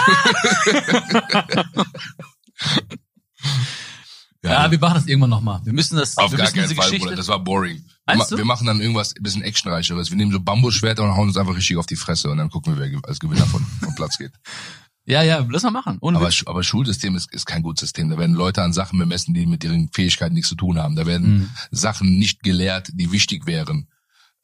Ja, 4.42 4.70
wir 4.70 4.78
machen 4.78 4.94
das 4.96 5.06
irgendwann 5.06 5.30
nochmal. 5.30 5.60
Wir 5.64 5.72
müssen 5.72 5.96
das, 5.96 6.18
Auf 6.18 6.30
wir 6.30 6.36
gar 6.38 6.50
keinen 6.50 6.66
Fall, 6.68 6.76
Geschichte. 6.84 6.98
Bruder, 7.06 7.16
das 7.16 7.28
war 7.28 7.42
boring. 7.42 7.76
Wir, 7.78 7.84
Meinst 8.04 8.30
ma- 8.30 8.36
du? 8.36 8.36
wir 8.36 8.44
machen 8.44 8.66
dann 8.66 8.78
irgendwas 8.78 9.16
ein 9.16 9.22
bisschen 9.22 9.40
actionreicheres. 9.40 10.10
Wir 10.10 10.18
nehmen 10.18 10.32
so 10.32 10.38
Bambusschwerter 10.40 11.02
und 11.02 11.16
hauen 11.16 11.28
uns 11.28 11.38
einfach 11.38 11.56
richtig 11.56 11.78
auf 11.78 11.86
die 11.86 11.96
Fresse 11.96 12.28
und 12.28 12.36
dann 12.36 12.50
gucken 12.50 12.76
wir, 12.78 12.90
wer 12.92 13.00
als 13.08 13.18
Gewinner 13.20 13.46
von, 13.46 13.64
vom 13.82 13.94
Platz 13.94 14.18
geht. 14.18 14.32
ja, 15.06 15.22
ja, 15.22 15.46
lass 15.50 15.62
mal 15.62 15.70
machen. 15.70 15.98
Ohne 16.00 16.16
Aber, 16.18 16.30
aber 16.46 16.62
Schulsystem 16.62 17.14
ist, 17.16 17.32
ist 17.32 17.46
kein 17.46 17.62
gutes 17.62 17.80
System. 17.80 18.08
Da 18.10 18.18
werden 18.18 18.34
Leute 18.34 18.62
an 18.62 18.72
Sachen 18.72 18.98
bemessen, 18.98 19.34
die 19.34 19.46
mit 19.46 19.62
ihren 19.64 19.88
Fähigkeiten 19.92 20.34
nichts 20.34 20.48
zu 20.48 20.54
tun 20.54 20.78
haben. 20.78 20.96
Da 20.96 21.06
werden 21.06 21.38
Mhm. 21.38 21.50
Sachen 21.70 22.18
nicht 22.18 22.42
gelehrt, 22.42 22.88
die 22.94 23.12
wichtig 23.12 23.46
wären. 23.46 23.88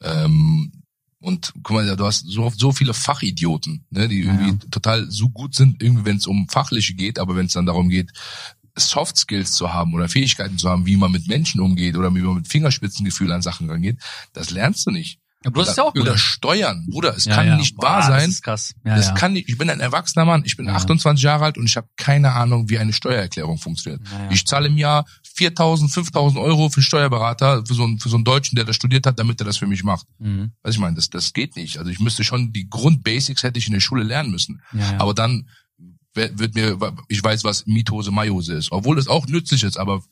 Ähm, 0.01 0.71
und 1.19 1.53
guck 1.61 1.75
mal, 1.75 1.95
du 1.95 2.05
hast 2.05 2.25
so 2.27 2.43
oft 2.43 2.59
so 2.59 2.71
viele 2.71 2.93
Fachidioten, 2.95 3.85
ne, 3.91 4.07
die 4.07 4.21
irgendwie 4.21 4.49
Ja. 4.51 4.57
total 4.71 5.09
so 5.11 5.29
gut 5.29 5.53
sind, 5.53 5.81
irgendwie 5.81 6.05
wenn 6.05 6.17
es 6.17 6.25
um 6.25 6.47
fachliche 6.49 6.95
geht, 6.95 7.19
aber 7.19 7.35
wenn 7.35 7.45
es 7.45 7.53
dann 7.53 7.65
darum 7.67 7.89
geht, 7.89 8.11
Soft 8.75 9.17
Skills 9.17 9.51
zu 9.51 9.73
haben 9.73 9.93
oder 9.93 10.07
Fähigkeiten 10.09 10.57
zu 10.57 10.69
haben, 10.69 10.85
wie 10.85 10.95
man 10.95 11.11
mit 11.11 11.27
Menschen 11.27 11.59
umgeht 11.61 11.95
oder 11.97 12.13
wie 12.15 12.21
man 12.21 12.35
mit 12.35 12.47
Fingerspitzengefühl 12.47 13.31
an 13.31 13.41
Sachen 13.41 13.69
rangeht, 13.69 13.97
das 14.33 14.49
lernst 14.49 14.87
du 14.87 14.91
nicht. 14.91 15.19
Aber 15.43 15.53
du 15.55 15.61
hast 15.61 15.69
es 15.69 15.75
ja 15.77 15.83
auch 15.83 15.91
oder 15.91 16.01
gelernt. 16.01 16.19
Steuern, 16.19 16.85
Bruder, 16.89 17.15
es 17.17 17.25
Ja, 17.25 17.35
kann 17.35 17.47
ja. 17.47 17.57
nicht 17.57 17.75
Boah, 17.75 17.83
wahr 17.83 18.03
sein, 18.03 18.19
Das 18.25 18.29
ist 18.29 18.43
krass. 18.43 18.73
Ja, 18.85 18.95
das 18.95 19.07
ja. 19.07 19.13
kann 19.13 19.33
nicht. 19.33 19.49
Ich 19.49 19.57
bin 19.57 19.69
ein 19.71 19.79
erwachsener 19.79 20.23
Mann. 20.25 20.43
Ich 20.45 20.55
bin 20.55 20.67
Ja. 20.67 20.73
28 20.75 21.23
Jahre 21.23 21.45
alt 21.45 21.57
und 21.57 21.65
ich 21.65 21.77
habe 21.77 21.87
keine 21.97 22.33
Ahnung, 22.33 22.69
wie 22.69 22.77
eine 22.77 22.93
Steuererklärung 22.93 23.57
funktioniert. 23.57 24.01
Ja, 24.11 24.25
ja. 24.25 24.31
Ich 24.31 24.45
zahle 24.45 24.67
im 24.67 24.77
Jahr 24.77 25.05
4.000, 25.37 25.91
5.000 25.91 26.39
Euro 26.39 26.69
für 26.69 26.77
einen 26.77 26.83
Steuerberater, 26.83 27.65
für 27.65 27.73
so 27.73 27.83
einen, 27.85 27.99
für 27.99 28.09
so 28.09 28.17
einen 28.17 28.25
Deutschen, 28.25 28.55
der 28.55 28.65
das 28.65 28.75
studiert 28.75 29.05
hat, 29.07 29.17
damit 29.17 29.41
er 29.41 29.45
das 29.45 29.57
für 29.57 29.65
mich 29.67 29.83
macht. 29.83 30.05
Mhm. 30.19 30.51
Was 30.61 30.75
ich 30.75 30.79
meine, 30.79 30.95
das, 30.95 31.09
das 31.09 31.33
geht 31.33 31.55
nicht. 31.55 31.77
Also 31.79 31.89
ich 31.89 31.99
müsste 31.99 32.23
schon 32.23 32.51
die 32.53 32.69
Grundbasics 32.69 33.41
hätte 33.43 33.57
ich 33.57 33.65
in 33.67 33.73
der 33.73 33.79
Schule 33.79 34.03
lernen 34.03 34.29
müssen. 34.29 34.61
Ja, 34.73 34.91
ja. 34.91 34.99
Aber 34.99 35.13
dann 35.15 35.47
wird 36.13 36.55
mir, 36.55 36.77
ich 37.07 37.23
weiß, 37.23 37.45
was 37.45 37.65
Mitose, 37.65 38.11
Meiose 38.11 38.53
ist. 38.53 38.71
Obwohl 38.71 38.99
es 38.99 39.07
auch 39.07 39.27
nützlich 39.27 39.63
ist, 39.63 39.77
aber 39.77 40.03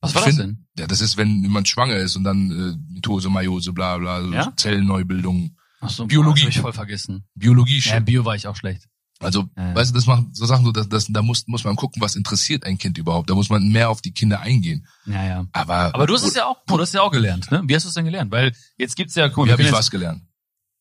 Was 0.00 0.14
war 0.14 0.24
das 0.24 0.36
denn? 0.36 0.66
Ja, 0.78 0.86
das 0.86 1.00
ist, 1.00 1.16
wenn 1.16 1.42
jemand 1.42 1.68
schwanger 1.68 1.96
ist 1.96 2.16
und 2.16 2.24
dann 2.24 2.50
äh, 2.50 2.92
Mitose, 2.94 3.28
Meiose, 3.28 3.72
bla 3.72 3.98
bla, 3.98 4.22
so 4.22 4.32
Ja? 4.32 4.52
Zellenneubildung, 4.56 5.56
Ach 5.80 5.90
so, 5.90 6.06
Biologie. 6.06 6.42
Das 6.42 6.50
hab 6.50 6.56
ich 6.56 6.60
voll 6.60 6.72
vergessen. 6.72 7.24
Biologie, 7.34 7.80
Ja, 7.80 8.00
Bio 8.00 8.24
war 8.24 8.34
ich 8.34 8.46
auch 8.46 8.56
schlecht. 8.56 8.88
Also, 9.20 9.48
Ja, 9.56 9.74
weißt 9.74 9.90
du, 9.90 9.94
das 9.94 10.06
machen 10.06 10.30
so 10.32 10.46
Sachen 10.46 10.64
so, 10.64 10.70
dass, 10.70 10.88
dass, 10.88 11.06
da 11.06 11.22
muss, 11.22 11.46
muss 11.48 11.64
man 11.64 11.74
gucken, 11.74 12.00
was 12.00 12.14
interessiert 12.14 12.64
ein 12.64 12.78
Kind 12.78 12.98
überhaupt. 12.98 13.28
Da 13.28 13.34
muss 13.34 13.50
man 13.50 13.68
mehr 13.68 13.90
auf 13.90 14.00
die 14.00 14.12
Kinder 14.12 14.40
eingehen. 14.40 14.86
Ja, 15.06 15.24
ja. 15.24 15.46
Aber, 15.52 15.92
Aber 15.94 16.06
du 16.06 16.14
hast 16.14 16.22
es 16.22 16.34
ja 16.34 16.46
auch, 16.46 16.56
du 16.66 16.78
hast 16.78 16.88
es 16.90 16.94
ja 16.94 17.02
auch 17.02 17.10
gelernt, 17.10 17.50
ne? 17.50 17.62
Wie 17.66 17.74
hast 17.74 17.84
du 17.84 17.88
es 17.88 17.94
denn 17.94 18.04
gelernt? 18.04 18.30
Weil 18.30 18.52
jetzt 18.76 18.94
gibt's 18.96 19.16
ja, 19.16 19.28
guck 19.28 19.38
mal, 19.38 19.46
wie 19.48 19.52
habe 19.52 19.62
ich 19.62 19.72
was 19.72 19.90
gelernt? 19.90 20.22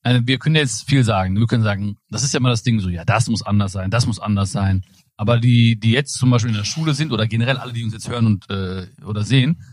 äh, 0.03 0.21
wir 0.23 0.37
können 0.37 0.55
jetzt 0.55 0.87
viel 0.87 1.03
sagen. 1.03 1.35
Wir 1.37 1.47
können 1.47 1.63
sagen, 1.63 1.97
das 2.09 2.23
ist 2.23 2.33
ja 2.33 2.39
immer 2.39 2.49
das 2.49 2.61
Ding 2.63 2.79
so, 2.79 2.89
ja, 2.89 3.05
das 3.05 3.27
muss 3.27 3.41
anders 3.41 3.71
sein, 3.71 3.89
das 3.89 4.05
muss 4.05 4.19
anders 4.19 4.51
sein. 4.51 4.83
Aber 5.17 5.39
die, 5.39 5.79
die 5.79 5.91
jetzt 5.91 6.13
zum 6.13 6.29
Beispiel 6.29 6.51
in 6.51 6.57
der 6.57 6.63
Schule 6.63 6.93
sind 6.93 7.11
oder 7.11 7.27
generell 7.27 7.57
alle, 7.57 7.73
die 7.73 7.83
uns 7.83 7.93
jetzt 7.93 8.07
hören 8.07 8.27
und 8.27 8.49
äh, 8.49 8.87
oder 9.03 9.23
sehen, 9.23 9.63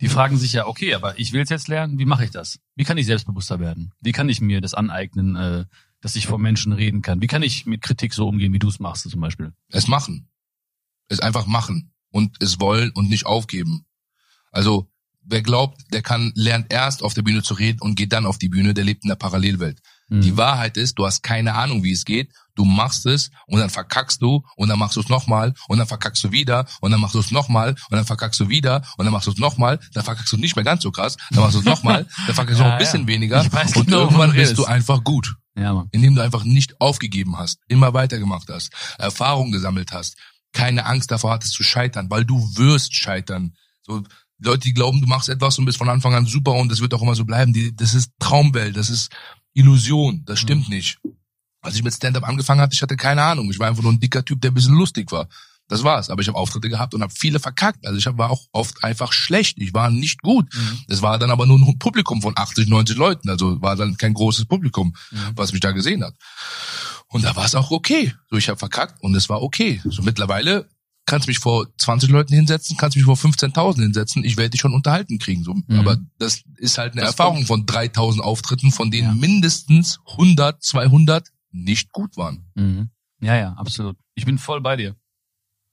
die 0.00 0.08
fragen 0.08 0.36
sich 0.36 0.52
ja, 0.52 0.66
okay, 0.66 0.94
aber 0.94 1.18
ich 1.18 1.32
will 1.32 1.42
es 1.42 1.50
jetzt 1.50 1.68
lernen, 1.68 1.98
wie 1.98 2.04
mache 2.04 2.24
ich 2.24 2.30
das? 2.30 2.60
Wie 2.76 2.84
kann 2.84 2.98
ich 2.98 3.06
selbstbewusster 3.06 3.58
werden? 3.58 3.92
Wie 4.00 4.12
kann 4.12 4.28
ich 4.28 4.40
mir 4.40 4.60
das 4.60 4.74
aneignen, 4.74 5.36
äh, 5.36 5.64
dass 6.00 6.16
ich 6.16 6.26
vor 6.26 6.38
Menschen 6.38 6.72
reden 6.72 7.02
kann? 7.02 7.20
Wie 7.20 7.26
kann 7.26 7.42
ich 7.42 7.66
mit 7.66 7.82
Kritik 7.82 8.14
so 8.14 8.28
umgehen, 8.28 8.52
wie 8.52 8.58
du 8.58 8.68
es 8.68 8.78
machst 8.78 9.08
zum 9.08 9.20
Beispiel? 9.20 9.52
Es 9.68 9.88
machen. 9.88 10.28
Es 11.08 11.20
einfach 11.20 11.46
machen. 11.46 11.92
Und 12.10 12.36
es 12.40 12.60
wollen 12.60 12.90
und 12.90 13.08
nicht 13.08 13.26
aufgeben. 13.26 13.86
Also, 14.52 14.88
wer 15.22 15.42
glaubt, 15.42 15.80
der 15.92 16.02
kann, 16.02 16.32
lernt 16.36 16.72
erst 16.72 17.02
auf 17.02 17.14
der 17.14 17.22
Bühne 17.22 17.42
zu 17.42 17.54
reden 17.54 17.80
und 17.80 17.96
geht 17.96 18.12
dann 18.12 18.26
auf 18.26 18.38
die 18.38 18.48
Bühne, 18.48 18.74
der 18.74 18.84
lebt 18.84 19.04
in 19.04 19.08
der 19.08 19.16
Parallelwelt. 19.16 19.80
Mhm. 20.08 20.20
Die 20.20 20.36
Wahrheit 20.36 20.76
ist, 20.76 20.98
du 20.98 21.06
hast 21.06 21.22
keine 21.22 21.54
Ahnung, 21.54 21.82
wie 21.82 21.92
es 21.92 22.04
geht. 22.04 22.32
Du 22.56 22.64
machst 22.64 23.06
es 23.06 23.30
und 23.46 23.58
dann 23.60 23.70
verkackst 23.70 24.22
du 24.22 24.44
und 24.56 24.68
dann 24.68 24.78
machst 24.78 24.96
du 24.96 25.00
es 25.00 25.08
nochmal 25.08 25.54
und 25.68 25.78
dann 25.78 25.86
verkackst 25.86 26.22
du 26.24 26.30
wieder 26.32 26.66
und 26.80 26.90
dann 26.90 27.00
machst 27.00 27.14
du 27.14 27.20
es 27.20 27.30
nochmal 27.30 27.70
und 27.70 27.96
dann 27.96 28.04
verkackst 28.04 28.38
du 28.40 28.48
wieder 28.48 28.82
und 28.96 29.04
dann 29.04 29.12
machst 29.12 29.26
du 29.26 29.32
es 29.32 29.38
nochmal, 29.38 29.80
dann 29.92 30.04
verkackst 30.04 30.32
du 30.32 30.36
nicht 30.36 30.54
mehr 30.56 30.64
ganz 30.64 30.82
so 30.82 30.90
krass, 30.90 31.16
dann 31.30 31.40
machst 31.40 31.54
du 31.56 31.58
es 31.60 31.64
nochmal, 31.64 32.06
dann 32.26 32.34
verkackst 32.34 32.60
du 32.60 32.64
Ja, 32.64 32.68
noch 32.68 32.74
ein 32.74 32.78
bisschen 32.84 33.02
ja. 33.02 33.06
weniger 33.08 33.52
weiß 33.52 33.76
und 33.76 33.86
genau, 33.86 34.00
irgendwann 34.02 34.32
bist 34.32 34.56
du 34.58 34.64
einfach 34.64 35.02
gut, 35.04 35.34
ja, 35.56 35.72
Mann. 35.74 35.88
indem 35.92 36.14
du 36.14 36.22
einfach 36.22 36.44
nicht 36.44 36.80
aufgegeben 36.80 37.38
hast, 37.38 37.58
immer 37.68 37.92
weitergemacht 37.94 38.48
hast, 38.50 38.70
Erfahrung 38.98 39.50
gesammelt 39.52 39.92
hast, 39.92 40.16
keine 40.52 40.86
Angst 40.86 41.10
davor 41.10 41.32
hattest 41.32 41.54
zu 41.54 41.62
scheitern, 41.64 42.08
weil 42.10 42.24
du 42.24 42.38
wirst 42.56 42.94
scheitern. 42.94 43.54
So 43.82 44.02
Leute, 44.38 44.60
die 44.60 44.74
glauben, 44.74 45.00
du 45.00 45.06
machst 45.06 45.28
etwas 45.28 45.58
und 45.58 45.64
bist 45.64 45.78
von 45.78 45.88
Anfang 45.88 46.14
an 46.14 46.26
super 46.26 46.52
und 46.52 46.70
das 46.70 46.80
wird 46.80 46.94
auch 46.94 47.02
immer 47.02 47.14
so 47.14 47.24
bleiben, 47.24 47.52
die, 47.52 47.74
das 47.74 47.94
ist 47.94 48.10
Traumwelt, 48.18 48.76
das 48.76 48.90
ist 48.90 49.10
Illusion, 49.52 50.22
das 50.26 50.38
stimmt 50.40 50.68
nicht. 50.68 50.98
Als 51.64 51.74
ich 51.76 51.82
mit 51.82 51.94
Stand-up 51.94 52.28
angefangen 52.28 52.60
hatte, 52.60 52.74
ich 52.74 52.82
hatte 52.82 52.96
keine 52.96 53.22
Ahnung. 53.22 53.50
Ich 53.50 53.58
war 53.58 53.68
einfach 53.68 53.82
nur 53.82 53.92
ein 53.92 54.00
dicker 54.00 54.24
Typ, 54.24 54.40
der 54.40 54.50
ein 54.50 54.54
bisschen 54.54 54.74
lustig 54.76 55.10
war. 55.12 55.28
Das 55.68 55.82
war's. 55.82 56.10
Aber 56.10 56.20
ich 56.20 56.28
habe 56.28 56.36
Auftritte 56.36 56.68
gehabt 56.68 56.92
und 56.94 57.00
habe 57.02 57.12
viele 57.16 57.40
verkackt. 57.40 57.86
Also 57.86 57.96
ich 57.98 58.06
war 58.18 58.30
auch 58.30 58.46
oft 58.52 58.84
einfach 58.84 59.14
schlecht. 59.14 59.56
Ich 59.58 59.72
war 59.72 59.90
nicht 59.90 60.20
gut. 60.20 60.52
Mhm. 60.54 60.78
Das 60.88 61.00
war 61.00 61.18
dann 61.18 61.30
aber 61.30 61.46
nur 61.46 61.58
ein 61.58 61.78
Publikum 61.78 62.20
von 62.20 62.34
80, 62.36 62.68
90 62.68 62.96
Leuten. 62.98 63.30
Also 63.30 63.62
war 63.62 63.74
dann 63.74 63.96
kein 63.96 64.12
großes 64.12 64.44
Publikum, 64.44 64.94
Mhm. 65.10 65.16
was 65.36 65.52
mich 65.52 65.62
da 65.62 65.72
gesehen 65.72 66.04
hat. 66.04 66.14
Und 67.08 67.24
da 67.24 67.34
war 67.34 67.46
es 67.46 67.54
auch 67.54 67.70
okay. 67.70 68.12
So, 68.30 68.36
ich 68.36 68.48
habe 68.50 68.58
verkackt 68.58 69.02
und 69.02 69.14
es 69.14 69.28
war 69.30 69.40
okay. 69.42 69.80
So 69.84 70.02
mittlerweile 70.02 70.68
kannst 71.06 71.28
mich 71.28 71.38
vor 71.38 71.66
20 71.78 72.10
Leuten 72.10 72.34
hinsetzen, 72.34 72.76
kannst 72.76 72.96
mich 72.96 73.04
vor 73.04 73.16
15.000 73.16 73.82
hinsetzen. 73.82 74.24
Ich 74.24 74.36
werde 74.36 74.50
dich 74.50 74.60
schon 74.60 74.74
unterhalten 74.74 75.18
kriegen. 75.18 75.44
So. 75.44 75.54
Mhm. 75.54 75.78
Aber 75.78 75.96
das 76.18 76.42
ist 76.56 76.76
halt 76.78 76.92
eine 76.92 77.02
Das 77.02 77.10
Erfahrung 77.12 77.46
von 77.46 77.64
3000 77.66 78.22
Auftritten, 78.24 78.70
von 78.70 78.90
denen 78.90 79.08
Ja. 79.08 79.14
mindestens 79.14 79.98
100, 80.16 80.62
200 80.62 81.28
nicht 81.54 81.92
gut 81.92 82.16
waren. 82.16 82.50
Mhm. 82.54 82.90
Ja, 83.20 83.36
ja, 83.36 83.52
absolut. 83.54 83.96
Ich 84.14 84.26
bin 84.26 84.38
voll 84.38 84.60
bei 84.60 84.76
dir. 84.76 84.96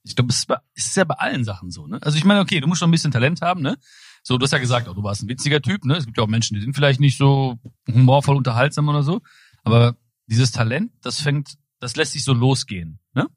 Ich 0.03 0.15
glaube, 0.15 0.31
es 0.31 0.47
ist, 0.73 0.95
ja 0.95 1.03
bei 1.03 1.15
allen 1.15 1.43
Sachen 1.43 1.69
so, 1.69 1.85
ne? 1.85 1.99
Also 2.01 2.17
ich 2.17 2.23
meine, 2.23 2.39
okay, 2.39 2.59
du 2.59 2.67
musst 2.67 2.79
schon 2.79 2.89
ein 2.89 2.91
bisschen 2.91 3.11
Talent 3.11 3.41
haben, 3.41 3.61
ne? 3.61 3.77
So, 4.23 4.37
du 4.37 4.43
hast 4.43 4.51
ja 4.51 4.59
gesagt, 4.59 4.87
oh, 4.87 4.93
du 4.93 5.03
warst 5.03 5.21
ein 5.23 5.29
witziger 5.29 5.61
Typ, 5.61 5.83
ne? 5.85 5.95
Es 5.95 6.05
gibt 6.05 6.17
ja 6.17 6.23
auch 6.23 6.27
Menschen, 6.27 6.55
die 6.55 6.61
sind 6.61 6.73
vielleicht 6.73 6.99
nicht 6.99 7.17
so 7.17 7.59
humorvoll 7.87 8.37
unterhaltsam 8.37 8.87
oder 8.89 9.03
so. 9.03 9.21
Aber 9.63 9.95
dieses 10.27 10.51
Talent, 10.51 10.91
das 11.01 11.19
fängt, 11.19 11.57
das 11.79 11.95
lässt 11.95 12.13
sich 12.13 12.23
so 12.23 12.33
losgehen, 12.33 12.99
ne? 13.13 13.27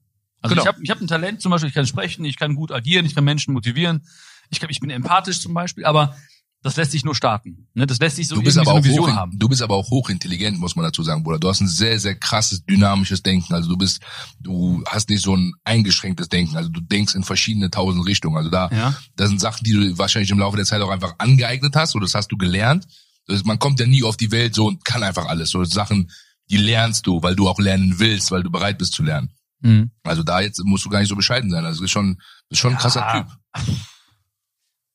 Also 0.41 0.55
Genau. 0.55 0.63
ich 0.63 0.69
habe 0.69 0.79
ich 0.83 0.91
hab 0.91 1.01
ein 1.01 1.07
Talent, 1.07 1.41
zum 1.41 1.51
Beispiel, 1.51 1.69
ich 1.69 1.75
kann 1.75 1.87
sprechen, 1.87 2.25
ich 2.25 2.37
kann 2.37 2.55
gut 2.55 2.71
agieren, 2.71 3.07
ich 3.07 3.15
kann 3.15 3.25
Menschen 3.25 3.55
motivieren, 3.55 4.07
ich, 4.51 4.61
kann, 4.61 4.71
ich 4.71 4.81
bin 4.81 4.91
empathisch 4.91 5.41
zum 5.41 5.55
Beispiel, 5.55 5.85
aber 5.87 6.17
das 6.65 6.75
lässt 6.77 6.91
sich 6.93 7.05
nur 7.05 7.15
starten. 7.15 7.69
Ne? 7.75 7.87
Das 7.87 7.99
lässt 8.01 8.17
sich 8.17 8.27
so 8.27 8.35
Du 8.35 8.43
bist 8.43 8.57
aber 8.59 8.65
so 8.65 8.71
auch 8.73 8.77
eine 8.77 8.85
Vision 8.85 9.11
hoch, 9.11 9.15
haben. 9.15 9.39
du 9.39 9.49
bist 9.49 9.63
aber 9.63 9.77
auch 9.77 9.89
hochintelligent, 9.91 10.59
muss 10.59 10.75
man 10.75 10.85
dazu 10.85 11.03
sagen, 11.03 11.23
Bruder. 11.23 11.39
Du 11.39 11.49
hast 11.49 11.61
ein 11.61 11.69
sehr, 11.69 12.01
sehr 12.01 12.17
krasses, 12.17 12.65
dynamisches 12.65 13.23
Denken. 13.23 13.55
Also 13.55 13.69
du 13.69 13.77
bist, 13.77 14.01
du 14.41 14.83
hast 14.89 15.09
nicht 15.11 15.23
so 15.23 15.37
ein 15.37 15.53
eingeschränktes 15.65 16.29
Denken. 16.29 16.57
Also 16.57 16.71
du 16.71 16.81
denkst 16.81 17.15
in 17.15 17.23
verschiedene 17.23 17.71
tausend 17.71 18.05
Richtungen. 18.07 18.37
Also 18.37 18.51
da, 18.51 18.69
Ja. 18.73 18.97
das 19.17 19.29
sind 19.29 19.41
Sachen, 19.41 19.63
die 19.65 19.73
du 19.73 19.99
wahrscheinlich 19.99 20.31
im 20.31 20.39
Laufe 20.39 20.57
der 20.57 20.67
Zeit 20.67 20.81
auch 20.81 20.91
einfach 20.91 21.15
angeeignet 21.19 21.77
hast 21.77 21.95
oder 21.95 22.07
das 22.07 22.15
hast 22.15 22.33
du 22.33 22.37
gelernt. 22.37 22.87
Das, 23.27 23.45
man 23.45 23.59
kommt 23.59 23.79
ja 23.79 23.87
nie 23.87 24.03
auf 24.03 24.17
die 24.17 24.31
Welt 24.33 24.55
so 24.55 24.67
und 24.67 24.85
kann 24.85 25.03
einfach 25.03 25.27
alles. 25.27 25.51
So 25.51 25.63
Sachen, 25.65 26.11
die 26.51 26.57
lernst 26.57 27.07
du, 27.07 27.23
weil 27.23 27.37
du 27.37 27.49
auch 27.49 27.59
lernen 27.59 27.99
willst, 27.99 28.31
weil 28.31 28.43
du 28.43 28.51
bereit 28.51 28.79
bist 28.79 28.95
zu 28.95 29.03
lernen. 29.03 29.31
Mhm. 29.61 29.91
Also 30.03 30.23
da 30.23 30.41
jetzt 30.41 30.63
musst 30.65 30.85
du 30.85 30.89
gar 30.91 31.01
nicht 31.01 31.09
so 31.09 31.17
bescheiden 31.17 31.51
sein. 31.51 31.65
Also 31.65 31.81
das 31.81 31.85
ist 31.87 31.91
schon, 31.91 32.17
das 32.49 32.57
ist 32.57 32.59
schon 32.59 32.73
ein 32.73 32.79
krasser 32.79 33.01
Ja. 33.01 33.23
Typ. 33.23 33.33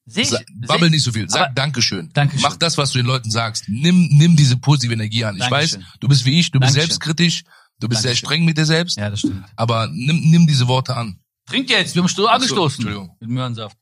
Seh 0.09 0.21
ich, 0.21 0.29
Sa 0.29 0.37
seh 0.37 0.45
babbel 0.67 0.85
ich- 0.87 0.91
nicht 0.91 1.03
so 1.03 1.11
viel. 1.11 1.29
Sag 1.29 1.55
Dankeschön. 1.55 2.09
Dankeschön. 2.13 2.41
Mach 2.41 2.57
das, 2.57 2.77
was 2.77 2.91
du 2.91 2.99
den 2.99 3.05
Leuten 3.07 3.29
sagst. 3.31 3.65
Nimm, 3.67 4.07
nimm 4.11 4.35
diese 4.35 4.57
positive 4.57 4.93
Energie 4.93 5.23
an. 5.25 5.35
Ich 5.35 5.41
Dankeschön. 5.47 5.81
weiß, 5.81 5.87
du 5.99 6.07
bist 6.07 6.25
wie 6.25 6.39
ich, 6.39 6.51
du 6.51 6.59
bist 6.59 6.71
Dankeschön. 6.75 6.89
selbstkritisch, 6.89 7.43
du 7.79 7.87
bist 7.87 8.01
sehr 8.01 8.15
streng 8.15 8.45
mit 8.45 8.57
dir 8.57 8.65
selbst, 8.65 8.97
Ja, 8.97 9.09
das 9.09 9.19
stimmt. 9.19 9.45
aber 9.55 9.87
nimm, 9.91 10.29
nimm 10.29 10.47
diese 10.47 10.67
Worte 10.67 10.95
an. 10.97 11.19
Trink 11.45 11.69
jetzt, 11.69 11.95
wir 11.95 12.01
haben 12.01 12.09
Sto- 12.09 12.25
angestoßen. 12.27 12.77
Entschuldigung. 12.85 13.15
Mit 13.19 13.29
Möhrensaft. 13.29 13.77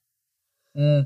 Mhm. 0.74 1.06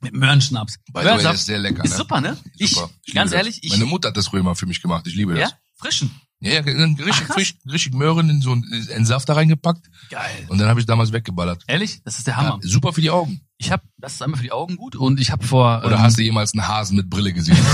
Mit 0.00 0.12
Möhrenschnaps. 0.14 0.76
By 0.76 0.82
the 0.86 0.94
way, 0.94 1.04
Möhrensaft 1.04 1.34
ist 1.36 1.46
sehr 1.46 1.58
lecker. 1.58 1.82
ist 1.84 1.90
ne? 1.92 1.96
super, 1.96 2.20
ne? 2.20 2.36
Ich, 2.58 2.72
Super. 2.72 2.90
liebe 3.06 3.14
ganz 3.16 3.30
das. 3.30 3.38
ehrlich, 3.38 3.58
ich, 3.62 3.70
Meine 3.70 3.86
Mutter 3.86 4.08
hat 4.08 4.16
das 4.16 4.26
früher 4.28 4.42
mal 4.42 4.54
für 4.54 4.66
mich 4.66 4.82
gemacht. 4.82 5.06
Ich 5.06 5.14
liebe 5.14 5.34
das. 5.34 5.50
ja, 5.50 5.56
frischen. 5.76 6.10
Ja, 6.40 6.50
ja, 6.52 6.60
richtig, 6.60 7.06
Ach, 7.10 7.32
frisch, 7.34 7.54
richtig 7.70 7.94
Möhren 7.94 8.28
in 8.28 8.42
so 8.42 8.52
einen 8.52 9.06
Saft 9.06 9.28
da 9.30 9.32
reingepackt 9.32 9.86
Geil. 10.10 10.44
und 10.48 10.58
dann 10.58 10.68
habe 10.68 10.78
ich 10.78 10.84
damals 10.84 11.10
weggeballert. 11.10 11.62
Ehrlich? 11.66 12.02
Das 12.04 12.18
ist 12.18 12.26
der 12.26 12.34
Ja, 12.34 12.40
Hammer. 12.42 12.58
super 12.60 12.92
für 12.92 13.00
die 13.00 13.08
Augen. 13.10 13.40
Ich 13.58 13.70
habe, 13.70 13.82
das 13.98 14.14
ist 14.14 14.22
einmal 14.22 14.38
für 14.38 14.44
die 14.44 14.52
Augen 14.52 14.76
gut 14.76 14.96
und 14.96 15.20
ich 15.20 15.30
habe 15.30 15.46
vor, 15.46 15.82
Oder 15.84 15.96
ähm, 15.96 16.02
hast 16.02 16.18
du 16.18 16.22
jemals 16.22 16.52
einen 16.54 16.66
Hasen 16.66 16.96
mit 16.96 17.08
Brille 17.08 17.32
gesehen? 17.32 17.56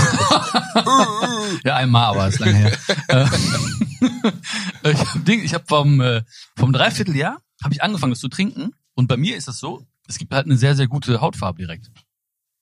ja 1.63 1.75
einmal, 1.75 2.05
aber 2.05 2.27
ist 2.27 2.39
lange 2.39 2.55
her. 2.55 2.77
Äh, 4.83 4.93
ich 4.93 4.99
hab 4.99 5.25
Ding, 5.25 5.43
ich 5.43 5.53
habe 5.53 5.63
vom 5.67 6.01
äh, 6.01 6.23
vom 6.55 6.73
Dreivierteljahr 6.73 7.39
habe 7.63 7.73
ich 7.75 7.83
angefangen, 7.83 8.11
das 8.11 8.19
zu 8.19 8.29
trinken 8.29 8.73
und 8.95 9.05
bei 9.05 9.15
mir 9.15 9.37
ist 9.37 9.47
das 9.47 9.59
so, 9.59 9.85
es 10.07 10.17
gibt 10.17 10.33
halt 10.33 10.47
eine 10.47 10.57
sehr 10.57 10.75
sehr 10.75 10.87
gute 10.87 11.21
Hautfarbe 11.21 11.59
direkt. 11.59 11.91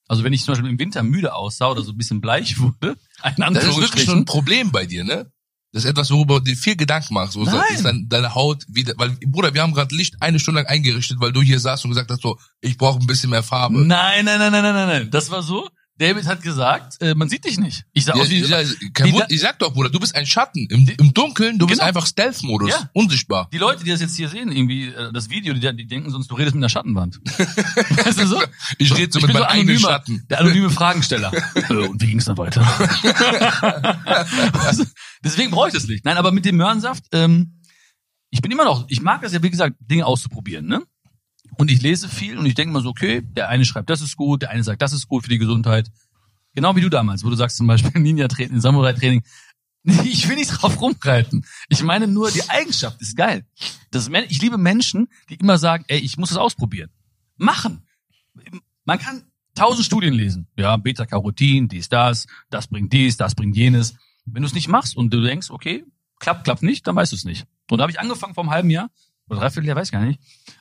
Also 0.10 0.25
wenn 0.25 0.34
ich 0.34 0.43
zum 0.43 0.51
Beispiel 0.53 0.69
im 0.69 0.79
Winter 0.79 1.01
müde 1.01 1.34
aussah 1.34 1.69
oder 1.69 1.82
so 1.82 1.91
ein 1.91 1.97
bisschen 1.97 2.19
bleich 2.19 2.60
wurde, 2.60 2.97
ein 3.21 3.36
Das 3.53 3.63
ist 3.63 3.77
wirklich 3.77 4.05
so 4.05 4.12
ein 4.12 4.25
Problem 4.25 4.71
bei 4.71 4.86
dir, 4.86 5.05
ne? 5.05 5.32
Das 5.71 5.84
ist 5.84 5.89
etwas, 5.89 6.10
worüber 6.10 6.39
du 6.39 6.45
dir 6.45 6.55
viel 6.55 6.75
Gedanken 6.75 7.13
machst. 7.13 7.34
So, 7.34 7.43
Nein. 7.43 7.62
ist 7.73 7.86
dein, 7.86 8.10
deine 8.10 8.34
Haut 8.34 8.65
wieder, 8.67 8.93
weil, 8.97 9.12
Bruder, 9.27 9.53
wir 9.53 9.62
haben 9.62 9.73
gerade 9.73 9.93
Licht 9.95 10.15
eine 10.19 10.39
Stunde 10.39 10.62
lang 10.62 10.69
eingerichtet, 10.69 11.19
weil 11.19 11.32
du 11.32 11.41
hier 11.41 11.60
saßt 11.60 11.86
und 11.86 11.91
gesagt 11.91 12.10
hast, 12.10 12.23
so, 12.23 12.39
ich 12.60 12.77
brauche 12.77 12.99
ein 12.99 13.05
bisschen 13.05 13.29
mehr 13.29 13.43
Farbe. 13.43 13.86
nein, 13.86 14.25
nein, 14.25 14.39
nein, 14.39 14.51
nein, 14.51 14.63
nein, 14.63 14.73
nein, 14.73 14.88
nein, 14.88 15.12
das 15.12 15.29
war 15.29 15.43
so. 15.43 15.69
David 15.99 16.25
hat 16.25 16.41
gesagt, 16.41 17.01
äh, 17.01 17.13
man 17.13 17.29
sieht 17.29 17.45
dich 17.45 17.59
nicht. 17.59 17.85
Ich 17.93 18.05
sah 18.05 18.15
Ja, 18.15 18.21
aus 18.23 18.29
wie, 18.29 18.39
ja, 18.39 18.57
kein 18.93 19.12
die- 19.12 19.35
ich 19.35 19.41
sag 19.41 19.59
doch, 19.59 19.73
Bruder, 19.73 19.89
du 19.89 19.99
bist 19.99 20.15
ein 20.15 20.25
Schatten. 20.25 20.65
Im, 20.69 20.88
im 20.97 21.13
Dunkeln, 21.13 21.59
du 21.59 21.67
bist 21.67 21.79
Genau. 21.81 21.88
einfach 21.89 22.05
Stealth-Modus. 22.07 22.69
Ja. 22.71 22.89
Unsichtbar. 22.93 23.49
Die 23.53 23.57
Leute, 23.57 23.83
die 23.83 23.91
das 23.91 24.01
jetzt 24.01 24.15
hier 24.15 24.29
sehen, 24.29 24.51
irgendwie 24.51 24.88
äh, 24.88 25.12
das 25.13 25.29
Video, 25.29 25.53
die, 25.53 25.59
die 25.75 25.85
denken 25.88 26.09
sonst, 26.09 26.31
du 26.31 26.35
redest 26.35 26.55
mit 26.55 26.63
einer 26.63 26.69
Schattenwand. 26.69 27.19
weißt 27.27 28.19
du 28.19 28.27
so? 28.27 28.41
Ich 28.77 28.95
rede 28.97 29.12
so 29.12 29.19
Ich 29.19 29.25
mit 29.27 29.33
meinem 29.33 29.43
eigenen 29.43 29.75
anonymer- 29.77 29.89
Schatten. 29.89 30.25
Der 30.29 30.39
anonyme 30.39 30.69
Fragensteller. 30.69 31.31
Äh, 31.69 31.73
Und 31.73 32.01
wie 32.01 32.07
ging's 32.07 32.25
dann 32.25 32.38
weiter? 32.38 32.62
Also, 34.65 34.85
Deswegen 35.23 35.51
brauche 35.51 35.67
ich 35.67 35.73
das 35.73 35.88
nicht. 35.88 36.05
Nein, 36.05 36.17
aber 36.17 36.31
mit 36.31 36.45
dem 36.45 36.55
Möhrensaft, 36.55 37.03
ähm, 37.12 37.59
ich 38.29 38.41
bin 38.41 38.51
immer 38.51 38.63
noch, 38.63 38.85
ich 38.88 39.01
mag 39.01 39.21
das 39.21 39.33
ja, 39.33 39.43
wie 39.43 39.49
gesagt, 39.49 39.75
Dinge 39.79 40.05
auszuprobieren, 40.05 40.65
ne? 40.67 40.81
Und 41.60 41.69
ich 41.69 41.82
lese 41.82 42.08
viel 42.08 42.38
und 42.38 42.45
ich 42.45 42.56
denke 42.56 42.72
mal 42.72 42.82
so, 42.82 42.88
okay, 42.88 43.22
der 43.22 43.50
eine 43.50 43.65
schreibt, 43.65 43.89
das 43.89 44.00
ist 44.00 44.15
gut, 44.15 44.43
der 44.43 44.50
eine 44.50 44.63
sagt, 44.63 44.82
das 44.82 44.93
ist 44.93 45.10
gut 45.10 45.24
für 45.24 45.30
die 45.30 45.38
Gesundheit. 45.38 45.91
Genau 46.56 46.74
wie 46.78 46.82
du 46.82 46.88
damals, 46.88 47.26
wo 47.26 47.30
du 47.30 47.36
sagst 47.36 47.58
zum 47.58 47.67
Beispiel 47.67 47.91
Ninja-Training, 48.02 48.62
Samurai-Training. 48.62 49.24
Ich 50.04 50.28
will 50.28 50.36
nicht 50.36 50.50
drauf 50.50 50.80
rumreiten. 50.82 51.45
Ich 51.67 51.84
meine 51.84 52.08
nur, 52.08 52.32
die 52.32 52.48
Eigenschaft 52.50 53.02
ist 53.02 53.15
geil. 53.15 53.45
Das, 53.91 54.10
ich 54.28 54.41
liebe 54.41 54.58
Menschen, 54.58 55.08
die 55.30 55.36
immer 55.36 55.58
sagen, 55.58 55.86
ey, 55.88 56.00
ich 56.00 56.17
muss 56.17 56.32
es 56.32 56.38
ausprobieren. 56.38 56.91
Machen. 57.38 57.84
Man 58.86 59.00
kann 59.00 59.24
tausend 59.56 59.86
Studien 59.86 60.13
lesen. 60.13 60.48
Ja, 60.58 60.78
Beta-Carotin, 60.78 61.67
dies, 61.67 61.89
das, 61.89 62.28
das 62.50 62.67
bringt 62.67 62.93
dies, 62.93 63.17
das 63.17 63.36
bringt 63.36 63.56
jenes. 63.56 63.95
Wenn 64.26 64.43
du 64.43 64.48
es 64.48 64.54
nicht 64.54 64.67
machst 64.67 64.95
und 64.95 65.13
du 65.13 65.22
denkst, 65.22 65.50
okay, 65.50 65.86
klappt, 66.19 66.43
klappt 66.45 66.63
nicht, 66.63 66.88
dann 66.88 66.95
weißt 66.95 67.12
du 67.12 67.15
es 67.17 67.26
nicht. 67.26 67.48
Und 67.69 67.80
da 67.80 67.84
habe 67.84 67.91
ich 67.91 68.00
angefangen 68.00 68.34
vor 68.34 68.43
einem 68.43 68.52
halben 68.52 68.69
Jahr, 68.69 68.89
oder 69.30 69.39
dreiviertel 69.39 69.68
Jahr, 69.68 69.76
weiß 69.78 69.88
ich 69.88 69.92
gar 69.92 70.06
nicht, 70.06 70.20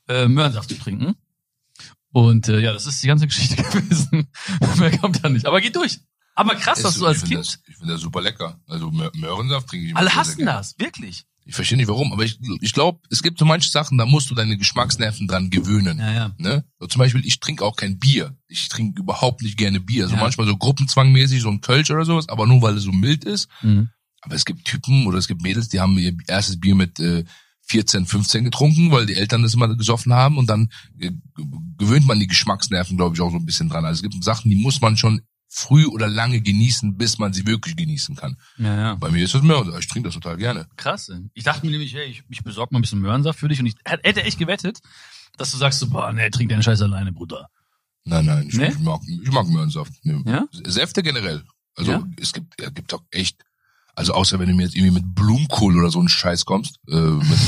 äh, 0.08 0.28
Möhrensaft 0.28 0.68
zu 0.70 0.78
trinken. 0.78 1.14
Und 2.12 2.48
äh, 2.48 2.60
ja, 2.60 2.72
das 2.72 2.86
ist 2.86 3.02
die 3.02 3.06
ganze 3.06 3.26
Geschichte 3.28 3.56
gewesen. 3.62 4.28
Mehr 4.78 4.96
kommt 4.98 5.22
da 5.22 5.28
nicht. 5.28 5.46
Aber 5.46 5.60
geht 5.60 5.76
durch. 5.76 6.00
Aber 6.34 6.54
krass, 6.54 6.82
dass 6.82 6.96
du 6.98 7.06
als 7.06 7.16
ich 7.18 7.22
finde 7.24 7.36
Kind, 7.36 7.46
das, 7.46 7.58
ich 7.66 7.76
finde 7.76 7.92
das 7.94 8.02
super 8.02 8.20
lecker. 8.20 8.60
Also 8.68 8.88
Mö- 8.88 9.10
Möhrensaft 9.16 9.68
trinke 9.68 9.86
ich 9.86 9.90
immer 9.90 10.00
alle 10.00 10.14
hassen 10.14 10.46
das, 10.46 10.78
wirklich. 10.78 11.24
Ich 11.44 11.54
verstehe 11.54 11.78
nicht 11.78 11.88
warum, 11.88 12.12
aber 12.12 12.24
ich, 12.24 12.38
ich 12.60 12.74
glaube, 12.74 13.00
es 13.10 13.22
gibt 13.22 13.38
so 13.38 13.46
manche 13.46 13.70
Sachen, 13.70 13.96
da 13.96 14.04
musst 14.04 14.30
du 14.30 14.34
deine 14.34 14.56
Geschmacksnerven 14.58 15.26
dran 15.26 15.48
gewöhnen. 15.48 15.98
Ja, 15.98 16.12
ja. 16.12 16.34
Ne? 16.36 16.62
So 16.78 16.86
zum 16.86 16.98
Beispiel, 17.00 17.24
ich 17.26 17.40
trinke 17.40 17.64
auch 17.64 17.74
kein 17.74 17.98
Bier. 17.98 18.36
Ich 18.48 18.68
trinke 18.68 19.00
überhaupt 19.00 19.40
nicht 19.42 19.56
gerne 19.56 19.80
Bier. 19.80 20.08
So 20.08 20.14
Ja. 20.14 20.20
manchmal 20.20 20.46
so 20.46 20.56
gruppenzwangmäßig, 20.56 21.40
so 21.40 21.48
ein 21.48 21.62
Kölsch 21.62 21.90
oder 21.90 22.04
sowas, 22.04 22.28
aber 22.28 22.46
nur 22.46 22.60
weil 22.62 22.76
es 22.76 22.82
so 22.84 22.92
mild 22.92 23.24
ist. 23.24 23.48
Mhm. 23.62 23.88
Aber 24.20 24.34
es 24.34 24.44
gibt 24.44 24.64
Typen 24.66 25.06
oder 25.06 25.16
es 25.18 25.26
gibt 25.26 25.40
Mädels, 25.42 25.68
die 25.70 25.80
haben 25.80 25.96
ihr 25.98 26.14
erstes 26.26 26.60
Bier 26.60 26.74
mit 26.74 27.00
äh, 27.00 27.24
14, 27.68 28.06
15 28.06 28.44
getrunken, 28.44 28.90
weil 28.90 29.06
die 29.06 29.14
Eltern 29.14 29.42
das 29.42 29.54
immer 29.54 29.74
gesoffen 29.76 30.12
haben 30.14 30.38
und 30.38 30.48
dann 30.48 30.70
äh, 30.98 31.10
gewöhnt 31.78 32.06
man 32.06 32.18
die 32.18 32.26
Geschmacksnerven, 32.26 32.96
glaube 32.96 33.14
ich, 33.14 33.20
auch 33.20 33.30
so 33.30 33.36
ein 33.36 33.44
bisschen 33.46 33.68
dran. 33.68 33.84
Also 33.84 34.04
es 34.04 34.10
gibt 34.10 34.24
Sachen, 34.24 34.50
die 34.50 34.56
muss 34.56 34.80
man 34.80 34.96
schon 34.96 35.20
früh 35.50 35.86
oder 35.86 36.08
lange 36.08 36.40
genießen, 36.40 36.96
bis 36.96 37.18
man 37.18 37.32
sie 37.32 37.46
wirklich 37.46 37.76
genießen 37.76 38.16
kann. 38.16 38.36
Ja, 38.58 38.76
ja. 38.76 38.94
Bei 38.96 39.10
mir 39.10 39.24
ist 39.24 39.34
das 39.34 39.42
mehr, 39.42 39.64
ich 39.78 39.88
trinke 39.88 40.08
das 40.08 40.14
total 40.14 40.36
gerne. 40.36 40.66
Krass. 40.76 41.10
Ich 41.34 41.44
dachte 41.44 41.64
mir 41.64 41.72
nämlich, 41.72 41.94
hey, 41.94 42.06
ich, 42.06 42.22
ich 42.28 42.42
besorge 42.42 42.72
mal 42.72 42.78
ein 42.78 42.82
bisschen 42.82 43.00
Möhrensaft 43.00 43.38
für 43.38 43.48
dich 43.48 43.58
und 43.60 43.66
ich 43.66 43.74
hätte 43.84 44.22
echt 44.24 44.38
gewettet, 44.38 44.78
dass 45.36 45.50
du 45.50 45.56
sagst 45.56 45.78
so, 45.80 45.88
boah, 45.88 46.12
nee, 46.12 46.28
trink 46.30 46.50
deinen 46.50 46.62
Scheiß 46.62 46.82
alleine, 46.82 47.12
Bruder. 47.12 47.48
Nein, 48.04 48.26
nein, 48.26 48.46
ich, 48.48 48.56
Nee? 48.56 48.68
ich 48.68 48.78
mag, 48.78 49.00
ich 49.06 49.30
mag 49.30 49.46
Möhrensaft. 49.48 49.92
Nee. 50.02 50.22
Ja? 50.26 50.46
Säfte 50.64 51.02
generell. 51.02 51.44
Also 51.76 51.92
Ja? 51.92 52.02
es 52.20 52.32
gibt, 52.32 52.60
ja, 52.60 52.70
gibt 52.70 52.92
auch 52.92 53.02
echt, 53.10 53.42
also 53.98 54.12
außer 54.14 54.38
wenn 54.38 54.48
du 54.48 54.54
mir 54.54 54.62
jetzt 54.64 54.76
irgendwie 54.76 54.94
mit 55.00 55.14
Blumenkohl 55.14 55.76
oder 55.78 55.90
so 55.90 55.98
einen 55.98 56.08
Scheiß 56.08 56.44
kommst, 56.44 56.76
äh, 56.88 56.94
mit, 56.94 57.38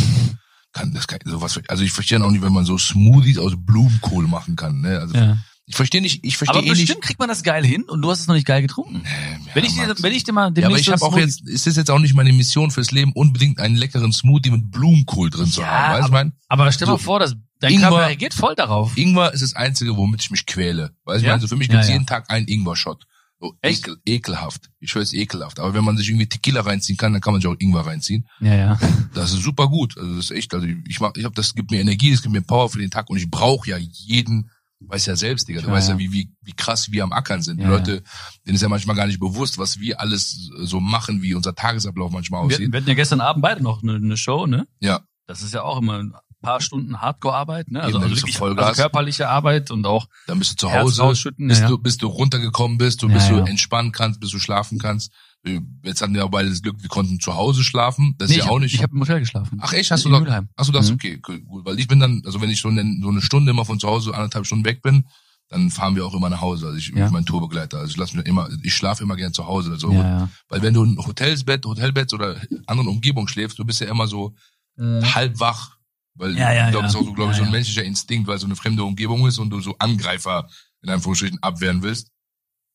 kann 0.72 0.92
das 0.92 1.06
kann, 1.06 1.18
sowas, 1.24 1.58
also 1.68 1.82
ich 1.82 1.92
verstehe 1.92 2.22
auch 2.24 2.30
nicht, 2.30 2.42
wenn 2.42 2.52
man 2.52 2.64
so 2.64 2.76
Smoothies 2.78 3.38
aus 3.38 3.52
Blumenkohl 3.56 4.26
machen 4.26 4.56
kann. 4.56 4.80
Ne? 4.80 4.98
Also 4.98 5.14
Ja. 5.16 5.36
ich 5.66 5.76
verstehe 5.76 6.00
nicht, 6.02 6.24
ich 6.24 6.36
verstehe 6.36 6.58
Aber 6.58 6.66
eh 6.66 6.70
nicht. 6.70 6.80
bestimmt 6.82 7.02
kriegt 7.02 7.18
man 7.20 7.28
das 7.28 7.42
geil 7.42 7.64
hin 7.64 7.84
und 7.88 8.02
du 8.02 8.10
hast 8.10 8.20
es 8.20 8.26
noch 8.26 8.34
nicht 8.34 8.46
geil 8.46 8.62
getrunken. 8.62 9.02
Ja, 9.04 9.54
wenn 9.54 9.64
ich 9.64 9.74
dir, 9.74 9.94
wenn 9.98 10.12
ich 10.12 10.24
dir 10.24 10.32
mal 10.32 10.52
ja, 10.56 10.66
aber 10.66 10.78
ich 10.78 10.88
habe 10.88 11.02
auch 11.02 11.16
jetzt, 11.16 11.46
es 11.48 11.66
ist 11.66 11.76
jetzt 11.76 11.90
auch 11.90 11.98
nicht 11.98 12.14
meine 12.14 12.32
Mission 12.32 12.70
fürs 12.70 12.90
Leben, 12.90 13.12
unbedingt 13.14 13.58
einen 13.60 13.76
leckeren 13.76 14.12
Smoothie 14.12 14.50
mit 14.50 14.70
Blumenkohl 14.70 15.30
drin 15.30 15.46
zu 15.46 15.60
Ja, 15.62 15.66
haben. 15.68 15.92
Weißt 15.94 16.02
du, 16.02 16.06
ich 16.06 16.12
mein? 16.12 16.32
aber 16.48 16.70
stell 16.72 16.86
mal 16.88 16.92
so 16.94 16.98
vor, 16.98 17.18
dass 17.20 17.34
dein 17.60 17.72
Ingwer- 17.72 17.80
Körper 17.90 18.06
reagiert 18.08 18.34
voll 18.34 18.54
darauf. 18.54 18.96
Ingwer 18.96 19.32
ist 19.32 19.42
das 19.42 19.54
Einzige, 19.54 19.96
womit 19.96 20.22
ich 20.22 20.30
mich 20.30 20.46
quäle. 20.46 20.92
Weißt 21.04 21.20
du, 21.22 21.26
Ja? 21.26 21.28
ja? 21.28 21.34
also 21.34 21.46
für 21.46 21.56
mich 21.56 21.68
Ja, 21.68 21.74
gibt's 21.74 21.88
ja. 21.88 21.94
jeden 21.94 22.06
Tag 22.06 22.28
einen 22.30 22.46
Ingwer-Shot. 22.48 23.04
So 23.40 23.54
Echt? 23.62 23.80
ekel, 23.88 23.96
ekelhaft. 24.04 24.68
Ich 24.80 24.90
schwöre, 24.90 25.02
es 25.02 25.14
ekelhaft. 25.14 25.60
Aber 25.60 25.72
wenn 25.72 25.82
man 25.84 25.96
sich 25.96 26.08
irgendwie 26.08 26.26
Tequila 26.28 26.60
reinziehen 26.60 26.98
kann, 26.98 27.12
dann 27.14 27.22
kann 27.22 27.32
man 27.32 27.40
sich 27.40 27.48
auch 27.50 27.56
Ingwer 27.58 27.86
reinziehen. 27.86 28.26
Ja, 28.40 28.54
ja. 28.54 28.78
Das 29.14 29.32
ist 29.32 29.42
super 29.42 29.68
gut. 29.68 29.96
Also 29.96 30.16
das 30.16 30.26
ist 30.26 30.30
echt, 30.32 30.52
also 30.52 30.66
ich 30.86 31.00
mach, 31.00 31.12
ich 31.16 31.24
hab, 31.24 31.34
das 31.34 31.54
gibt 31.54 31.70
mir 31.70 31.80
Energie, 31.80 32.10
das 32.10 32.20
gibt 32.22 32.34
mir 32.34 32.42
Power 32.42 32.68
für 32.68 32.78
den 32.78 32.90
Tag 32.90 33.08
und 33.08 33.16
ich 33.16 33.30
brauche 33.30 33.68
ja 33.70 33.78
jeden, 33.78 34.50
weiß 34.80 35.06
ja 35.06 35.16
selbst, 35.16 35.48
Digga. 35.48 35.62
Du 35.62 35.68
Ja, 35.68 35.72
weißt 35.72 35.88
ja, 35.88 35.98
wie, 35.98 36.12
wie, 36.12 36.30
wie 36.42 36.52
krass 36.52 36.90
wir 36.92 37.02
am 37.02 37.12
Ackern 37.12 37.40
sind. 37.40 37.58
Die 37.58 37.62
Ja, 37.64 37.70
Leute, 37.70 38.02
denen 38.46 38.56
ist 38.56 38.62
ja 38.62 38.68
manchmal 38.68 38.96
gar 38.96 39.06
nicht 39.06 39.20
bewusst, 39.20 39.56
was 39.56 39.78
wir 39.80 40.00
alles 40.00 40.50
so 40.58 40.78
machen, 40.80 41.22
wie 41.22 41.34
unser 41.34 41.54
Tagesablauf 41.54 42.12
manchmal 42.12 42.42
Wir, 42.42 42.54
aussieht. 42.54 42.72
wir 42.72 42.78
hatten 42.80 42.88
ja 42.90 42.94
gestern 42.94 43.20
Abend 43.22 43.42
beide 43.42 43.62
noch 43.62 43.82
eine, 43.82 43.94
eine 43.94 44.16
Show, 44.18 44.46
ne? 44.46 44.66
Ja. 44.80 45.00
Das 45.26 45.40
ist 45.42 45.54
ja 45.54 45.62
auch 45.62 45.78
immer 45.80 45.98
ein 45.98 46.12
paar 46.40 46.60
Stunden 46.60 47.00
Hardcore-Arbeit, 47.00 47.70
ne? 47.70 47.80
Also, 47.82 47.98
Eben, 47.98 48.00
da 48.00 48.02
also, 48.04 48.10
bist 48.14 48.22
wirklich, 48.22 48.38
Vollgas. 48.38 48.66
also 48.68 48.82
körperliche 48.82 49.28
Arbeit 49.28 49.70
und 49.70 49.86
auch 49.86 50.06
Dann 50.26 50.38
bist 50.38 50.52
du 50.52 50.56
zu 50.56 50.72
Hause, 50.72 51.02
rausschütten, 51.02 51.46
bis, 51.48 51.58
ja, 51.58 51.64
ja. 51.64 51.70
Du, 51.70 51.78
bis 51.78 51.96
du 51.98 52.06
runtergekommen 52.08 52.78
bist, 52.78 53.02
du, 53.02 53.08
Ja, 53.08 53.14
bis 53.14 53.28
ja. 53.28 53.38
du 53.40 53.44
entspannen 53.44 53.92
kannst, 53.92 54.20
bis 54.20 54.30
du 54.30 54.38
schlafen 54.38 54.78
kannst. 54.78 55.12
Wir- 55.42 55.62
Jetzt 55.82 56.02
hatten 56.02 56.12
wir 56.14 56.24
auch 56.24 56.30
beide 56.30 56.50
das 56.50 56.60
Glück, 56.62 56.76
wir 56.82 56.88
konnten 56.88 57.18
zu 57.20 57.34
Hause 57.34 57.64
schlafen. 57.64 58.14
Das 58.18 58.28
nee, 58.28 58.36
ist 58.36 58.44
ja 58.44 58.50
auch 58.50 58.56
hab, 58.56 58.60
nicht. 58.62 58.74
Ich 58.74 58.82
habe 58.82 58.92
im 58.94 59.00
Hotel 59.00 59.20
geschlafen. 59.20 59.58
Ach 59.62 59.72
echt, 59.72 59.90
hast 59.90 60.04
du 60.04 60.08
in? 60.14 60.22
Mülheim. 60.22 60.48
Hast 60.56 60.68
du 60.68 60.72
das? 60.72 60.88
Mhm. 60.90 60.94
Okay, 60.96 61.16
gut. 61.18 61.64
Weil 61.64 61.78
ich 61.78 61.88
bin 61.88 61.98
dann, 62.00 62.22
also 62.26 62.40
wenn 62.40 62.50
ich 62.50 62.60
so 62.60 62.68
eine, 62.68 62.84
so 63.02 63.08
eine 63.08 63.22
Stunde 63.22 63.50
immer 63.50 63.64
von 63.64 63.80
zu 63.80 63.88
Hause 63.88 64.12
anderthalb 64.14 64.44
Stunden 64.46 64.64
weg 64.64 64.82
bin, 64.82 65.04
dann 65.48 65.70
fahren 65.70 65.96
wir 65.96 66.06
auch 66.06 66.14
immer 66.14 66.28
nach 66.30 66.40
Hause. 66.42 66.66
Also 66.66 66.78
ich, 66.78 66.88
Ja. 66.94 67.10
mein 67.10 67.24
Tourbegleiter. 67.26 67.78
Also 67.78 67.90
ich 67.90 67.96
lasse 67.96 68.16
mich 68.16 68.26
immer, 68.26 68.48
ich 68.62 68.72
schlafe 68.74 69.02
immer 69.02 69.16
gern 69.16 69.32
zu 69.32 69.46
Hause. 69.46 69.72
Also, 69.72 69.90
Ja, 69.92 70.02
ja. 70.02 70.28
Weil 70.48 70.62
wenn 70.62 70.74
du 70.74 70.84
in 70.84 70.96
Hotelsbett, 70.98 71.64
Hotelbett 71.66 72.12
oder 72.12 72.36
anderen 72.66 72.88
Umgebung 72.88 73.26
schläfst, 73.26 73.58
du 73.58 73.64
bist 73.64 73.80
ja 73.80 73.88
immer 73.88 74.06
so 74.06 74.34
halb 74.78 75.40
wach. 75.40 75.76
Weil 76.14 76.36
Ja, 76.36 76.52
ja, 76.52 76.66
ich 76.66 76.70
glaube, 76.72 76.76
ja. 76.76 76.82
das 76.82 76.94
ist 76.94 77.00
auch 77.00 77.04
so, 77.06 77.12
glaube 77.14 77.32
ich, 77.32 77.38
so 77.38 77.44
ein 77.44 77.50
menschlicher 77.50 77.84
Instinkt, 77.84 78.26
weil 78.28 78.36
es 78.36 78.40
so 78.42 78.46
eine 78.46 78.56
fremde 78.56 78.84
Umgebung 78.84 79.26
ist 79.26 79.38
und 79.38 79.50
du 79.50 79.60
so 79.60 79.74
Angreifer 79.78 80.48
in 80.82 80.90
Anführungsstrichen 80.90 81.38
abwehren 81.42 81.82
willst. 81.82 82.08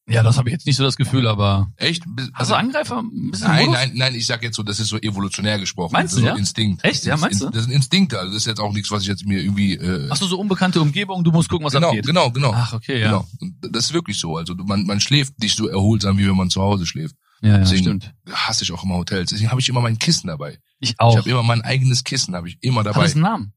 Ja, 0.07 0.21
das 0.21 0.37
habe 0.37 0.49
ich 0.49 0.53
jetzt 0.53 0.67
nicht 0.67 0.75
so 0.75 0.83
das 0.83 0.97
Gefühl, 0.97 1.27
aber 1.27 1.71
Echt? 1.77 2.03
Hast 2.35 2.51
du 2.51 2.55
Angreifer? 2.55 2.99
Ein 2.99 3.31
bisschen 3.31 3.47
Nein, 3.47 3.71
nein, 3.71 3.91
nein, 3.95 4.13
ich 4.13 4.27
sag 4.27 4.43
jetzt 4.43 4.55
so, 4.55 4.61
das 4.61 4.79
ist 4.79 4.89
so 4.89 4.97
evolutionär 4.99 5.57
gesprochen. 5.57 5.93
Meinst 5.93 6.13
das 6.13 6.17
ist 6.19 6.23
du, 6.25 6.27
so 6.29 6.33
ja? 6.33 6.35
Instinkt. 6.39 6.83
Echt? 6.85 7.05
Ja, 7.05 7.15
ist 7.15 7.21
meinst 7.21 7.41
In- 7.41 7.47
du? 7.47 7.51
Das 7.51 7.61
ist 7.63 7.69
ein 7.69 7.73
Instinkt, 7.73 8.13
also 8.13 8.27
das 8.31 8.43
ist 8.43 8.45
jetzt 8.45 8.59
auch 8.59 8.71
nichts, 8.71 8.91
was 8.91 9.01
ich 9.01 9.07
jetzt 9.07 9.25
mir 9.25 9.39
irgendwie 9.41 9.73
äh, 9.73 10.07
Hast 10.11 10.21
du 10.21 10.27
so 10.27 10.39
unbekannte 10.39 10.79
Umgebung, 10.79 11.23
du 11.23 11.31
musst 11.31 11.49
gucken, 11.49 11.65
was 11.65 11.73
genau, 11.73 11.87
abgeht. 11.87 12.05
genau, 12.05 12.29
genau. 12.29 12.51
Ach, 12.53 12.73
okay, 12.73 12.99
ja. 13.01 13.25
Genau. 13.39 13.49
Das 13.71 13.85
ist 13.85 13.93
wirklich 13.93 14.19
so. 14.19 14.37
Also 14.37 14.53
man, 14.53 14.85
man 14.85 14.99
schläft 14.99 15.39
nicht 15.39 15.57
so 15.57 15.67
erholsam, 15.67 16.19
wie 16.19 16.27
wenn 16.27 16.37
man 16.37 16.51
zu 16.51 16.61
Hause 16.61 16.85
schläft. 16.85 17.15
Ja, 17.41 17.59
ja, 17.59 17.65
stimmt. 17.65 18.13
hasse 18.31 18.63
ich 18.63 18.71
auch 18.71 18.83
immer 18.83 18.95
Hotels. 18.95 19.29
Deswegen 19.29 19.51
habe 19.51 19.61
ich 19.61 19.69
immer 19.69 19.81
mein 19.81 19.99
Kissen 19.99 20.27
dabei. 20.27 20.57
Ich 20.79 20.91
Ich 20.91 20.99
auch. 20.99 21.17
habe 21.17 21.29
immer 21.29 21.43
mein 21.43 21.61
eigenes 21.61 22.03
Kissen, 22.03 22.35
habe 22.35 22.47
ich 22.49 22.57
immer 22.61 22.79
Hat 22.79 22.87
dabei. 22.87 23.03
das 23.03 23.13
einen 23.13 23.21
Namen? 23.23 23.53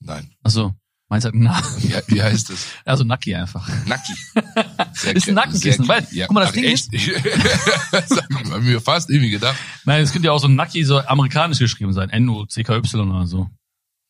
Nein. 0.00 0.30
Achso, 0.42 0.74
meins 1.08 1.24
hat 1.24 1.32
einen 1.34 1.44
Namen. 1.44 1.64
Wie, 1.78 1.94
wie 2.14 2.22
heißt 2.22 2.50
das? 2.50 2.66
Also 2.84 3.04
Naki 3.04 3.34
einfach. 3.34 3.68
Nacki. 3.86 4.12
Sehr 4.94 5.16
Ist 5.16 5.28
ein 5.28 5.34
Nackenkissen, 5.34 5.88
weil- 5.88 6.06
guck 6.10 6.30
mal, 6.32 6.40
das 6.40 6.50
ach, 6.50 6.54
Ding 6.54 6.64
echt? 6.64 6.88
Ich 6.92 8.48
mal, 8.48 8.60
mir 8.60 8.80
fast 8.80 9.10
irgendwie 9.10 9.30
gedacht. 9.30 9.56
Nein, 9.84 10.02
es 10.02 10.12
könnte 10.12 10.26
ja 10.26 10.32
auch 10.32 10.38
so 10.40 10.48
Naki 10.48 10.84
so 10.84 10.98
amerikanisch 11.00 11.58
geschrieben 11.58 11.92
sein. 11.92 12.10
N-O-C-K-Y 12.10 13.10
oder 13.10 13.26
so. 13.26 13.48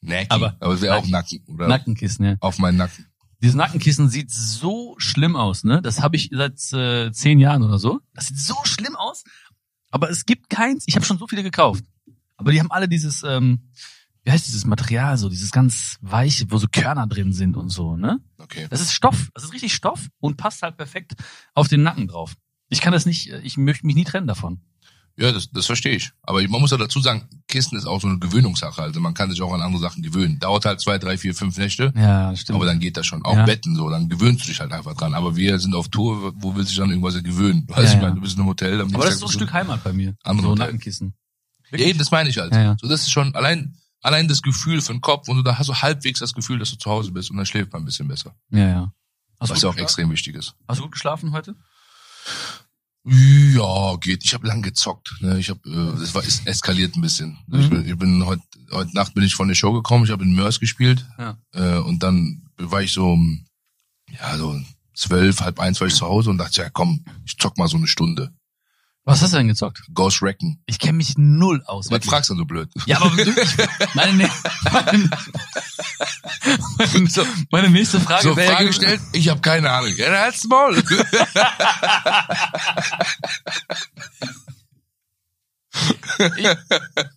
Nacki. 0.00 0.26
Aber- 0.30 0.56
Aber, 0.60 0.74
es 0.74 0.80
wäre 0.80 0.96
auch 0.96 1.06
Nacken. 1.06 1.44
Oder 1.48 1.68
Nackenkissen, 1.68 2.24
ja. 2.24 2.36
auf 2.40 2.58
meinen 2.58 2.76
Nacken. 2.78 3.06
Dieses 3.42 3.56
Nackenkissen 3.56 4.08
sieht 4.08 4.30
so 4.30 4.94
schlimm 4.98 5.34
aus, 5.34 5.64
ne? 5.64 5.82
Das 5.82 6.00
habe 6.00 6.14
ich 6.14 6.30
seit 6.32 6.72
äh, 6.72 7.10
zehn 7.10 7.40
Jahren 7.40 7.62
oder 7.62 7.78
so. 7.78 8.00
Das 8.14 8.28
sieht 8.28 8.38
so 8.38 8.54
schlimm 8.64 8.94
aus. 8.94 9.24
Aber 9.90 10.10
es 10.10 10.24
gibt 10.24 10.48
keins. 10.48 10.84
Ich 10.86 10.94
habe 10.94 11.04
schon 11.04 11.18
so 11.18 11.26
viele 11.26 11.42
gekauft. 11.42 11.84
Aber 12.36 12.52
die 12.52 12.60
haben 12.60 12.70
alle 12.70 12.88
dieses, 12.88 13.24
ähm, 13.24 13.68
wie 14.24 14.30
heißt 14.30 14.46
dieses 14.46 14.64
Material 14.64 15.18
so, 15.18 15.28
dieses 15.28 15.50
ganz 15.50 15.96
weiche, 16.00 16.50
wo 16.50 16.58
so 16.58 16.68
Körner 16.70 17.06
drin 17.08 17.32
sind 17.32 17.56
und 17.56 17.68
so, 17.68 17.96
ne? 17.96 18.20
Okay. 18.38 18.68
Das 18.70 18.80
ist 18.80 18.92
Stoff, 18.92 19.30
das 19.34 19.44
ist 19.44 19.52
richtig 19.52 19.74
Stoff 19.74 20.08
und 20.18 20.36
passt 20.36 20.62
halt 20.62 20.76
perfekt 20.76 21.14
auf 21.54 21.68
den 21.68 21.82
Nacken 21.82 22.06
drauf. 22.06 22.34
Ich 22.68 22.80
kann 22.80 22.92
das 22.92 23.06
nicht, 23.06 23.28
ich 23.42 23.56
möchte 23.56 23.86
mich 23.86 23.96
nie 23.96 24.04
trennen 24.04 24.26
davon. 24.26 24.60
Ja, 25.16 25.30
das, 25.30 25.50
das 25.50 25.66
verstehe 25.66 25.94
ich. 25.96 26.10
Aber 26.22 26.40
man 26.48 26.60
muss 26.60 26.70
ja 26.70 26.78
dazu 26.78 27.00
sagen, 27.00 27.28
Kisten 27.46 27.76
ist 27.76 27.84
auch 27.86 28.00
so 28.00 28.08
eine 28.08 28.18
Gewöhnungssache. 28.18 28.80
Also 28.82 28.98
man 28.98 29.12
kann 29.12 29.30
sich 29.30 29.42
auch 29.42 29.52
an 29.52 29.60
andere 29.60 29.82
Sachen 29.82 30.02
gewöhnen. 30.02 30.38
Dauert 30.38 30.64
halt 30.64 30.80
zwei, 30.80 30.96
drei, 30.98 31.18
vier, 31.18 31.34
fünf 31.34 31.58
Nächte. 31.58 31.92
Ja, 31.94 32.34
stimmt. 32.34 32.56
Aber 32.56 32.64
dann 32.64 32.80
geht 32.80 32.96
das 32.96 33.06
schon. 33.06 33.22
Auch 33.24 33.36
Ja. 33.36 33.44
Betten 33.44 33.76
so, 33.76 33.90
dann 33.90 34.08
gewöhnst 34.08 34.44
du 34.44 34.48
dich 34.48 34.60
halt 34.60 34.72
einfach 34.72 34.94
dran. 34.94 35.12
Aber 35.14 35.36
wir 35.36 35.58
sind 35.58 35.74
auf 35.74 35.88
Tour, 35.88 36.32
wo 36.36 36.54
willst 36.56 36.70
du 36.70 36.72
dich 36.72 36.78
dann 36.78 36.88
irgendwas 36.90 37.22
gewöhnen? 37.22 37.66
Du, 37.66 37.74
weißt, 37.74 37.82
Ja, 37.84 37.88
ich 37.88 37.94
ja. 37.96 38.00
meine, 38.00 38.14
du 38.14 38.20
bist 38.22 38.34
in 38.34 38.40
einem 38.40 38.48
Hotel. 38.48 38.80
Am 38.80 38.94
Aber 38.94 39.04
das 39.04 39.14
ist 39.14 39.20
so 39.20 39.26
ein 39.26 39.32
Stück 39.32 39.52
Heimat 39.52 39.84
bei 39.84 39.92
mir. 39.92 40.16
Andere 40.22 40.46
so 40.46 40.50
Hotel. 40.52 40.64
Nackenkissen. 40.66 41.14
Ja, 41.72 41.78
eben, 41.78 41.98
das 41.98 42.10
meine 42.10 42.30
ich 42.30 42.38
halt. 42.38 42.52
Ja, 42.54 42.62
ja. 42.62 42.76
So, 42.80 42.88
das 42.88 43.02
ist 43.02 43.10
schon 43.12 43.34
allein, 43.34 43.76
allein 44.00 44.28
das 44.28 44.40
Gefühl 44.42 44.80
für 44.80 44.92
den 44.92 45.00
Kopf 45.02 45.28
und 45.28 45.36
du 45.36 45.42
da 45.42 45.58
hast 45.58 45.68
du 45.68 45.74
halbwegs 45.74 46.20
das 46.20 46.32
Gefühl, 46.32 46.58
dass 46.58 46.70
du 46.70 46.76
zu 46.78 46.90
Hause 46.90 47.12
bist 47.12 47.30
und 47.30 47.36
dann 47.36 47.46
schläft 47.46 47.72
man 47.72 47.82
ein 47.82 47.84
bisschen 47.84 48.08
besser. 48.08 48.34
Ja, 48.50 48.66
ja. 48.68 48.92
Hast 49.40 49.50
Was 49.50 49.60
ja 49.62 49.68
auch 49.68 49.72
geschlafen? 49.72 49.78
extrem 49.78 50.10
wichtig 50.10 50.36
ist. 50.36 50.54
Hast 50.68 50.78
du 50.78 50.84
gut 50.84 50.92
geschlafen 50.92 51.32
heute? 51.32 51.54
Ja, 53.04 53.96
geht. 53.96 54.24
Ich 54.24 54.32
habe 54.32 54.46
lang 54.46 54.62
gezockt. 54.62 55.16
Ne? 55.20 55.38
Ich 55.38 55.50
habe, 55.50 55.60
äh, 55.68 56.02
es 56.02 56.14
war 56.14 56.22
es 56.22 56.46
eskaliert 56.46 56.96
ein 56.96 57.00
bisschen. 57.00 57.38
Mhm. 57.48 57.60
Ich 57.60 57.70
bin, 57.70 57.88
ich 57.88 57.98
bin 57.98 58.24
heute, 58.26 58.42
heute 58.70 58.94
Nacht 58.94 59.14
bin 59.14 59.24
ich 59.24 59.34
von 59.34 59.48
der 59.48 59.54
Show 59.56 59.72
gekommen. 59.72 60.04
Ich 60.04 60.10
habe 60.10 60.22
in 60.24 60.34
Mörs 60.34 60.60
gespielt 60.60 61.04
Ja. 61.18 61.36
äh, 61.52 61.78
und 61.78 62.02
dann 62.02 62.42
war 62.58 62.80
ich 62.82 62.92
so, 62.92 63.12
um, 63.12 63.44
ja 64.20 64.36
so 64.36 64.60
zwölf, 64.94 65.40
halb 65.40 65.58
eins 65.58 65.80
war 65.80 65.88
ich 65.88 65.94
zu 65.94 66.06
Hause 66.06 66.30
und 66.30 66.38
dachte, 66.38 66.60
ja 66.62 66.70
komm, 66.70 67.04
ich 67.24 67.36
zock 67.38 67.58
mal 67.58 67.66
so 67.68 67.76
eine 67.76 67.86
Stunde. 67.88 68.32
Was 69.04 69.20
hast 69.20 69.32
du 69.32 69.38
denn 69.38 69.48
gezockt? 69.48 69.82
Ghost 69.92 70.22
Reckon. 70.22 70.62
Ich 70.66 70.78
kenne 70.78 70.92
mich 70.94 71.14
null 71.16 71.60
aus. 71.66 71.86
Was 71.86 71.90
wirklich. 71.92 72.10
fragst 72.10 72.30
du 72.30 72.34
denn 72.34 72.38
so 72.38 72.44
blöd? 72.44 72.70
Ja, 72.86 73.00
aber 73.02 73.10
du, 73.16 73.30
ich, 73.32 73.56
meine, 73.94 74.12
ne- 74.12 74.30
meine, 74.70 75.10
meine, 76.78 77.08
meine 77.50 77.70
nächste 77.70 78.00
Frage 78.00 78.22
So 78.22 78.36
wäre 78.36 78.52
Frage 78.52 78.66
gestellt, 78.68 79.00
ich 79.12 79.28
habe 79.28 79.40
keine 79.40 79.70
Ahnung. 79.70 79.92
Ja, 79.96 80.06
halt's 80.20 80.44
Maul. 80.44 80.80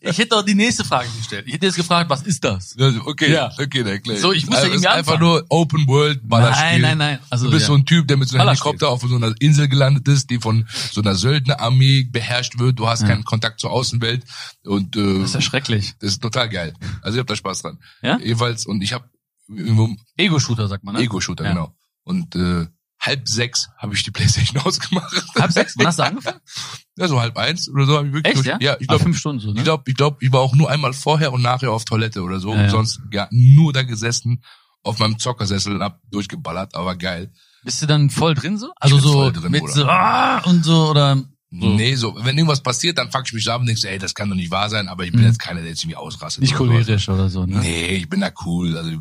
Ich 0.01 0.17
hätte 0.17 0.29
doch 0.29 0.41
die 0.43 0.55
nächste 0.55 0.83
Frage 0.83 1.09
gestellt. 1.17 1.45
Ich 1.47 1.53
hätte 1.53 1.65
jetzt 1.65 1.75
gefragt, 1.75 2.09
was 2.09 2.21
ist 2.23 2.43
das? 2.43 2.75
Okay, 3.05 3.31
Ja. 3.33 3.51
okay, 3.59 3.83
dann 3.83 3.87
erklär 3.93 4.17
So, 4.17 4.31
ich 4.33 4.45
muss 4.45 4.55
ja 4.55 4.61
also, 4.63 4.67
ist 4.73 4.83
irgendwie 4.83 4.87
einfach 4.87 5.13
anfangen. 5.13 5.29
nur 5.29 5.45
Open 5.49 5.87
World 5.87 6.21
Ballerspiel. 6.27 6.65
Nein, 6.65 6.81
nein, 6.81 6.97
nein. 6.97 7.19
Also, 7.29 7.45
Du 7.45 7.51
bist 7.51 7.63
ja. 7.63 7.67
so 7.67 7.73
ein 7.75 7.85
Typ, 7.85 8.07
der 8.07 8.17
mit 8.17 8.29
so 8.29 8.37
einem. 8.37 8.47
Helikopter 8.47 8.89
auf 8.89 9.01
so 9.01 9.15
einer 9.15 9.33
Insel 9.39 9.67
gelandet 9.67 10.07
ist, 10.07 10.29
die 10.29 10.39
von 10.39 10.67
so 10.91 11.01
einer 11.01 11.15
Söldnerarmee 11.15 12.03
beherrscht 12.11 12.57
wird. 12.59 12.79
Du 12.79 12.87
hast 12.87 13.01
Ja. 13.01 13.09
keinen 13.09 13.23
Kontakt 13.25 13.59
zur 13.59 13.71
Außenwelt 13.71 14.23
und 14.63 14.95
äh, 14.95 15.19
Das 15.19 15.29
ist 15.29 15.35
ja 15.35 15.41
schrecklich. 15.41 15.93
das 15.99 16.11
ist 16.11 16.21
total 16.21 16.49
geil. 16.49 16.73
Also 17.01 17.17
ich 17.17 17.19
habe 17.19 17.27
da 17.27 17.35
Spaß 17.35 17.61
dran. 17.63 17.79
Ja? 18.01 18.17
Jeweils 18.19 18.65
und 18.65 18.81
ich 18.81 18.93
habe 18.93 19.09
irgendwo 19.47 19.89
Ego-Shooter, 20.17 20.67
sagt 20.67 20.83
man, 20.83 20.95
ne? 20.95 21.01
Ego-Shooter, 21.01 21.43
Ja. 21.43 21.49
genau. 21.51 21.75
Und 22.03 22.35
äh, 22.35 22.67
halb 23.05 23.27
sechs 23.27 23.69
habe 23.77 23.93
ich 23.93 24.03
die 24.03 24.11
Playstation 24.11 24.61
ausgemacht. 24.65 25.13
Halb 25.39 25.51
sechs? 25.51 25.75
Wann 25.77 25.87
hast 25.87 25.99
du 25.99 26.03
angefangen? 26.03 26.39
Ja, 26.97 27.09
so 27.09 27.19
halb 27.19 27.37
eins 27.37 27.67
oder 27.69 27.85
so 27.85 27.97
habe 27.97 28.07
ich 28.07 28.13
wirklich. 28.13 28.35
Echt, 28.37 28.45
ja? 28.45 28.57
Ja, 28.61 28.77
ich 28.79 28.83
Ah, 28.87 28.93
glaube, 28.93 29.03
fünf 29.03 29.17
Stunden 29.19 29.41
so, 29.41 29.51
ne? 29.51 29.57
ich 29.57 29.65
glaube, 29.65 29.83
ich 29.87 29.95
glaube, 29.95 30.15
ich 30.21 30.31
war 30.31 30.39
auch 30.39 30.55
nur 30.55 30.69
einmal 30.69 30.93
vorher 30.93 31.33
und 31.33 31.41
nachher 31.41 31.71
auf 31.73 31.83
Toilette 31.83 32.21
oder 32.23 32.39
so. 32.39 32.53
Ja, 32.55 32.63
und 32.63 32.69
sonst 32.69 33.01
ja, 33.11 33.27
nur 33.31 33.73
da 33.73 33.83
gesessen 33.83 34.41
auf 34.81 34.97
meinem 34.99 35.19
Zockersessel 35.19 35.75
und 35.75 35.81
hab 35.83 35.99
durchgeballert, 36.09 36.73
aber 36.73 36.95
geil. 36.95 37.33
Bist 37.65 37.81
du 37.81 37.85
dann 37.85 38.09
voll 38.09 38.33
drin 38.33 38.57
so? 38.57 38.71
Also 38.79 38.97
so 38.97 39.29
drin, 39.29 39.51
mit 39.51 39.59
Bruder. 39.61 39.73
so 39.73 39.85
ah, 39.87 40.37
und 40.45 40.63
so 40.63 40.89
oder 40.89 41.17
so. 41.17 41.25
Nee, 41.51 41.95
so, 41.95 42.15
wenn 42.23 42.37
irgendwas 42.37 42.63
passiert, 42.63 42.97
dann 42.97 43.11
fuck 43.11 43.23
ich 43.25 43.33
mich 43.33 43.49
ab 43.51 43.59
und 43.59 43.65
denk 43.67 43.77
so, 43.77 43.89
ey, 43.89 43.97
das 43.99 44.13
kann 44.15 44.29
doch 44.29 44.35
nicht 44.37 44.51
wahr 44.51 44.69
sein, 44.69 44.87
aber 44.87 45.03
ich 45.03 45.11
bin 45.11 45.19
Mhm. 45.19 45.27
jetzt 45.27 45.39
keiner, 45.39 45.59
der 45.59 45.71
jetzt 45.71 45.83
irgendwie 45.83 45.97
ausrastet. 45.97 46.43
nicht 46.43 46.57
oder 46.57 46.71
cholerisch 46.71 47.09
oder 47.09 47.27
so, 47.27 47.45
ne? 47.45 47.59
Nee, 47.59 47.95
ich 47.97 48.07
bin 48.09 48.21
da 48.21 48.31
cool. 48.45 48.77
Also 48.77 48.91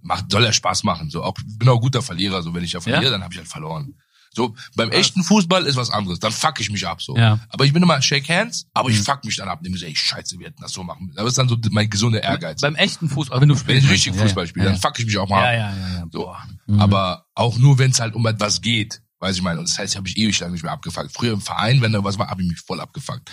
macht, 0.00 0.30
soll 0.30 0.44
ja 0.44 0.52
Spaß 0.52 0.84
machen. 0.84 1.10
So, 1.10 1.22
auch, 1.22 1.34
bin 1.58 1.68
auch 1.68 1.74
ein 1.76 1.80
guter 1.80 2.02
Verlierer. 2.02 2.42
So, 2.42 2.54
wenn 2.54 2.64
ich 2.64 2.72
ja 2.72 2.80
verliere, 2.80 3.04
Ja? 3.04 3.10
dann 3.10 3.22
habe 3.24 3.32
ich 3.34 3.38
halt 3.38 3.48
verloren. 3.48 3.94
So, 4.34 4.54
beim 4.76 4.90
echten 4.90 5.24
Fußball 5.24 5.64
ist 5.66 5.76
was 5.76 5.90
anderes. 5.90 6.20
Dann 6.20 6.30
fuck 6.32 6.60
ich 6.60 6.70
mich 6.70 6.86
ab 6.86 7.00
so. 7.02 7.16
Ja. 7.16 7.40
Aber 7.48 7.64
ich 7.64 7.72
bin 7.72 7.82
immer 7.82 8.00
Shake 8.02 8.28
Hands, 8.28 8.66
aber 8.74 8.90
ich 8.90 8.98
Mhm. 8.98 9.04
fuck 9.04 9.24
mich 9.24 9.36
dann 9.36 9.48
ab. 9.48 9.60
So, 9.64 9.86
ey, 9.86 9.96
scheiße, 9.96 10.38
wir 10.38 10.46
hätten 10.48 10.60
das 10.62 10.72
so 10.72 10.84
machen 10.84 11.06
müssen. 11.06 11.16
Das 11.16 11.26
ist 11.26 11.38
dann 11.38 11.48
so 11.48 11.56
mein 11.70 11.88
gesunder 11.90 12.22
Ehrgeiz. 12.22 12.60
Beim 12.60 12.76
echten 12.76 13.08
Fußball, 13.08 13.40
wenn 13.40 13.48
du 13.48 13.54
wenn 13.54 13.60
spielst. 13.60 13.84
ich 13.86 13.90
richtig 13.90 14.14
Fußball 14.16 14.46
spiele, 14.46 14.66
dann 14.66 14.76
fuck 14.76 14.98
ich 14.98 15.06
mich 15.06 15.16
auch 15.18 15.28
mal 15.28 15.38
ab. 15.44 15.52
ja, 15.54 15.74
ja, 15.76 15.88
ja. 15.94 16.00
So. 16.12 16.20
Boah. 16.20 16.42
Mhm. 16.66 16.80
Aber 16.80 17.26
auch 17.34 17.56
nur, 17.58 17.78
wenn 17.78 17.90
es 17.90 18.00
halt 18.00 18.14
um 18.14 18.24
etwas 18.26 18.60
geht. 18.60 19.00
Weiß 19.20 19.34
ich 19.34 19.42
meine. 19.42 19.58
Und 19.58 19.68
das 19.68 19.76
heißt, 19.78 19.96
habe 19.96 20.06
ich 20.06 20.16
ewig 20.16 20.38
lang 20.38 20.52
nicht 20.52 20.62
mehr 20.62 20.70
abgefuckt. 20.72 21.10
Früher 21.12 21.32
im 21.32 21.40
Verein, 21.40 21.80
wenn 21.80 21.90
da 21.92 22.04
was 22.04 22.18
war, 22.20 22.28
habe 22.28 22.42
ich 22.42 22.48
mich 22.50 22.60
voll 22.60 22.80
abgefuckt. 22.80 23.28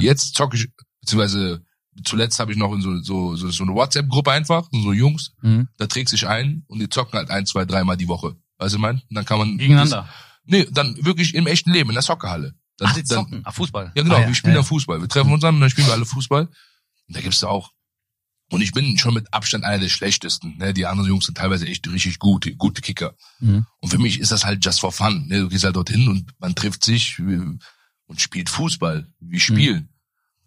Jetzt 0.00 0.34
zocke 0.34 0.56
ich, 0.58 0.68
beziehungsweise 1.00 1.64
zuletzt 2.04 2.38
habe 2.40 2.52
ich 2.52 2.58
noch 2.58 2.72
in 2.72 2.80
so, 2.80 2.98
so, 3.02 3.36
so, 3.36 3.50
so 3.50 3.64
eine 3.64 3.74
WhatsApp-Gruppe 3.74 4.30
einfach, 4.32 4.68
so 4.72 4.92
Jungs, 4.92 5.32
Mhm. 5.42 5.68
da 5.76 5.86
trägt 5.86 6.08
sich 6.08 6.26
ein 6.26 6.64
und 6.68 6.78
die 6.78 6.88
zocken 6.88 7.18
halt 7.18 7.30
ein, 7.30 7.46
zwei, 7.46 7.64
dreimal 7.64 7.96
die 7.96 8.08
Woche. 8.08 8.36
Weißt 8.58 8.74
du, 8.74 8.76
ich 8.78 8.82
mein? 8.82 9.02
Dann 9.10 9.24
kann 9.24 9.38
man. 9.38 9.58
Gegeneinander. 9.58 10.06
Das, 10.06 10.14
nee, 10.44 10.66
dann 10.70 11.04
wirklich 11.04 11.34
im 11.34 11.46
echten 11.46 11.72
Leben, 11.72 11.90
in 11.90 11.94
der 11.94 12.02
Soccerhalle. 12.02 12.54
Dann, 12.76 12.88
Ach, 12.88 12.94
dann, 12.94 13.06
zocken. 13.06 13.40
Ah, 13.44 13.52
Fußball. 13.52 13.92
ja, 13.94 14.02
genau, 14.02 14.16
ah, 14.16 14.26
wir 14.26 14.34
spielen 14.34 14.54
ja. 14.54 14.60
dann 14.60 14.66
Fußball. 14.66 15.00
Wir 15.00 15.08
treffen 15.08 15.32
uns 15.32 15.44
an 15.44 15.56
und 15.56 15.60
dann 15.60 15.70
spielen 15.70 15.86
wir 15.86 15.94
alle 15.94 16.06
Fußball. 16.06 16.46
Und 16.46 17.16
da 17.16 17.20
gibt's 17.20 17.40
da 17.40 17.48
auch. 17.48 17.72
Und 18.52 18.62
ich 18.62 18.72
bin 18.72 18.98
schon 18.98 19.14
mit 19.14 19.32
Abstand 19.32 19.64
einer 19.64 19.78
der 19.78 19.88
schlechtesten. 19.88 20.56
Ne? 20.58 20.74
Die 20.74 20.84
anderen 20.86 21.08
Jungs 21.08 21.26
sind 21.26 21.36
teilweise 21.38 21.66
echt 21.68 21.86
richtig 21.88 22.18
gute, 22.18 22.56
gute 22.56 22.82
Kicker. 22.82 23.14
Mhm. 23.38 23.64
Und 23.80 23.90
für 23.90 23.98
mich 23.98 24.18
ist 24.18 24.32
das 24.32 24.44
halt 24.44 24.64
just 24.64 24.80
for 24.80 24.90
fun. 24.92 25.26
Ne? 25.28 25.40
Du 25.40 25.48
gehst 25.48 25.62
halt 25.62 25.76
dorthin 25.76 26.08
und 26.08 26.32
man 26.40 26.54
trifft 26.56 26.84
sich 26.84 27.18
äh, 27.20 27.38
und 28.06 28.20
spielt 28.20 28.48
Fußball. 28.50 29.06
Wir 29.20 29.40
spielen. 29.40 29.89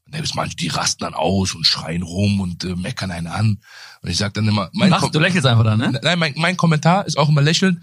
Und 0.05 0.13
da 0.13 0.17
gibt's 0.19 0.35
manche, 0.35 0.55
die 0.55 0.67
rasten 0.67 1.03
dann 1.03 1.13
aus 1.13 1.55
und 1.55 1.65
schreien 1.65 2.03
rum 2.03 2.41
und 2.41 2.63
äh, 2.63 2.75
meckern 2.75 3.11
einen 3.11 3.27
an. 3.27 3.61
Und 4.01 4.09
ich 4.09 4.17
sag 4.17 4.33
dann 4.33 4.47
immer, 4.47 4.69
mein, 4.73 4.89
Lachst, 4.89 5.03
Kom 5.03 5.11
du 5.11 5.19
lächelst 5.19 5.45
einfach 5.47 5.63
dann, 5.63 5.79
ne? 5.79 5.99
Nein, 6.03 6.19
mein, 6.19 6.33
mein 6.37 6.57
Kommentar 6.57 7.05
ist 7.05 7.17
auch 7.17 7.29
immer 7.29 7.41
lächelnd. 7.41 7.79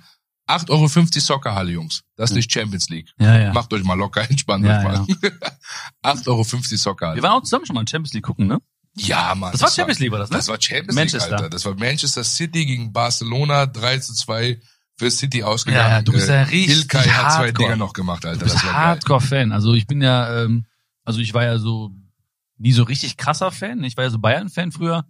8,50 0.48 0.70
Euro 0.70 0.88
Soccerhalle, 1.20 1.70
Jungs. 1.70 2.02
Das 2.16 2.30
ist 2.30 2.36
nicht 2.36 2.52
Champions 2.52 2.88
League. 2.88 3.08
Ja, 3.18 3.38
ja. 3.38 3.52
Macht 3.52 3.72
euch 3.72 3.84
mal 3.84 3.94
locker, 3.94 4.22
entspannt 4.30 4.66
Ja, 4.66 4.78
euch 4.78 4.84
mal. 4.84 5.06
8,50 6.04 6.26
Euro 6.28 6.44
Soccerhalle. 6.44 7.16
Wir 7.16 7.22
waren 7.22 7.32
auch 7.32 7.42
zusammen 7.42 7.66
schon 7.66 7.74
mal 7.74 7.82
in 7.82 7.86
Champions 7.86 8.12
League 8.12 8.24
gucken, 8.24 8.46
ne? 8.46 8.58
Ja, 8.96 9.34
Mann. 9.36 9.52
Das 9.52 9.62
war 9.62 9.70
Champions 9.70 10.00
League, 10.00 10.10
war 10.10 10.18
das, 10.18 10.30
ne? 10.30 10.38
Das 10.38 10.48
war 10.48 10.60
Champions 10.60 10.94
Manchester. 10.96 11.28
League, 11.30 11.38
Alter. 11.38 11.50
Das 11.50 11.64
war 11.64 11.74
Manchester 11.76 12.24
City 12.24 12.66
gegen 12.66 12.92
Barcelona 12.92 13.66
3 13.66 13.98
zu 13.98 14.14
2 14.14 14.60
für 14.98 15.10
City 15.10 15.42
ausgegangen. 15.44 15.88
Ja, 15.88 15.96
ja, 15.98 16.02
du 16.02 16.12
bist 16.12 16.28
ja 16.28 16.34
Äh, 16.34 16.42
richtig 16.42 16.76
Ilkay 16.76 17.08
hat 17.08 17.32
zwei. 17.32 17.52
Dinger 17.52 17.76
noch 17.76 17.92
gemacht, 17.92 18.26
Alter. 18.26 18.40
Du 18.40 18.44
bist 18.44 18.56
das. 18.56 18.64
Hardcore-Fan. 18.64 19.52
Also 19.52 19.74
ich 19.74 19.86
bin 19.86 20.02
ja, 20.02 20.42
ähm, 20.42 20.66
also 21.04 21.20
ich 21.20 21.32
war 21.32 21.44
ja 21.44 21.58
so 21.58 21.92
nie 22.61 22.72
so 22.72 22.84
richtig 22.84 23.16
krasser 23.16 23.50
Fan. 23.50 23.82
Ich 23.84 23.96
war 23.96 24.04
ja 24.04 24.11
so 24.11 24.18
Bayern-Fan 24.18 24.72
früher. 24.72 25.06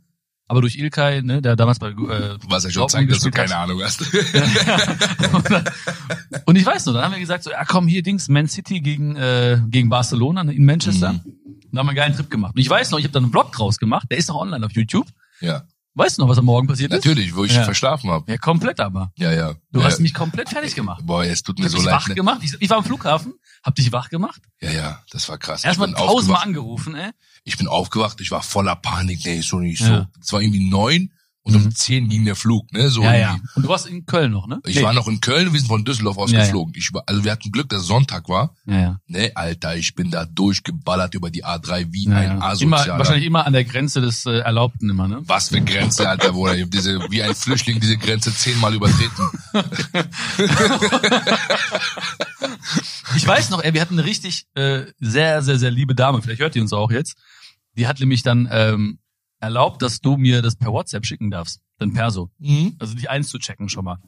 Aber 0.47 0.61
durch 0.63 0.77
Ilkay, 0.77 1.23
ne, 1.23 1.41
der 1.41 1.55
damals 1.55 1.79
bei 1.79 1.91
äh, 1.91 2.37
Was 2.49 2.65
ja 2.65 2.71
schon 2.71 2.89
zeigt, 2.89 3.13
dass 3.13 3.21
du 3.21 3.31
keine 3.31 3.55
hat. 3.55 3.69
Ahnung 3.69 3.81
hast. 3.85 4.01
und, 6.45 6.57
ich 6.57 6.67
weiß 6.67 6.87
noch, 6.87 6.95
dann 6.95 7.05
haben 7.05 7.13
wir 7.13 7.21
gesagt, 7.21 7.45
so, 7.45 7.51
ja 7.51 7.65
komm, 7.65 7.87
hier 7.87 8.03
Dings, 8.03 8.29
Man 8.29 8.49
City 8.49 8.81
gegen, 8.81 9.15
äh, 9.15 9.61
gegen 9.69 9.91
Barcelona 9.91 10.43
in 10.43 10.65
Manchester. 10.65 11.13
Mhm. 11.13 11.19
Und 11.19 11.69
da 11.71 11.79
haben 11.79 11.87
wir 11.87 11.91
einen 11.91 11.97
geilen 11.97 12.17
Trip 12.17 12.29
gemacht. 12.29 12.57
Und 12.57 12.61
ich 12.61 12.69
weiß 12.69 12.91
noch, 12.91 12.99
ich 12.99 13.05
habe 13.05 13.13
da 13.13 13.21
einen 13.21 13.31
Vlog 13.31 13.53
draus 13.53 13.79
gemacht, 13.79 14.09
der 14.11 14.19
ist 14.19 14.29
noch 14.29 14.41
online 14.41 14.67
auf 14.67 14.73
YouTube. 14.73 15.07
ja, 15.41 15.63
Weißt 15.95 16.19
du 16.19 16.23
noch, 16.23 16.29
was 16.29 16.39
am 16.39 16.45
Morgen 16.45 16.69
passiert 16.69 16.93
ist? 16.93 17.05
natürlich, 17.05 17.35
wo 17.35 17.45
ich 17.45 17.53
Ja. 17.53 17.65
verschlafen 17.65 18.11
habe. 18.11 18.31
Ja, 18.31 18.39
komplett 18.39 18.79
aber. 18.81 19.11
Ja, 19.17 19.33
ja. 19.33 19.55
Du 19.73 19.81
ja. 19.81 19.87
hast 19.87 19.99
mich 20.01 20.15
komplett 20.15 20.49
fertig 20.49 20.75
gemacht. 20.75 21.05
Boah, 21.05 21.25
es 21.25 21.43
tut 21.43 21.59
Ich 21.59 21.65
mir 21.65 21.71
hab 21.71 21.79
so 21.79 21.85
leid. 21.85 21.95
wach 21.95 22.09
Ne? 22.09 22.15
gemacht. 22.15 22.41
Ich, 22.43 22.55
ich 22.61 22.71
war 22.71 22.79
am 22.79 22.85
Flughafen, 22.85 23.35
hab 23.65 23.75
dich 23.75 23.91
wach 23.93 24.09
gemacht. 24.09 24.41
Ja, 24.61 24.71
ja, 24.71 25.03
das 25.11 25.29
war 25.29 25.37
krass. 25.39 25.65
Erstmal 25.65 25.89
ich 25.89 25.95
tausendmal 25.97 26.43
angerufen, 26.45 26.95
ey. 26.95 27.11
Ich 27.45 27.59
bin 27.59 27.67
aufgewacht, 27.67 28.21
ich 28.21 28.31
war 28.31 28.43
voller 28.43 28.77
Panik, 28.77 29.25
nee, 29.25 29.41
so 29.41 29.59
nicht 29.59 29.81
Ja. 29.81 29.87
so. 29.87 30.07
Es 30.21 30.33
war 30.33 30.41
irgendwie 30.41 30.69
neun 30.71 31.13
und 31.43 31.55
Mhm. 31.55 31.65
um 31.67 31.75
zehn 31.75 32.09
ging 32.09 32.25
der 32.27 32.37
Flug, 32.37 32.71
ne, 32.73 32.91
so 32.91 33.03
Ja, 33.03 33.15
ja. 33.15 33.37
Und 33.55 33.63
du 33.65 33.69
warst 33.71 33.87
in 33.87 34.05
Köln 34.05 34.31
noch, 34.33 34.47
ne? 34.47 34.61
Ich 34.67 34.77
Nee. 34.77 34.83
war 34.83 34.93
noch 34.93 35.09
in 35.09 35.21
Köln, 35.21 35.53
wir 35.53 35.59
sind 35.59 35.69
von 35.69 35.85
Düsseldorf 35.85 36.19
aus 36.19 36.31
Ja, 36.31 36.41
geflogen. 36.41 36.75
Ich 36.77 36.93
war, 36.93 37.03
also 37.07 37.25
wir 37.25 37.33
hatten 37.33 37.51
Glück, 37.51 37.69
dass 37.71 37.85
Sonntag 37.87 38.29
war. 38.29 38.55
Ja, 38.67 38.79
ja. 38.81 39.01
Ne, 39.07 39.33
Alter, 39.35 39.75
ich 39.75 39.95
bin 39.95 40.11
da 40.11 40.27
durchgeballert 40.27 41.15
über 41.15 41.31
die 41.31 41.45
A3 41.45 41.93
wie 41.93 42.05
ja, 42.09 42.17
ein 42.17 42.23
ja. 42.27 42.33
Immer, 42.35 42.45
Asozialer. 42.77 42.99
wahrscheinlich 42.99 43.25
immer 43.27 43.47
an 43.47 43.55
der 43.55 43.65
Grenze 43.65 44.01
des 44.03 44.27
äh, 44.27 44.39
Erlaubten 44.41 44.91
immer, 44.91 45.09
ne? 45.09 45.21
Was 45.23 45.49
für 45.49 45.61
Grenze, 45.63 46.09
Alter, 46.09 46.33
Bruder. 46.33 46.57
Ich 46.57 46.63
hab 46.63 46.71
diese, 46.71 47.01
wie 47.11 47.23
ein 47.23 47.35
Flüchtling 47.35 47.81
diese 47.81 47.97
Grenze 47.97 48.35
zehnmal 48.35 48.75
übertreten. 48.75 49.29
Ich 53.17 53.27
weiß 53.27 53.51
noch, 53.51 53.63
ey, 53.63 53.75
wir 53.75 53.81
hatten 53.81 53.99
eine 53.99 54.07
richtig 54.07 54.47
äh, 54.55 54.83
sehr, 55.01 55.43
sehr, 55.43 55.59
sehr 55.59 55.71
liebe 55.73 55.95
Dame, 55.97 56.23
vielleicht 56.23 56.41
hört 56.41 56.55
die 56.55 56.61
uns 56.61 56.73
auch 56.73 56.93
jetzt. 56.93 57.17
Die 57.77 57.89
hat 57.89 57.99
nämlich 57.99 58.23
dann 58.23 58.49
ähm, 58.53 59.00
erlaubt, 59.41 59.83
dass 59.83 60.01
du 60.01 60.17
mir 60.17 60.43
das 60.43 60.57
per 60.57 60.73
WhatsApp 60.73 61.05
schicken 61.07 61.31
darfst. 61.31 61.61
Dann 61.79 61.93
Perso. 61.93 62.31
Mhm. 62.39 62.77
Also 62.79 62.95
dich 62.95 63.09
einzuchecken 63.11 63.69
schon 63.69 63.85
mal. 63.85 63.99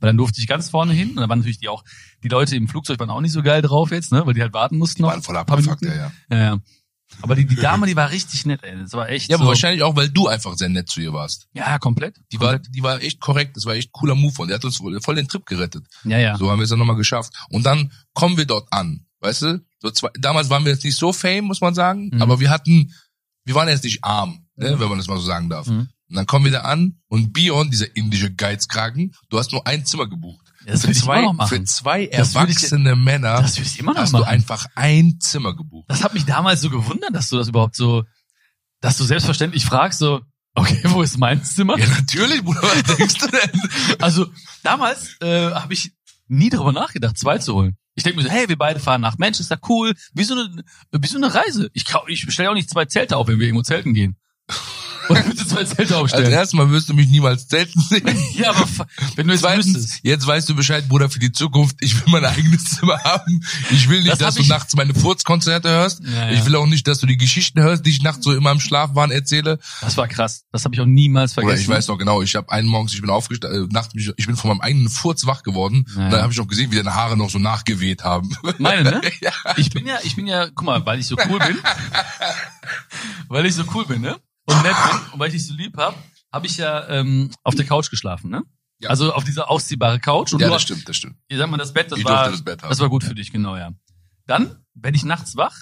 Weil 0.00 0.08
dann 0.08 0.16
durfte 0.16 0.40
ich 0.40 0.46
ganz 0.46 0.70
vorne 0.70 0.92
hin 0.92 1.10
und 1.10 1.16
da 1.16 1.28
waren 1.28 1.38
natürlich 1.38 1.58
die 1.58 1.68
auch, 1.68 1.84
die 2.24 2.28
Leute 2.28 2.56
im 2.56 2.68
Flugzeug 2.68 2.98
waren 3.00 3.10
auch 3.10 3.20
nicht 3.20 3.32
so 3.32 3.42
geil 3.42 3.60
drauf 3.62 3.90
jetzt, 3.90 4.12
ne? 4.12 4.26
Weil 4.26 4.34
die 4.34 4.40
halt 4.42 4.54
warten 4.54 4.78
mussten 4.78 4.96
Die 4.96 5.02
noch. 5.02 5.10
waren 5.10 5.22
voll 5.22 5.36
ein 5.36 5.44
paar 5.46 5.58
abgefuckt, 5.58 5.82
ja, 5.84 5.94
ja. 5.94 6.12
Ja, 6.30 6.38
ja. 6.38 6.58
Aber 7.22 7.34
die, 7.34 7.44
die 7.44 7.56
Dame, 7.56 7.86
die 7.86 7.96
war 7.96 8.10
richtig 8.10 8.46
nett, 8.46 8.62
ey. 8.62 8.78
Das 8.78 8.92
war 8.94 9.08
echt 9.10 9.28
Ja, 9.28 9.36
aber 9.36 9.44
so. 9.44 9.48
wahrscheinlich 9.48 9.82
auch, 9.82 9.96
weil 9.96 10.08
du 10.08 10.28
einfach 10.28 10.54
sehr 10.56 10.68
nett 10.68 10.88
zu 10.88 11.00
ihr 11.00 11.12
warst. 11.12 11.48
Ja, 11.52 11.78
komplett. 11.78 12.16
Die 12.32 12.40
war, 12.40 12.52
komplett. 12.54 12.74
die 12.74 12.82
war 12.82 13.02
echt 13.02 13.20
korrekt. 13.20 13.56
Das 13.56 13.66
war 13.66 13.74
echt 13.74 13.92
cooler 13.92 14.14
Move 14.14 14.32
von. 14.32 14.48
Der 14.48 14.54
hat 14.56 14.64
uns 14.64 14.76
voll 14.76 14.98
voll 15.02 15.16
den 15.16 15.26
Trip 15.28 15.44
gerettet. 15.44 15.84
Ja, 16.04 16.18
ja. 16.18 16.36
So 16.38 16.50
haben 16.50 16.60
wir 16.60 16.64
es 16.64 16.70
dann 16.70 16.78
nochmal 16.78 16.96
geschafft. 16.96 17.32
Und 17.50 17.66
dann 17.66 17.92
kommen 18.14 18.36
wir 18.36 18.46
dort 18.46 18.72
an. 18.72 19.06
Weißt 19.20 19.42
du? 19.42 19.60
So 19.80 19.90
zwei, 19.90 20.08
damals 20.18 20.48
waren 20.50 20.64
wir 20.64 20.72
jetzt 20.72 20.84
nicht 20.84 20.96
so 20.96 21.12
fame, 21.12 21.44
muss 21.44 21.60
man 21.60 21.74
sagen. 21.74 22.10
Mhm. 22.14 22.22
Aber 22.22 22.38
wir 22.40 22.48
hatten, 22.48 22.94
wir 23.44 23.54
waren 23.56 23.68
jetzt 23.68 23.84
nicht 23.84 24.02
arm. 24.04 24.46
Ne, 24.60 24.78
wenn 24.80 24.88
man 24.88 24.98
das 24.98 25.08
mal 25.08 25.18
so 25.18 25.24
sagen 25.24 25.48
darf. 25.48 25.66
Mhm. 25.66 25.88
Und 26.08 26.16
dann 26.16 26.26
kommen 26.26 26.44
wir 26.44 26.52
da 26.52 26.60
an 26.62 27.00
und 27.08 27.32
Bion, 27.32 27.70
dieser 27.70 27.94
indische 27.96 28.32
Geizkragen, 28.34 29.12
du 29.28 29.38
hast 29.38 29.52
nur 29.52 29.66
ein 29.66 29.86
Zimmer 29.86 30.08
gebucht. 30.08 30.46
Das 30.66 30.84
für, 30.84 30.92
zwei, 30.92 31.26
für 31.46 31.64
zwei 31.64 32.02
ich- 32.04 32.12
erwachsene 32.12 32.94
Männer 32.96 33.44
ich 33.56 33.78
immer 33.78 33.94
noch 33.94 34.00
hast 34.02 34.12
machen. 34.12 34.22
du 34.24 34.28
einfach 34.28 34.66
ein 34.74 35.18
Zimmer 35.20 35.56
gebucht. 35.56 35.86
Das 35.88 36.04
hat 36.04 36.12
mich 36.14 36.26
damals 36.26 36.60
so 36.60 36.68
gewundert, 36.68 37.14
dass 37.14 37.28
du 37.30 37.36
das 37.36 37.48
überhaupt 37.48 37.76
so, 37.76 38.04
dass 38.80 38.96
du 38.98 39.04
selbstverständlich 39.04 39.64
fragst, 39.64 39.98
so, 40.00 40.20
okay, 40.54 40.80
wo 40.84 41.02
ist 41.02 41.16
mein 41.18 41.42
Zimmer? 41.44 41.78
Ja, 41.78 41.86
natürlich, 41.86 42.42
Bruder, 42.42 42.62
was 42.62 42.96
denkst 42.96 43.14
du 43.18 43.26
denn? 43.28 43.96
Also 44.00 44.26
damals 44.62 45.16
äh, 45.20 45.50
habe 45.52 45.72
ich 45.72 45.92
nie 46.28 46.50
darüber 46.50 46.72
nachgedacht, 46.72 47.16
zwei 47.18 47.38
zu 47.38 47.54
holen. 47.54 47.76
Ich 47.94 48.02
denke 48.04 48.18
mir 48.18 48.24
so, 48.24 48.30
hey, 48.30 48.48
wir 48.48 48.56
beide 48.58 48.80
fahren 48.80 49.00
nach 49.00 49.18
Manchester, 49.18 49.58
cool. 49.68 49.94
Wie 50.14 50.24
so 50.24 50.34
eine, 50.34 50.62
wie 50.92 51.06
so 51.06 51.16
eine 51.16 51.32
Reise. 51.34 51.70
Ich, 51.72 51.84
ich 52.08 52.26
bestelle 52.26 52.50
auch 52.50 52.54
nicht 52.54 52.70
zwei 52.70 52.84
Zelte 52.84 53.16
auf, 53.16 53.28
wenn 53.28 53.38
wir 53.38 53.46
irgendwo 53.46 53.62
zelten 53.62 53.94
gehen. 53.94 54.16
Oder 55.08 55.26
willst 55.26 55.40
du 55.40 55.46
zwei 55.46 55.64
Zelte 55.64 55.80
Also 55.94 55.96
aufstellen? 55.96 56.30
erstmal 56.30 56.70
wirst 56.70 56.88
du 56.88 56.94
mich 56.94 57.08
niemals 57.08 57.48
zelten 57.48 57.80
sehen. 57.80 58.06
ja, 58.34 58.50
aber 58.50 58.64
wenn 59.16 59.26
du 59.26 59.32
jetzt 59.32 59.40
Zweitens, 59.40 59.66
wüsstest. 59.74 60.00
jetzt 60.04 60.24
weißt 60.24 60.48
du 60.48 60.54
Bescheid, 60.54 60.88
Bruder, 60.88 61.10
für 61.10 61.18
die 61.18 61.32
Zukunft. 61.32 61.78
Ich 61.80 61.96
will 61.96 62.12
mein 62.12 62.24
eigenes 62.24 62.64
Zimmer 62.76 63.02
haben. 63.02 63.42
Ich 63.72 63.88
will 63.88 64.00
nicht, 64.02 64.12
Das 64.12 64.18
dass 64.20 64.36
du 64.36 64.44
nachts 64.44 64.76
meine 64.76 64.94
Furzkonzerte 64.94 65.68
hörst. 65.68 66.00
Ja, 66.04 66.26
ja. 66.26 66.30
Ich 66.30 66.44
will 66.46 66.54
auch 66.54 66.66
nicht, 66.66 66.86
dass 66.86 67.00
du 67.00 67.06
die 67.08 67.16
Geschichten 67.16 67.60
hörst, 67.60 67.84
die 67.86 67.90
ich 67.90 68.02
nachts 68.02 68.24
so 68.24 68.32
immer 68.32 68.52
im 68.52 68.60
Schlafwahn 68.60 69.10
erzähle. 69.10 69.58
Das 69.80 69.96
war 69.96 70.06
krass. 70.06 70.44
Das 70.52 70.64
habe 70.64 70.76
ich 70.76 70.80
auch 70.80 70.86
niemals 70.86 71.32
Oder 71.36 71.46
vergessen. 71.46 71.62
ich 71.62 71.68
weiß 71.68 71.88
noch 71.88 71.98
genau, 71.98 72.22
ich 72.22 72.36
habe 72.36 72.52
einen 72.52 72.68
morgens, 72.68 72.94
ich 72.94 73.00
bin 73.00 73.10
aufgestanden, 73.10 73.64
äh, 73.64 73.72
nachts, 73.72 73.92
ich 73.94 74.26
bin 74.26 74.36
von 74.36 74.50
meinem 74.50 74.60
eigenen 74.60 74.90
Furz 74.90 75.26
wach 75.26 75.42
geworden. 75.42 75.86
Ja, 75.96 76.04
Und 76.04 76.10
dann 76.12 76.22
habe 76.22 76.32
ich 76.32 76.38
noch 76.38 76.46
gesehen, 76.46 76.70
wie 76.70 76.76
deine 76.76 76.94
Haare 76.94 77.16
noch 77.16 77.30
so 77.30 77.40
nachgeweht 77.40 78.04
haben. 78.04 78.30
Meine, 78.58 78.84
ne? 78.84 79.00
Ich 79.56 79.70
bin 79.70 79.86
ja, 79.88 79.98
ich 80.04 80.14
bin 80.14 80.28
ja, 80.28 80.46
guck 80.54 80.66
mal, 80.66 80.86
weil 80.86 81.00
ich 81.00 81.06
so 81.08 81.16
cool 81.28 81.40
bin, 81.40 81.58
weil 83.28 83.46
ich 83.46 83.56
so 83.56 83.64
cool 83.74 83.84
bin, 83.86 84.02
ne? 84.02 84.16
Und 84.50 84.62
nett 84.62 84.76
bin 84.90 85.12
und 85.12 85.18
weil 85.18 85.28
ich 85.28 85.34
dich 85.34 85.46
so 85.46 85.54
lieb 85.54 85.76
hab, 85.76 85.96
habe 86.32 86.46
ich 86.46 86.56
ja 86.56 86.88
ähm, 86.88 87.30
auf 87.42 87.54
der 87.54 87.66
Couch 87.66 87.90
geschlafen, 87.90 88.30
ne? 88.30 88.42
Ja. 88.80 88.88
Also 88.90 89.12
auf 89.12 89.24
dieser 89.24 89.50
ausziehbare 89.50 90.00
Couch. 90.00 90.32
Und 90.32 90.40
ja, 90.40 90.46
das 90.46 90.56
hast, 90.56 90.62
stimmt, 90.62 90.88
das 90.88 90.96
stimmt. 90.96 91.16
ich 91.28 91.36
sag 91.36 91.50
mal, 91.50 91.58
das 91.58 91.72
Bett, 91.72 91.92
das 91.92 91.98
Ich 91.98 92.04
war, 92.04 92.30
das 92.30 92.42
Bett 92.42 92.62
haben. 92.62 92.70
das 92.70 92.80
war 92.80 92.88
gut 92.88 93.04
für 93.04 93.14
dich, 93.14 93.30
genau, 93.30 93.56
ja. 93.56 93.72
Dann 94.26 94.64
werde 94.74 94.96
ich 94.96 95.04
nachts 95.04 95.36
wach. 95.36 95.54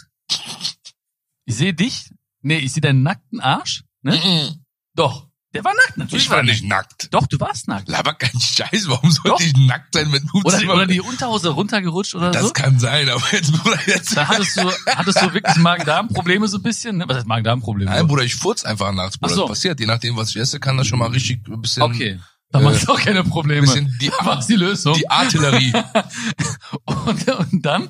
Ich 1.44 1.56
sehe 1.56 1.74
dich. 1.74 2.12
Nee, 2.42 2.58
ich 2.58 2.72
sehe 2.72 2.80
deinen 2.80 3.02
nackten 3.02 3.40
Arsch. 3.40 3.84
Ne? 4.02 4.12
Mhm. 4.12 4.64
Doch. 4.94 5.27
Der 5.54 5.64
war 5.64 5.72
nackt, 5.72 5.96
natürlich. 5.96 6.24
Ich 6.24 6.30
war 6.30 6.38
er 6.38 6.42
nicht 6.42 6.62
nackt. 6.64 7.08
Doch, 7.12 7.26
du 7.26 7.40
warst 7.40 7.68
nackt. 7.68 7.88
Laber 7.88 8.12
keinen 8.12 8.38
Scheiß, 8.38 8.86
warum 8.88 9.10
sollte 9.10 9.28
Doch. 9.30 9.40
ich 9.40 9.56
nackt 9.56 9.94
sein 9.94 10.10
mit 10.10 10.20
einem 10.22 10.44
Oder, 10.44 10.74
oder 10.74 10.86
die 10.86 11.00
Unterhose 11.00 11.48
runtergerutscht 11.48 12.14
oder 12.14 12.30
Das 12.32 12.42
so. 12.48 12.52
kann 12.52 12.78
sein, 12.78 13.08
aber 13.08 13.22
jetzt, 13.32 13.52
Bruder, 13.52 13.78
jetzt. 13.86 14.14
Dann 14.14 14.28
hattest 14.28 14.56
du, 14.58 14.70
hattest 14.86 15.22
du 15.22 15.32
wirklich 15.32 15.56
Magen-Darm-Probleme 15.56 16.46
so 16.48 16.58
ein 16.58 16.62
bisschen, 16.62 16.98
ne? 16.98 17.04
Was 17.08 17.16
heißt 17.18 17.26
Magen-Darm-Probleme? 17.26 17.90
Nein, 17.90 18.06
Bruder, 18.06 18.24
ich 18.24 18.34
furz 18.34 18.64
einfach 18.64 18.92
nachts, 18.92 19.16
Bruder. 19.16 19.32
Ach 19.32 19.36
so. 19.36 19.42
Das 19.42 19.48
passiert. 19.50 19.80
Je 19.80 19.86
nachdem, 19.86 20.16
was 20.16 20.30
ich 20.30 20.36
esse, 20.36 20.60
kann 20.60 20.76
das 20.76 20.86
schon 20.86 20.98
mal 20.98 21.08
richtig 21.08 21.40
ein 21.48 21.62
bisschen, 21.62 21.82
Okay. 21.82 22.20
Äh, 22.52 22.60
machst 22.60 22.86
du 22.86 22.92
auch 22.92 23.00
keine 23.00 23.24
Probleme. 23.24 23.62
bisschen 23.62 23.94
die, 24.00 24.10
Was 24.20 24.40
ist 24.40 24.48
die 24.50 24.56
Lösung? 24.56 24.94
die 24.96 25.08
Artillerie. 25.10 25.72
Und, 26.84 27.28
und 27.30 27.64
dann, 27.66 27.88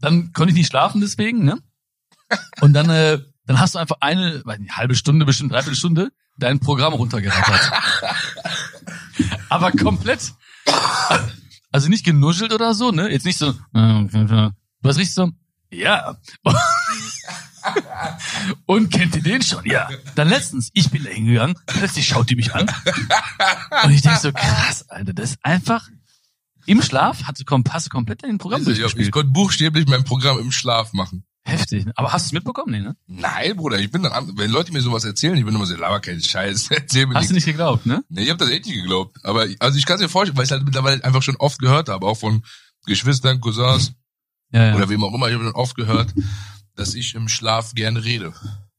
dann 0.00 0.32
konnte 0.32 0.50
ich 0.52 0.56
nicht 0.56 0.68
schlafen 0.68 1.00
deswegen, 1.00 1.44
ne? 1.44 1.58
Und 2.60 2.72
dann, 2.72 2.88
äh, 2.90 3.18
dann 3.46 3.60
hast 3.60 3.74
du 3.74 3.78
einfach 3.78 3.96
eine, 4.00 4.42
weiß 4.44 4.58
nicht, 4.58 4.76
halbe 4.76 4.94
Stunde, 4.94 5.24
bestimmt 5.26 5.52
dreiviertel 5.52 5.76
Stunde, 5.76 6.10
dein 6.38 6.60
Programm 6.60 6.94
runtergerattert. 6.94 7.72
Aber 9.48 9.72
komplett. 9.72 10.32
Also 11.70 11.88
nicht 11.88 12.04
genuschelt 12.04 12.52
oder 12.52 12.74
so, 12.74 12.90
ne? 12.90 13.10
Jetzt 13.10 13.26
nicht 13.26 13.38
so, 13.38 13.52
du 13.72 14.52
hast 14.84 14.98
richtig 14.98 15.14
so, 15.14 15.30
ja. 15.70 16.16
Und 18.66 18.90
kennt 18.90 19.14
ihr 19.16 19.22
den 19.22 19.42
schon? 19.42 19.64
Ja. 19.66 19.90
Dann 20.14 20.28
letztens, 20.28 20.70
ich 20.72 20.90
bin 20.90 21.04
da 21.04 21.10
hingegangen, 21.10 21.58
plötzlich 21.66 22.08
schaut 22.08 22.30
die 22.30 22.36
mich 22.36 22.54
an. 22.54 22.70
Und 23.84 23.90
ich 23.90 24.00
denke 24.02 24.18
so, 24.20 24.32
krass, 24.32 24.88
Alter, 24.88 25.12
das 25.12 25.32
ist 25.32 25.38
einfach 25.42 25.88
im 26.66 26.80
Schlaf, 26.82 27.22
hast 27.24 27.40
du, 27.40 27.44
kom 27.44 27.64
hast 27.68 27.86
du 27.86 27.90
komplett 27.90 28.22
in 28.22 28.30
den 28.30 28.38
Programm 28.38 28.60
Also, 28.60 28.70
ich, 28.70 28.96
ich 28.96 29.10
konnte 29.10 29.30
buchstäblich 29.30 29.86
mein 29.86 30.04
Programm 30.04 30.38
im 30.38 30.52
Schlaf 30.52 30.92
machen. 30.92 31.24
Heftig. 31.48 31.86
Aber 31.94 32.12
hast 32.12 32.26
du 32.26 32.28
es 32.28 32.32
mitbekommen? 32.32 32.72
Nee, 32.72 32.80
ne? 32.80 32.96
Nein, 33.06 33.56
Bruder, 33.56 33.78
ich 33.78 33.90
bin 33.90 34.02
dann, 34.02 34.12
an- 34.12 34.32
wenn 34.36 34.50
Leute 34.50 34.72
mir 34.72 34.80
sowas 34.82 35.04
erzählen, 35.04 35.36
ich 35.36 35.44
bin 35.44 35.54
immer 35.54 35.66
so, 35.66 35.76
laber 35.76 36.00
keinen 36.00 36.22
Scheiß, 36.22 36.70
erzähl 36.70 37.06
mir 37.06 37.14
Hast 37.14 37.22
nichts. 37.22 37.28
du 37.30 37.34
nicht 37.36 37.46
geglaubt, 37.46 37.86
ne? 37.86 38.04
Nee, 38.08 38.22
ich 38.24 38.30
habe 38.30 38.38
das 38.38 38.50
echt 38.50 38.66
nicht 38.66 38.74
geglaubt. 38.76 39.16
Aber, 39.24 39.46
also 39.60 39.78
ich 39.78 39.86
kann 39.86 39.96
es 39.96 40.02
mir 40.02 40.08
vorstellen, 40.08 40.36
weil 40.36 40.44
ich 40.44 40.50
halt 40.50 40.64
mittlerweile 40.64 41.02
einfach 41.04 41.22
schon 41.22 41.36
oft 41.36 41.58
gehört 41.58 41.88
habe, 41.88 42.06
auch 42.06 42.16
von 42.18 42.42
Geschwistern, 42.86 43.40
Cousins 43.40 43.92
Ja, 44.52 44.66
ja. 44.68 44.74
oder 44.76 44.88
wem 44.88 45.02
auch 45.04 45.14
immer, 45.14 45.28
ich 45.28 45.34
habe 45.34 45.44
schon 45.44 45.54
oft 45.54 45.76
gehört, 45.76 46.12
dass 46.76 46.94
ich 46.94 47.14
im 47.14 47.28
Schlaf 47.28 47.74
gerne 47.74 48.04
rede. 48.04 48.32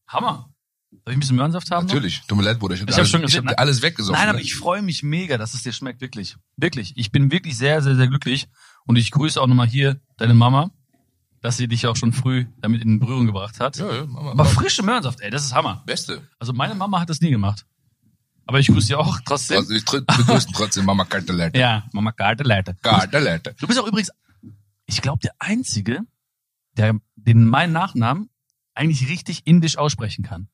Hammer. 0.07 0.49
Soll 0.91 1.01
ich 1.13 1.17
ein 1.17 1.19
bisschen 1.19 1.35
Möhrensaft 1.35 1.69
haben? 1.71 1.85
Natürlich. 1.87 2.21
Tut 2.27 2.37
mir 2.37 2.43
leid, 2.43 2.57
Bruder. 2.59 2.73
Ich 2.75 2.81
habe 2.81 2.91
hab 2.91 2.97
alles, 2.97 3.09
schon 3.09 3.23
ich 3.23 3.37
hab 3.37 3.47
dir 3.47 3.59
alles 3.59 3.81
weggesoffen. 3.83 4.19
Nein, 4.19 4.29
aber 4.29 4.39
ne? 4.39 4.43
ich 4.43 4.55
freue 4.55 4.81
mich 4.81 5.03
mega, 5.03 5.37
dass 5.37 5.53
es 5.53 5.61
dir 5.63 5.71
schmeckt, 5.71 6.01
wirklich. 6.01 6.35
Wirklich. 6.57 6.93
Ich 6.97 7.11
bin 7.11 7.31
wirklich 7.31 7.57
sehr, 7.57 7.81
sehr, 7.83 7.95
sehr 7.95 8.07
glücklich. 8.07 8.47
Und 8.85 8.95
ich 8.95 9.11
grüße 9.11 9.39
auch 9.39 9.45
nochmal 9.47 9.67
hier 9.67 10.01
deine 10.17 10.33
Mama, 10.33 10.71
dass 11.41 11.57
sie 11.57 11.67
dich 11.67 11.87
auch 11.87 11.95
schon 11.95 12.13
früh 12.13 12.45
damit 12.61 12.81
in 12.83 12.99
Berührung 12.99 13.25
gebracht 13.25 13.59
hat. 13.59 13.77
Ja, 13.77 13.93
ja, 13.93 14.05
Mama. 14.05 14.31
Aber 14.31 14.45
frische 14.45 14.83
Möhrensaft, 14.83 15.21
ey, 15.21 15.29
das 15.29 15.43
ist 15.43 15.53
Hammer. 15.53 15.83
Beste. 15.85 16.27
Also 16.39 16.53
meine 16.53 16.75
Mama 16.75 16.99
hat 16.99 17.09
das 17.09 17.21
nie 17.21 17.31
gemacht. 17.31 17.65
Aber 18.45 18.59
ich 18.59 18.67
grüße 18.67 18.87
sie 18.87 18.95
auch 18.95 19.19
trotzdem. 19.25 19.57
Also 19.57 19.73
ich 19.73 19.85
begrüßen 19.85 20.51
trotzdem 20.53 20.85
Mama 20.85 21.05
Kartelette. 21.05 21.59
Ja, 21.59 21.87
Mama 21.93 22.11
Karte 22.11 22.43
Leiter. 22.43 22.73
Kartelette. 22.81 23.55
Du 23.59 23.67
bist 23.67 23.79
auch 23.79 23.85
übrigens, 23.85 24.11
ich 24.87 25.01
glaube, 25.01 25.19
der 25.19 25.33
Einzige, 25.37 26.01
der 26.75 26.95
den 27.15 27.45
meinen 27.45 27.73
Nachnamen 27.73 28.29
eigentlich 28.73 29.07
richtig 29.09 29.45
indisch 29.45 29.77
aussprechen 29.77 30.23
kann. 30.23 30.47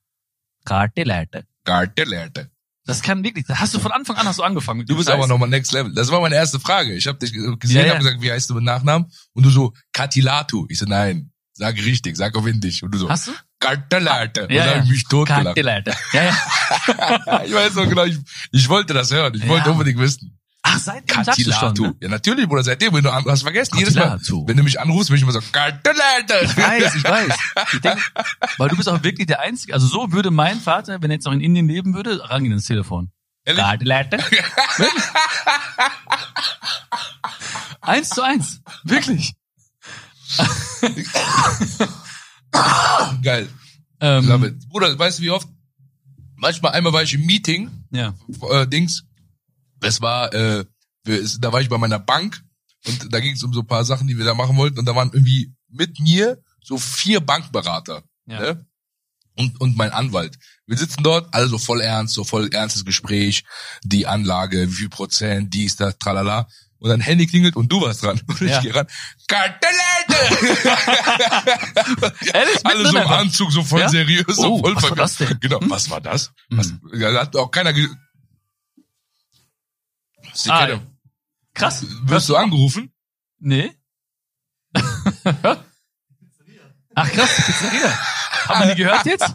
Karte 0.66 1.04
Leiter. 1.04 1.44
Kartelette. 1.64 2.52
Das 2.86 3.02
kann 3.02 3.24
wirklich, 3.24 3.46
da 3.48 3.60
hast 3.60 3.74
du 3.74 3.80
von 3.80 3.92
Anfang 3.92 4.16
an 4.18 4.28
hast 4.28 4.38
du 4.40 4.44
angefangen. 4.44 4.86
Du 4.86 4.96
bist 4.96 5.08
Scheiß. 5.10 5.16
aber 5.18 5.28
nochmal 5.28 5.50
next 5.50 5.72
level. 5.74 5.94
Das 5.94 6.12
war 6.12 6.22
meine 6.22 6.36
erste 6.36 6.60
Frage. 6.60 6.94
Ich 6.96 7.08
habe 7.08 7.18
dich 7.18 7.34
gesehen, 7.34 7.60
Ja, 7.78 7.86
ja. 7.86 7.92
hab 7.94 8.00
gesagt, 8.00 8.22
wie 8.22 8.32
heißt 8.32 8.50
du 8.50 8.54
mit 8.56 8.64
Nachnamen? 8.64 9.12
Und 9.34 9.44
du 9.46 9.50
so, 9.50 9.74
Katilatu. 9.92 10.68
Ich 10.70 10.78
so, 10.80 10.86
nein, 10.86 11.32
sag 11.54 11.76
richtig, 11.78 12.16
sag 12.16 12.36
auf 12.38 12.46
Indisch. 12.46 12.84
Und 12.84 12.92
du 12.94 13.00
so, 13.00 13.10
Hast 13.10 13.28
du? 13.28 13.32
Kartelette. 13.60 14.44
Und 14.44 14.52
Ja, 14.52 14.66
dann 14.66 14.86
ja. 14.86 14.92
mich 14.92 15.04
totgelacht. 15.06 15.46
Karte 15.46 15.62
Leiter. 15.62 15.96
Ja, 16.14 16.24
ja. 16.26 17.44
ich 17.46 17.54
weiß 17.54 17.74
noch 17.76 17.90
genau, 17.90 18.04
ich, 18.06 18.18
ich 18.52 18.70
wollte 18.70 18.94
das 18.94 19.12
hören. 19.12 19.34
Ich 19.36 19.42
Ja. 19.44 19.50
wollte 19.50 19.72
unbedingt 19.72 19.98
wissen. 20.00 20.38
Ach, 20.68 20.80
seitdem 20.80 21.24
sagst 21.24 21.45
du 21.45 21.51
schon, 21.51 21.74
ne? 21.76 21.95
Ja, 22.01 22.09
natürlich, 22.09 22.47
Bruder, 22.47 22.63
seitdem, 22.63 22.91
wenn 22.93 23.03
du 23.03 23.13
hast 23.13 23.43
vergessen, 23.43 23.78
jedes 23.78 23.93
Mal, 23.93 24.20
wenn 24.47 24.57
du 24.57 24.63
mich 24.63 24.80
anrufst, 24.80 25.09
bin 25.09 25.18
ich 25.18 25.22
immer 25.22 25.32
so, 25.32 25.39
Kartelette. 25.51 26.39
Ich 26.43 26.57
weiß, 26.57 26.95
ich 26.95 27.03
weiß. 27.03 27.34
Ich 27.74 27.82
denk, 27.82 27.99
weil 28.57 28.70
du 28.70 28.76
bist 28.76 28.89
auch 28.89 29.03
wirklich 29.03 29.28
der 29.28 29.41
Einzige. 29.41 29.74
Also 29.76 29.86
so 29.86 30.11
würde 30.11 30.32
mein 30.32 30.59
Vater, 30.59 31.01
wenn 31.03 31.11
er 31.11 31.16
jetzt 31.18 31.26
noch 31.26 31.34
in 31.34 31.41
Indien 31.41 31.68
leben 31.68 31.93
würde, 31.93 32.20
rangehen 32.30 32.53
ins 32.53 32.66
Telefon. 32.66 33.11
Wirklich? 33.45 33.63
Eins 37.82 38.09
zu 38.09 38.24
eins. 38.24 38.61
Wirklich. 38.84 39.36
Geil. 43.22 43.47
Ähm, 43.99 44.28
Love 44.28 44.47
it. 44.47 44.70
Bruder, 44.70 44.97
weißt 44.97 45.20
du 45.20 45.24
wie 45.24 45.30
oft? 45.30 45.47
Manchmal 46.36 46.74
einmal 46.74 46.91
war 46.91 47.03
ich 47.03 47.13
im 47.13 47.26
Meeting, 47.26 47.70
Ja. 47.91 48.13
äh, 48.49 48.68
Dings. 48.68 49.03
Das 49.86 50.02
war, 50.02 50.34
äh, 50.34 50.66
es- 51.08 51.40
da 51.40 51.54
war 51.54 51.62
ich 51.62 51.70
bei 51.70 51.78
meiner 51.78 52.00
Bank 52.00 52.42
und 52.86 53.14
da 53.14 53.20
ging 53.20 53.34
es 53.36 53.44
um 53.44 53.54
so 53.54 53.62
ein 53.62 53.68
paar 53.68 53.86
Sachen, 53.86 54.08
die 54.08 54.18
wir 54.18 54.26
da 54.26 54.34
machen 54.34 54.58
wollten 54.58 54.80
und 54.80 54.86
da 54.86 54.96
waren 54.96 55.12
irgendwie 55.14 55.54
mit 55.70 56.00
mir 56.00 56.42
so 56.64 56.78
vier 56.78 57.20
Bankberater. 57.22 58.04
Ja. 58.28 58.40
Ne? 58.40 58.66
Und, 59.38 59.60
und 59.60 59.76
mein 59.78 59.92
Anwalt. 59.92 60.38
Wir 60.66 60.78
sitzen 60.78 61.04
dort, 61.04 61.34
alle 61.34 61.48
so 61.48 61.58
voll 61.58 61.82
ernst, 61.82 62.14
so 62.14 62.24
voll 62.24 62.50
ernstes 62.54 62.86
Gespräch, 62.86 63.44
die 63.84 64.08
Anlage, 64.08 64.70
wie 64.70 64.74
viel 64.76 64.90
Prozent, 64.90 65.54
dies, 65.54 65.76
das, 65.76 65.98
tralala. 65.98 66.48
Und 66.80 66.90
dann 66.90 67.02
Handy 67.02 67.28
klingelt 67.28 67.56
und 67.56 67.70
du 67.72 67.82
warst 67.82 68.04
dran. 68.04 68.22
Und 68.28 68.42
ich 68.42 68.50
Ja. 68.52 68.62
gehe 68.62 68.74
ran. 68.76 68.88
Kartellette! 69.28 70.76
Ehrlich? 72.34 72.66
Alle 72.66 72.88
so 72.90 72.98
im? 72.98 73.08
Anzug, 73.08 73.52
so 73.52 73.64
voll 73.64 73.82
Ja? 73.82 73.90
seriös, 73.90 74.36
so 74.36 74.54
Oh, 74.56 74.60
voll 74.60 74.76
was 74.76 74.84
war 74.84 74.90
vergessen. 74.90 75.18
das 75.20 75.30
denn? 75.30 75.40
Genau, 75.40 75.60
was 75.64 75.90
war 75.90 76.02
das? 76.02 76.32
Hm. 76.50 76.58
Was, 76.58 76.74
da 77.00 77.22
hat 77.22 77.36
auch 77.36 77.52
keiner 77.52 77.74
Sie 80.36 80.50
Ah, 80.52 80.68
ja. 80.68 80.82
Krass. 81.54 81.86
Wirst 82.04 82.30
du 82.30 82.36
angerufen? 82.36 82.92
Nee. 83.40 83.72
Ach 86.96 87.12
krass, 87.12 87.36
Pizzeria. 87.46 87.90
Haben 88.48 88.68
wir 88.68 88.76
die 88.76 88.82
gehört 88.84 89.06
jetzt? 89.06 89.34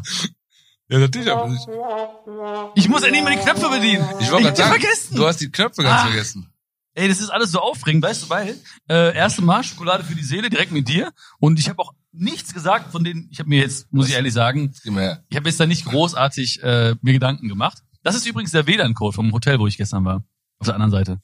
Ja, 0.89 0.99
natürlich. 0.99 1.29
hab 1.29 1.49
ich 1.51 2.83
Ich 2.85 2.89
muss 2.89 3.05
ja 3.05 3.11
nicht 3.11 3.23
mehr 3.25 3.37
die 3.37 3.43
Knöpfe 3.43 3.69
bedienen. 3.69 4.07
ich 4.21 4.31
wollte 4.31 4.53
gerade 4.53 4.63
die 4.63 4.81
vergessen. 4.81 5.17
du 5.17 5.27
hast 5.27 5.41
die 5.41 5.51
Knöpfe 5.51 5.83
ganz 5.83 6.03
Ah. 6.03 6.07
vergessen. 6.07 6.53
Ey, 6.95 7.07
das 7.09 7.21
ist 7.21 7.31
alles 7.31 7.53
so 7.53 7.61
aufregend, 7.61 8.03
weißt 8.03 8.25
du, 8.25 8.31
weil 8.31 8.59
äh, 8.89 9.15
erste 9.17 9.43
Mal 9.43 9.63
Schokolade 9.63 10.03
für 10.03 10.15
die 10.17 10.25
Seele 10.25 10.51
direkt 10.51 10.73
mit 10.73 10.89
dir 10.89 11.13
und 11.39 11.59
ich 11.61 11.69
habe 11.69 11.79
auch 11.81 11.93
nichts 12.13 12.53
gesagt 12.53 12.91
von 12.91 13.05
denen. 13.05 13.29
Ich 13.31 13.39
habe 13.39 13.49
mir 13.49 13.61
jetzt, 13.61 13.93
muss 13.93 14.09
ich 14.09 14.15
ehrlich 14.15 14.33
sagen, 14.35 14.75
mal 14.87 15.25
ich 15.29 15.37
habe 15.37 15.49
jetzt 15.49 15.61
da 15.61 15.67
nicht 15.67 15.85
großartig 15.85 16.63
äh, 16.65 16.97
mir 17.01 17.13
Gedanken 17.13 17.49
gemacht. 17.49 17.79
Das 18.03 18.17
ist 18.17 18.27
übrigens 18.27 18.51
der 18.51 18.67
WLAN-Code 18.67 19.15
vom 19.15 19.33
Hotel, 19.33 19.61
wo 19.61 19.67
ich 19.69 19.77
gestern 19.77 20.05
war. 20.05 20.25
Auf 20.61 20.67
der 20.67 20.75
anderen 20.75 20.91
Seite. 20.93 21.21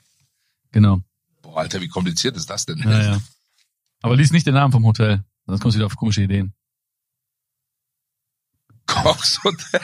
Genau. 0.73 1.01
Boah, 1.43 1.59
Alter, 1.59 1.81
wie 1.81 1.89
kompliziert 1.89 2.37
ist 2.37 2.51
das 2.51 2.67
denn? 2.67 2.79
Ja, 2.79 3.03
ja. 3.03 3.21
Aber 4.03 4.17
lies 4.17 4.33
nicht 4.33 4.47
den 4.47 4.55
Namen 4.55 4.73
vom 4.73 4.85
Hotel, 4.85 5.25
sonst 5.47 5.61
kommst 5.61 5.75
du 5.75 5.79
wieder 5.79 5.87
auf 5.87 5.97
komische 5.97 6.23
Ideen. 6.23 6.55
Kochs 8.87 9.43
Hotel. 9.45 9.81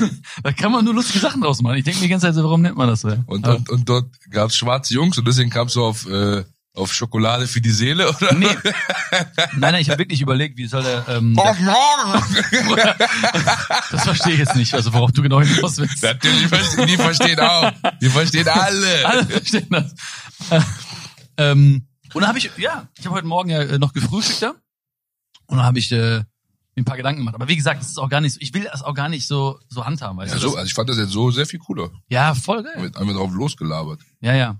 da 0.42 0.52
kann 0.52 0.72
man 0.72 0.84
nur 0.84 0.94
lustige 0.94 1.18
Sachen 1.18 1.40
draus 1.40 1.62
machen. 1.62 1.76
Ich 1.76 1.84
denke 1.84 2.00
mir 2.00 2.06
die 2.06 2.10
ganze 2.10 2.26
Zeit 2.26 2.34
so, 2.34 2.42
warum 2.44 2.62
nennt 2.62 2.76
man 2.76 2.88
das 2.88 3.00
so? 3.02 3.08
Und, 3.26 3.46
und, 3.46 3.68
und 3.68 3.88
dort 3.88 4.08
gab's 4.30 4.56
schwarze 4.56 4.94
Jungs 4.94 5.18
und 5.18 5.26
deswegen 5.26 5.50
kamst 5.50 5.76
du 5.76 5.84
auf, 5.84 6.06
äh, 6.06 6.44
auf 6.80 6.92
Schokolade 6.92 7.46
für 7.46 7.60
die 7.60 7.70
Seele, 7.70 8.08
oder? 8.08 8.34
Nee. 8.34 8.46
Nein, 9.56 9.72
nein, 9.72 9.74
ich 9.76 9.90
habe 9.90 9.98
wirklich 9.98 10.20
überlegt, 10.20 10.56
wie 10.56 10.66
soll 10.66 10.82
der, 10.82 11.04
ähm, 11.08 11.34
der 11.34 11.54
das 13.90 14.04
verstehe 14.04 14.32
ich 14.34 14.38
jetzt 14.38 14.56
nicht, 14.56 14.72
also 14.74 14.92
worauf 14.92 15.12
du 15.12 15.22
genau 15.22 15.40
hinaus 15.40 15.78
willst. 15.78 16.02
Natürlich, 16.02 16.48
die 16.86 16.96
verstehen 16.96 17.40
auch. 17.40 17.72
Die 18.00 18.08
verstehen 18.08 18.48
alle. 18.48 19.06
Alle 19.10 19.26
verstehen 19.26 19.66
das. 19.70 19.94
Äh, 20.50 20.60
ähm, 21.36 21.86
und 22.12 22.20
dann 22.20 22.28
habe 22.28 22.38
ich, 22.38 22.50
ja, 22.56 22.88
ich 22.98 23.04
habe 23.06 23.16
heute 23.16 23.26
Morgen 23.26 23.50
ja 23.50 23.60
äh, 23.62 23.78
noch 23.78 23.92
gefrühstückt 23.92 24.42
da. 24.42 24.50
Und 25.46 25.56
dann 25.58 25.66
habe 25.66 25.78
ich 25.78 25.90
äh, 25.92 25.96
mir 26.18 26.24
ein 26.76 26.84
paar 26.84 26.96
Gedanken 26.96 27.20
gemacht. 27.20 27.34
Aber 27.34 27.48
wie 27.48 27.56
gesagt, 27.56 27.80
das 27.80 27.88
ist 27.88 27.98
auch 27.98 28.08
gar 28.08 28.20
nicht 28.20 28.34
so, 28.34 28.40
ich 28.40 28.54
will 28.54 28.64
das 28.64 28.82
auch 28.82 28.94
gar 28.94 29.08
nicht 29.08 29.26
so, 29.26 29.58
so 29.68 29.84
handhaben, 29.84 30.18
weißt 30.18 30.34
Ja, 30.34 30.40
du? 30.40 30.48
so, 30.50 30.56
also 30.56 30.66
ich 30.66 30.74
fand 30.74 30.88
das 30.88 30.98
jetzt 30.98 31.10
so 31.12 31.30
sehr 31.30 31.46
viel 31.46 31.58
cooler. 31.58 31.90
ja, 32.08 32.34
voll 32.34 32.62
geil. 32.62 32.92
Einmal 32.94 33.14
drauf 33.14 33.32
losgelabert. 33.32 34.00
Ja, 34.20 34.34
ja. 34.34 34.56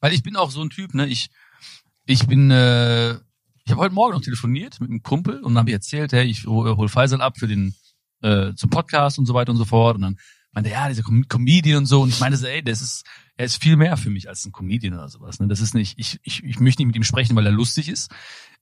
Weil 0.00 0.12
ich 0.12 0.22
bin 0.22 0.36
auch 0.36 0.50
so 0.50 0.62
ein 0.62 0.68
Typ, 0.70 0.92
ne? 0.94 1.06
Ich, 1.06 1.30
ich 2.06 2.26
bin, 2.26 2.50
äh, 2.50 3.12
ich 3.64 3.70
habe 3.70 3.80
heute 3.80 3.94
Morgen 3.94 4.14
noch 4.14 4.22
telefoniert 4.22 4.80
mit 4.80 4.90
einem 4.90 5.02
Kumpel 5.02 5.36
und 5.36 5.54
dann 5.54 5.60
habe 5.60 5.70
ich 5.70 5.74
erzählt, 5.74 6.12
hey, 6.12 6.26
ich 6.26 6.46
hol, 6.46 6.88
Faisal 6.88 7.20
ab 7.20 7.38
für 7.38 7.46
den 7.46 7.74
äh, 8.22 8.54
zum 8.54 8.70
Podcast 8.70 9.18
und 9.18 9.26
so 9.26 9.34
weiter 9.34 9.52
und 9.52 9.58
so 9.58 9.64
fort. 9.64 9.96
Und 9.96 10.02
dann 10.02 10.18
meinte 10.52 10.70
er, 10.70 10.82
ja, 10.82 10.88
dieser 10.88 11.02
Com 11.02 11.26
Comedian 11.28 11.78
und 11.78 11.86
so. 11.86 12.02
Und 12.02 12.10
ich 12.10 12.20
meinte 12.20 12.48
ey, 12.48 12.62
das 12.62 12.82
ist, 12.82 13.04
er 13.36 13.46
ist 13.46 13.62
viel 13.62 13.76
mehr 13.76 13.96
für 13.96 14.10
mich 14.10 14.28
als 14.28 14.44
ein 14.44 14.52
Comedian 14.52 14.94
oder 14.94 15.08
sowas. 15.08 15.40
Ne? 15.40 15.48
Das 15.48 15.60
ist 15.60 15.74
nicht, 15.74 15.98
ich, 15.98 16.20
ich, 16.22 16.44
ich 16.44 16.60
möchte 16.60 16.82
nicht 16.82 16.88
mit 16.88 16.96
ihm 16.96 17.04
sprechen, 17.04 17.34
weil 17.36 17.46
er 17.46 17.52
lustig 17.52 17.88
ist. 17.88 18.10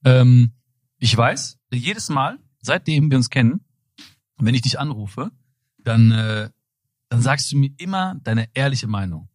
Ähm, 0.05 0.53
ich 0.97 1.15
weiß, 1.15 1.59
jedes 1.73 2.09
Mal, 2.09 2.39
seitdem 2.61 3.09
wir 3.11 3.17
uns 3.17 3.29
kennen, 3.29 3.65
wenn 4.37 4.55
ich 4.55 4.61
dich 4.61 4.79
anrufe, 4.79 5.31
dann, 5.79 6.11
äh, 6.11 6.49
dann 7.09 7.21
sagst 7.21 7.51
du 7.51 7.57
mir 7.57 7.71
immer 7.77 8.15
deine 8.23 8.47
ehrliche 8.53 8.87
Meinung. 8.87 9.29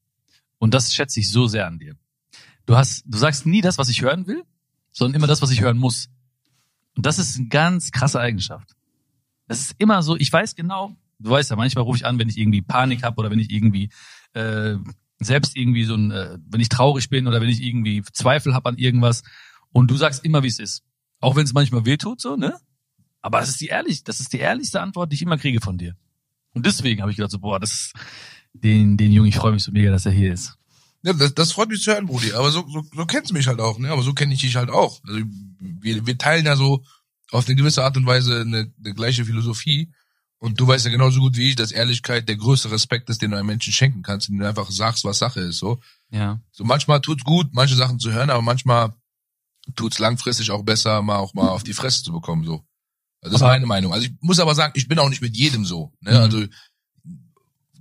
Und 0.59 0.75
das 0.75 0.93
schätze 0.95 1.21
ich 1.21 1.31
so 1.31 1.47
sehr 1.47 1.67
an 1.67 1.79
dir. 1.79 1.95
Du 2.69 2.77
hast, 2.77 3.03
du 3.07 3.17
sagst 3.17 3.47
nie 3.47 3.63
das, 3.63 3.79
was 3.79 3.89
ich 3.89 4.03
hören 4.03 4.27
will, 4.27 4.45
sondern 4.93 5.15
immer 5.15 5.27
das, 5.27 5.41
was 5.41 5.51
ich 5.51 5.63
hören 5.63 5.79
muss. 5.79 6.11
Und 6.95 7.07
das 7.07 7.19
ist 7.19 7.39
eine 7.39 7.49
ganz 7.49 7.93
krasse 7.93 8.21
Eigenschaft. 8.21 8.77
Das 9.47 9.61
ist 9.61 9.77
immer 9.79 10.03
so, 10.03 10.17
ich 10.17 10.31
weiß 10.31 10.55
genau, 10.55 10.95
du 11.19 11.31
weißt 11.31 11.49
ja, 11.49 11.57
manchmal 11.57 11.85
rufe 11.85 11.97
ich 11.97 12.05
an, 12.05 12.19
wenn 12.19 12.29
ich 12.29 12.37
irgendwie 12.37 12.61
Panik 12.61 13.05
habe 13.05 13.17
oder 13.21 13.31
wenn 13.31 13.39
ich 13.39 13.51
irgendwie 13.51 13.89
äh, 14.35 14.77
selbst 15.19 15.57
irgendwie 15.57 15.85
so 15.85 15.95
ein, 15.95 16.11
äh, 16.11 16.37
wenn 16.47 16.61
ich 16.61 16.69
traurig 16.69 17.09
bin 17.09 17.27
oder 17.27 17.41
wenn 17.41 17.49
ich 17.49 17.63
irgendwie 17.63 18.03
Zweifel 18.13 18.53
habe 18.53 18.69
an 18.69 18.77
irgendwas. 18.77 19.23
Und 19.73 19.91
du 19.91 19.97
sagst 19.97 20.23
immer, 20.27 20.43
wie 20.43 20.49
es 20.49 20.59
ist. 20.59 20.83
Auch 21.21 21.37
wenn 21.37 21.45
es 21.45 21.55
manchmal 21.55 21.87
wehtut, 21.87 22.21
so, 22.21 22.37
ne? 22.37 22.55
Aber 23.23 23.41
das 23.41 23.49
ist 23.49 23.63
die 23.63 23.69
ehrlich, 23.69 24.05
das 24.05 24.21
ist 24.21 24.35
die 24.35 24.41
ehrlichste 24.41 24.83
Antwort, 24.83 25.11
die 25.11 25.15
ich 25.15 25.23
immer 25.23 25.39
kriege 25.39 25.63
von 25.63 25.79
dir. 25.79 25.97
Und 26.53 26.67
deswegen 26.67 27.01
habe 27.01 27.11
ich 27.11 27.17
gedacht 27.17 27.33
so, 27.33 27.39
boah, 27.39 27.59
das 27.59 27.73
ist 27.73 27.93
den, 28.53 28.99
den 28.99 29.11
Jungen, 29.11 29.31
ich 29.31 29.37
freue 29.37 29.53
mich 29.53 29.63
so 29.63 29.73
mega, 29.73 29.91
dass 29.91 30.05
er 30.05 30.13
hier 30.13 30.35
ist. 30.35 30.58
Ja, 31.03 31.13
das, 31.13 31.35
das 31.35 31.53
freut 31.53 31.69
mich 31.69 31.83
zu 31.83 31.93
hören, 31.93 32.07
Brudi. 32.07 32.33
Aber 32.33 32.51
so, 32.51 32.67
so, 32.69 32.83
so 32.95 33.07
kennst 33.07 33.31
du 33.31 33.35
mich 33.35 33.47
halt 33.47 33.61
auch, 33.61 33.79
ne? 33.79 33.91
Aber 33.91 34.03
so 34.03 34.13
kenne 34.15 34.35
ich 34.35 34.41
dich 34.41 34.57
halt 34.57 34.71
auch. 34.71 35.01
Also 35.07 35.21
wir, 35.61 36.07
wir 36.07 36.19
teilen 36.19 36.45
ja 36.47 36.57
so 36.57 36.83
auf 37.31 37.47
eine 37.47 37.57
gewisse 37.57 37.85
Art 37.85 37.97
und 37.97 38.07
Weise 38.07 38.41
eine, 38.41 38.73
eine 38.83 38.95
gleiche 38.95 39.25
Philosophie. 39.25 39.93
Und 40.41 40.61
du 40.61 40.67
weißt 40.69 40.85
ja 40.85 40.91
genauso 40.93 41.21
gut 41.21 41.37
wie 41.37 41.51
ich, 41.51 41.57
dass 41.57 41.73
Ehrlichkeit 41.73 42.29
der 42.29 42.37
größte 42.37 42.71
Respekt 42.71 43.11
ist, 43.11 43.21
den 43.23 43.33
du 43.33 43.37
einem 43.37 43.47
Menschen 43.49 43.73
schenken 43.73 44.03
kannst, 44.03 44.29
indem 44.29 44.43
du 44.43 44.49
einfach 44.49 44.71
sagst, 44.71 45.05
was 45.05 45.19
Sache 45.19 45.41
ist. 45.41 45.59
So, 45.59 45.81
Ja. 46.11 46.41
so 46.53 46.63
manchmal 46.65 47.01
tut's 47.01 47.25
gut, 47.25 47.49
manche 47.53 47.75
Sachen 47.75 47.99
zu 47.99 48.13
hören, 48.13 48.31
aber 48.31 48.43
manchmal 48.43 48.93
tut's 49.77 49.99
langfristig 49.99 50.51
auch 50.51 50.63
besser, 50.63 51.03
mal 51.03 51.17
auch 51.19 51.35
mal 51.35 51.49
auf 51.49 51.65
die 51.65 51.73
Fresse 51.75 52.03
zu 52.05 52.13
bekommen. 52.13 52.45
So, 52.45 52.53
also 53.21 53.33
das 53.33 53.35
ist 53.35 53.43
Aber- 53.43 53.53
meine 53.53 53.67
Meinung. 53.67 53.93
Also 53.93 54.07
ich 54.07 54.13
muss 54.21 54.39
aber 54.39 54.55
sagen, 54.55 54.73
ich 54.77 54.87
bin 54.89 54.99
auch 54.99 55.09
nicht 55.09 55.23
mit 55.23 55.37
jedem 55.37 55.65
so. 55.65 55.93
Ne? 56.01 56.13
Mhm. 56.13 56.17
Also 56.19 56.45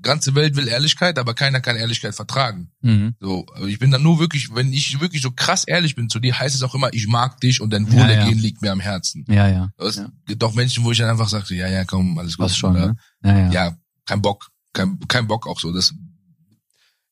ganze 0.01 0.35
Welt 0.35 0.55
will 0.55 0.67
Ehrlichkeit, 0.67 1.17
aber 1.19 1.33
keiner 1.33 1.59
kann 1.61 1.75
Ehrlichkeit 1.75 2.13
vertragen. 2.15 2.71
Mhm. 2.81 3.15
So, 3.19 3.45
ich 3.67 3.79
bin 3.79 3.91
dann 3.91 4.03
nur 4.03 4.19
wirklich, 4.19 4.53
wenn 4.53 4.71
ich 4.73 4.99
wirklich 4.99 5.21
so 5.21 5.31
krass 5.31 5.63
ehrlich 5.65 5.95
bin 5.95 6.09
zu 6.09 6.19
dir, 6.19 6.37
heißt 6.37 6.55
es 6.55 6.63
auch 6.63 6.75
immer, 6.75 6.93
ich 6.93 7.07
mag 7.07 7.39
dich 7.41 7.61
und 7.61 7.71
dein 7.71 7.85
Ja, 7.87 7.93
Wohlergehen 7.93 8.37
ja. 8.37 8.41
liegt 8.43 8.61
mir 8.61 8.71
am 8.71 8.79
Herzen. 8.79 9.25
Ja, 9.27 9.47
ja. 9.47 9.69
Es 9.77 9.95
Ja. 9.95 10.11
gibt 10.25 10.43
auch 10.43 10.53
Menschen, 10.53 10.83
wo 10.83 10.91
ich 10.91 10.97
dann 10.97 11.09
einfach 11.09 11.29
sage, 11.29 11.55
ja, 11.55 11.67
ja, 11.67 11.83
komm, 11.85 12.17
alles 12.17 12.37
gut. 12.37 12.45
Was 12.45 12.57
schon, 12.57 12.71
oder? 12.75 12.87
ne? 12.87 12.97
Ja, 13.23 13.37
ja. 13.37 13.51
Ja, 13.51 13.77
kein 14.05 14.21
Bock, 14.21 14.49
kein, 14.73 14.99
kein 15.07 15.27
Bock 15.27 15.47
auch 15.47 15.59
so. 15.59 15.73
Das, 15.73 15.93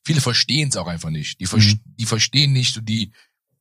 viele 0.05 0.21
verstehen 0.21 0.69
es 0.69 0.77
auch 0.77 0.87
einfach 0.87 1.09
nicht. 1.09 1.39
Die, 1.39 1.45
ver 1.45 1.57
Mhm. 1.59 1.79
die 1.85 2.05
verstehen 2.05 2.53
nicht 2.53 2.73
so 2.73 2.81
die, 2.81 3.11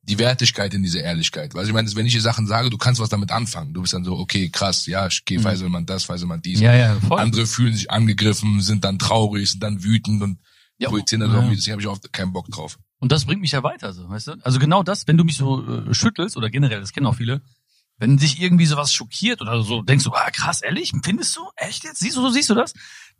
die 0.07 0.19
Wertigkeit 0.19 0.73
in 0.73 0.83
dieser 0.83 1.01
Ehrlichkeit. 1.01 1.53
Weil 1.55 1.65
ich 1.65 1.73
meine, 1.73 1.93
wenn 1.95 2.05
ich 2.05 2.13
dir 2.13 2.21
Sachen 2.21 2.47
sage, 2.47 2.69
du 2.69 2.77
kannst 2.77 3.01
was 3.01 3.09
damit 3.09 3.31
anfangen. 3.31 3.73
Du 3.73 3.81
bist 3.81 3.93
dann 3.93 4.03
so, 4.03 4.17
okay, 4.17 4.49
krass, 4.49 4.85
ja, 4.85 5.05
okay, 5.05 5.37
Mhm. 5.37 5.41
Feiselmann 5.41 5.85
das, 5.85 6.03
Feiselmann 6.03 6.41
dies. 6.41 6.59
Ja, 6.59 6.73
ja, 6.73 6.95
voll. 6.99 7.19
Andere 7.19 7.47
fühlen 7.47 7.73
sich 7.73 7.89
angegriffen, 7.89 8.61
sind 8.61 8.83
dann 8.85 8.99
traurig, 8.99 9.49
sind 9.51 9.63
dann 9.63 9.83
wütend 9.83 10.21
und 10.21 10.39
Ja, 10.77 10.89
projizieren 10.89 11.21
dann 11.21 11.31
ja. 11.31 11.37
irgendwie, 11.37 11.55
deswegen 11.55 11.73
habe 11.73 11.81
ich 11.81 11.87
auch 11.87 11.99
keinen 12.11 12.33
Bock 12.33 12.49
drauf. 12.49 12.77
Und 12.99 13.11
das 13.11 13.25
bringt 13.25 13.41
mich 13.41 13.51
ja 13.51 13.63
weiter, 13.63 13.93
so, 13.93 14.07
weißt 14.09 14.27
du? 14.27 14.31
Also 14.43 14.59
genau 14.59 14.83
das, 14.83 15.07
wenn 15.07 15.17
du 15.17 15.23
mich 15.23 15.37
so 15.37 15.65
äh, 15.67 15.93
schüttelst, 15.93 16.37
oder 16.37 16.49
generell, 16.49 16.79
das 16.81 16.91
kennen 16.91 17.05
auch 17.07 17.15
viele, 17.15 17.41
wenn 17.97 18.17
dich 18.17 18.41
irgendwie 18.41 18.65
sowas 18.65 18.93
schockiert 18.93 19.41
oder 19.41 19.63
so, 19.63 19.81
denkst 19.81 20.03
du, 20.03 20.11
ah, 20.11 20.29
krass, 20.31 20.61
ehrlich, 20.61 20.91
findest 21.03 21.35
du? 21.37 21.41
Echt 21.55 21.83
jetzt? 21.83 21.99
Siehst 21.99 22.17
du, 22.17 22.21
so 22.21 22.29
siehst 22.29 22.49
du 22.49 22.53
das? 22.55 22.73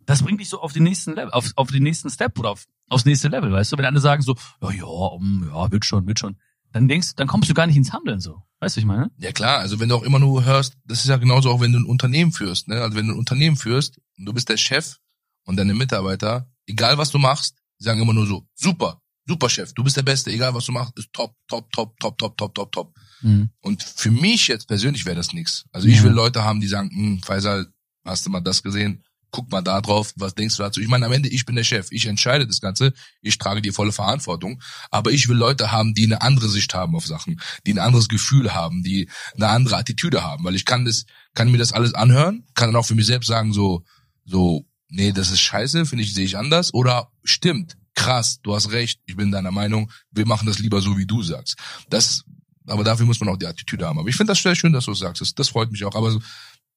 Das 0.06 0.22
bringt 0.22 0.40
dich 0.40 0.50
so 0.50 0.60
auf 0.62 0.74
den 0.74 0.84
nächsten 0.84 1.14
Level, 1.16 1.32
auf, 1.32 1.50
auf 1.56 1.72
den 1.72 1.84
nächsten 1.84 2.10
Step 2.10 2.38
oder 2.38 2.52
auf, 2.52 2.66
aufs 2.90 3.06
nächste 3.06 3.30
Level, 3.30 3.52
weißt 3.52 3.72
du? 3.72 3.78
Wenn 3.78 3.86
alle 3.86 4.00
sagen 4.00 4.22
so, 4.22 4.36
ja, 4.62 4.72
ja, 4.72 4.84
um, 4.86 5.50
ja, 5.50 5.72
wird 5.72 5.86
schon, 5.86 6.06
wird 6.08 6.20
schon. 6.20 6.38
Dann 6.76 6.90
denkst, 6.90 7.16
dann 7.16 7.28
kommst 7.28 7.50
du 7.50 7.54
gar 7.54 7.68
nicht 7.68 7.78
ins 7.78 7.94
Handeln, 7.94 8.20
so. 8.20 8.42
Weißt 8.60 8.76
du, 8.76 8.80
was 8.80 8.84
ich 8.84 8.86
meine? 8.86 9.10
Ja 9.18 9.32
klar, 9.32 9.60
also 9.60 9.80
wenn 9.80 9.88
du 9.88 9.96
auch 9.96 10.04
immer 10.04 10.20
nur 10.20 10.44
hörst, 10.44 10.74
das 10.84 11.00
ist 11.00 11.08
ja 11.08 11.16
genauso 11.16 11.50
auch, 11.50 11.62
wenn 11.62 11.72
du 11.72 11.80
ein 11.80 11.86
Unternehmen 11.86 12.34
führst. 12.34 12.68
Ne? 12.68 12.82
Also 12.82 12.98
wenn 12.98 13.08
du 13.08 13.14
ein 13.14 13.18
Unternehmen 13.18 13.56
führst 13.56 13.98
und 14.18 14.26
du 14.26 14.34
bist 14.34 14.50
der 14.50 14.58
Chef 14.58 14.98
und 15.46 15.56
deine 15.56 15.74
Mitarbeiter, 15.74 16.52
egal 16.68 16.98
was 16.98 17.12
du 17.12 17.18
machst, 17.18 17.56
die 17.80 17.86
sagen 17.86 18.02
immer 18.02 18.14
nur 18.14 18.28
so, 18.28 18.46
super, 18.56 19.02
super 19.26 19.50
Chef, 19.50 19.72
du 19.74 19.86
bist 19.86 19.96
der 19.96 20.04
Beste, 20.04 20.32
egal 20.32 20.54
was 20.54 20.66
du 20.66 20.74
machst, 20.74 20.92
ist 21.00 21.14
top, 21.14 21.34
top, 21.48 21.72
top, 21.72 21.98
top, 21.98 22.18
top, 22.18 22.38
top, 22.38 22.54
top, 22.54 22.72
top. 22.74 22.94
Mhm. 23.22 23.52
Und 23.62 23.82
für 23.82 24.12
mich 24.12 24.48
jetzt 24.48 24.68
persönlich 24.68 25.06
wäre 25.06 25.16
das 25.16 25.32
nix. 25.32 25.64
Also 25.72 25.88
ich 25.88 26.00
Ja. 26.00 26.04
will 26.04 26.12
Leute 26.12 26.44
haben, 26.44 26.60
die 26.60 26.68
sagen, 26.68 26.90
hm, 26.90 27.22
Faisal, 27.24 27.68
hast 28.04 28.26
du 28.26 28.30
mal 28.30 28.42
das 28.42 28.62
gesehen? 28.62 29.02
Guck 29.32 29.52
mal 29.52 29.62
da 29.62 29.82
drauf, 29.82 30.14
was 30.16 30.36
denkst 30.36 30.56
du 30.58 30.64
dazu? 30.64 30.80
Ich 30.82 30.88
meine, 30.88 31.06
am 31.06 31.12
Ende, 31.12 31.30
ich 31.30 31.46
bin 31.46 31.56
der 31.56 31.64
Chef, 31.64 31.88
ich 31.92 32.06
entscheide 32.06 32.48
das 32.48 32.62
Ganze, 32.62 32.94
ich 33.22 33.38
trage 33.38 33.62
die 33.62 33.72
volle 33.72 33.92
Verantwortung, 33.92 34.62
aber 34.92 35.12
ich 35.12 35.28
will 35.28 35.36
Leute 35.36 35.72
haben, 35.72 35.94
die 35.94 36.06
eine 36.06 36.22
andere 36.22 36.48
Sicht 36.48 36.74
haben 36.74 36.96
auf 36.96 37.06
Sachen, 37.06 37.42
die 37.66 37.74
ein 37.74 37.80
anderes 37.80 38.08
Gefühl 38.08 38.54
haben, 38.54 38.84
die 38.84 39.10
eine 39.36 39.50
andere 39.50 39.78
Attitüde 39.78 40.24
haben, 40.24 40.44
weil 40.46 40.56
ich 40.56 40.66
kann 40.66 40.86
das, 40.86 41.06
kann 41.34 41.52
mir 41.52 41.58
das 41.58 41.74
alles 41.74 41.94
anhören, 41.94 42.46
kann 42.54 42.70
dann 42.70 42.78
auch 42.78 42.86
für 42.86 42.96
mich 42.96 43.08
selbst 43.08 43.28
sagen, 43.28 43.52
so, 43.52 43.84
so, 44.26 44.66
nee, 44.90 45.12
das 45.12 45.32
ist 45.32 45.42
scheiße, 45.42 45.86
finde 45.86 46.04
ich, 46.04 46.14
sehe 46.14 46.26
ich 46.26 46.38
anders, 46.38 46.74
oder 46.74 47.12
stimmt, 47.24 47.76
krass, 47.96 48.40
du 48.44 48.54
hast 48.54 48.72
recht, 48.72 49.00
ich 49.06 49.16
bin 49.16 49.32
deiner 49.32 49.52
Meinung, 49.52 49.92
wir 50.12 50.28
machen 50.28 50.46
das 50.46 50.60
lieber 50.60 50.82
so, 50.82 50.98
wie 50.98 51.08
du 51.08 51.24
sagst. 51.24 51.58
Das, 51.90 52.24
aber 52.68 52.84
dafür 52.84 53.06
muss 53.06 53.20
man 53.20 53.30
auch 53.30 53.38
die 53.38 53.48
Attitüde 53.48 53.88
haben. 53.88 54.00
Aber 54.00 54.10
ich 54.10 54.16
finde 54.16 54.32
das 54.32 54.42
sehr 54.42 54.56
schön, 54.56 54.74
dass 54.74 54.86
du 54.86 54.92
es 54.92 55.00
sagst. 55.00 55.22
Das, 55.22 55.34
das 55.34 55.50
freut 55.50 55.72
mich 55.72 55.84
auch. 55.86 55.96
Aber 55.96 56.12
so, 56.12 56.22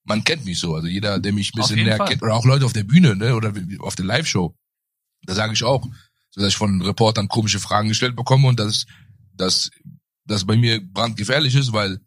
man 0.09 0.25
kennt 0.25 0.45
mich 0.45 0.59
so. 0.59 0.75
Also 0.75 0.89
jeder, 0.89 1.19
der 1.19 1.33
mich 1.33 1.53
ein 1.55 1.61
bisschen 1.61 1.85
näher 1.85 1.99
kennt, 1.99 2.23
oder 2.23 2.35
auch 2.35 2.45
Leute 2.45 2.65
auf 2.65 2.73
der 2.73 2.83
Bühne, 2.85 3.15
ne, 3.15 3.35
oder 3.37 3.53
auf 3.81 3.95
der 3.95 4.07
Live-Show, 4.07 4.55
da 5.23 5.35
sage 5.35 5.53
ich 5.53 5.63
auch, 5.63 5.87
so 6.31 6.41
dass 6.41 6.49
ich 6.49 6.57
von 6.57 6.83
Reportern 6.83 7.29
komische 7.29 7.61
Fragen 7.61 7.89
gestellt 7.89 8.17
bekomme 8.17 8.49
und 8.49 8.59
dass, 8.59 8.87
dass, 9.35 9.71
das 10.25 10.45
bei 10.45 10.57
mir 10.57 10.81
brandgefährlich 10.83 11.55
ist, 11.55 11.73
weil 11.73 12.01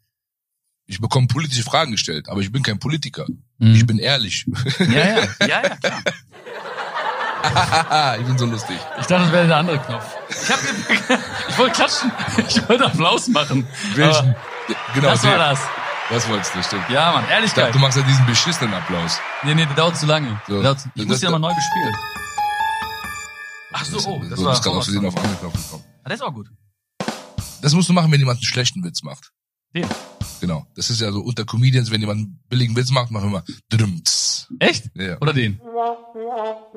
ich 0.85 0.99
bekomme 0.99 1.27
politische 1.27 1.63
Fragen 1.63 1.91
gestellt, 1.91 2.27
aber 2.29 2.41
ich 2.41 2.51
bin 2.51 2.63
kein 2.63 2.79
Politiker. 2.79 3.25
Mhm. 3.57 3.75
Ich 3.75 3.85
bin 3.85 3.97
ehrlich. 3.97 4.45
Ja, 4.79 4.85
ja, 4.87 5.27
ja, 5.39 5.47
ja, 5.47 5.77
klar. 5.77 6.03
ich 8.19 8.25
bin 8.25 8.37
so 8.37 8.45
lustig. 8.45 8.77
Ich 8.99 9.07
dachte, 9.07 9.23
das 9.23 9.31
wäre 9.31 9.47
der 9.47 9.57
andere 9.57 9.79
Knopf. 9.79 10.15
Ich 10.29 10.51
hab 10.51 10.59
ich 11.49 11.57
wollte 11.57 11.75
klatschen, 11.75 12.11
ich 12.47 12.69
wollte 12.69 12.85
Applaus 12.85 13.27
machen. 13.27 13.65
Welchen? 13.95 14.35
Genau, 14.93 15.07
das 15.07 15.23
war 15.23 15.37
das. 15.37 15.59
Das 16.11 16.27
wolltest 16.29 16.53
du, 16.55 16.63
stimmt. 16.63 16.89
Ja, 16.89 17.11
Mann, 17.13 17.23
Ich 17.23 17.27
dachte, 17.29 17.33
Ehrlichkeit. 17.33 17.75
du 17.75 17.79
machst 17.79 17.97
ja 17.97 18.03
diesen 18.03 18.25
beschissenen 18.25 18.73
Applaus. 18.73 19.17
Nee, 19.43 19.55
nee, 19.55 19.65
der 19.65 19.75
dauert 19.75 19.97
zu 19.97 20.05
lange. 20.05 20.41
So. 20.47 20.61
Dauert 20.61 20.77
ich 20.85 20.91
Das- 20.95 21.05
muss 21.05 21.07
das- 21.15 21.21
ja 21.21 21.31
nochmal 21.31 21.51
neu 21.51 21.55
bespielen. 21.55 21.95
Ach 23.73 23.85
so, 23.85 23.97
oh, 24.09 24.19
das 24.29 24.37
du 24.39 24.45
war 24.45 24.51
bist 24.51 24.63
gerade 24.63 24.77
aus 24.77 24.85
Versehen 24.85 25.05
auf 25.05 25.15
Ah, 25.17 25.21
andere 25.21 25.37
Knopf 25.37 25.53
gekommen. 25.53 25.83
das 26.03 26.13
ist 26.15 26.21
auch 26.21 26.33
gut. 26.33 26.49
Das 27.61 27.73
musst 27.73 27.89
du 27.89 27.93
machen, 27.93 28.11
wenn 28.11 28.19
jemand 28.19 28.37
einen 28.37 28.43
schlechten 28.43 28.83
Witz 28.83 29.03
macht. 29.03 29.31
Den. 29.73 29.87
Genau. 30.41 30.65
Das 30.75 30.89
ist 30.89 30.99
ja 30.99 31.11
so 31.11 31.21
unter 31.21 31.45
Comedians, 31.45 31.91
wenn 31.91 32.01
jemand 32.01 32.19
einen 32.19 32.43
billigen 32.49 32.75
Witz 32.75 32.91
macht, 32.91 33.11
machen 33.11 33.31
wir 33.31 33.43
immer. 33.43 33.43
Echt? 34.59 34.89
Ja. 34.95 35.17
Oder 35.21 35.33
den? 35.33 35.61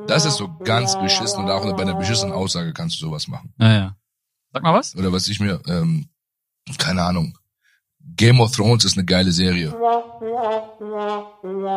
Das 0.06 0.24
ist 0.26 0.36
so 0.36 0.54
ganz 0.58 0.96
beschissen 1.00 1.42
und 1.44 1.50
auch 1.50 1.64
bei 1.74 1.82
einer 1.82 1.94
beschissenen 1.94 2.32
Aussage 2.34 2.72
kannst 2.72 2.96
du 2.96 3.06
sowas 3.06 3.26
machen. 3.26 3.52
Naja. 3.56 3.96
Sag 4.52 4.62
mal 4.62 4.74
was? 4.74 4.94
Oder 4.94 5.12
was 5.12 5.26
ich 5.28 5.40
mir, 5.40 5.60
ähm, 5.66 6.08
keine 6.78 7.02
Ahnung. 7.02 7.36
Game 8.16 8.40
of 8.40 8.52
Thrones 8.54 8.84
ist 8.84 8.96
eine 8.96 9.04
geile 9.04 9.32
Serie. 9.32 9.68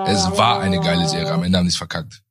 Es 0.07 0.37
war 0.37 0.59
eine 0.59 0.79
geile 0.79 1.07
Serie. 1.07 1.31
Am 1.31 1.43
Ende 1.43 1.57
haben 1.57 1.65
die 1.65 1.69
es 1.69 1.75
verkackt. 1.77 2.21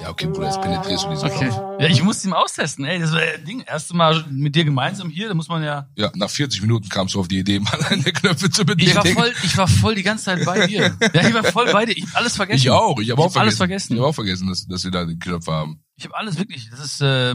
Ja, 0.00 0.10
okay, 0.10 0.26
Bruder, 0.26 0.46
jetzt 0.46 0.60
penetrierst 0.62 1.04
du 1.04 1.10
diese 1.10 1.26
Okay. 1.26 1.50
Frau. 1.50 1.76
Ja, 1.80 1.88
ich 1.88 2.02
musste 2.02 2.28
ihn 2.28 2.34
austesten, 2.34 2.84
ey. 2.84 3.00
Das 3.00 3.12
war 3.12 3.24
ja 3.24 3.36
Ding. 3.38 3.62
Erste 3.62 3.96
Mal 3.96 4.24
mit 4.30 4.54
dir 4.54 4.64
gemeinsam 4.64 5.10
hier, 5.10 5.28
da 5.28 5.34
muss 5.34 5.48
man 5.48 5.62
ja. 5.64 5.88
Ja, 5.96 6.10
nach 6.14 6.30
40 6.30 6.62
Minuten 6.62 6.88
kamst 6.88 7.14
du 7.14 7.20
auf 7.20 7.28
die 7.28 7.38
Idee, 7.38 7.58
mal 7.58 7.78
eine 7.88 8.02
Knöpfe 8.04 8.50
zu 8.50 8.62
Ich 8.62 8.66
bedienen. 8.66 8.94
war 8.96 9.04
voll, 9.06 9.32
ich 9.42 9.56
war 9.58 9.66
voll 9.68 9.94
die 9.94 10.02
ganze 10.02 10.24
Zeit 10.26 10.44
bei 10.44 10.66
dir. 10.66 10.96
Ja, 11.12 11.26
ich 11.28 11.34
war 11.34 11.44
voll 11.44 11.72
bei 11.72 11.86
dir. 11.86 11.96
Ich 11.96 12.04
hab 12.06 12.16
alles 12.16 12.36
vergessen. 12.36 12.58
Ich 12.58 12.70
auch, 12.70 12.98
ich 13.00 13.10
habe 13.10 13.20
auch 13.22 13.34
hab 13.34 13.40
alles 13.40 13.56
vergessen. 13.56 13.88
vergessen. 13.88 13.92
Ich 13.94 13.98
habe 13.98 14.08
auch 14.08 14.14
vergessen, 14.14 14.48
dass, 14.48 14.66
dass 14.66 14.84
wir 14.84 14.90
da 14.90 15.04
die 15.04 15.18
Knöpfe 15.18 15.50
haben. 15.52 15.82
Ich 15.96 16.04
habe 16.04 16.16
alles 16.16 16.38
wirklich. 16.38 16.68
Das 16.70 16.80
ist, 16.80 17.00
äh, 17.00 17.34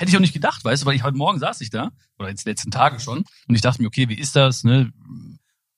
hätte 0.00 0.10
ich 0.10 0.16
auch 0.16 0.20
nicht 0.20 0.32
gedacht, 0.32 0.64
weißt 0.64 0.82
du, 0.82 0.86
weil 0.86 0.96
ich 0.96 1.02
heute 1.02 1.16
Morgen 1.18 1.38
saß 1.38 1.60
ich 1.60 1.68
da, 1.68 1.90
oder 2.18 2.30
jetzt 2.30 2.46
die 2.46 2.48
letzten 2.48 2.70
Tage 2.70 2.98
schon, 3.00 3.18
und 3.46 3.54
ich 3.54 3.60
dachte 3.60 3.82
mir, 3.82 3.88
okay, 3.88 4.08
wie 4.08 4.18
ist 4.18 4.34
das, 4.34 4.64
ne? 4.64 4.90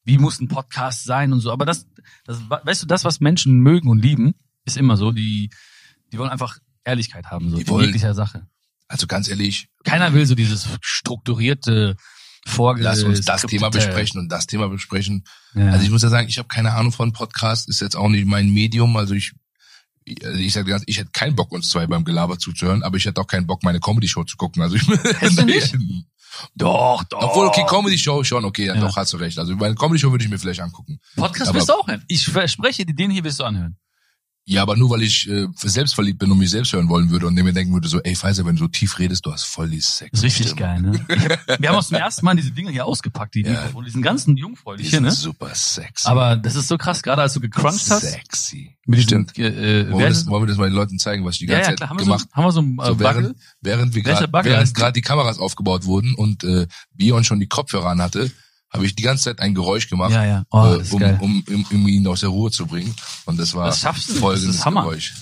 Wie 0.04 0.16
muss 0.18 0.40
ein 0.40 0.48
Podcast 0.48 1.04
sein 1.04 1.32
und 1.32 1.40
so. 1.40 1.52
Aber 1.52 1.66
das, 1.66 1.86
das, 2.24 2.38
weißt 2.48 2.82
du, 2.82 2.86
das, 2.86 3.04
was 3.04 3.20
Menschen 3.20 3.58
mögen 3.60 3.88
und 3.88 3.98
lieben, 4.00 4.34
ist 4.64 4.76
immer 4.76 4.96
so. 4.96 5.12
Die, 5.12 5.50
die 6.12 6.18
wollen 6.18 6.30
einfach 6.30 6.58
Ehrlichkeit 6.84 7.26
haben, 7.26 7.50
so 7.50 7.56
Die 7.56 7.68
in 7.68 7.80
jeglicher 7.80 8.14
Sache. 8.14 8.46
Also 8.88 9.06
ganz 9.06 9.28
ehrlich, 9.28 9.68
Keiner 9.84 10.12
will 10.12 10.26
so 10.26 10.34
dieses 10.34 10.68
strukturierte 10.80 11.96
Vorge 12.46 12.82
lass 12.82 13.02
uns 13.04 13.20
das 13.22 13.42
Thema 13.42 13.70
besprechen 13.70 14.20
und 14.20 14.28
das 14.28 14.46
Thema 14.46 14.68
besprechen. 14.68 15.24
Ja. 15.54 15.70
Also 15.70 15.84
ich 15.84 15.90
muss 15.90 16.02
ja 16.02 16.08
sagen, 16.08 16.28
ich 16.28 16.38
habe 16.38 16.48
keine 16.48 16.72
Ahnung 16.74 16.92
von 16.92 17.12
Podcast, 17.12 17.68
ist 17.68 17.80
jetzt 17.80 17.96
auch 17.96 18.08
nicht 18.08 18.26
mein 18.26 18.52
Medium. 18.52 18.96
Also 18.96 19.14
ich- 19.14 19.32
also 20.24 20.38
ich 20.38 20.55
ganz, 20.55 20.82
ich 20.86 20.98
hätte 20.98 21.11
keinen 21.12 21.36
Bock, 21.36 21.53
uns 21.53 21.68
zwei 21.68 21.86
beim 21.86 22.05
Gelaber 22.05 22.38
zuzuhören, 22.38 22.82
aber 22.82 22.96
ich 22.96 23.05
hätte 23.05 23.20
auch 23.20 23.26
keinen 23.26 23.46
Bock, 23.46 23.62
meine 23.62 23.80
Comedy-Show 23.80 24.24
zu 24.24 24.36
gucken. 24.36 24.62
Also 24.62 24.76
ich, 24.76 24.86
Hättest 24.88 25.38
du 25.38 25.44
nicht? 25.44 25.74
doch, 26.55 27.05
doch. 27.05 27.22
Obwohl, 27.22 27.46
okay, 27.46 27.64
Comedy-Show 27.68 28.24
schon, 28.24 28.44
okay, 28.44 28.66
ja, 28.66 28.74
Ja. 28.74 28.80
doch, 28.80 28.96
hast 28.96 29.12
du 29.12 29.16
recht. 29.18 29.38
Also 29.38 29.55
meine 29.57 29.74
Comedy-Show 29.74 30.11
würde 30.11 30.24
ich 30.24 30.30
mir 30.30 30.38
vielleicht 30.38 30.61
angucken. 30.61 30.98
Podcast 31.16 31.50
aber- 31.50 31.59
wirst 31.59 31.68
du 31.68 31.74
auch 31.74 31.86
hören. 31.86 32.03
Ich 32.09 32.24
verspreche 32.26 32.84
dir, 32.86 32.94
den 32.94 33.11
hier 33.11 33.24
wirst 33.24 33.40
du 33.40 33.44
anhören. 33.44 33.76
Ja, 34.45 34.62
aber 34.62 34.76
nur 34.76 34.90
weil 34.90 35.03
ich 35.03 35.28
äh, 35.30 35.47
selbstverliebt 35.55 36.18
bin 36.18 36.30
und 36.32 36.38
mich 36.38 36.51
selbst 36.51 36.72
hören 36.72 36.88
wollen 36.88 37.11
würde 37.11 37.28
und 37.28 37.34
mir 37.34 37.53
denken 37.53 37.72
würde, 37.72 37.86
so, 37.86 38.01
ey, 38.01 38.16
Pfizer, 38.16 38.45
wenn 38.45 38.57
du 38.57 38.64
so 38.64 38.68
tief 38.68 38.99
redest, 38.99 39.24
du 39.24 39.32
hast 39.32 39.45
voll 39.45 39.70
die 39.70 39.80
Sex. 39.80 40.11
Das 40.11 40.20
ist 40.20 40.24
richtig 40.24 40.57
geil, 40.57 40.82
ne? 40.82 40.93
Wir 41.61 41.68
haben 41.68 41.76
auch 41.76 41.84
zum 41.84 41.97
ersten 41.97 42.24
Mal 42.24 42.34
diese 42.34 42.51
Dinger 42.51 42.70
hier 42.72 42.84
ausgepackt, 42.84 43.36
die 43.36 43.43
Ja. 43.43 43.53
Mikrofone, 43.53 43.86
die 43.86 43.93
sind 43.93 44.03
ganz 44.03 44.26
jungfräulich 44.26 44.90
hier, 44.90 45.01
ne? 45.01 45.12
super 45.12 45.55
sexy. 45.55 46.09
Aber 46.09 46.34
das 46.36 46.57
ist 46.57 46.66
so 46.66 46.76
krass, 46.76 47.05
gerade 47.05 47.22
als 47.22 47.34
du 47.34 47.40
gecrunched 47.40 47.88
hast. 47.88 48.03
Sexy. 48.03 48.76
Mit 48.84 48.99
diesem, 48.99 49.28
Stimmt. 49.28 49.38
äh, 49.38 49.82
äh, 49.82 49.90
Wollen 49.93 50.01
wir, 50.01 50.09
das, 50.09 50.26
wollen 50.26 50.43
wir 50.43 50.47
das 50.49 50.57
mal 50.57 50.68
den 50.68 50.74
Leuten 50.74 50.99
zeigen, 50.99 51.24
was 51.24 51.34
ich 51.34 51.40
die 51.40 51.47
ja, 51.47 51.59
ganze 51.59 51.70
ja, 51.70 51.76
klar, 51.76 51.90
haben 51.90 51.99
Zeit 51.99 52.07
gemacht 52.07 52.26
so, 52.28 52.36
haben 52.36 52.45
wir 52.45 52.53
so 52.53 52.61
ein 52.62 52.78
äh, 52.80 52.86
So 52.86 52.99
während, 52.99 53.36
während 53.61 53.95
wir 53.95 54.03
gerade 54.03 54.93
die 54.93 55.03
Kameras 55.03 55.38
aufgebaut 55.38 55.84
wurden 55.84 56.14
und 56.16 56.43
äh, 56.43 56.66
Bion 56.95 57.22
schon 57.22 57.38
die 57.38 57.47
Kopfhörer 57.47 57.90
an 57.90 58.03
hatte, 58.03 58.32
habe 58.72 58.86
ich 58.86 58.94
die 58.94 59.02
ganze 59.02 59.24
Zeit 59.24 59.40
ein 59.40 59.54
Geräusch 59.54 59.88
gemacht, 59.88 60.12
Ja, 60.12 60.24
ja. 60.24 60.44
Oh, 60.50 60.64
äh, 60.64 60.84
um, 60.90 61.02
um, 61.20 61.44
um, 61.48 61.66
um 61.70 61.88
ihn 61.88 62.06
aus 62.06 62.20
der 62.20 62.30
Ruhe 62.30 62.50
zu 62.50 62.66
bringen. 62.66 62.94
Und 63.26 63.36
das 63.38 63.54
war 63.54 63.66
Das 63.66 63.80
schaffst 63.80 64.08
du 64.08 64.12
nicht, 64.12 64.20
folgendes 64.20 64.46
das 64.48 64.56
ist 64.56 64.64
Hammer. 64.64 64.82
Geräusch. 64.82 65.14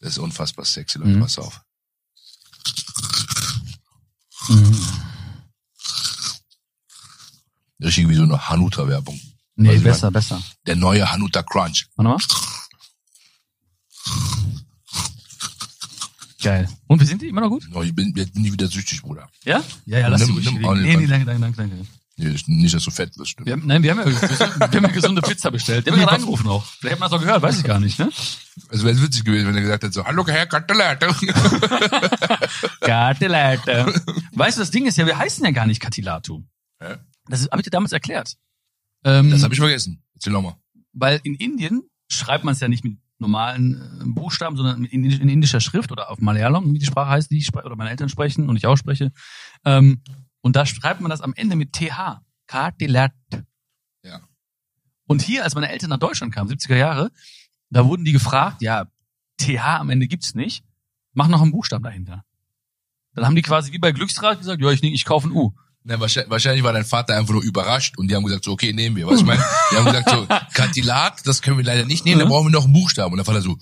Das 0.00 0.12
ist 0.12 0.18
unfassbar 0.18 0.64
sexy, 0.64 0.98
Leute, 0.98 1.10
Mhm. 1.12 1.20
pass 1.20 1.38
auf. 1.38 1.60
Mhm. 4.48 4.76
Richtig 7.82 8.08
wie 8.08 8.14
so 8.14 8.22
eine 8.22 8.48
Hanuta-Werbung. 8.48 9.20
Nee, 9.56 9.74
ich 9.74 9.82
besser, 9.82 10.10
besser. 10.10 10.42
Der 10.66 10.76
neue 10.76 11.10
Hanuta 11.10 11.42
Crunch. 11.42 11.86
Warte 11.96 12.08
mal. 12.08 12.18
Geil. 16.42 16.68
Und 16.86 17.00
wie 17.00 17.06
sind 17.06 17.22
die? 17.22 17.28
Immer 17.28 17.40
noch 17.40 17.48
gut? 17.48 17.66
Oh, 17.74 17.82
ich 17.82 17.94
bin, 17.94 18.08
ich 18.16 18.32
bin 18.32 18.42
nie 18.42 18.52
wieder 18.52 18.68
süchtig, 18.68 19.02
Bruder. 19.02 19.28
Ja? 19.44 19.62
Ja, 19.86 19.98
ja, 19.98 20.08
lass 20.08 20.20
Nimm- 20.26 20.34
nimm 20.36 20.44
den 20.62 20.82
Nee, 20.82 20.96
nee, 20.96 21.06
danke, 21.06 21.24
danke, 21.26 21.40
danke, 21.40 21.56
danke. 21.56 21.86
Nee, 22.18 22.32
ist 22.34 22.48
nicht, 22.48 22.74
dass 22.74 22.82
du 22.84 22.90
fett 22.90 23.16
wirst, 23.18 23.32
stimmt. 23.32 23.46
Wir 23.46 23.52
haben, 23.52 23.66
nein, 23.66 23.82
wir 23.82 23.90
haben, 23.90 23.98
ja, 24.00 24.06
wir 24.06 24.66
haben 24.66 24.84
ja 24.84 24.88
gesunde 24.90 25.20
Pizza 25.20 25.50
bestellt. 25.50 25.86
Der 25.86 25.92
hat 25.92 26.00
gerade 26.00 26.12
angerufen 26.16 26.48
auch. 26.48 26.64
Vielleicht 26.64 26.94
hat 26.94 27.00
man 27.00 27.10
das 27.10 27.18
auch 27.18 27.22
gehört, 27.22 27.42
weiß 27.42 27.58
ich 27.58 27.64
gar 27.64 27.78
nicht, 27.78 27.98
ne? 27.98 28.08
Also 28.70 28.84
wäre 28.84 28.96
es 28.96 29.02
witzig 29.02 29.24
gewesen, 29.24 29.46
wenn 29.48 29.54
er 29.54 29.60
gesagt 29.60 29.82
hätte 29.82 29.92
so, 29.92 30.04
hallo 30.04 30.26
Herr 30.26 30.46
Kartellate. 30.46 31.08
Kartelate. 32.80 33.92
weißt 34.32 34.56
du, 34.56 34.62
das 34.62 34.70
Ding 34.70 34.86
ist 34.86 34.96
ja, 34.96 35.06
wir 35.06 35.18
heißen 35.18 35.44
ja 35.44 35.50
gar 35.50 35.66
nicht 35.66 35.80
Katilato. 35.80 36.42
Hä? 36.80 36.96
Das 37.28 37.48
habe 37.50 37.60
ich 37.60 37.64
dir 37.64 37.70
damals 37.70 37.92
erklärt. 37.92 38.34
Ähm, 39.04 39.30
Das 39.30 39.42
habe 39.42 39.54
ich 39.54 39.60
vergessen. 39.60 40.02
Erzähl 40.14 40.32
nochmal. 40.32 40.54
weil 40.92 41.20
in 41.22 41.34
Indien 41.34 41.82
schreibt 42.10 42.44
man 42.44 42.52
es 42.54 42.60
ja 42.60 42.68
nicht 42.68 42.84
mit 42.84 42.98
normalen 43.18 43.74
äh, 44.00 44.04
Buchstaben, 44.06 44.56
sondern 44.56 44.84
indisch, 44.84 45.18
in 45.18 45.28
indischer 45.28 45.60
Schrift 45.60 45.90
oder 45.92 46.10
auf 46.10 46.20
Malayalam, 46.20 46.72
wie 46.72 46.78
die 46.78 46.86
Sprache 46.86 47.10
heißt, 47.10 47.30
die 47.30 47.38
ich 47.38 47.54
oder 47.54 47.76
meine 47.76 47.90
Eltern 47.90 48.08
sprechen 48.08 48.48
und 48.48 48.56
ich 48.56 48.66
auch 48.66 48.76
spreche. 48.76 49.12
Ähm, 49.64 50.02
und 50.46 50.54
da 50.56 50.64
schreibt 50.64 51.00
man 51.00 51.10
das 51.10 51.20
am 51.20 51.34
Ende 51.34 51.56
mit 51.56 51.72
TH. 51.72 52.20
Kartelat. 52.46 53.12
Ja. 54.04 54.20
Und 55.08 55.20
hier, 55.22 55.42
als 55.42 55.54
meine 55.56 55.68
Eltern 55.68 55.90
nach 55.90 55.98
Deutschland 55.98 56.32
kamen, 56.32 56.48
70er 56.50 56.76
Jahre, 56.76 57.10
da 57.70 57.84
wurden 57.84 58.04
die 58.04 58.12
gefragt, 58.12 58.62
ja, 58.62 58.86
TH 59.38 59.80
am 59.80 59.90
Ende 59.90 60.06
gibt's 60.06 60.34
nicht, 60.34 60.64
mach 61.14 61.26
noch 61.26 61.42
einen 61.42 61.50
Buchstaben 61.50 61.82
dahinter. 61.82 62.24
Dann 63.14 63.26
haben 63.26 63.34
die 63.34 63.42
quasi 63.42 63.72
wie 63.72 63.78
bei 63.78 63.90
Glücksrad 63.90 64.38
gesagt, 64.38 64.62
ja, 64.62 64.70
ich, 64.70 64.82
ich 64.82 65.04
kaufe 65.04 65.26
ein 65.28 65.32
U. 65.32 65.52
Ne, 65.82 65.98
wahrscheinlich, 65.98 66.30
wahrscheinlich 66.30 66.62
war 66.62 66.72
dein 66.72 66.84
Vater 66.84 67.16
einfach 67.16 67.32
nur 67.32 67.42
überrascht 67.42 67.98
und 67.98 68.08
die 68.08 68.14
haben 68.14 68.24
gesagt 68.24 68.44
so, 68.44 68.52
okay, 68.52 68.72
nehmen 68.72 68.94
wir. 68.96 69.06
Was 69.08 69.20
ich 69.20 69.26
meine? 69.26 69.44
Die 69.72 69.76
haben 69.76 69.84
gesagt 69.86 70.10
so, 70.10 70.26
Kartilat, 70.54 71.26
das 71.26 71.42
können 71.42 71.56
wir 71.58 71.64
leider 71.64 71.84
nicht 71.84 72.04
nehmen, 72.04 72.18
da 72.20 72.24
Ja. 72.24 72.30
brauchen 72.30 72.46
wir 72.46 72.52
noch 72.52 72.64
einen 72.64 72.72
Buchstaben. 72.72 73.12
Und 73.12 73.16
der 73.18 73.24
Vater 73.24 73.42
so, 73.42 73.56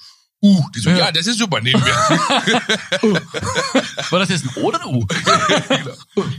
uh, 0.44 0.64
die 0.74 0.80
so, 0.80 0.90
Ja. 0.90 0.96
ja, 0.98 1.12
das 1.12 1.26
ist 1.26 1.38
super, 1.38 1.60
nehmen 1.60 1.82
wir. 1.84 1.94
War 4.10 4.18
das 4.18 4.28
jetzt 4.28 4.44
ein 4.44 4.62
O 4.62 4.66
oder 4.66 4.80
ein 4.82 4.94
U? 4.94 5.00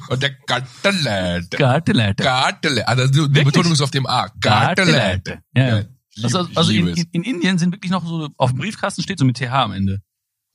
und 0.10 0.22
der 0.22 0.36
Kartelat. 0.36 1.52
Kartelat. 1.52 2.18
Kartelat. 2.18 2.88
Also 2.88 3.08
die 3.08 3.18
Wirklich? 3.18 3.46
Betonung 3.46 3.72
ist 3.74 3.82
auf 3.82 3.92
dem 3.92 4.06
A. 4.06 4.30
Kartelat. 4.40 5.40
Ja, 5.56 5.78
ja. 5.80 5.84
Also, 6.24 6.48
also 6.56 6.72
in, 6.72 6.88
in, 6.88 7.08
in 7.12 7.24
Indien 7.24 7.58
sind 7.58 7.74
wirklich 7.74 7.92
noch 7.92 8.06
so, 8.06 8.30
auf 8.38 8.52
dem 8.52 8.60
Briefkasten 8.60 9.02
steht 9.02 9.20
so 9.20 9.26
mit 9.26 9.38
TH 9.38 9.52
am 9.52 9.74
Ende. 9.74 10.02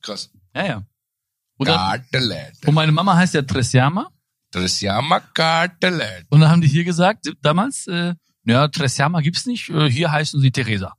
Krass. 0.01 0.31
Ja, 0.55 0.65
ja. 0.65 0.83
Kartelat. 1.63 2.53
und 2.65 2.73
meine 2.73 2.91
Mama 2.91 3.15
heißt 3.15 3.35
ja 3.35 3.43
Tresiama. 3.43 4.09
Tresiama 4.51 5.19
Kartelat. 5.19 6.23
Und 6.29 6.41
dann 6.41 6.49
haben 6.49 6.61
die 6.61 6.67
hier 6.67 6.83
gesagt, 6.83 7.31
damals, 7.41 7.85
äh, 7.85 8.15
ja, 8.45 8.67
Tresiama 8.67 9.21
gibt's 9.21 9.45
nicht, 9.45 9.69
äh, 9.69 9.89
hier 9.89 10.11
heißen 10.11 10.41
sie 10.41 10.51
Theresa. 10.51 10.95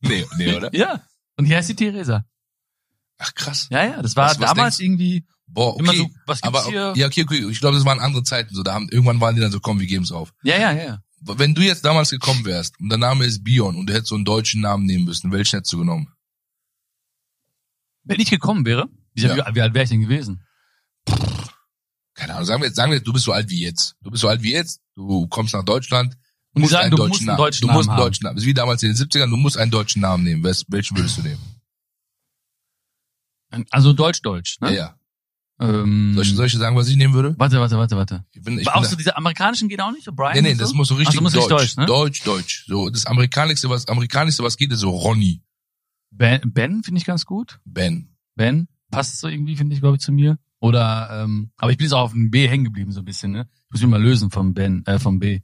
Nee, 0.00 0.24
nee, 0.38 0.54
oder? 0.54 0.70
Ja. 0.74 1.02
Und 1.38 1.46
hier 1.46 1.56
heißt 1.56 1.68
sie 1.68 1.74
Theresa. 1.76 2.24
Ach, 3.18 3.34
krass. 3.34 3.68
Ja, 3.70 3.84
ja. 3.84 4.02
Das 4.02 4.14
war 4.16 4.26
Was- 4.30 4.40
was 4.40 4.50
damals 4.50 4.80
irgendwie 4.80 5.24
Boah, 5.46 5.74
okay. 5.74 5.82
immer 5.82 5.94
so, 5.94 6.10
was 6.26 6.40
gibt's 6.42 6.58
Aber 6.58 6.68
hier? 6.68 6.92
ja, 6.96 7.06
okay, 7.06 7.22
okay. 7.24 7.46
Ich 7.50 7.60
glaube, 7.60 7.76
das 7.76 7.86
waren 7.86 8.00
andere 8.00 8.22
Zeiten. 8.22 8.54
So, 8.54 8.62
da 8.62 8.74
haben 8.74 8.88
irgendwann 8.90 9.20
waren 9.20 9.34
die 9.34 9.40
dann 9.40 9.50
so, 9.50 9.60
komm, 9.60 9.80
wir 9.80 9.86
geben's 9.86 10.12
auf. 10.12 10.32
Ja, 10.42 10.58
ja, 10.58 10.72
ja. 10.72 11.02
Wenn 11.20 11.54
du 11.54 11.62
jetzt 11.62 11.84
damals 11.84 12.10
gekommen 12.10 12.44
wärst 12.44 12.78
und 12.78 12.90
der 12.90 12.98
Name 12.98 13.24
ist 13.24 13.42
Bion 13.42 13.76
und 13.76 13.86
du 13.88 13.92
hättest 13.94 14.08
so 14.10 14.14
einen 14.14 14.24
deutschen 14.24 14.60
Namen 14.60 14.84
nehmen 14.84 15.04
müssen, 15.04 15.32
welchen 15.32 15.56
hättest 15.56 15.72
du 15.72 15.78
genommen? 15.78 16.12
Wenn 18.04 18.20
ich 18.20 18.30
gekommen 18.30 18.64
wäre, 18.66 18.88
wie, 19.14 19.22
Ja. 19.22 19.34
wie, 19.36 19.54
wie 19.56 19.60
alt 19.62 19.74
wäre 19.74 19.82
ich 19.84 19.90
denn 19.90 20.00
gewesen? 20.00 20.44
Keine 22.14 22.34
Ahnung. 22.34 22.44
Sagen 22.46 22.62
wir 22.62 22.66
jetzt, 22.66 22.76
sagen 22.76 22.90
wir 22.92 22.96
jetzt, 22.98 23.06
du 23.06 23.12
bist 23.12 23.24
so 23.24 23.32
alt 23.32 23.48
wie 23.48 23.60
jetzt. 23.62 23.94
Du 24.02 24.10
bist 24.10 24.20
so 24.22 24.28
alt 24.28 24.42
wie 24.42 24.52
jetzt. 24.52 24.80
Du 24.94 25.26
kommst 25.28 25.54
nach 25.54 25.64
Deutschland. 25.64 26.16
Die 26.58 26.62
musst 26.62 26.72
sagen, 26.72 26.82
einen 26.84 26.90
du 26.92 26.96
deutschen 26.96 27.08
musst 27.08 27.20
einen 27.20 27.26
Namen. 27.26 27.38
deutschen 27.38 27.60
Du 27.60 27.66
Namen 27.66 27.76
musst 27.76 27.88
einen 27.88 27.98
deutschen 27.98 28.24
Namen. 28.24 28.36
Das 28.36 28.42
ist 28.44 28.48
wie 28.48 28.54
damals 28.54 28.82
in 28.82 28.88
den 28.90 28.96
70ern. 28.96 29.30
Du 29.30 29.36
musst 29.36 29.56
einen 29.56 29.70
deutschen 29.70 30.02
Namen 30.02 30.24
nehmen. 30.24 30.44
Welchen 30.44 30.96
würdest 30.96 31.18
du 31.18 31.22
nehmen? 31.22 31.40
Also 33.70 33.92
Deutsch-Deutsch, 33.92 34.60
ne? 34.60 34.68
Ja, 34.68 34.76
ja. 34.76 34.94
Ähm, 35.60 36.12
Soll 36.14 36.22
ich, 36.22 36.36
soll 36.36 36.46
ich 36.46 36.52
sagen, 36.52 36.76
was 36.76 36.88
ich 36.88 36.96
nehmen 36.96 37.14
würde? 37.14 37.34
warte, 37.36 37.58
warte, 37.58 37.76
warte, 37.76 37.96
warte. 37.96 38.24
Ich 38.32 38.42
bin, 38.42 38.60
ich 38.60 38.68
Aber 38.68 38.78
auch 38.78 38.84
so 38.84 38.94
diese 38.94 39.16
amerikanischen 39.16 39.68
geht 39.68 39.80
auch 39.80 39.90
nicht, 39.90 40.04
so 40.04 40.12
Brian? 40.12 40.34
nee, 40.34 40.42
nee, 40.42 40.54
das 40.54 40.70
so? 40.70 40.76
muss 40.76 40.86
so 40.88 40.94
richtig 40.94 41.16
Ach, 41.16 41.18
so 41.18 41.22
muss 41.22 41.32
deutsch. 41.32 41.62
richtig 41.62 41.74
deutsch, 41.74 41.76
ne? 41.78 41.86
Deutsch, 41.86 42.22
Deutsch. 42.22 42.64
So, 42.68 42.90
das 42.90 43.06
amerikanischste, 43.06 43.68
was, 43.68 43.88
amerikanischste, 43.88 44.44
was 44.44 44.56
geht, 44.56 44.70
ist 44.70 44.80
so 44.80 44.90
Ronny. 44.90 45.42
Ben, 46.10 46.40
ben 46.44 46.84
finde 46.84 46.98
ich 46.98 47.04
ganz 47.04 47.24
gut. 47.24 47.58
Ben. 47.64 48.14
Ben 48.36 48.68
passt 48.90 49.18
so 49.18 49.26
irgendwie, 49.28 49.56
finde 49.56 49.74
ich, 49.74 49.80
glaube 49.80 49.96
ich, 49.96 50.00
zu 50.02 50.12
mir. 50.12 50.38
Oder, 50.60 51.22
ähm, 51.24 51.50
aber 51.56 51.72
ich 51.72 51.76
bin 51.76 51.86
jetzt 51.86 51.92
auch 51.92 52.02
auf 52.02 52.12
dem 52.12 52.30
B 52.30 52.48
hängen 52.48 52.64
geblieben 52.64 52.92
so 52.92 53.00
ein 53.00 53.04
bisschen, 53.04 53.32
ne? 53.32 53.48
Ich 53.66 53.72
muss 53.72 53.80
mich 53.80 53.90
mal 53.90 54.02
lösen 54.02 54.30
vom 54.30 54.54
Ben, 54.54 54.84
äh, 54.86 54.98
vom 54.98 55.18
B. 55.18 55.40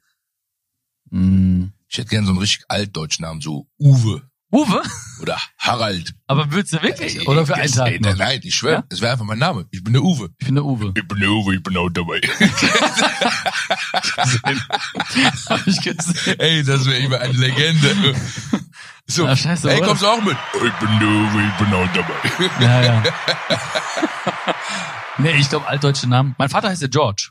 Mm. 1.10 1.66
Ich 1.88 1.98
hätte 1.98 2.10
gern 2.10 2.24
so 2.24 2.30
einen 2.32 2.40
richtig 2.40 2.64
altdeutschen 2.68 3.22
Namen, 3.24 3.40
so 3.40 3.66
Uwe 3.78 4.22
Uwe? 4.52 4.82
oder 5.20 5.36
Harald. 5.58 6.14
Aber 6.28 6.50
willst 6.52 6.72
du 6.72 6.80
wirklich? 6.82 7.26
Oder 7.26 7.44
für 7.44 7.56
einen 7.56 7.72
Tag 7.72 7.88
ey? 7.88 7.98
Nein, 8.00 8.16
nein, 8.16 8.40
ich 8.44 8.54
schwöre, 8.54 8.74
Ja? 8.74 8.84
es 8.88 9.00
wäre 9.00 9.12
einfach 9.12 9.24
mein 9.24 9.38
Name. 9.38 9.66
Ich 9.72 9.82
bin 9.82 9.92
der 9.94 10.02
Uwe. 10.02 10.30
Ich 10.38 10.46
bin 10.46 10.54
der 10.54 10.64
Uwe. 10.64 10.92
Ich 10.96 11.08
bin 11.08 11.18
der 11.18 11.28
Uwe, 11.30 11.56
ich 11.56 11.62
bin 11.62 11.76
auch 11.76 11.88
dabei. 11.90 12.20
Hab 15.48 15.66
ich 15.66 15.80
gesehen. 15.80 16.38
Ey, 16.38 16.62
das 16.62 16.86
wäre 16.86 16.98
immer 16.98 17.20
eine 17.20 17.32
Legende. 17.32 18.14
So, 19.06 19.26
Ah, 19.26 19.36
scheiße, 19.36 19.70
ey, 19.72 19.80
kommst 19.80 20.02
du 20.02 20.06
auch 20.06 20.22
mit? 20.22 20.36
Ich 20.54 20.72
bin 20.74 20.98
der 21.00 21.08
Uwe, 21.08 21.42
ich 21.48 21.54
bin 21.64 21.74
auch 21.74 21.88
dabei. 21.92 22.14
Ja, 22.64 22.82
ja. 22.82 23.02
nee, 25.18 25.32
ich 25.36 25.48
glaube 25.48 25.66
altdeutsche 25.66 26.08
Namen. 26.08 26.34
Mein 26.38 26.48
Vater 26.48 26.68
heißt 26.68 26.82
ja 26.82 26.88
George. 26.88 27.30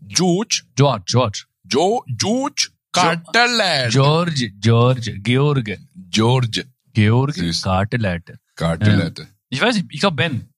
George, 0.00 0.62
George, 0.76 1.04
George. 1.06 1.44
Joe, 1.64 2.00
George, 2.06 2.68
Cartelet. 3.02 3.90
George, 3.92 4.50
George, 4.60 5.18
George. 5.22 5.78
George, 6.10 6.64
George 6.92 7.32
Süß. 7.34 7.62
Kartelette. 7.62 8.38
Cartelet. 8.56 9.26
Ich 9.48 9.60
weiß 9.60 9.76
nicht, 9.76 9.86
ich 9.90 10.00
glaube 10.00 10.16
Ben. 10.16 10.48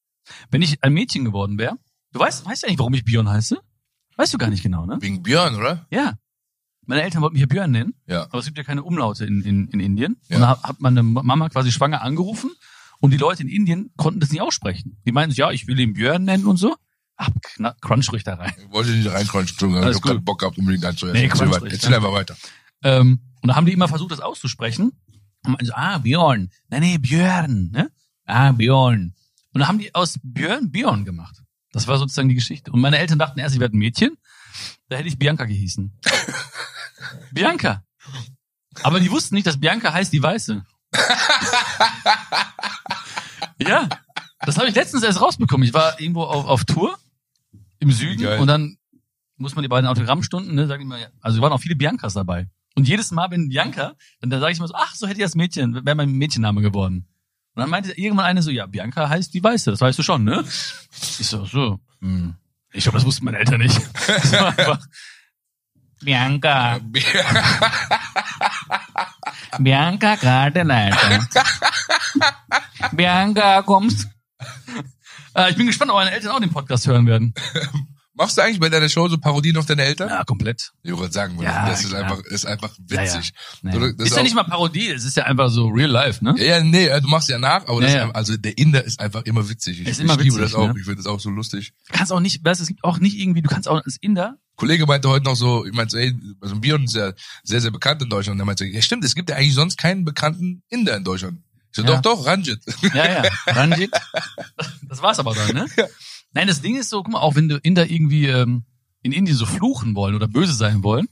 Wenn 0.50 0.62
ich 0.62 0.82
ein 0.82 0.92
Mädchen 0.92 1.24
geworden 1.24 1.58
wäre, 1.58 1.76
du 2.12 2.20
weißt, 2.20 2.46
weißt 2.46 2.62
du 2.62 2.66
eigentlich, 2.66 2.78
warum 2.78 2.94
ich 2.94 3.04
Björn 3.04 3.28
heiße? 3.28 3.58
Weißt 4.16 4.32
du 4.34 4.38
gar 4.38 4.50
nicht 4.50 4.62
genau, 4.62 4.86
ne? 4.86 4.98
Wegen 5.00 5.22
Björn, 5.22 5.54
oder? 5.56 5.86
Ja. 5.90 6.14
Meine 6.86 7.02
Eltern 7.02 7.22
wollten 7.22 7.34
mich 7.34 7.40
ja 7.40 7.46
Björn 7.46 7.70
nennen, 7.70 7.94
Ja. 8.06 8.24
aber 8.24 8.38
es 8.38 8.46
gibt 8.46 8.58
ja 8.58 8.64
keine 8.64 8.82
Umlaute 8.82 9.24
in, 9.24 9.42
in, 9.42 9.68
in 9.68 9.80
Indien. 9.80 10.16
Ja. 10.28 10.36
Und 10.36 10.42
da 10.42 10.62
hat 10.62 10.80
meine 10.80 11.02
Mama 11.02 11.48
quasi 11.48 11.70
schwanger 11.72 12.02
angerufen 12.02 12.50
Und 13.00 13.12
die 13.12 13.16
Leute 13.16 13.42
in 13.42 13.48
Indien 13.48 13.90
konnten 13.96 14.20
das 14.20 14.30
nicht 14.30 14.40
aussprechen. 14.42 14.98
Die 15.06 15.12
meinten, 15.12 15.34
ja, 15.34 15.50
ich 15.50 15.66
will 15.66 15.78
ihn 15.80 15.94
Björn 15.94 16.24
nennen 16.24 16.46
und 16.46 16.56
so. 16.58 16.76
Ach, 17.22 17.28
kna- 17.28 17.74
crunch 17.82 18.10
ruhig 18.12 18.24
da 18.24 18.34
rein. 18.36 18.54
Ich 18.56 18.70
wollte 18.70 18.92
nicht 18.92 19.06
reincrunchen, 19.06 19.50
Entschuldigung, 19.50 19.84
Alles 19.84 19.98
ich 19.98 20.02
habe 20.04 20.14
gut. 20.14 20.24
Bock 20.24 20.38
gehabt, 20.40 20.56
unbedingt 20.56 20.86
einzuhören. 20.86 21.18
Nee, 21.18 21.26
erzähl 21.26 21.50
weiter. 21.50 21.66
erzähl 21.70 21.94
einfach 21.94 22.12
weiter. 22.12 22.34
Ähm, 22.82 23.20
und 23.42 23.48
da 23.48 23.56
haben 23.56 23.66
die 23.66 23.74
immer 23.74 23.88
versucht, 23.88 24.10
das 24.12 24.20
auszusprechen. 24.20 24.92
Und 25.44 25.52
meinten 25.52 25.66
so, 25.66 25.74
ah, 25.74 25.98
Björn. 25.98 26.48
Nee, 26.70 26.80
nee, 26.80 26.96
Björn. 26.98 27.70
Ne? 27.72 27.90
Ah, 28.24 28.52
Björn. 28.52 29.14
Und 29.52 29.58
dann 29.60 29.68
haben 29.68 29.78
die 29.78 29.94
aus 29.94 30.18
Björn 30.22 30.70
Björn 30.70 31.04
gemacht. 31.04 31.36
Das 31.72 31.86
war 31.88 31.98
sozusagen 31.98 32.30
die 32.30 32.34
Geschichte. 32.34 32.72
Und 32.72 32.80
meine 32.80 32.96
Eltern 32.96 33.18
dachten 33.18 33.38
erst, 33.38 33.54
ich 33.54 33.60
werde 33.60 33.76
ein 33.76 33.80
Mädchen. 33.80 34.16
Da 34.88 34.96
hätte 34.96 35.08
ich 35.08 35.18
Bianca 35.18 35.44
gehießen. 35.44 35.92
Bianca. 37.32 37.84
Aber 38.82 38.98
die 38.98 39.10
wussten 39.10 39.34
nicht, 39.34 39.46
dass 39.46 39.60
Bianca 39.60 39.92
heißt 39.92 40.10
die 40.12 40.22
Weiße. 40.22 40.64
ja. 43.58 43.88
Das 44.40 44.56
habe 44.56 44.68
ich 44.68 44.74
letztens 44.74 45.02
erst 45.02 45.20
rausbekommen. 45.20 45.66
Ich 45.66 45.74
war 45.74 46.00
irgendwo 46.00 46.22
auf, 46.24 46.46
auf 46.46 46.64
Tour 46.64 46.98
im 47.80 47.90
Süden 47.90 48.22
Geil. 48.22 48.38
und 48.38 48.46
dann 48.46 48.76
muss 49.36 49.54
man 49.54 49.62
die 49.62 49.68
beiden 49.68 49.88
Autogrammstunden, 49.88 50.54
ne, 50.54 50.66
sag 50.66 50.80
ich 50.80 50.86
mal, 50.86 51.10
also 51.20 51.38
es 51.38 51.42
waren 51.42 51.52
auch 51.52 51.60
viele 51.60 51.74
Biancas 51.74 52.14
dabei. 52.14 52.46
Und 52.76 52.86
jedes 52.86 53.10
Mal, 53.10 53.30
wenn 53.30 53.48
Bianca, 53.48 53.94
dann, 54.20 54.30
dann 54.30 54.40
sage 54.40 54.52
ich 54.52 54.58
immer 54.58 54.68
so, 54.68 54.74
ach, 54.76 54.94
so 54.94 55.06
hätte 55.06 55.18
ich 55.18 55.24
das 55.24 55.34
Mädchen, 55.34 55.74
wäre 55.84 55.96
mein 55.96 56.12
Mädchenname 56.12 56.60
geworden. 56.60 57.08
Und 57.54 57.60
dann 57.60 57.70
meinte 57.70 57.92
irgendwann 57.92 58.26
eine 58.26 58.42
so, 58.42 58.50
ja, 58.50 58.66
Bianca 58.66 59.08
heißt 59.08 59.34
die 59.34 59.42
Weiße, 59.42 59.70
das 59.72 59.80
weißt 59.80 59.98
du 59.98 60.02
schon, 60.02 60.24
ne? 60.24 60.44
Ich 61.18 61.26
so, 61.26 61.44
so, 61.46 61.80
hm. 62.00 62.36
Ich 62.72 62.84
glaube, 62.84 62.98
das 62.98 63.04
wussten 63.04 63.24
meine 63.24 63.38
Eltern 63.38 63.60
nicht. 63.60 63.80
Das 64.06 64.32
war 64.32 64.46
einfach, 64.46 64.78
Bianca, 66.02 66.80
Bianca 69.58 70.14
Gartenleiter. 70.16 71.26
Bianca, 72.92 73.62
kommst? 73.62 74.08
Äh, 75.34 75.50
ich 75.50 75.56
bin 75.56 75.66
gespannt, 75.66 75.90
ob 75.90 75.96
meine 75.98 76.10
Eltern 76.10 76.30
auch 76.32 76.40
den 76.40 76.50
Podcast 76.50 76.86
hören 76.86 77.06
werden. 77.06 77.34
Machst 78.14 78.36
du 78.36 78.42
eigentlich 78.42 78.60
bei 78.60 78.68
deiner 78.68 78.88
Show 78.90 79.08
so 79.08 79.16
Parodien 79.16 79.56
auf 79.56 79.64
deine 79.64 79.82
Eltern? 79.82 80.10
Ja, 80.10 80.24
komplett. 80.24 80.72
Ich 80.82 80.94
wollte 80.94 81.14
sagen, 81.14 81.40
Ja, 81.40 81.66
das 81.70 81.82
ist 81.84 81.90
klar. 81.90 82.02
einfach, 82.02 82.18
ist 82.24 82.44
einfach 82.44 82.76
Ja, 82.90 83.02
ja. 83.02 83.14
witzig. 83.14 83.32
Oder- 83.64 83.94
das 83.94 84.08
ist 84.10 84.16
ja 84.16 84.22
nicht 84.22 84.34
mal 84.34 84.42
Parodie, 84.44 84.88
es 84.88 85.04
ist 85.04 85.16
ja 85.16 85.24
einfach 85.24 85.48
so 85.48 85.68
real 85.68 85.88
life, 85.88 86.22
ne? 86.22 86.34
Ja, 86.36 86.58
ja, 86.58 86.62
nee, 86.62 86.86
äh, 86.88 87.00
du 87.00 87.08
machst 87.08 87.30
ja 87.30 87.38
nach, 87.38 87.66
aber 87.66 87.80
das 87.80 87.92
Ja, 87.92 87.98
ja. 88.00 88.06
Ist, 88.08 88.14
also 88.16 88.36
der 88.36 88.58
Inder 88.58 88.84
ist 88.84 89.00
einfach 89.00 89.22
immer 89.22 89.48
witzig. 89.48 89.80
Ich, 89.80 89.86
Ist 89.88 90.00
immer 90.00 90.14
ich 90.14 90.24
liebe 90.24 90.36
witzig, 90.36 90.52
das 90.52 90.54
auch. 90.54 90.66
ne? 90.66 90.74
Ich 90.76 90.84
finde 90.84 90.96
das 90.96 91.06
auch 91.06 91.20
so 91.20 91.30
lustig. 91.30 91.72
Du 91.88 91.94
kannst 91.96 92.12
auch 92.12 92.20
nicht, 92.20 92.44
weißt, 92.44 92.60
du, 92.60 92.62
es 92.64 92.68
gibt 92.68 92.84
auch 92.84 92.98
nicht 92.98 93.16
irgendwie, 93.16 93.40
du 93.40 93.48
kannst 93.48 93.68
auch 93.68 93.82
als 93.82 93.96
Inder, 94.00 94.36
Kollege 94.56 94.84
meinte 94.84 95.08
heute 95.08 95.24
noch 95.24 95.36
so, 95.36 95.64
ich 95.64 95.72
meinte, 95.72 95.92
so, 95.92 95.96
ey, 95.96 96.14
also 96.42 96.56
Björn 96.56 96.84
ist 96.84 96.94
ja 96.94 97.12
sehr, 97.42 97.62
sehr 97.62 97.70
bekannt 97.70 98.02
in 98.02 98.10
Deutschland. 98.10 98.34
Und 98.36 98.40
er 98.42 98.44
meinte, 98.44 98.66
ja 98.66 98.82
stimmt, 98.82 99.02
es 99.06 99.14
gibt 99.14 99.30
ja 99.30 99.36
eigentlich 99.36 99.54
sonst 99.54 99.78
keinen 99.78 100.04
bekannten 100.04 100.62
Inder 100.68 100.94
in 100.98 101.04
Deutschland. 101.04 101.38
So, 101.72 101.82
Ja. 101.82 101.88
doch, 101.88 102.00
doch, 102.00 102.26
Ranjit. 102.26 102.60
ja, 102.94 103.22
ja, 103.24 103.30
Ranjit. 103.46 103.90
Das 104.88 105.02
war's 105.02 105.18
aber 105.20 105.34
dann, 105.34 105.54
ne? 105.54 105.66
Nein, 106.32 106.48
das 106.48 106.60
Ding 106.62 106.76
ist 106.76 106.90
so, 106.90 107.02
guck 107.04 107.12
mal, 107.12 107.20
auch 107.20 107.36
wenn 107.36 107.48
du 107.48 107.58
Inder 107.58 107.88
irgendwie 107.88 108.26
ähm, 108.26 108.64
in 109.02 109.12
Indien 109.12 109.36
so 109.36 109.46
fluchen 109.46 109.94
wollen 109.94 110.14
oder 110.16 110.26
böse 110.26 110.52
sein 110.52 110.82
wollen, 110.82 111.08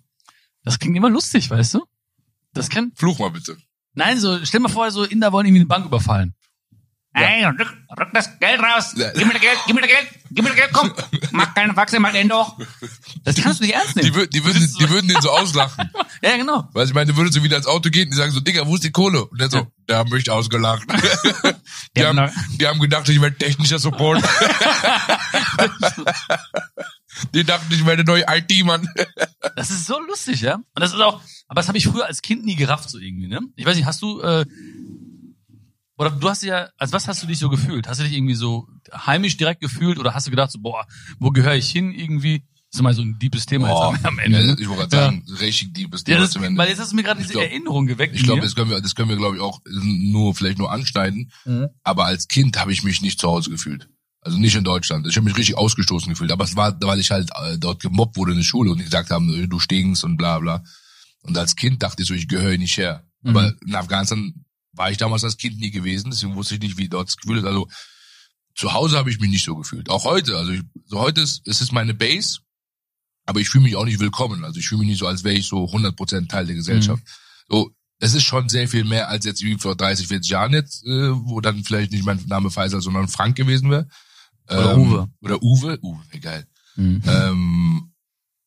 das 0.65 0.79
klingt 0.81 0.97
immer 0.97 1.11
lustig, 1.11 1.49
weißt 1.49 1.75
du? 1.75 1.85
Das 2.55 2.69
kann, 2.71 2.91
Fluch 2.97 3.21
mal 3.21 3.31
bitte. 3.31 3.57
nein, 3.95 4.19
so, 4.19 4.45
stell 4.45 4.59
mal 4.61 4.69
vor, 4.69 4.91
so 4.91 5.05
Inder 5.05 5.31
wollen 5.33 5.47
irgendwie 5.47 5.61
eine 5.61 5.69
Bank 5.69 5.87
überfallen. 5.87 6.35
Ey, 7.15 7.45
rück, 7.47 7.59
rück 7.99 8.09
das 8.13 8.39
Geld 8.39 8.61
raus. 8.61 8.93
Ja. 8.97 9.11
Gib 9.13 9.27
mir 9.27 9.33
das 9.33 9.43
Geld, 9.43 9.59
gib 9.67 9.75
mir 9.75 9.81
das 9.81 9.91
Geld, 9.91 10.09
gib 10.31 10.45
mir 10.45 10.51
das 10.51 10.57
Geld, 10.59 10.71
komm. 10.73 10.93
Mach 11.33 11.53
keine 11.55 11.75
Faxe, 11.75 11.99
mach 11.99 12.13
den 12.13 12.29
doch. 12.29 12.57
Das 13.25 13.35
kannst 13.37 13.59
du 13.61 13.65
nicht 13.65 13.75
ernst 13.75 13.97
nehmen. 13.97 14.13
Die, 14.13 14.19
wür- 14.19 14.27
die, 14.29 14.45
würden, 14.45 14.75
die 14.79 14.89
würden 14.91 15.09
den 15.09 15.21
so 15.21 15.31
auslachen. 15.31 15.91
Ja, 16.21 16.37
genau. 16.37 16.69
Weil 16.73 16.85
ich 16.87 16.95
meine, 16.95 17.07
der 17.07 17.17
würde 17.17 17.31
so 17.31 17.45
wieder 17.45 17.57
ins 17.57 17.69
Auto 17.69 17.91
gehen 17.91 18.07
und 18.09 18.11
die 18.11 18.17
sagen 18.17 18.33
so, 18.33 18.41
Digga, 18.41 18.67
wo 18.67 18.75
ist 18.75 18.83
die 18.83 18.91
Kohle? 18.91 19.25
Und 19.25 19.41
der 19.41 19.49
so, 19.49 19.69
der 19.89 19.99
haben 19.99 20.11
mich 20.11 20.29
ausgelacht. 20.29 20.83
die, 21.97 22.05
haben, 22.05 22.29
die 22.59 22.67
haben 22.67 22.81
gedacht, 22.81 23.09
ich 23.09 23.21
werde 23.21 23.37
technischer 23.39 23.79
Support. 23.79 24.21
die 27.35 27.45
dachten, 27.45 27.73
ich 27.73 27.87
werde 27.87 28.03
neue 28.05 28.25
IT-Mann. 28.29 28.89
Das 29.57 29.71
ist 29.71 29.87
so 29.87 30.01
lustig, 30.01 30.41
ja. 30.41 30.57
Und 30.57 30.65
das 30.75 30.93
ist 30.93 31.01
auch, 31.01 31.21
aber 31.47 31.61
das 31.61 31.69
habe 31.69 31.79
ich 31.79 31.87
früher 31.87 32.07
als 32.07 32.21
Kind 32.23 32.45
nie 32.45 32.57
gerafft, 32.57 32.91
so 32.91 32.99
irgendwie, 32.99 33.29
ne? 33.29 33.41
Ich 33.57 33.65
weiß 33.65 33.77
nicht, 33.77 33.87
hast 33.87 34.03
du, 34.03 34.21
äh, 34.21 34.45
oder 35.99 36.11
du 36.11 36.29
hast 36.29 36.43
ja, 36.43 36.69
als 36.79 36.93
was 36.93 37.07
hast 37.09 37.23
du 37.23 37.27
dich 37.27 37.39
so 37.39 37.49
gefühlt? 37.51 37.89
Hast 37.89 38.01
du 38.01 38.05
dich 38.05 38.13
irgendwie 38.15 38.35
so 38.35 38.67
heimisch 38.95 39.37
direkt 39.37 39.61
gefühlt 39.61 39.99
oder 39.99 40.15
hast 40.15 40.27
du 40.27 40.31
gedacht, 40.31 40.51
so, 40.51 40.61
boah, 40.61 40.87
wo 41.19 41.31
gehöre 41.31 41.57
ich 41.57 41.69
hin 41.71 41.93
irgendwie? 41.93 42.45
Das 42.71 42.81
ist 42.81 42.83
mal 42.83 42.93
so 42.95 43.01
ein 43.03 43.19
deepes 43.19 43.47
Thema 43.47 43.69
Boah, 43.69 43.95
jetzt 43.95 44.05
am, 44.05 44.19
Ende. 44.19 44.45
ja, 44.47 44.53
ich 44.59 44.69
wollte 44.69 44.89
gerade 44.89 44.97
sagen, 44.97 45.25
richtig 45.41 45.73
deepes 45.73 46.03
Ja, 46.03 46.05
Thema 46.15 46.21
das, 46.21 46.31
zum 46.33 46.43
Ende. 46.45 46.59
weil 46.59 46.69
jetzt 46.69 46.79
hast 46.79 46.93
du 46.93 46.97
mir 46.97 47.03
gerade 47.03 47.19
diese 47.21 47.33
glaub- 47.33 47.45
Erinnerung 47.45 47.87
geweckt. 47.87 48.15
Ich 48.15 48.23
glaube, 48.25 48.43
das 48.43 48.55
können 48.55 48.69
wir, 48.71 48.81
das 48.83 48.95
können 48.95 49.09
wir, 49.09 49.17
glaube 49.17 49.37
ich, 49.37 49.43
auch 49.43 49.61
nur 49.73 50.35
vielleicht 50.35 50.59
nur 50.59 50.71
anschneiden. 50.71 51.31
Mhm. 51.47 51.69
Aber 51.83 52.05
als 52.05 52.29
Kind 52.29 52.59
habe 52.61 52.71
ich 52.73 52.83
mich 52.85 53.01
nicht 53.01 53.19
zu 53.21 53.29
Hause 53.29 53.49
gefühlt. 53.51 53.89
Also 54.21 54.37
nicht 54.37 54.55
in 54.55 54.65
Deutschland. 54.65 55.07
Ich 55.07 55.17
habe 55.17 55.25
mich 55.25 55.37
richtig 55.39 55.57
ausgestoßen 55.57 56.11
gefühlt. 56.11 56.31
Aber 56.31 56.45
es 56.45 56.57
war, 56.57 56.77
weil 56.83 57.01
ich 57.01 57.11
halt 57.11 57.31
äh, 57.43 57.57
dort 57.57 57.81
gemobbt 57.81 58.17
wurde 58.19 58.33
in 58.33 58.39
der 58.39 58.45
Schule 58.45 58.71
und 58.71 58.79
die 58.79 58.85
gesagt 58.85 59.11
haben, 59.11 59.49
du 59.49 59.59
stinkst 59.59 60.05
und 60.05 60.19
bla 60.19 60.39
bla. 60.39 60.63
Und 61.23 61.39
als 61.39 61.57
Kind 61.57 61.83
dachte 61.83 62.03
ich 62.03 62.09
so, 62.09 62.13
ich 62.15 62.29
gehöre 62.29 62.59
nicht 62.59 62.77
her. 62.77 63.03
Mhm. 63.23 63.31
Aber 63.31 63.53
in 63.67 63.75
Afghanistan 63.75 64.35
war 64.73 64.91
ich 64.91 64.97
damals 64.97 65.25
als 65.25 65.37
Kind 65.37 65.59
nie 65.59 65.71
gewesen, 65.71 66.11
deswegen 66.11 66.35
wusste 66.37 66.55
ich 66.55 66.61
nicht, 66.61 66.77
wie 66.79 66.89
dort 66.89 67.09
das 67.09 67.16
Gefühl 67.16 67.39
ist. 67.39 67.45
Also 67.45 67.69
zu 68.55 68.73
Hause 68.73 68.99
habe 68.99 69.11
ich 69.11 69.21
mich 69.21 69.31
nicht 69.31 69.45
so 69.45 69.57
gefühlt. 69.57 69.89
Auch 69.89 70.05
heute. 70.05 70.37
Also 70.37 70.53
ich, 70.53 70.62
so 70.87 71.01
heute 71.01 71.21
ist 71.21 71.43
es 71.47 71.61
ist 71.61 71.73
meine 71.73 71.95
Base, 71.95 72.41
aber 73.25 73.41
ich 73.41 73.49
fühle 73.49 73.64
mich 73.64 73.77
auch 73.77 73.85
nicht 73.85 74.01
willkommen. 74.01 74.45
Also 74.45 74.59
ich 74.59 74.69
fühle 74.69 74.81
mich 74.81 74.89
nicht 74.89 74.99
so, 74.99 75.07
als 75.07 75.25
wäre 75.25 75.37
ich 75.37 75.47
so 75.47 75.64
100% 75.64 76.29
Teil 76.29 76.47
der 76.47 76.57
Gesellschaft. 76.57 77.03
So, 77.49 77.71
es 78.01 78.14
ist 78.14 78.25
schon 78.25 78.49
sehr 78.49 78.69
viel 78.69 78.85
mehr 78.85 79.09
als 79.09 79.25
jetzt 79.25 79.43
wie 79.43 79.57
vor 79.59 79.77
30, 79.77 80.07
40 80.09 80.31
Jahren 80.31 80.53
jetzt, 80.53 80.85
äh, 80.87 81.11
wo 81.12 81.41
dann 81.41 81.64
vielleicht 81.64 81.93
nicht 81.93 82.05
mein 82.05 82.23
Name 82.27 82.51
Faisal, 82.51 82.81
sondern 82.81 83.09
Frank 83.09 83.37
gewesen 83.37 83.71
wäre. 83.71 83.89
Oder 84.49 84.75
Ähm, 84.75 84.81
Uwe. 84.81 85.09
Oder 85.21 85.43
Uwe. 85.43 85.79
Uwe, 85.83 86.21
geil. 86.21 86.47
Mhm. 86.77 87.03
Ähm, 87.07 87.88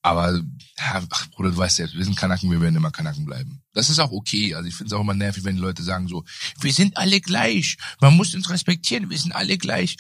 aber, 0.04 0.42
ach, 0.78 1.28
Bruder, 1.32 1.52
du 1.52 1.58
weißt 1.58 1.80
ja, 1.80 1.88
wir 1.94 2.04
sind 2.04 2.18
Kanaken, 2.18 2.50
wir 2.50 2.60
werden 2.62 2.76
immer 2.76 2.92
Kanaken 2.92 3.26
bleiben. 3.26 3.62
Das 3.74 3.90
ist 3.90 4.00
auch 4.00 4.12
okay. 4.12 4.56
Also 4.56 4.68
ich 4.68 4.76
finde 4.76 4.88
es 4.88 4.94
auch 4.94 5.02
immer 5.02 5.14
nervig, 5.14 5.44
wenn 5.44 5.56
die 5.56 5.62
Leute 5.62 5.84
sagen 5.84 6.08
so, 6.08 6.24
wir 6.60 6.74
sind 6.74 6.98
alle 6.98 7.22
gleich. 7.22 7.78
Man 8.02 8.16
muss 8.18 8.34
uns 8.34 8.50
respektieren, 8.50 9.10
wir 9.10 9.18
sind 9.20 9.34
alle 9.34 9.58
gleich. 9.58 9.98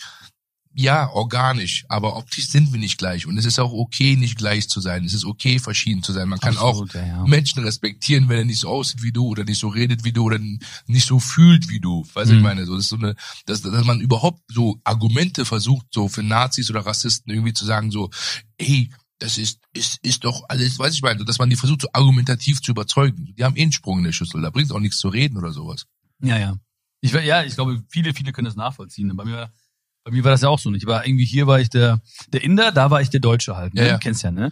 Ja, 0.73 1.09
organisch, 1.09 1.83
aber 1.89 2.15
optisch 2.15 2.47
sind 2.47 2.71
wir 2.71 2.79
nicht 2.79 2.97
gleich. 2.97 3.25
Und 3.27 3.37
es 3.37 3.43
ist 3.43 3.59
auch 3.59 3.73
okay, 3.73 4.15
nicht 4.15 4.37
gleich 4.37 4.69
zu 4.69 4.79
sein. 4.79 5.03
Es 5.03 5.13
ist 5.13 5.25
okay, 5.25 5.59
verschieden 5.59 6.01
zu 6.01 6.13
sein. 6.13 6.29
Man 6.29 6.39
kann 6.39 6.55
auch 6.57 6.81
Absolut, 6.81 6.93
ja, 6.93 7.05
ja. 7.05 7.25
Menschen 7.25 7.61
respektieren, 7.61 8.29
wenn 8.29 8.37
er 8.37 8.45
nicht 8.45 8.61
so 8.61 8.69
aussieht 8.69 9.03
wie 9.03 9.11
du 9.11 9.27
oder 9.27 9.43
nicht 9.43 9.59
so 9.59 9.67
redet 9.67 10.05
wie 10.05 10.13
du 10.13 10.23
oder 10.23 10.39
nicht 10.87 11.05
so 11.05 11.19
fühlt 11.19 11.67
wie 11.67 11.81
du. 11.81 12.07
Weißt 12.13 12.29
du, 12.31 12.35
Mhm. 12.35 12.39
ich 12.39 12.43
meine, 12.43 12.65
so 12.65 12.75
das 12.75 12.85
ist 12.85 12.89
so 12.89 12.95
eine, 12.95 13.15
dass, 13.47 13.61
dass 13.63 13.83
man 13.83 13.99
überhaupt 13.99 14.39
so 14.47 14.79
Argumente 14.85 15.43
versucht, 15.43 15.87
so 15.91 16.07
für 16.07 16.23
Nazis 16.23 16.69
oder 16.69 16.85
Rassisten 16.85 17.33
irgendwie 17.33 17.53
zu 17.53 17.65
sagen, 17.65 17.91
so, 17.91 18.09
ey, 18.57 18.89
das 19.21 19.37
ist, 19.37 19.59
ist, 19.73 19.99
ist 20.03 20.23
doch 20.23 20.43
alles, 20.49 20.79
weiß 20.79 20.93
ich 20.95 21.03
meine, 21.03 21.23
dass 21.23 21.37
man 21.37 21.49
die 21.49 21.55
versucht, 21.55 21.83
so 21.83 21.87
argumentativ 21.93 22.61
zu 22.61 22.71
überzeugen. 22.71 23.35
Die 23.37 23.43
haben 23.43 23.55
eh 23.55 23.61
einen 23.61 23.71
Sprung 23.71 23.99
in 23.99 24.05
der 24.05 24.11
Schüssel, 24.11 24.41
da 24.41 24.49
bringt 24.49 24.71
auch 24.71 24.79
nichts 24.79 24.97
zu 24.97 25.09
reden 25.09 25.37
oder 25.37 25.51
sowas. 25.51 25.85
Ja, 26.21 26.37
ja. 26.37 26.57
Ich, 27.01 27.11
ja, 27.11 27.43
ich 27.43 27.53
glaube, 27.53 27.83
viele, 27.89 28.13
viele 28.13 28.31
können 28.31 28.45
das 28.45 28.55
nachvollziehen. 28.55 29.15
Bei 29.15 29.23
mir, 29.23 29.51
bei 30.03 30.11
mir 30.11 30.23
war 30.23 30.31
das 30.31 30.41
ja 30.41 30.49
auch 30.49 30.59
so 30.59 30.71
nicht. 30.71 30.83
Ich 30.83 30.87
war 30.87 31.05
irgendwie 31.05 31.25
hier 31.25 31.45
war 31.45 31.59
ich 31.59 31.69
der, 31.69 32.01
der 32.33 32.43
Inder, 32.43 32.71
da 32.71 32.89
war 32.89 33.01
ich 33.01 33.09
der 33.09 33.19
Deutsche 33.19 33.55
halt. 33.55 33.75
Ne? 33.75 33.81
Ja, 33.81 33.87
ja. 33.87 33.93
Du 33.93 33.99
kennst 33.99 34.23
ja, 34.23 34.31
ne? 34.31 34.51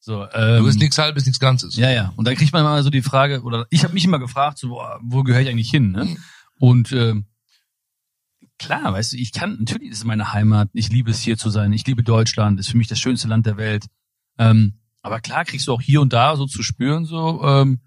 So, 0.00 0.24
ähm, 0.32 0.58
Du 0.58 0.64
bist 0.64 0.80
nichts 0.80 0.98
halbes, 0.98 1.24
nichts 1.24 1.38
Ganzes. 1.38 1.76
Ja, 1.76 1.90
ja. 1.90 2.12
Und 2.16 2.26
dann 2.26 2.34
kriegt 2.34 2.52
man 2.52 2.62
immer 2.62 2.82
so 2.82 2.90
die 2.90 3.02
Frage, 3.02 3.42
oder 3.42 3.66
ich 3.70 3.84
habe 3.84 3.94
mich 3.94 4.04
immer 4.04 4.18
gefragt, 4.18 4.58
so, 4.58 4.68
boah, 4.70 4.98
wo 5.02 5.22
gehöre 5.22 5.42
ich 5.42 5.48
eigentlich 5.48 5.70
hin? 5.70 5.92
Ne? 5.92 6.04
Mhm. 6.04 6.18
Und 6.58 6.92
ähm, 6.92 7.26
klar, 8.58 8.92
weißt 8.92 9.12
du, 9.12 9.16
ich 9.16 9.32
kann, 9.32 9.58
natürlich 9.60 9.90
ist 9.90 9.98
es 9.98 10.04
meine 10.04 10.32
Heimat, 10.32 10.70
ich 10.72 10.88
liebe 10.90 11.10
es 11.10 11.20
hier 11.20 11.38
zu 11.38 11.50
sein, 11.50 11.72
ich 11.72 11.86
liebe 11.86 12.02
Deutschland, 12.02 12.58
ist 12.58 12.70
für 12.70 12.76
mich 12.76 12.88
das 12.88 12.98
schönste 12.98 13.28
Land 13.28 13.46
der 13.46 13.56
Welt. 13.56 13.86
Ähm, 14.38 14.80
aber 15.02 15.20
klar 15.20 15.44
kriegst 15.44 15.66
du 15.68 15.72
auch 15.72 15.80
hier 15.80 16.00
und 16.00 16.12
da 16.12 16.36
so 16.36 16.46
zu 16.46 16.62
spüren, 16.62 17.04
so, 17.04 17.42
ähm, 17.44 17.80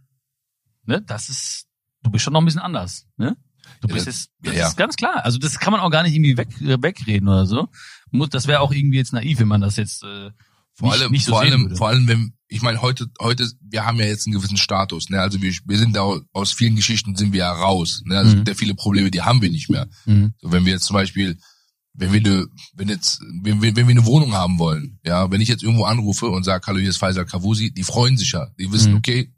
ne, 0.85 1.01
das 1.01 1.29
ist, 1.29 1.65
du 2.03 2.11
bist 2.11 2.23
schon 2.23 2.33
noch 2.33 2.41
ein 2.41 2.45
bisschen 2.45 2.61
anders, 2.61 3.05
ne? 3.17 3.35
Du 3.81 3.87
bist 3.87 4.07
das- 4.07 4.15
jetzt, 4.15 4.31
das 4.41 4.55
ja, 4.55 4.67
ist 4.67 4.77
ganz 4.77 4.95
klar. 4.95 5.23
Also 5.23 5.37
das 5.37 5.59
kann 5.59 5.71
man 5.71 5.79
auch 5.81 5.89
gar 5.91 6.03
nicht 6.03 6.13
irgendwie 6.13 6.37
weg, 6.37 6.49
äh, 6.61 6.81
wegreden 6.81 7.27
oder 7.27 7.45
so. 7.45 7.67
Das 8.29 8.47
wäre 8.47 8.59
auch 8.59 8.71
irgendwie 8.71 8.97
jetzt 8.97 9.13
naiv, 9.13 9.39
wenn 9.39 9.47
man 9.47 9.61
das 9.61 9.75
jetzt 9.77 10.03
äh, 10.03 10.31
Vor 10.73 10.89
nicht, 10.91 11.01
allem, 11.01 11.11
nicht 11.11 11.25
so 11.25 11.31
vor 11.33 11.41
allem, 11.41 11.61
würde. 11.63 11.75
vor 11.75 11.87
allem, 11.87 12.07
wenn, 12.07 12.33
ich 12.47 12.61
meine, 12.61 12.81
heute, 12.81 13.07
heute, 13.21 13.49
wir 13.61 13.85
haben 13.85 13.97
ja 13.99 14.05
jetzt 14.05 14.27
einen 14.27 14.33
gewissen 14.35 14.57
Status, 14.57 15.09
ne, 15.09 15.21
also 15.21 15.41
wir, 15.41 15.53
wir 15.65 15.77
sind 15.77 15.95
da, 15.95 16.19
aus 16.33 16.51
vielen 16.51 16.75
Geschichten 16.75 17.15
sind 17.15 17.31
wir 17.33 17.39
ja 17.39 17.51
raus, 17.53 18.01
ne, 18.05 18.17
also 18.17 18.35
Mhm. 18.35 18.43
ja 18.47 18.53
viele 18.55 18.75
Probleme, 18.75 19.09
die 19.11 19.21
haben 19.21 19.41
wir 19.41 19.49
nicht 19.49 19.69
mehr. 19.69 19.87
Mhm. 20.05 20.33
So, 20.41 20.51
wenn 20.51 20.65
wir 20.65 20.73
jetzt 20.73 20.85
zum 20.85 20.95
Beispiel, 20.95 21.37
wenn 21.93 22.13
wir 22.13 22.19
eine, 22.19 22.47
wenn 22.73 22.89
jetzt, 22.89 23.21
wenn 23.41 23.61
wir, 23.61 23.75
wenn 23.75 23.87
wir 23.87 23.91
eine 23.91 24.05
Wohnung 24.05 24.33
haben 24.33 24.59
wollen, 24.59 24.99
ja, 25.05 25.29
wenn 25.31 25.41
ich 25.41 25.49
jetzt 25.49 25.63
irgendwo 25.63 25.83
anrufe 25.85 26.27
und 26.27 26.43
sage, 26.43 26.65
hallo, 26.67 26.79
hier 26.79 26.89
ist 26.89 26.97
Faisal 26.97 27.25
Kavusi, 27.25 27.73
die 27.73 27.83
freuen 27.83 28.17
sich 28.17 28.31
ja, 28.31 28.47
die 28.57 28.71
wissen, 28.71 28.91
Mhm. 28.91 28.97
okay, 28.99 29.33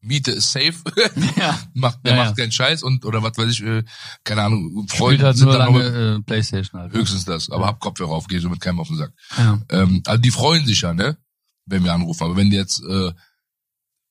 Miete 0.00 0.30
ist 0.30 0.52
safe, 0.52 0.74
Ja. 1.36 1.58
macht, 1.74 1.98
der 2.04 2.12
Ja, 2.14 2.18
macht 2.24 2.38
ja. 2.38 2.44
keinen 2.44 2.52
Scheiß 2.52 2.84
und, 2.84 3.04
oder 3.04 3.22
was 3.24 3.36
weiß 3.36 3.50
ich, 3.50 3.62
äh, 3.64 3.82
keine 4.22 4.42
Ahnung, 4.44 4.86
Freunde 4.88 5.24
halt 5.24 5.36
sind 5.36 5.46
nur 5.48 5.58
dann 5.58 5.74
lange 5.74 5.90
noch 5.90 6.18
äh, 6.18 6.22
Playstation 6.22 6.80
halt. 6.80 6.92
ne? 6.92 6.98
höchstens 7.00 7.24
das, 7.24 7.50
aber 7.50 7.66
hab 7.66 7.80
Kopfhörer 7.80 8.12
auf, 8.12 8.28
geh 8.28 8.38
so 8.38 8.48
mit 8.48 8.60
keinem 8.60 8.78
auf 8.78 8.86
den 8.88 8.98
Sack. 8.98 9.12
Ja. 9.36 9.60
Ähm, 9.70 10.02
also 10.06 10.20
die 10.22 10.30
freuen 10.30 10.64
sich 10.64 10.80
ja, 10.82 10.94
ne? 10.94 11.16
Wenn 11.64 11.82
wir 11.82 11.92
anrufen. 11.92 12.22
Aber 12.22 12.36
wenn 12.36 12.52
jetzt 12.52 12.80
äh, 12.84 13.10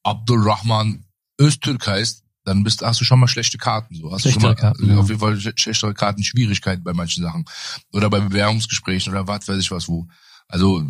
Abdulrahman 0.03 1.05
Öztürk 1.39 1.87
heißt, 1.87 2.24
dann 2.45 2.63
bist, 2.63 2.81
hast 2.83 3.01
du 3.01 3.05
schon 3.05 3.19
mal 3.19 3.27
schlechte 3.27 3.57
Karten. 3.57 3.95
So. 3.95 4.11
Hast 4.11 4.23
du 4.25 4.31
schon 4.31 4.39
Schlechtere 4.41 4.49
mal, 4.67 4.73
Karten, 4.73 4.89
äh, 4.89 4.93
ja. 4.93 4.99
Auf 4.99 5.07
jeden 5.09 5.19
Fall 5.19 5.33
sch- 5.33 5.57
schlechtere 5.59 5.93
Karten, 5.93 6.23
Schwierigkeiten 6.23 6.83
bei 6.83 6.93
manchen 6.93 7.23
Sachen. 7.23 7.43
Oder 7.91 8.09
bei 8.09 8.19
Bewerbungsgesprächen 8.19 9.11
oder 9.11 9.27
was 9.27 9.47
weiß 9.47 9.59
ich 9.59 9.71
was 9.71 9.87
wo. 9.89 10.07
Also, 10.47 10.83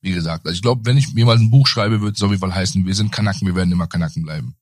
wie 0.00 0.12
gesagt, 0.12 0.44
also 0.46 0.54
ich 0.54 0.62
glaube, 0.62 0.84
wenn 0.84 0.96
ich 0.98 1.14
mir 1.14 1.24
mal 1.24 1.36
ein 1.38 1.50
Buch 1.50 1.66
schreibe, 1.68 2.00
wird 2.00 2.16
es 2.16 2.22
auf 2.22 2.30
jeden 2.30 2.40
Fall 2.40 2.54
heißen, 2.54 2.84
wir 2.84 2.94
sind 2.94 3.12
Kanaken, 3.12 3.46
wir 3.46 3.54
werden 3.54 3.70
immer 3.72 3.86
Kanaken 3.86 4.22
bleiben. 4.24 4.56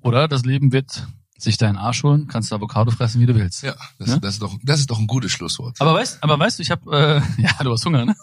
Oder 0.00 0.26
das 0.28 0.44
Leben 0.44 0.72
wird 0.72 1.06
sich 1.38 1.56
deinen 1.58 1.76
Arsch 1.76 2.02
holen, 2.02 2.26
kannst 2.28 2.50
du 2.50 2.56
Avocado 2.56 2.90
fressen, 2.90 3.20
wie 3.20 3.26
du 3.26 3.34
willst. 3.34 3.62
Ja, 3.62 3.74
das, 3.98 4.08
Ne? 4.08 4.20
das, 4.20 4.34
ist, 4.34 4.42
doch, 4.42 4.56
das 4.62 4.80
ist 4.80 4.90
doch 4.90 4.98
ein 4.98 5.06
gutes 5.06 5.32
Schlusswort. 5.32 5.80
Aber 5.80 5.94
weißt, 5.94 6.22
aber 6.22 6.38
weißt 6.38 6.58
du, 6.58 6.62
ich 6.62 6.70
habe, 6.70 7.22
äh, 7.38 7.42
ja, 7.42 7.52
du 7.62 7.72
hast 7.72 7.84
Hunger, 7.84 8.04
ne? 8.04 8.16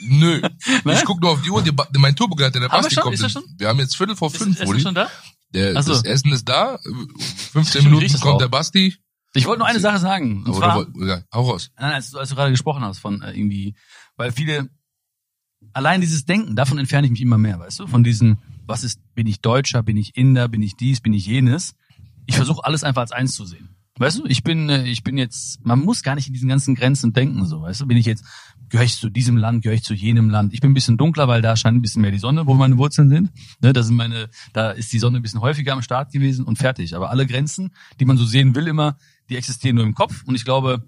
Nö, 0.00 0.40
Ne? 0.84 0.92
ich 0.94 1.04
guck 1.04 1.20
nur 1.20 1.30
auf 1.32 1.42
die 1.42 1.50
Uhr, 1.50 1.62
die, 1.62 1.72
mein 1.98 2.16
Turbogleiter, 2.16 2.60
der 2.60 2.68
Haben 2.68 2.78
wir 2.78 2.82
Basti 2.88 2.96
kommt. 3.00 3.14
Ist 3.14 3.22
er 3.22 3.28
schon? 3.30 3.44
Wir 3.58 3.68
haben 3.68 3.78
jetzt 3.78 3.96
Viertel 3.96 4.16
vor 4.16 4.28
Ist, 4.28 4.36
fünf, 4.38 4.60
ist 4.60 4.66
Uli. 4.68 4.78
das 4.78 4.82
schon 4.82 4.94
da? 4.94 5.08
Der, 5.54 5.82
so. 5.82 5.92
Das 5.92 6.04
Essen 6.04 6.32
ist 6.32 6.48
da, 6.48 6.78
15 7.52 7.82
Wie 7.84 7.88
Minuten 7.88 8.12
kommt 8.20 8.34
auch? 8.34 8.38
der 8.38 8.48
Basti. 8.48 8.96
Ich 9.34 9.46
wollte 9.46 9.60
nur 9.60 9.66
eine 9.68 9.80
Sache 9.80 9.98
sagen. 9.98 10.44
Und 10.44 10.50
Oder, 10.50 10.58
zwar, 10.58 10.76
woll- 10.94 11.08
ja, 11.08 11.22
hau 11.32 11.50
raus. 11.50 11.70
Nein, 11.78 11.92
als 11.94 12.10
du, 12.10 12.18
als 12.18 12.28
du 12.28 12.34
gerade 12.36 12.50
gesprochen 12.50 12.82
hast 12.84 12.98
von 12.98 13.22
äh, 13.22 13.32
irgendwie, 13.32 13.74
weil 14.16 14.30
viele, 14.32 14.68
allein 15.72 16.00
dieses 16.00 16.24
Denken, 16.24 16.54
davon 16.56 16.78
entferne 16.78 17.06
ich 17.06 17.10
mich 17.10 17.20
immer 17.22 17.38
mehr, 17.38 17.58
weißt 17.58 17.80
du? 17.80 17.86
Von 17.86 18.04
diesen, 18.04 18.38
was 18.66 18.84
ist, 18.84 19.00
bin 19.14 19.26
ich 19.26 19.40
Deutscher, 19.40 19.82
bin 19.82 19.96
ich 19.96 20.16
Inder, 20.16 20.48
bin 20.48 20.62
ich 20.62 20.76
dies, 20.76 21.00
bin 21.00 21.12
ich 21.12 21.26
jenes. 21.26 21.74
Ich 22.26 22.36
versuche 22.36 22.64
alles 22.64 22.84
einfach 22.84 23.02
als 23.02 23.12
eins 23.12 23.34
zu 23.34 23.44
sehen. 23.44 23.73
Weißt 23.96 24.18
du, 24.18 24.24
ich 24.26 24.42
bin, 24.42 24.68
äh, 24.68 24.84
ich 24.84 25.04
bin 25.04 25.16
jetzt, 25.16 25.64
man 25.64 25.78
muss 25.78 26.02
gar 26.02 26.16
nicht 26.16 26.26
in 26.26 26.32
diesen 26.32 26.48
ganzen 26.48 26.74
Grenzen 26.74 27.12
denken, 27.12 27.46
so, 27.46 27.62
weißt 27.62 27.80
du, 27.80 27.86
bin 27.86 27.96
ich 27.96 28.06
jetzt, 28.06 28.24
gehöre 28.68 28.84
ich 28.84 28.96
zu 28.96 29.08
diesem 29.08 29.36
Land, 29.36 29.62
gehöre 29.62 29.76
ich 29.76 29.84
zu 29.84 29.94
jenem 29.94 30.30
Land. 30.30 30.52
Ich 30.52 30.60
bin 30.60 30.72
ein 30.72 30.74
bisschen 30.74 30.96
dunkler, 30.96 31.28
weil 31.28 31.42
da 31.42 31.54
scheint 31.54 31.76
ein 31.76 31.82
bisschen 31.82 32.02
mehr 32.02 32.10
die 32.10 32.18
Sonne, 32.18 32.46
wo 32.46 32.54
meine 32.54 32.76
Wurzeln 32.76 33.08
sind. 33.08 33.30
Ne, 33.60 33.72
da 33.72 33.84
sind 33.84 33.94
meine, 33.94 34.30
da 34.52 34.72
ist 34.72 34.92
die 34.92 34.98
Sonne 34.98 35.20
ein 35.20 35.22
bisschen 35.22 35.40
häufiger 35.40 35.72
am 35.72 35.82
Start 35.82 36.12
gewesen 36.12 36.44
und 36.44 36.58
fertig. 36.58 36.96
Aber 36.96 37.10
alle 37.10 37.24
Grenzen, 37.24 37.72
die 38.00 38.04
man 38.04 38.16
so 38.16 38.24
sehen 38.24 38.56
will 38.56 38.66
immer, 38.66 38.96
die 39.28 39.36
existieren 39.36 39.76
nur 39.76 39.84
im 39.84 39.94
Kopf. 39.94 40.24
Und 40.24 40.34
ich 40.34 40.44
glaube, 40.44 40.84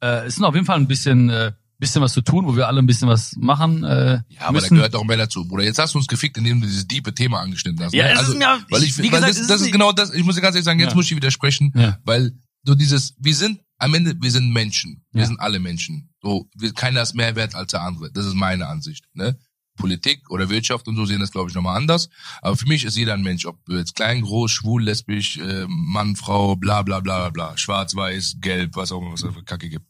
äh, 0.00 0.26
es 0.26 0.36
ist 0.36 0.42
auf 0.42 0.54
jeden 0.54 0.66
Fall 0.66 0.78
ein 0.78 0.88
bisschen, 0.88 1.30
äh, 1.30 1.52
bisschen 1.82 2.00
was 2.00 2.12
zu 2.12 2.22
tun, 2.22 2.46
wo 2.46 2.56
wir 2.56 2.68
alle 2.68 2.78
ein 2.80 2.86
bisschen 2.86 3.08
was 3.08 3.34
machen. 3.36 3.84
Äh, 3.84 4.22
Ja, 4.28 4.42
aber 4.42 4.46
da 4.46 4.52
müssen. 4.52 4.76
gehört 4.76 4.94
auch 4.94 5.04
mehr 5.04 5.16
dazu, 5.16 5.46
Bruder. 5.46 5.64
Jetzt 5.64 5.78
hast 5.78 5.94
du 5.94 5.98
uns 5.98 6.06
gefickt, 6.06 6.38
indem 6.38 6.60
du 6.60 6.66
dieses 6.66 6.86
diepe 6.86 7.12
Thema 7.14 7.40
angeschnitten 7.40 7.84
hast. 7.84 7.92
Ja, 7.92 8.04
ne? 8.04 8.18
also, 8.18 8.32
ist 8.32 8.38
mir- 8.38 8.64
weil 8.70 8.82
ich- 8.84 8.96
wie 8.96 9.02
weil 9.02 9.10
gesagt, 9.10 9.30
das, 9.30 9.38
ist 9.40 9.50
das 9.50 9.60
ist 9.60 9.72
genau 9.72 9.92
das, 9.92 10.14
ich 10.14 10.24
muss 10.24 10.36
dir 10.36 10.40
ganz 10.40 10.54
ehrlich 10.54 10.64
sagen, 10.64 10.80
jetzt 10.80 10.90
Ja. 10.90 10.94
muss 10.96 11.06
ich 11.10 11.16
widersprechen, 11.16 11.72
Ja. 11.76 11.98
weil 12.04 12.32
so 12.64 12.74
dieses, 12.74 13.14
wir 13.18 13.34
sind, 13.34 13.60
am 13.78 13.92
Ende, 13.94 14.14
wir 14.20 14.30
sind 14.30 14.52
Menschen. 14.52 15.04
Wir 15.12 15.22
Ja. 15.22 15.26
sind 15.26 15.40
alle 15.40 15.58
Menschen. 15.58 16.08
So, 16.22 16.48
wir, 16.56 16.72
keiner 16.72 17.02
ist 17.02 17.14
mehr 17.14 17.34
wert 17.34 17.54
als 17.56 17.72
der 17.72 17.82
andere. 17.82 18.12
Das 18.12 18.24
ist 18.26 18.34
meine 18.34 18.68
Ansicht, 18.68 19.04
ne? 19.14 19.36
Politik 19.76 20.30
oder 20.30 20.50
Wirtschaft 20.50 20.86
und 20.86 20.94
so 20.96 21.06
sehen 21.06 21.18
das, 21.18 21.32
glaube 21.32 21.48
ich, 21.48 21.54
nochmal 21.56 21.76
anders. 21.78 22.10
Aber 22.42 22.56
für 22.56 22.68
mich 22.68 22.84
ist 22.84 22.96
jeder 22.96 23.14
ein 23.14 23.22
Mensch, 23.22 23.46
ob 23.46 23.64
du 23.64 23.74
jetzt 23.76 23.94
klein, 23.96 24.20
groß, 24.20 24.50
schwul, 24.52 24.84
lesbisch, 24.84 25.38
äh, 25.38 25.64
Mann, 25.66 26.14
Frau, 26.14 26.54
bla 26.56 26.82
bla 26.82 27.00
bla 27.00 27.30
bla 27.30 27.30
bla, 27.30 27.58
schwarz, 27.58 27.96
weiß, 27.96 28.36
gelb, 28.40 28.76
was 28.76 28.92
auch 28.92 29.00
immer 29.00 29.12
was 29.14 29.22
es 29.24 29.34
für 29.34 29.42
Kacke 29.42 29.68
gibt. 29.70 29.86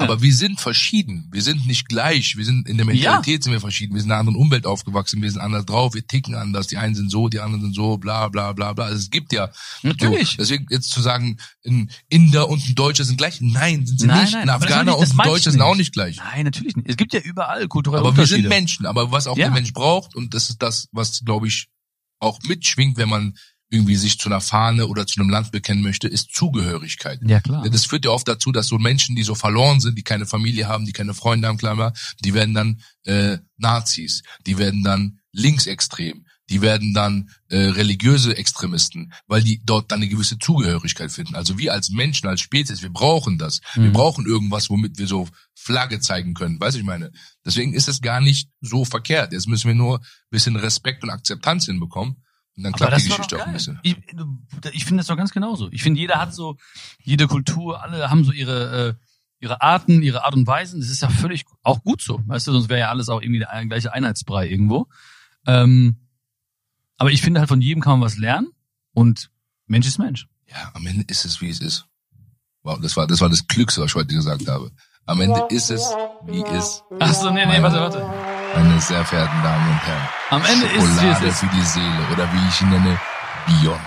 Aber 0.00 0.22
wir 0.22 0.34
sind 0.34 0.60
verschieden. 0.60 1.28
Wir 1.30 1.42
sind 1.42 1.66
nicht 1.66 1.88
gleich. 1.88 2.36
Wir 2.36 2.44
sind 2.44 2.68
in 2.68 2.76
der 2.76 2.86
Mentalität 2.86 3.42
sind 3.44 3.52
wir 3.52 3.60
verschieden. 3.60 3.94
Wir 3.94 4.00
sind 4.00 4.08
in 4.08 4.12
einer 4.12 4.20
anderen 4.20 4.38
Umwelt 4.38 4.66
aufgewachsen. 4.66 5.20
Wir 5.22 5.30
sind 5.30 5.40
anders 5.40 5.66
drauf. 5.66 5.94
Wir 5.94 6.06
ticken 6.06 6.34
anders. 6.34 6.66
Die 6.66 6.76
einen 6.78 6.94
sind 6.94 7.10
so, 7.10 7.28
die 7.28 7.40
anderen 7.40 7.60
sind 7.62 7.74
so, 7.74 7.98
bla, 7.98 8.28
bla, 8.28 8.52
bla, 8.52 8.72
bla. 8.72 8.86
Also 8.86 8.98
es 8.98 9.10
gibt 9.10 9.32
ja. 9.32 9.50
Natürlich. 9.82 10.30
So, 10.30 10.36
deswegen 10.38 10.66
jetzt 10.70 10.90
zu 10.90 11.00
sagen, 11.00 11.36
ein 11.66 11.90
Inder 12.08 12.48
und 12.48 12.66
ein 12.68 12.74
Deutscher 12.74 13.04
sind 13.04 13.16
gleich. 13.18 13.40
Nein, 13.40 13.86
sind 13.86 14.00
sie 14.00 14.06
Nein, 14.06 14.22
nicht. 14.22 14.32
nein, 14.32 14.42
ein 14.42 14.48
aber 14.50 14.64
Afghaner 14.64 14.96
das 14.98 15.12
und 15.12 15.20
ein 15.20 15.28
Deutscher 15.28 15.50
sind 15.50 15.60
nicht. 15.60 15.66
auch 15.68 15.76
nicht 15.76 15.92
gleich. 15.92 16.16
Nein, 16.16 16.44
natürlich 16.44 16.76
nicht. 16.76 16.88
Es 16.88 16.96
gibt 16.96 17.12
ja 17.12 17.20
überall 17.20 17.68
kulturelle 17.68 18.00
Aber 18.00 18.16
wir 18.16 18.26
sind 18.26 18.38
Unterschiede. 18.44 18.48
Menschen. 18.48 18.86
Aber 18.86 19.12
was 19.12 19.26
auch 19.26 19.36
Ja. 19.36 19.46
der 19.46 19.54
Mensch 19.54 19.72
braucht, 19.72 20.14
und 20.16 20.34
das 20.34 20.48
ist 20.50 20.62
das, 20.62 20.88
was, 20.92 21.22
glaube 21.24 21.46
ich, 21.48 21.68
auch 22.18 22.38
mitschwingt, 22.42 22.96
wenn 22.96 23.08
man 23.08 23.34
irgendwie 23.70 23.96
sich 23.96 24.18
zu 24.18 24.28
einer 24.28 24.40
Fahne 24.40 24.88
oder 24.88 25.06
zu 25.06 25.20
einem 25.20 25.30
Land 25.30 25.52
bekennen 25.52 25.82
möchte, 25.82 26.08
ist 26.08 26.34
Zugehörigkeit. 26.34 27.20
Ja, 27.24 27.40
klar. 27.40 27.68
Das 27.68 27.86
führt 27.86 28.04
ja 28.04 28.10
oft 28.10 28.26
dazu, 28.26 28.50
dass 28.52 28.66
so 28.66 28.78
Menschen, 28.78 29.14
die 29.16 29.22
so 29.22 29.34
verloren 29.36 29.80
sind, 29.80 29.96
die 29.96 30.02
keine 30.02 30.26
Familie 30.26 30.66
haben, 30.68 30.84
die 30.86 30.92
keine 30.92 31.14
Freunde 31.14 31.46
haben, 31.48 31.56
klar, 31.58 31.92
die 32.24 32.34
werden 32.34 32.52
dann 32.54 32.80
äh, 33.04 33.38
Nazis, 33.58 34.22
die 34.46 34.58
werden 34.58 34.82
dann 34.82 35.20
linksextrem, 35.32 36.26
die 36.48 36.62
werden 36.62 36.92
dann 36.94 37.30
äh, 37.48 37.56
religiöse 37.58 38.36
Extremisten, 38.36 39.12
weil 39.28 39.42
die 39.42 39.62
dort 39.64 39.92
dann 39.92 40.00
eine 40.00 40.08
gewisse 40.08 40.38
Zugehörigkeit 40.38 41.12
finden. 41.12 41.36
Also 41.36 41.58
wir 41.58 41.72
als 41.72 41.90
Menschen, 41.90 42.26
als 42.28 42.40
Spezies, 42.40 42.82
wir 42.82 42.90
brauchen 42.90 43.38
das. 43.38 43.60
Wir 43.74 43.84
Mhm. 43.84 43.92
brauchen 43.92 44.26
irgendwas, 44.26 44.68
womit 44.68 44.98
wir 44.98 45.06
so 45.06 45.28
Flagge 45.54 46.00
zeigen 46.00 46.34
können. 46.34 46.60
Weißt 46.60 46.74
du, 46.74 46.80
ich 46.80 46.86
meine? 46.86 47.12
Deswegen 47.44 47.72
ist 47.72 47.88
es 47.88 48.00
gar 48.00 48.20
nicht 48.20 48.48
so 48.60 48.84
verkehrt. 48.84 49.32
Jetzt 49.32 49.46
müssen 49.46 49.68
wir 49.68 49.76
nur 49.76 50.00
ein 50.00 50.04
bisschen 50.30 50.56
Respekt 50.56 51.04
und 51.04 51.10
Akzeptanz 51.10 51.66
hinbekommen. 51.66 52.16
Und 52.60 52.64
dann 52.64 52.74
Aber 52.74 52.88
klappt 52.88 53.04
die 53.04 53.08
Geschichte 53.08 53.36
doch 53.36 53.42
auch 53.42 53.46
ein 53.46 53.52
geil. 53.52 53.54
bisschen. 53.54 53.80
Ich, 53.82 53.96
ich 54.74 54.84
finde 54.84 55.00
das 55.00 55.06
doch 55.06 55.16
ganz 55.16 55.32
genauso. 55.32 55.70
Ich 55.72 55.82
finde, 55.82 55.98
jeder 55.98 56.20
hat 56.20 56.34
so, 56.34 56.58
jede 57.02 57.26
Kultur, 57.26 57.82
alle 57.82 58.10
haben 58.10 58.22
so 58.22 58.32
ihre, 58.32 58.88
äh, 58.88 58.94
ihre 59.38 59.62
Arten, 59.62 60.02
ihre 60.02 60.24
Art 60.26 60.34
und 60.34 60.46
Weisen. 60.46 60.78
Das 60.78 60.90
ist 60.90 61.00
ja 61.00 61.08
völlig 61.08 61.46
auch 61.62 61.82
gut 61.82 62.02
so. 62.02 62.20
Weißt 62.26 62.46
du, 62.46 62.52
sonst 62.52 62.68
wäre 62.68 62.80
ja 62.80 62.90
alles 62.90 63.08
auch 63.08 63.22
irgendwie 63.22 63.38
der 63.38 63.64
gleiche 63.64 63.94
Einheitsbrei 63.94 64.46
irgendwo. 64.46 64.88
Ähm, 65.46 65.96
aber 66.98 67.10
ich 67.10 67.22
finde 67.22 67.40
halt, 67.40 67.48
von 67.48 67.62
jedem 67.62 67.82
kann 67.82 67.92
man 67.92 68.02
was 68.02 68.18
lernen 68.18 68.48
und 68.92 69.30
Mensch 69.66 69.86
ist 69.86 69.98
Mensch. 69.98 70.28
Ja, 70.46 70.70
am 70.74 70.86
Ende 70.86 71.06
ist 71.08 71.24
es, 71.24 71.40
wie 71.40 71.48
es 71.48 71.60
ist. 71.60 71.86
Wow, 72.62 72.78
das 72.78 72.94
war, 72.94 73.06
das 73.06 73.22
war 73.22 73.30
das 73.30 73.46
Klügste, 73.46 73.80
was 73.80 73.92
ich 73.92 73.94
heute 73.94 74.14
gesagt 74.14 74.46
habe. 74.48 74.70
Am 75.06 75.18
Ende 75.22 75.46
ist 75.48 75.70
es, 75.70 75.94
wie 76.26 76.42
es. 76.42 76.82
Ach 76.98 77.14
so, 77.14 77.30
nee, 77.30 77.46
nee, 77.46 77.62
warte, 77.62 77.80
warte. 77.80 78.29
Meine 78.54 78.80
sehr 78.80 79.04
verehrten 79.04 79.42
Damen 79.42 79.68
und 79.68 79.78
Herren. 79.86 80.08
Am 80.30 80.44
Ende 80.44 80.66
ist 80.66 80.72
es, 80.84 80.88
Schokolade 80.90 81.26
es 81.26 81.34
ist. 81.34 81.40
für 81.40 81.46
die 81.56 81.62
Seele 81.62 82.06
oder 82.12 82.32
wie 82.32 82.48
ich 82.48 82.60
ihn 82.60 82.70
nenne, 82.70 83.00
Bion. 83.46 83.80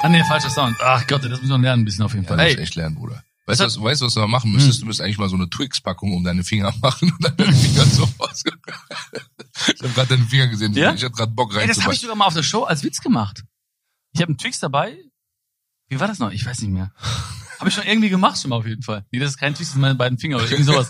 Ah, 0.00 0.08
nee, 0.08 0.22
falscher 0.24 0.50
Sound. 0.50 0.76
Ach 0.82 1.06
Gott, 1.06 1.22
das 1.24 1.30
müssen 1.40 1.48
wir 1.48 1.58
lernen 1.58 1.82
ein 1.82 1.84
bisschen 1.84 2.04
auf 2.04 2.12
jeden 2.12 2.24
Ja, 2.24 2.28
Fall. 2.30 2.38
du 2.38 2.44
musst 2.44 2.56
Ey, 2.58 2.62
echt 2.62 2.74
lernen, 2.74 2.96
Bruder. 2.96 3.22
Weißt 3.46 3.60
du, 3.60 3.64
was, 3.64 3.80
weißt, 3.80 4.00
du, 4.02 4.06
was 4.06 4.14
du 4.14 4.20
mal 4.20 4.26
machen 4.28 4.52
müsstest? 4.52 4.78
Hm. 4.78 4.80
Du 4.82 4.86
müsstest 4.86 5.04
eigentlich 5.04 5.18
mal 5.18 5.28
so 5.28 5.36
eine 5.36 5.48
Twix-Packung 5.48 6.12
um 6.12 6.24
deine 6.24 6.42
Finger 6.44 6.72
machen 6.82 7.12
und 7.12 7.24
dann 7.24 7.36
deine 7.36 7.52
Finger 7.52 7.84
so 7.84 8.08
aus. 8.18 8.42
ich 9.66 9.82
habe 9.82 9.88
gerade 9.94 10.08
deine 10.08 10.24
Finger 10.26 10.48
gesehen. 10.48 10.72
Ja? 10.74 10.92
Ich 10.92 11.02
hatte 11.04 11.14
gerade 11.14 11.32
Bock 11.32 11.54
ey, 11.54 11.66
das 11.66 11.82
habe 11.82 11.94
ich 11.94 12.00
sogar 12.00 12.16
mal 12.16 12.26
auf 12.26 12.34
der 12.34 12.42
Show 12.42 12.64
als 12.64 12.82
Witz 12.82 13.00
gemacht. 13.00 13.42
Ich 14.12 14.20
habe 14.20 14.30
einen 14.30 14.38
Twix 14.38 14.58
dabei. 14.58 14.96
Wie 15.88 16.00
war 16.00 16.08
das 16.08 16.18
noch? 16.18 16.30
Ich 16.30 16.44
weiß 16.46 16.60
nicht 16.60 16.70
mehr. 16.72 16.92
Habe 17.60 17.68
ich 17.68 17.76
schon 17.76 17.84
irgendwie 17.86 18.08
gemacht 18.08 18.40
schon 18.40 18.48
mal 18.48 18.56
auf 18.56 18.66
jeden 18.66 18.82
Fall. 18.82 19.04
Nee, 19.12 19.20
das 19.20 19.30
ist 19.30 19.36
kein 19.38 19.54
Twix, 19.54 19.68
das 19.68 19.72
sind 19.74 19.82
meine 19.82 19.94
beiden 19.94 20.18
Finger 20.18 20.34
oder 20.38 20.46
irgendwie 20.50 20.64
sowas. 20.64 20.88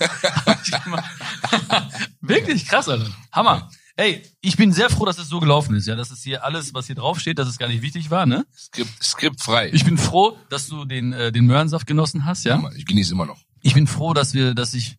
Wirklich 2.23 2.67
krass, 2.67 2.89
Alter. 2.89 3.11
Hammer. 3.33 3.71
Ey, 3.97 4.23
ich 4.41 4.57
bin 4.57 4.73
sehr 4.73 4.89
froh, 4.89 5.05
dass 5.05 5.19
es 5.19 5.29
so 5.29 5.39
gelaufen 5.39 5.75
ist, 5.75 5.87
ja, 5.87 5.95
dass 5.97 6.11
es 6.11 6.23
hier 6.23 6.45
alles, 6.45 6.73
was 6.73 6.87
hier 6.87 6.95
draufsteht, 6.95 7.39
dass 7.39 7.47
es 7.49 7.59
gar 7.59 7.69
nicht 7.69 7.83
wichtig 7.83 8.11
war, 8.11 8.25
ne? 8.25 8.47
Skript, 8.57 9.05
Skript 9.05 9.43
frei. 9.43 9.71
Ich 9.75 9.85
bin 9.85 9.99
froh, 9.99 10.39
dass 10.49 10.67
du 10.67 10.87
den 10.87 11.13
äh, 11.13 11.31
den 11.31 11.45
Möhrensaft 11.45 11.87
genossen 11.87 12.25
hast, 12.25 12.45
ja? 12.45 12.63
Ich 12.77 12.87
genieße 12.87 13.13
immer 13.13 13.27
noch. 13.27 13.43
Ich 13.61 13.75
bin 13.75 13.87
froh, 13.87 14.15
dass 14.15 14.33
wir, 14.33 14.55
dass 14.55 14.73
ich 14.73 14.97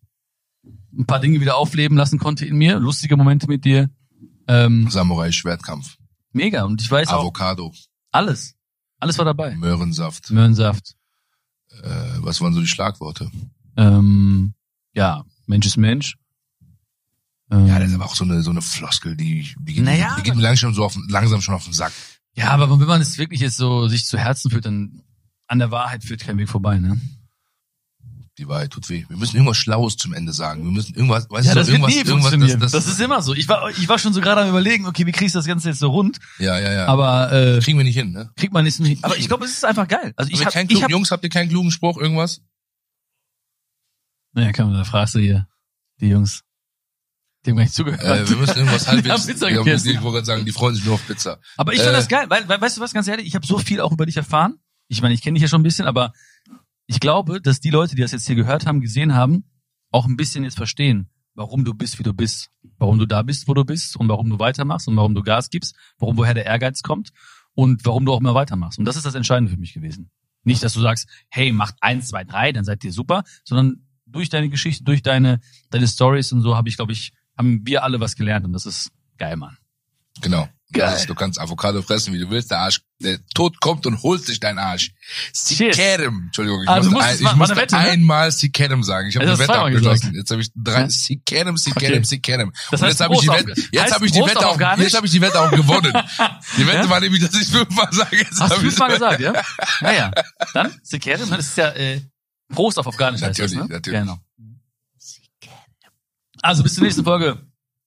ein 0.95 1.05
paar 1.07 1.19
Dinge 1.19 1.41
wieder 1.41 1.55
aufleben 1.57 1.97
lassen 1.97 2.19
konnte 2.19 2.45
in 2.45 2.55
mir, 2.55 2.77
lustige 2.79 3.17
Momente 3.17 3.47
mit 3.47 3.65
dir. 3.65 3.89
Ähm, 4.47 4.89
Samurai-Schwertkampf. 4.91 5.97
mega. 6.31 6.63
Und 6.63 6.81
ich 6.81 6.91
weiß 6.91 7.07
auch 7.09 7.21
Avocado. 7.21 7.73
alles. 8.11 8.53
Alles 8.99 9.17
war 9.17 9.25
dabei. 9.25 9.55
Möhrensaft. 9.55 10.29
Möhrensaft. 10.29 10.93
Äh, 11.81 11.89
was 12.19 12.39
waren 12.41 12.53
so 12.53 12.61
die 12.61 12.67
Schlagworte? 12.67 13.31
Ähm, 13.75 14.53
ja, 14.93 15.23
Mensch 15.47 15.65
ist 15.65 15.77
Mensch. 15.77 16.15
Ähm, 17.51 17.67
Ja, 17.67 17.79
das 17.79 17.89
ist 17.89 17.95
aber 17.95 18.05
auch 18.05 18.15
so 18.15 18.23
eine, 18.23 18.41
so 18.41 18.51
eine 18.51 18.61
Floskel, 18.61 19.15
die, 19.15 19.53
die, 19.59 19.73
geht, 19.73 19.83
Naja, 19.83 20.15
die 20.17 20.23
geht 20.23 20.35
mir 20.35 20.41
langsam, 20.41 20.73
so 20.73 20.85
auf, 20.85 20.97
langsam 21.09 21.41
schon 21.41 21.55
auf 21.55 21.63
den 21.63 21.73
Sack. 21.73 21.91
ja, 22.35 22.49
aber 22.51 22.69
wenn 22.69 22.87
man 22.87 23.01
es 23.01 23.17
wirklich 23.17 23.41
jetzt 23.41 23.57
so 23.57 23.87
sich 23.87 24.05
zu 24.05 24.17
Herzen 24.17 24.49
führt, 24.51 24.65
dann 24.65 25.03
an 25.47 25.59
der 25.59 25.71
Wahrheit 25.71 26.03
führt 26.03 26.21
kein 26.21 26.37
Weg 26.37 26.49
vorbei, 26.49 26.79
ne? 26.79 26.99
Die 28.39 28.47
Wahrheit 28.47 28.71
tut 28.71 28.89
weh. 28.89 29.05
Wir 29.09 29.17
müssen 29.17 29.35
irgendwas 29.35 29.57
Schlaues 29.57 29.95
zum 29.95 30.11
Ende 30.11 30.33
sagen. 30.33 30.63
Wir 30.63 30.71
müssen 30.71 30.95
irgendwas, 30.95 31.29
weißt 31.29 31.45
Ja, 31.49 31.53
du, 31.53 31.59
das 31.59 31.67
so, 31.67 31.73
wird 31.73 31.81
irgendwas, 31.81 31.93
nie 31.93 31.97
irgendwas, 31.99 32.31
funktionieren. 32.31 32.59
das, 32.61 32.71
Das, 32.71 32.85
das, 32.85 32.93
ist 32.93 32.99
immer 32.99 33.21
so. 33.21 33.35
Ich 33.35 33.47
war, 33.47 33.69
ich 33.69 33.87
war 33.87 33.99
schon 33.99 34.11
so 34.11 34.21
gerade 34.21 34.41
am 34.41 34.49
überlegen, 34.49 34.87
okay, 34.87 35.05
wie 35.05 35.11
kriegst 35.11 35.35
du 35.35 35.39
das 35.39 35.45
Ganze 35.45 35.69
jetzt 35.69 35.77
so 35.77 35.91
rund? 35.91 36.17
ja, 36.39 36.57
ja, 36.57 36.73
ja. 36.73 36.85
Aber 36.87 37.31
äh, 37.31 37.59
kriegen 37.59 37.77
wir 37.77 37.85
nicht 37.85 37.95
hin, 37.95 38.11
ne? 38.11 38.31
kriegt 38.35 38.51
man 38.51 38.63
nicht. 38.63 39.03
Aber 39.03 39.15
ich 39.17 39.27
glaube, 39.27 39.45
es 39.45 39.51
ist 39.51 39.65
einfach 39.65 39.87
geil. 39.87 40.13
Also 40.15 40.31
ich 40.31 40.39
ihr 40.39 40.45
hab, 40.47 40.53
keinen 40.53 40.67
klugen, 40.67 40.83
hab, 40.83 40.89
Jungs, 40.89 41.11
habt 41.11 41.23
ihr 41.23 41.29
keinen 41.29 41.49
klugen 41.49 41.69
Spruch, 41.69 41.97
irgendwas? 41.97 42.41
naja, 44.31 44.51
komm, 44.51 44.73
da 44.73 44.83
fragst 44.83 45.13
du 45.13 45.19
hier 45.19 45.47
die 46.01 46.07
Jungs. 46.07 46.41
Die 47.45 47.49
haben 47.51 47.57
gar 47.57 47.63
nicht 47.63 47.73
zugehört. 47.75 48.01
Äh, 48.03 48.29
wir 48.29 48.37
müssen 48.37 48.57
irgendwas 48.57 48.87
haben 48.87 48.97
halbwegs. 49.03 49.25
Pizza 49.25 49.49
Ja, 49.49 49.57
gegessen. 49.57 49.89
ich 49.89 50.01
wollte 50.01 50.25
sagen, 50.25 50.45
die 50.45 50.51
freuen 50.51 50.75
sich 50.75 50.85
nur 50.85 50.93
auf 50.95 51.05
Pizza. 51.07 51.39
Aber 51.57 51.73
ich 51.73 51.79
finde 51.79 51.93
Äh, 51.93 51.97
das 51.97 52.07
geil, 52.07 52.25
weil, 52.29 52.47
weil, 52.47 52.61
weißt 52.61 52.77
du 52.77 52.81
was, 52.81 52.93
ganz 52.93 53.07
ehrlich, 53.07 53.27
ich 53.27 53.35
habe 53.35 53.45
so 53.45 53.57
viel 53.57 53.81
auch 53.81 53.91
über 53.91 54.05
dich 54.05 54.17
erfahren. 54.17 54.55
Ich 54.87 55.01
meine, 55.01 55.13
ich 55.13 55.21
kenne 55.21 55.35
dich 55.35 55.41
ja 55.41 55.47
schon 55.47 55.61
ein 55.61 55.63
bisschen, 55.63 55.85
aber 55.85 56.13
ich 56.87 56.99
glaube, 56.99 57.41
dass 57.41 57.59
die 57.59 57.69
Leute, 57.69 57.95
die 57.95 58.01
das 58.01 58.11
jetzt 58.11 58.27
hier 58.27 58.35
gehört 58.35 58.65
haben, 58.65 58.81
gesehen 58.81 59.13
haben, 59.15 59.45
auch 59.91 60.05
ein 60.05 60.15
bisschen 60.17 60.43
jetzt 60.43 60.57
verstehen, 60.57 61.09
warum 61.35 61.65
du 61.65 61.73
bist, 61.73 61.99
wie 61.99 62.03
du 62.03 62.13
bist, 62.13 62.49
warum 62.77 62.99
du 62.99 63.05
da 63.05 63.21
bist, 63.23 63.47
wo 63.47 63.53
du 63.53 63.63
bist 63.65 63.95
und 63.97 64.07
warum 64.09 64.29
du 64.29 64.39
weitermachst 64.39 64.87
und 64.87 64.95
warum 64.95 65.13
du 65.15 65.21
Gas 65.23 65.49
gibst, 65.49 65.75
warum 65.97 66.17
woher 66.17 66.33
der 66.33 66.45
Ehrgeiz 66.45 66.81
kommt 66.81 67.11
und 67.55 67.85
warum 67.85 68.05
du 68.05 68.13
auch 68.13 68.19
immer 68.19 68.35
weitermachst. 68.35 68.79
Und 68.79 68.85
das 68.85 68.95
ist 68.95 69.05
das 69.05 69.15
Entscheidende 69.15 69.51
für 69.51 69.57
mich 69.57 69.73
gewesen. 69.73 70.11
Nicht, 70.43 70.63
dass 70.63 70.73
du 70.73 70.81
sagst, 70.81 71.07
hey, 71.29 71.51
macht 71.51 71.75
eins, 71.81 72.07
zwei, 72.09 72.23
drei, 72.23 72.51
dann 72.51 72.65
seid 72.65 72.83
ihr 72.83 72.91
super, 72.91 73.23
sondern 73.45 73.87
durch 74.05 74.29
deine 74.29 74.49
Geschichte, 74.49 74.83
durch 74.83 75.01
deine, 75.01 75.39
deine 75.71 75.87
Stories 75.87 76.31
und 76.33 76.41
so 76.41 76.55
habe 76.55 76.69
ich, 76.69 76.75
glaube 76.75 76.91
ich, 76.91 77.13
haben 77.37 77.61
wir 77.65 77.83
alle 77.83 77.99
was 77.99 78.15
gelernt 78.15 78.45
und 78.45 78.53
das 78.53 78.65
ist 78.65 78.91
geil, 79.17 79.35
Mann. 79.35 79.57
Genau. 80.21 80.47
Geil. 80.73 80.95
Ist, 80.95 81.07
du 81.07 81.13
kannst 81.13 81.39
Avocado 81.39 81.83
fressen, 81.83 82.13
wie 82.13 82.19
du 82.19 82.31
willst. 82.31 82.49
Der 82.49 82.59
Arsch, 82.59 82.81
der 82.99 83.19
Tod 83.35 83.61
kommt 83.61 83.85
und 83.85 84.01
holt 84.01 84.25
sich 84.25 84.39
deinen 84.39 84.57
Arsch. 84.57 84.91
Sikerem. 85.31 86.23
Entschuldigung, 86.25 86.63
ich 86.63 86.67
du 86.67 86.73
musste, 86.73 86.91
musst 86.91 87.05
ein, 87.05 87.15
ich 87.15 87.35
musste 87.35 87.53
eine 87.53 87.61
Wette, 87.61 87.75
ne? 87.75 87.81
einmal 87.81 88.31
Sikerem 88.31 88.81
sagen. 88.81 89.07
Ich 89.07 89.15
habe 89.15 89.29
Also 89.29 89.43
hast 89.43 89.49
Wette 89.49 89.59
abgeschlossen. 89.59 90.15
Jetzt 90.15 90.31
habe 90.31 90.41
ich 90.41 90.49
drei. 90.55 90.89
Sikerem, 90.89 91.57
Sikerem. 91.57 92.03
Sikerem. 92.03 92.53
Und 92.71 92.81
jetzt 92.81 93.01
habe 93.01 93.13
ich 93.13 93.19
die 93.21 93.27
Wette, 93.27 93.53
jetzt 93.71 93.93
habe 93.93 94.05
ich 94.07 94.11
die 94.11 94.21
Wette 94.21 94.47
auch, 94.47 94.59
jetzt 94.79 94.95
habe 94.95 95.05
ich 95.05 95.11
die 95.11 95.21
Wette 95.21 95.39
auch 95.39 95.51
gewonnen. 95.51 95.93
Die 96.57 96.67
Wette 96.67 96.89
war 96.89 96.99
nämlich, 96.99 97.21
dass 97.21 97.39
ich 97.39 97.47
fünfmal 97.47 97.87
sage. 97.91 98.17
Jetzt 98.17 98.39
Hast 98.39 98.55
du 98.55 98.59
fünfmal 98.59 98.91
gesagt, 98.91 99.19
ja? 99.19 99.33
Naja. 99.81 100.11
Dann, 100.53 100.73
Sekere, 100.83 101.17
das 101.17 101.39
ist 101.39 101.57
ja 101.57 101.69
äh, 101.69 102.01
Prost 102.53 102.79
auf 102.79 102.87
Afghanisch 102.87 103.21
heißt 103.21 103.39
das, 103.39 103.51
Natürlich, 103.51 103.69
ne? 103.69 103.75
natürlich. 103.75 103.99
Genau. 103.99 104.17
Also 106.43 106.61
bis 106.61 106.75
zur 106.75 106.83
nächsten 106.83 107.03
Folge. 107.03 107.41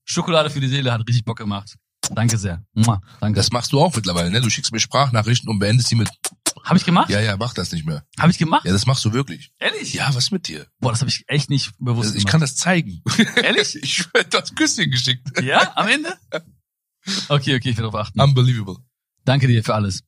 Schokolade 0.04 0.50
für 0.50 0.60
die 0.60 0.68
Seele 0.68 0.92
hat 0.92 1.00
richtig 1.00 1.24
Bock 1.24 1.36
gemacht. 1.38 1.76
Danke 2.12 2.38
sehr. 2.38 2.64
Mua, 2.72 3.00
danke. 3.20 3.36
Das 3.36 3.50
machst 3.50 3.72
du 3.72 3.80
auch 3.80 3.94
mittlerweile, 3.94 4.30
ne? 4.30 4.40
Du 4.40 4.48
schickst 4.48 4.72
mir 4.72 4.78
Sprachnachrichten 4.80 5.48
und 5.50 5.58
beendest 5.58 5.90
die 5.90 5.96
mit, 5.96 6.08
Habe 6.64 6.78
ich 6.78 6.84
gemacht? 6.84 7.10
ja, 7.10 7.20
ja, 7.20 7.36
mach 7.36 7.52
das 7.52 7.72
nicht 7.72 7.84
mehr. 7.84 8.04
Habe 8.18 8.30
ich 8.30 8.38
gemacht? 8.38 8.64
Ja, 8.64 8.72
das 8.72 8.86
machst 8.86 9.04
du 9.04 9.12
wirklich. 9.12 9.52
Ehrlich? 9.58 9.92
Ja, 9.92 10.08
was 10.14 10.30
mit 10.30 10.46
dir? 10.48 10.66
Boah, 10.78 10.92
das 10.92 11.00
habe 11.00 11.10
ich 11.10 11.24
echt 11.26 11.50
nicht 11.50 11.72
bewusst 11.78 12.06
Also 12.08 12.16
ich 12.16 12.22
gemacht. 12.24 12.30
kann 12.32 12.40
das 12.40 12.56
zeigen. 12.56 13.02
Ehrlich? 13.42 13.74
Ich 13.82 14.12
werde 14.14 14.30
das 14.30 14.54
Küsschen 14.54 14.90
geschickt. 14.90 15.26
Ja, 15.42 15.72
am 15.76 15.88
Ende? 15.88 16.14
Okay, 17.28 17.56
okay, 17.56 17.70
ich 17.70 17.76
werde 17.76 17.90
darauf 17.90 17.96
achten. 17.96 18.20
Unbelievable. 18.20 18.76
Danke 19.24 19.48
dir 19.48 19.62
für 19.64 19.74
alles. 19.74 20.02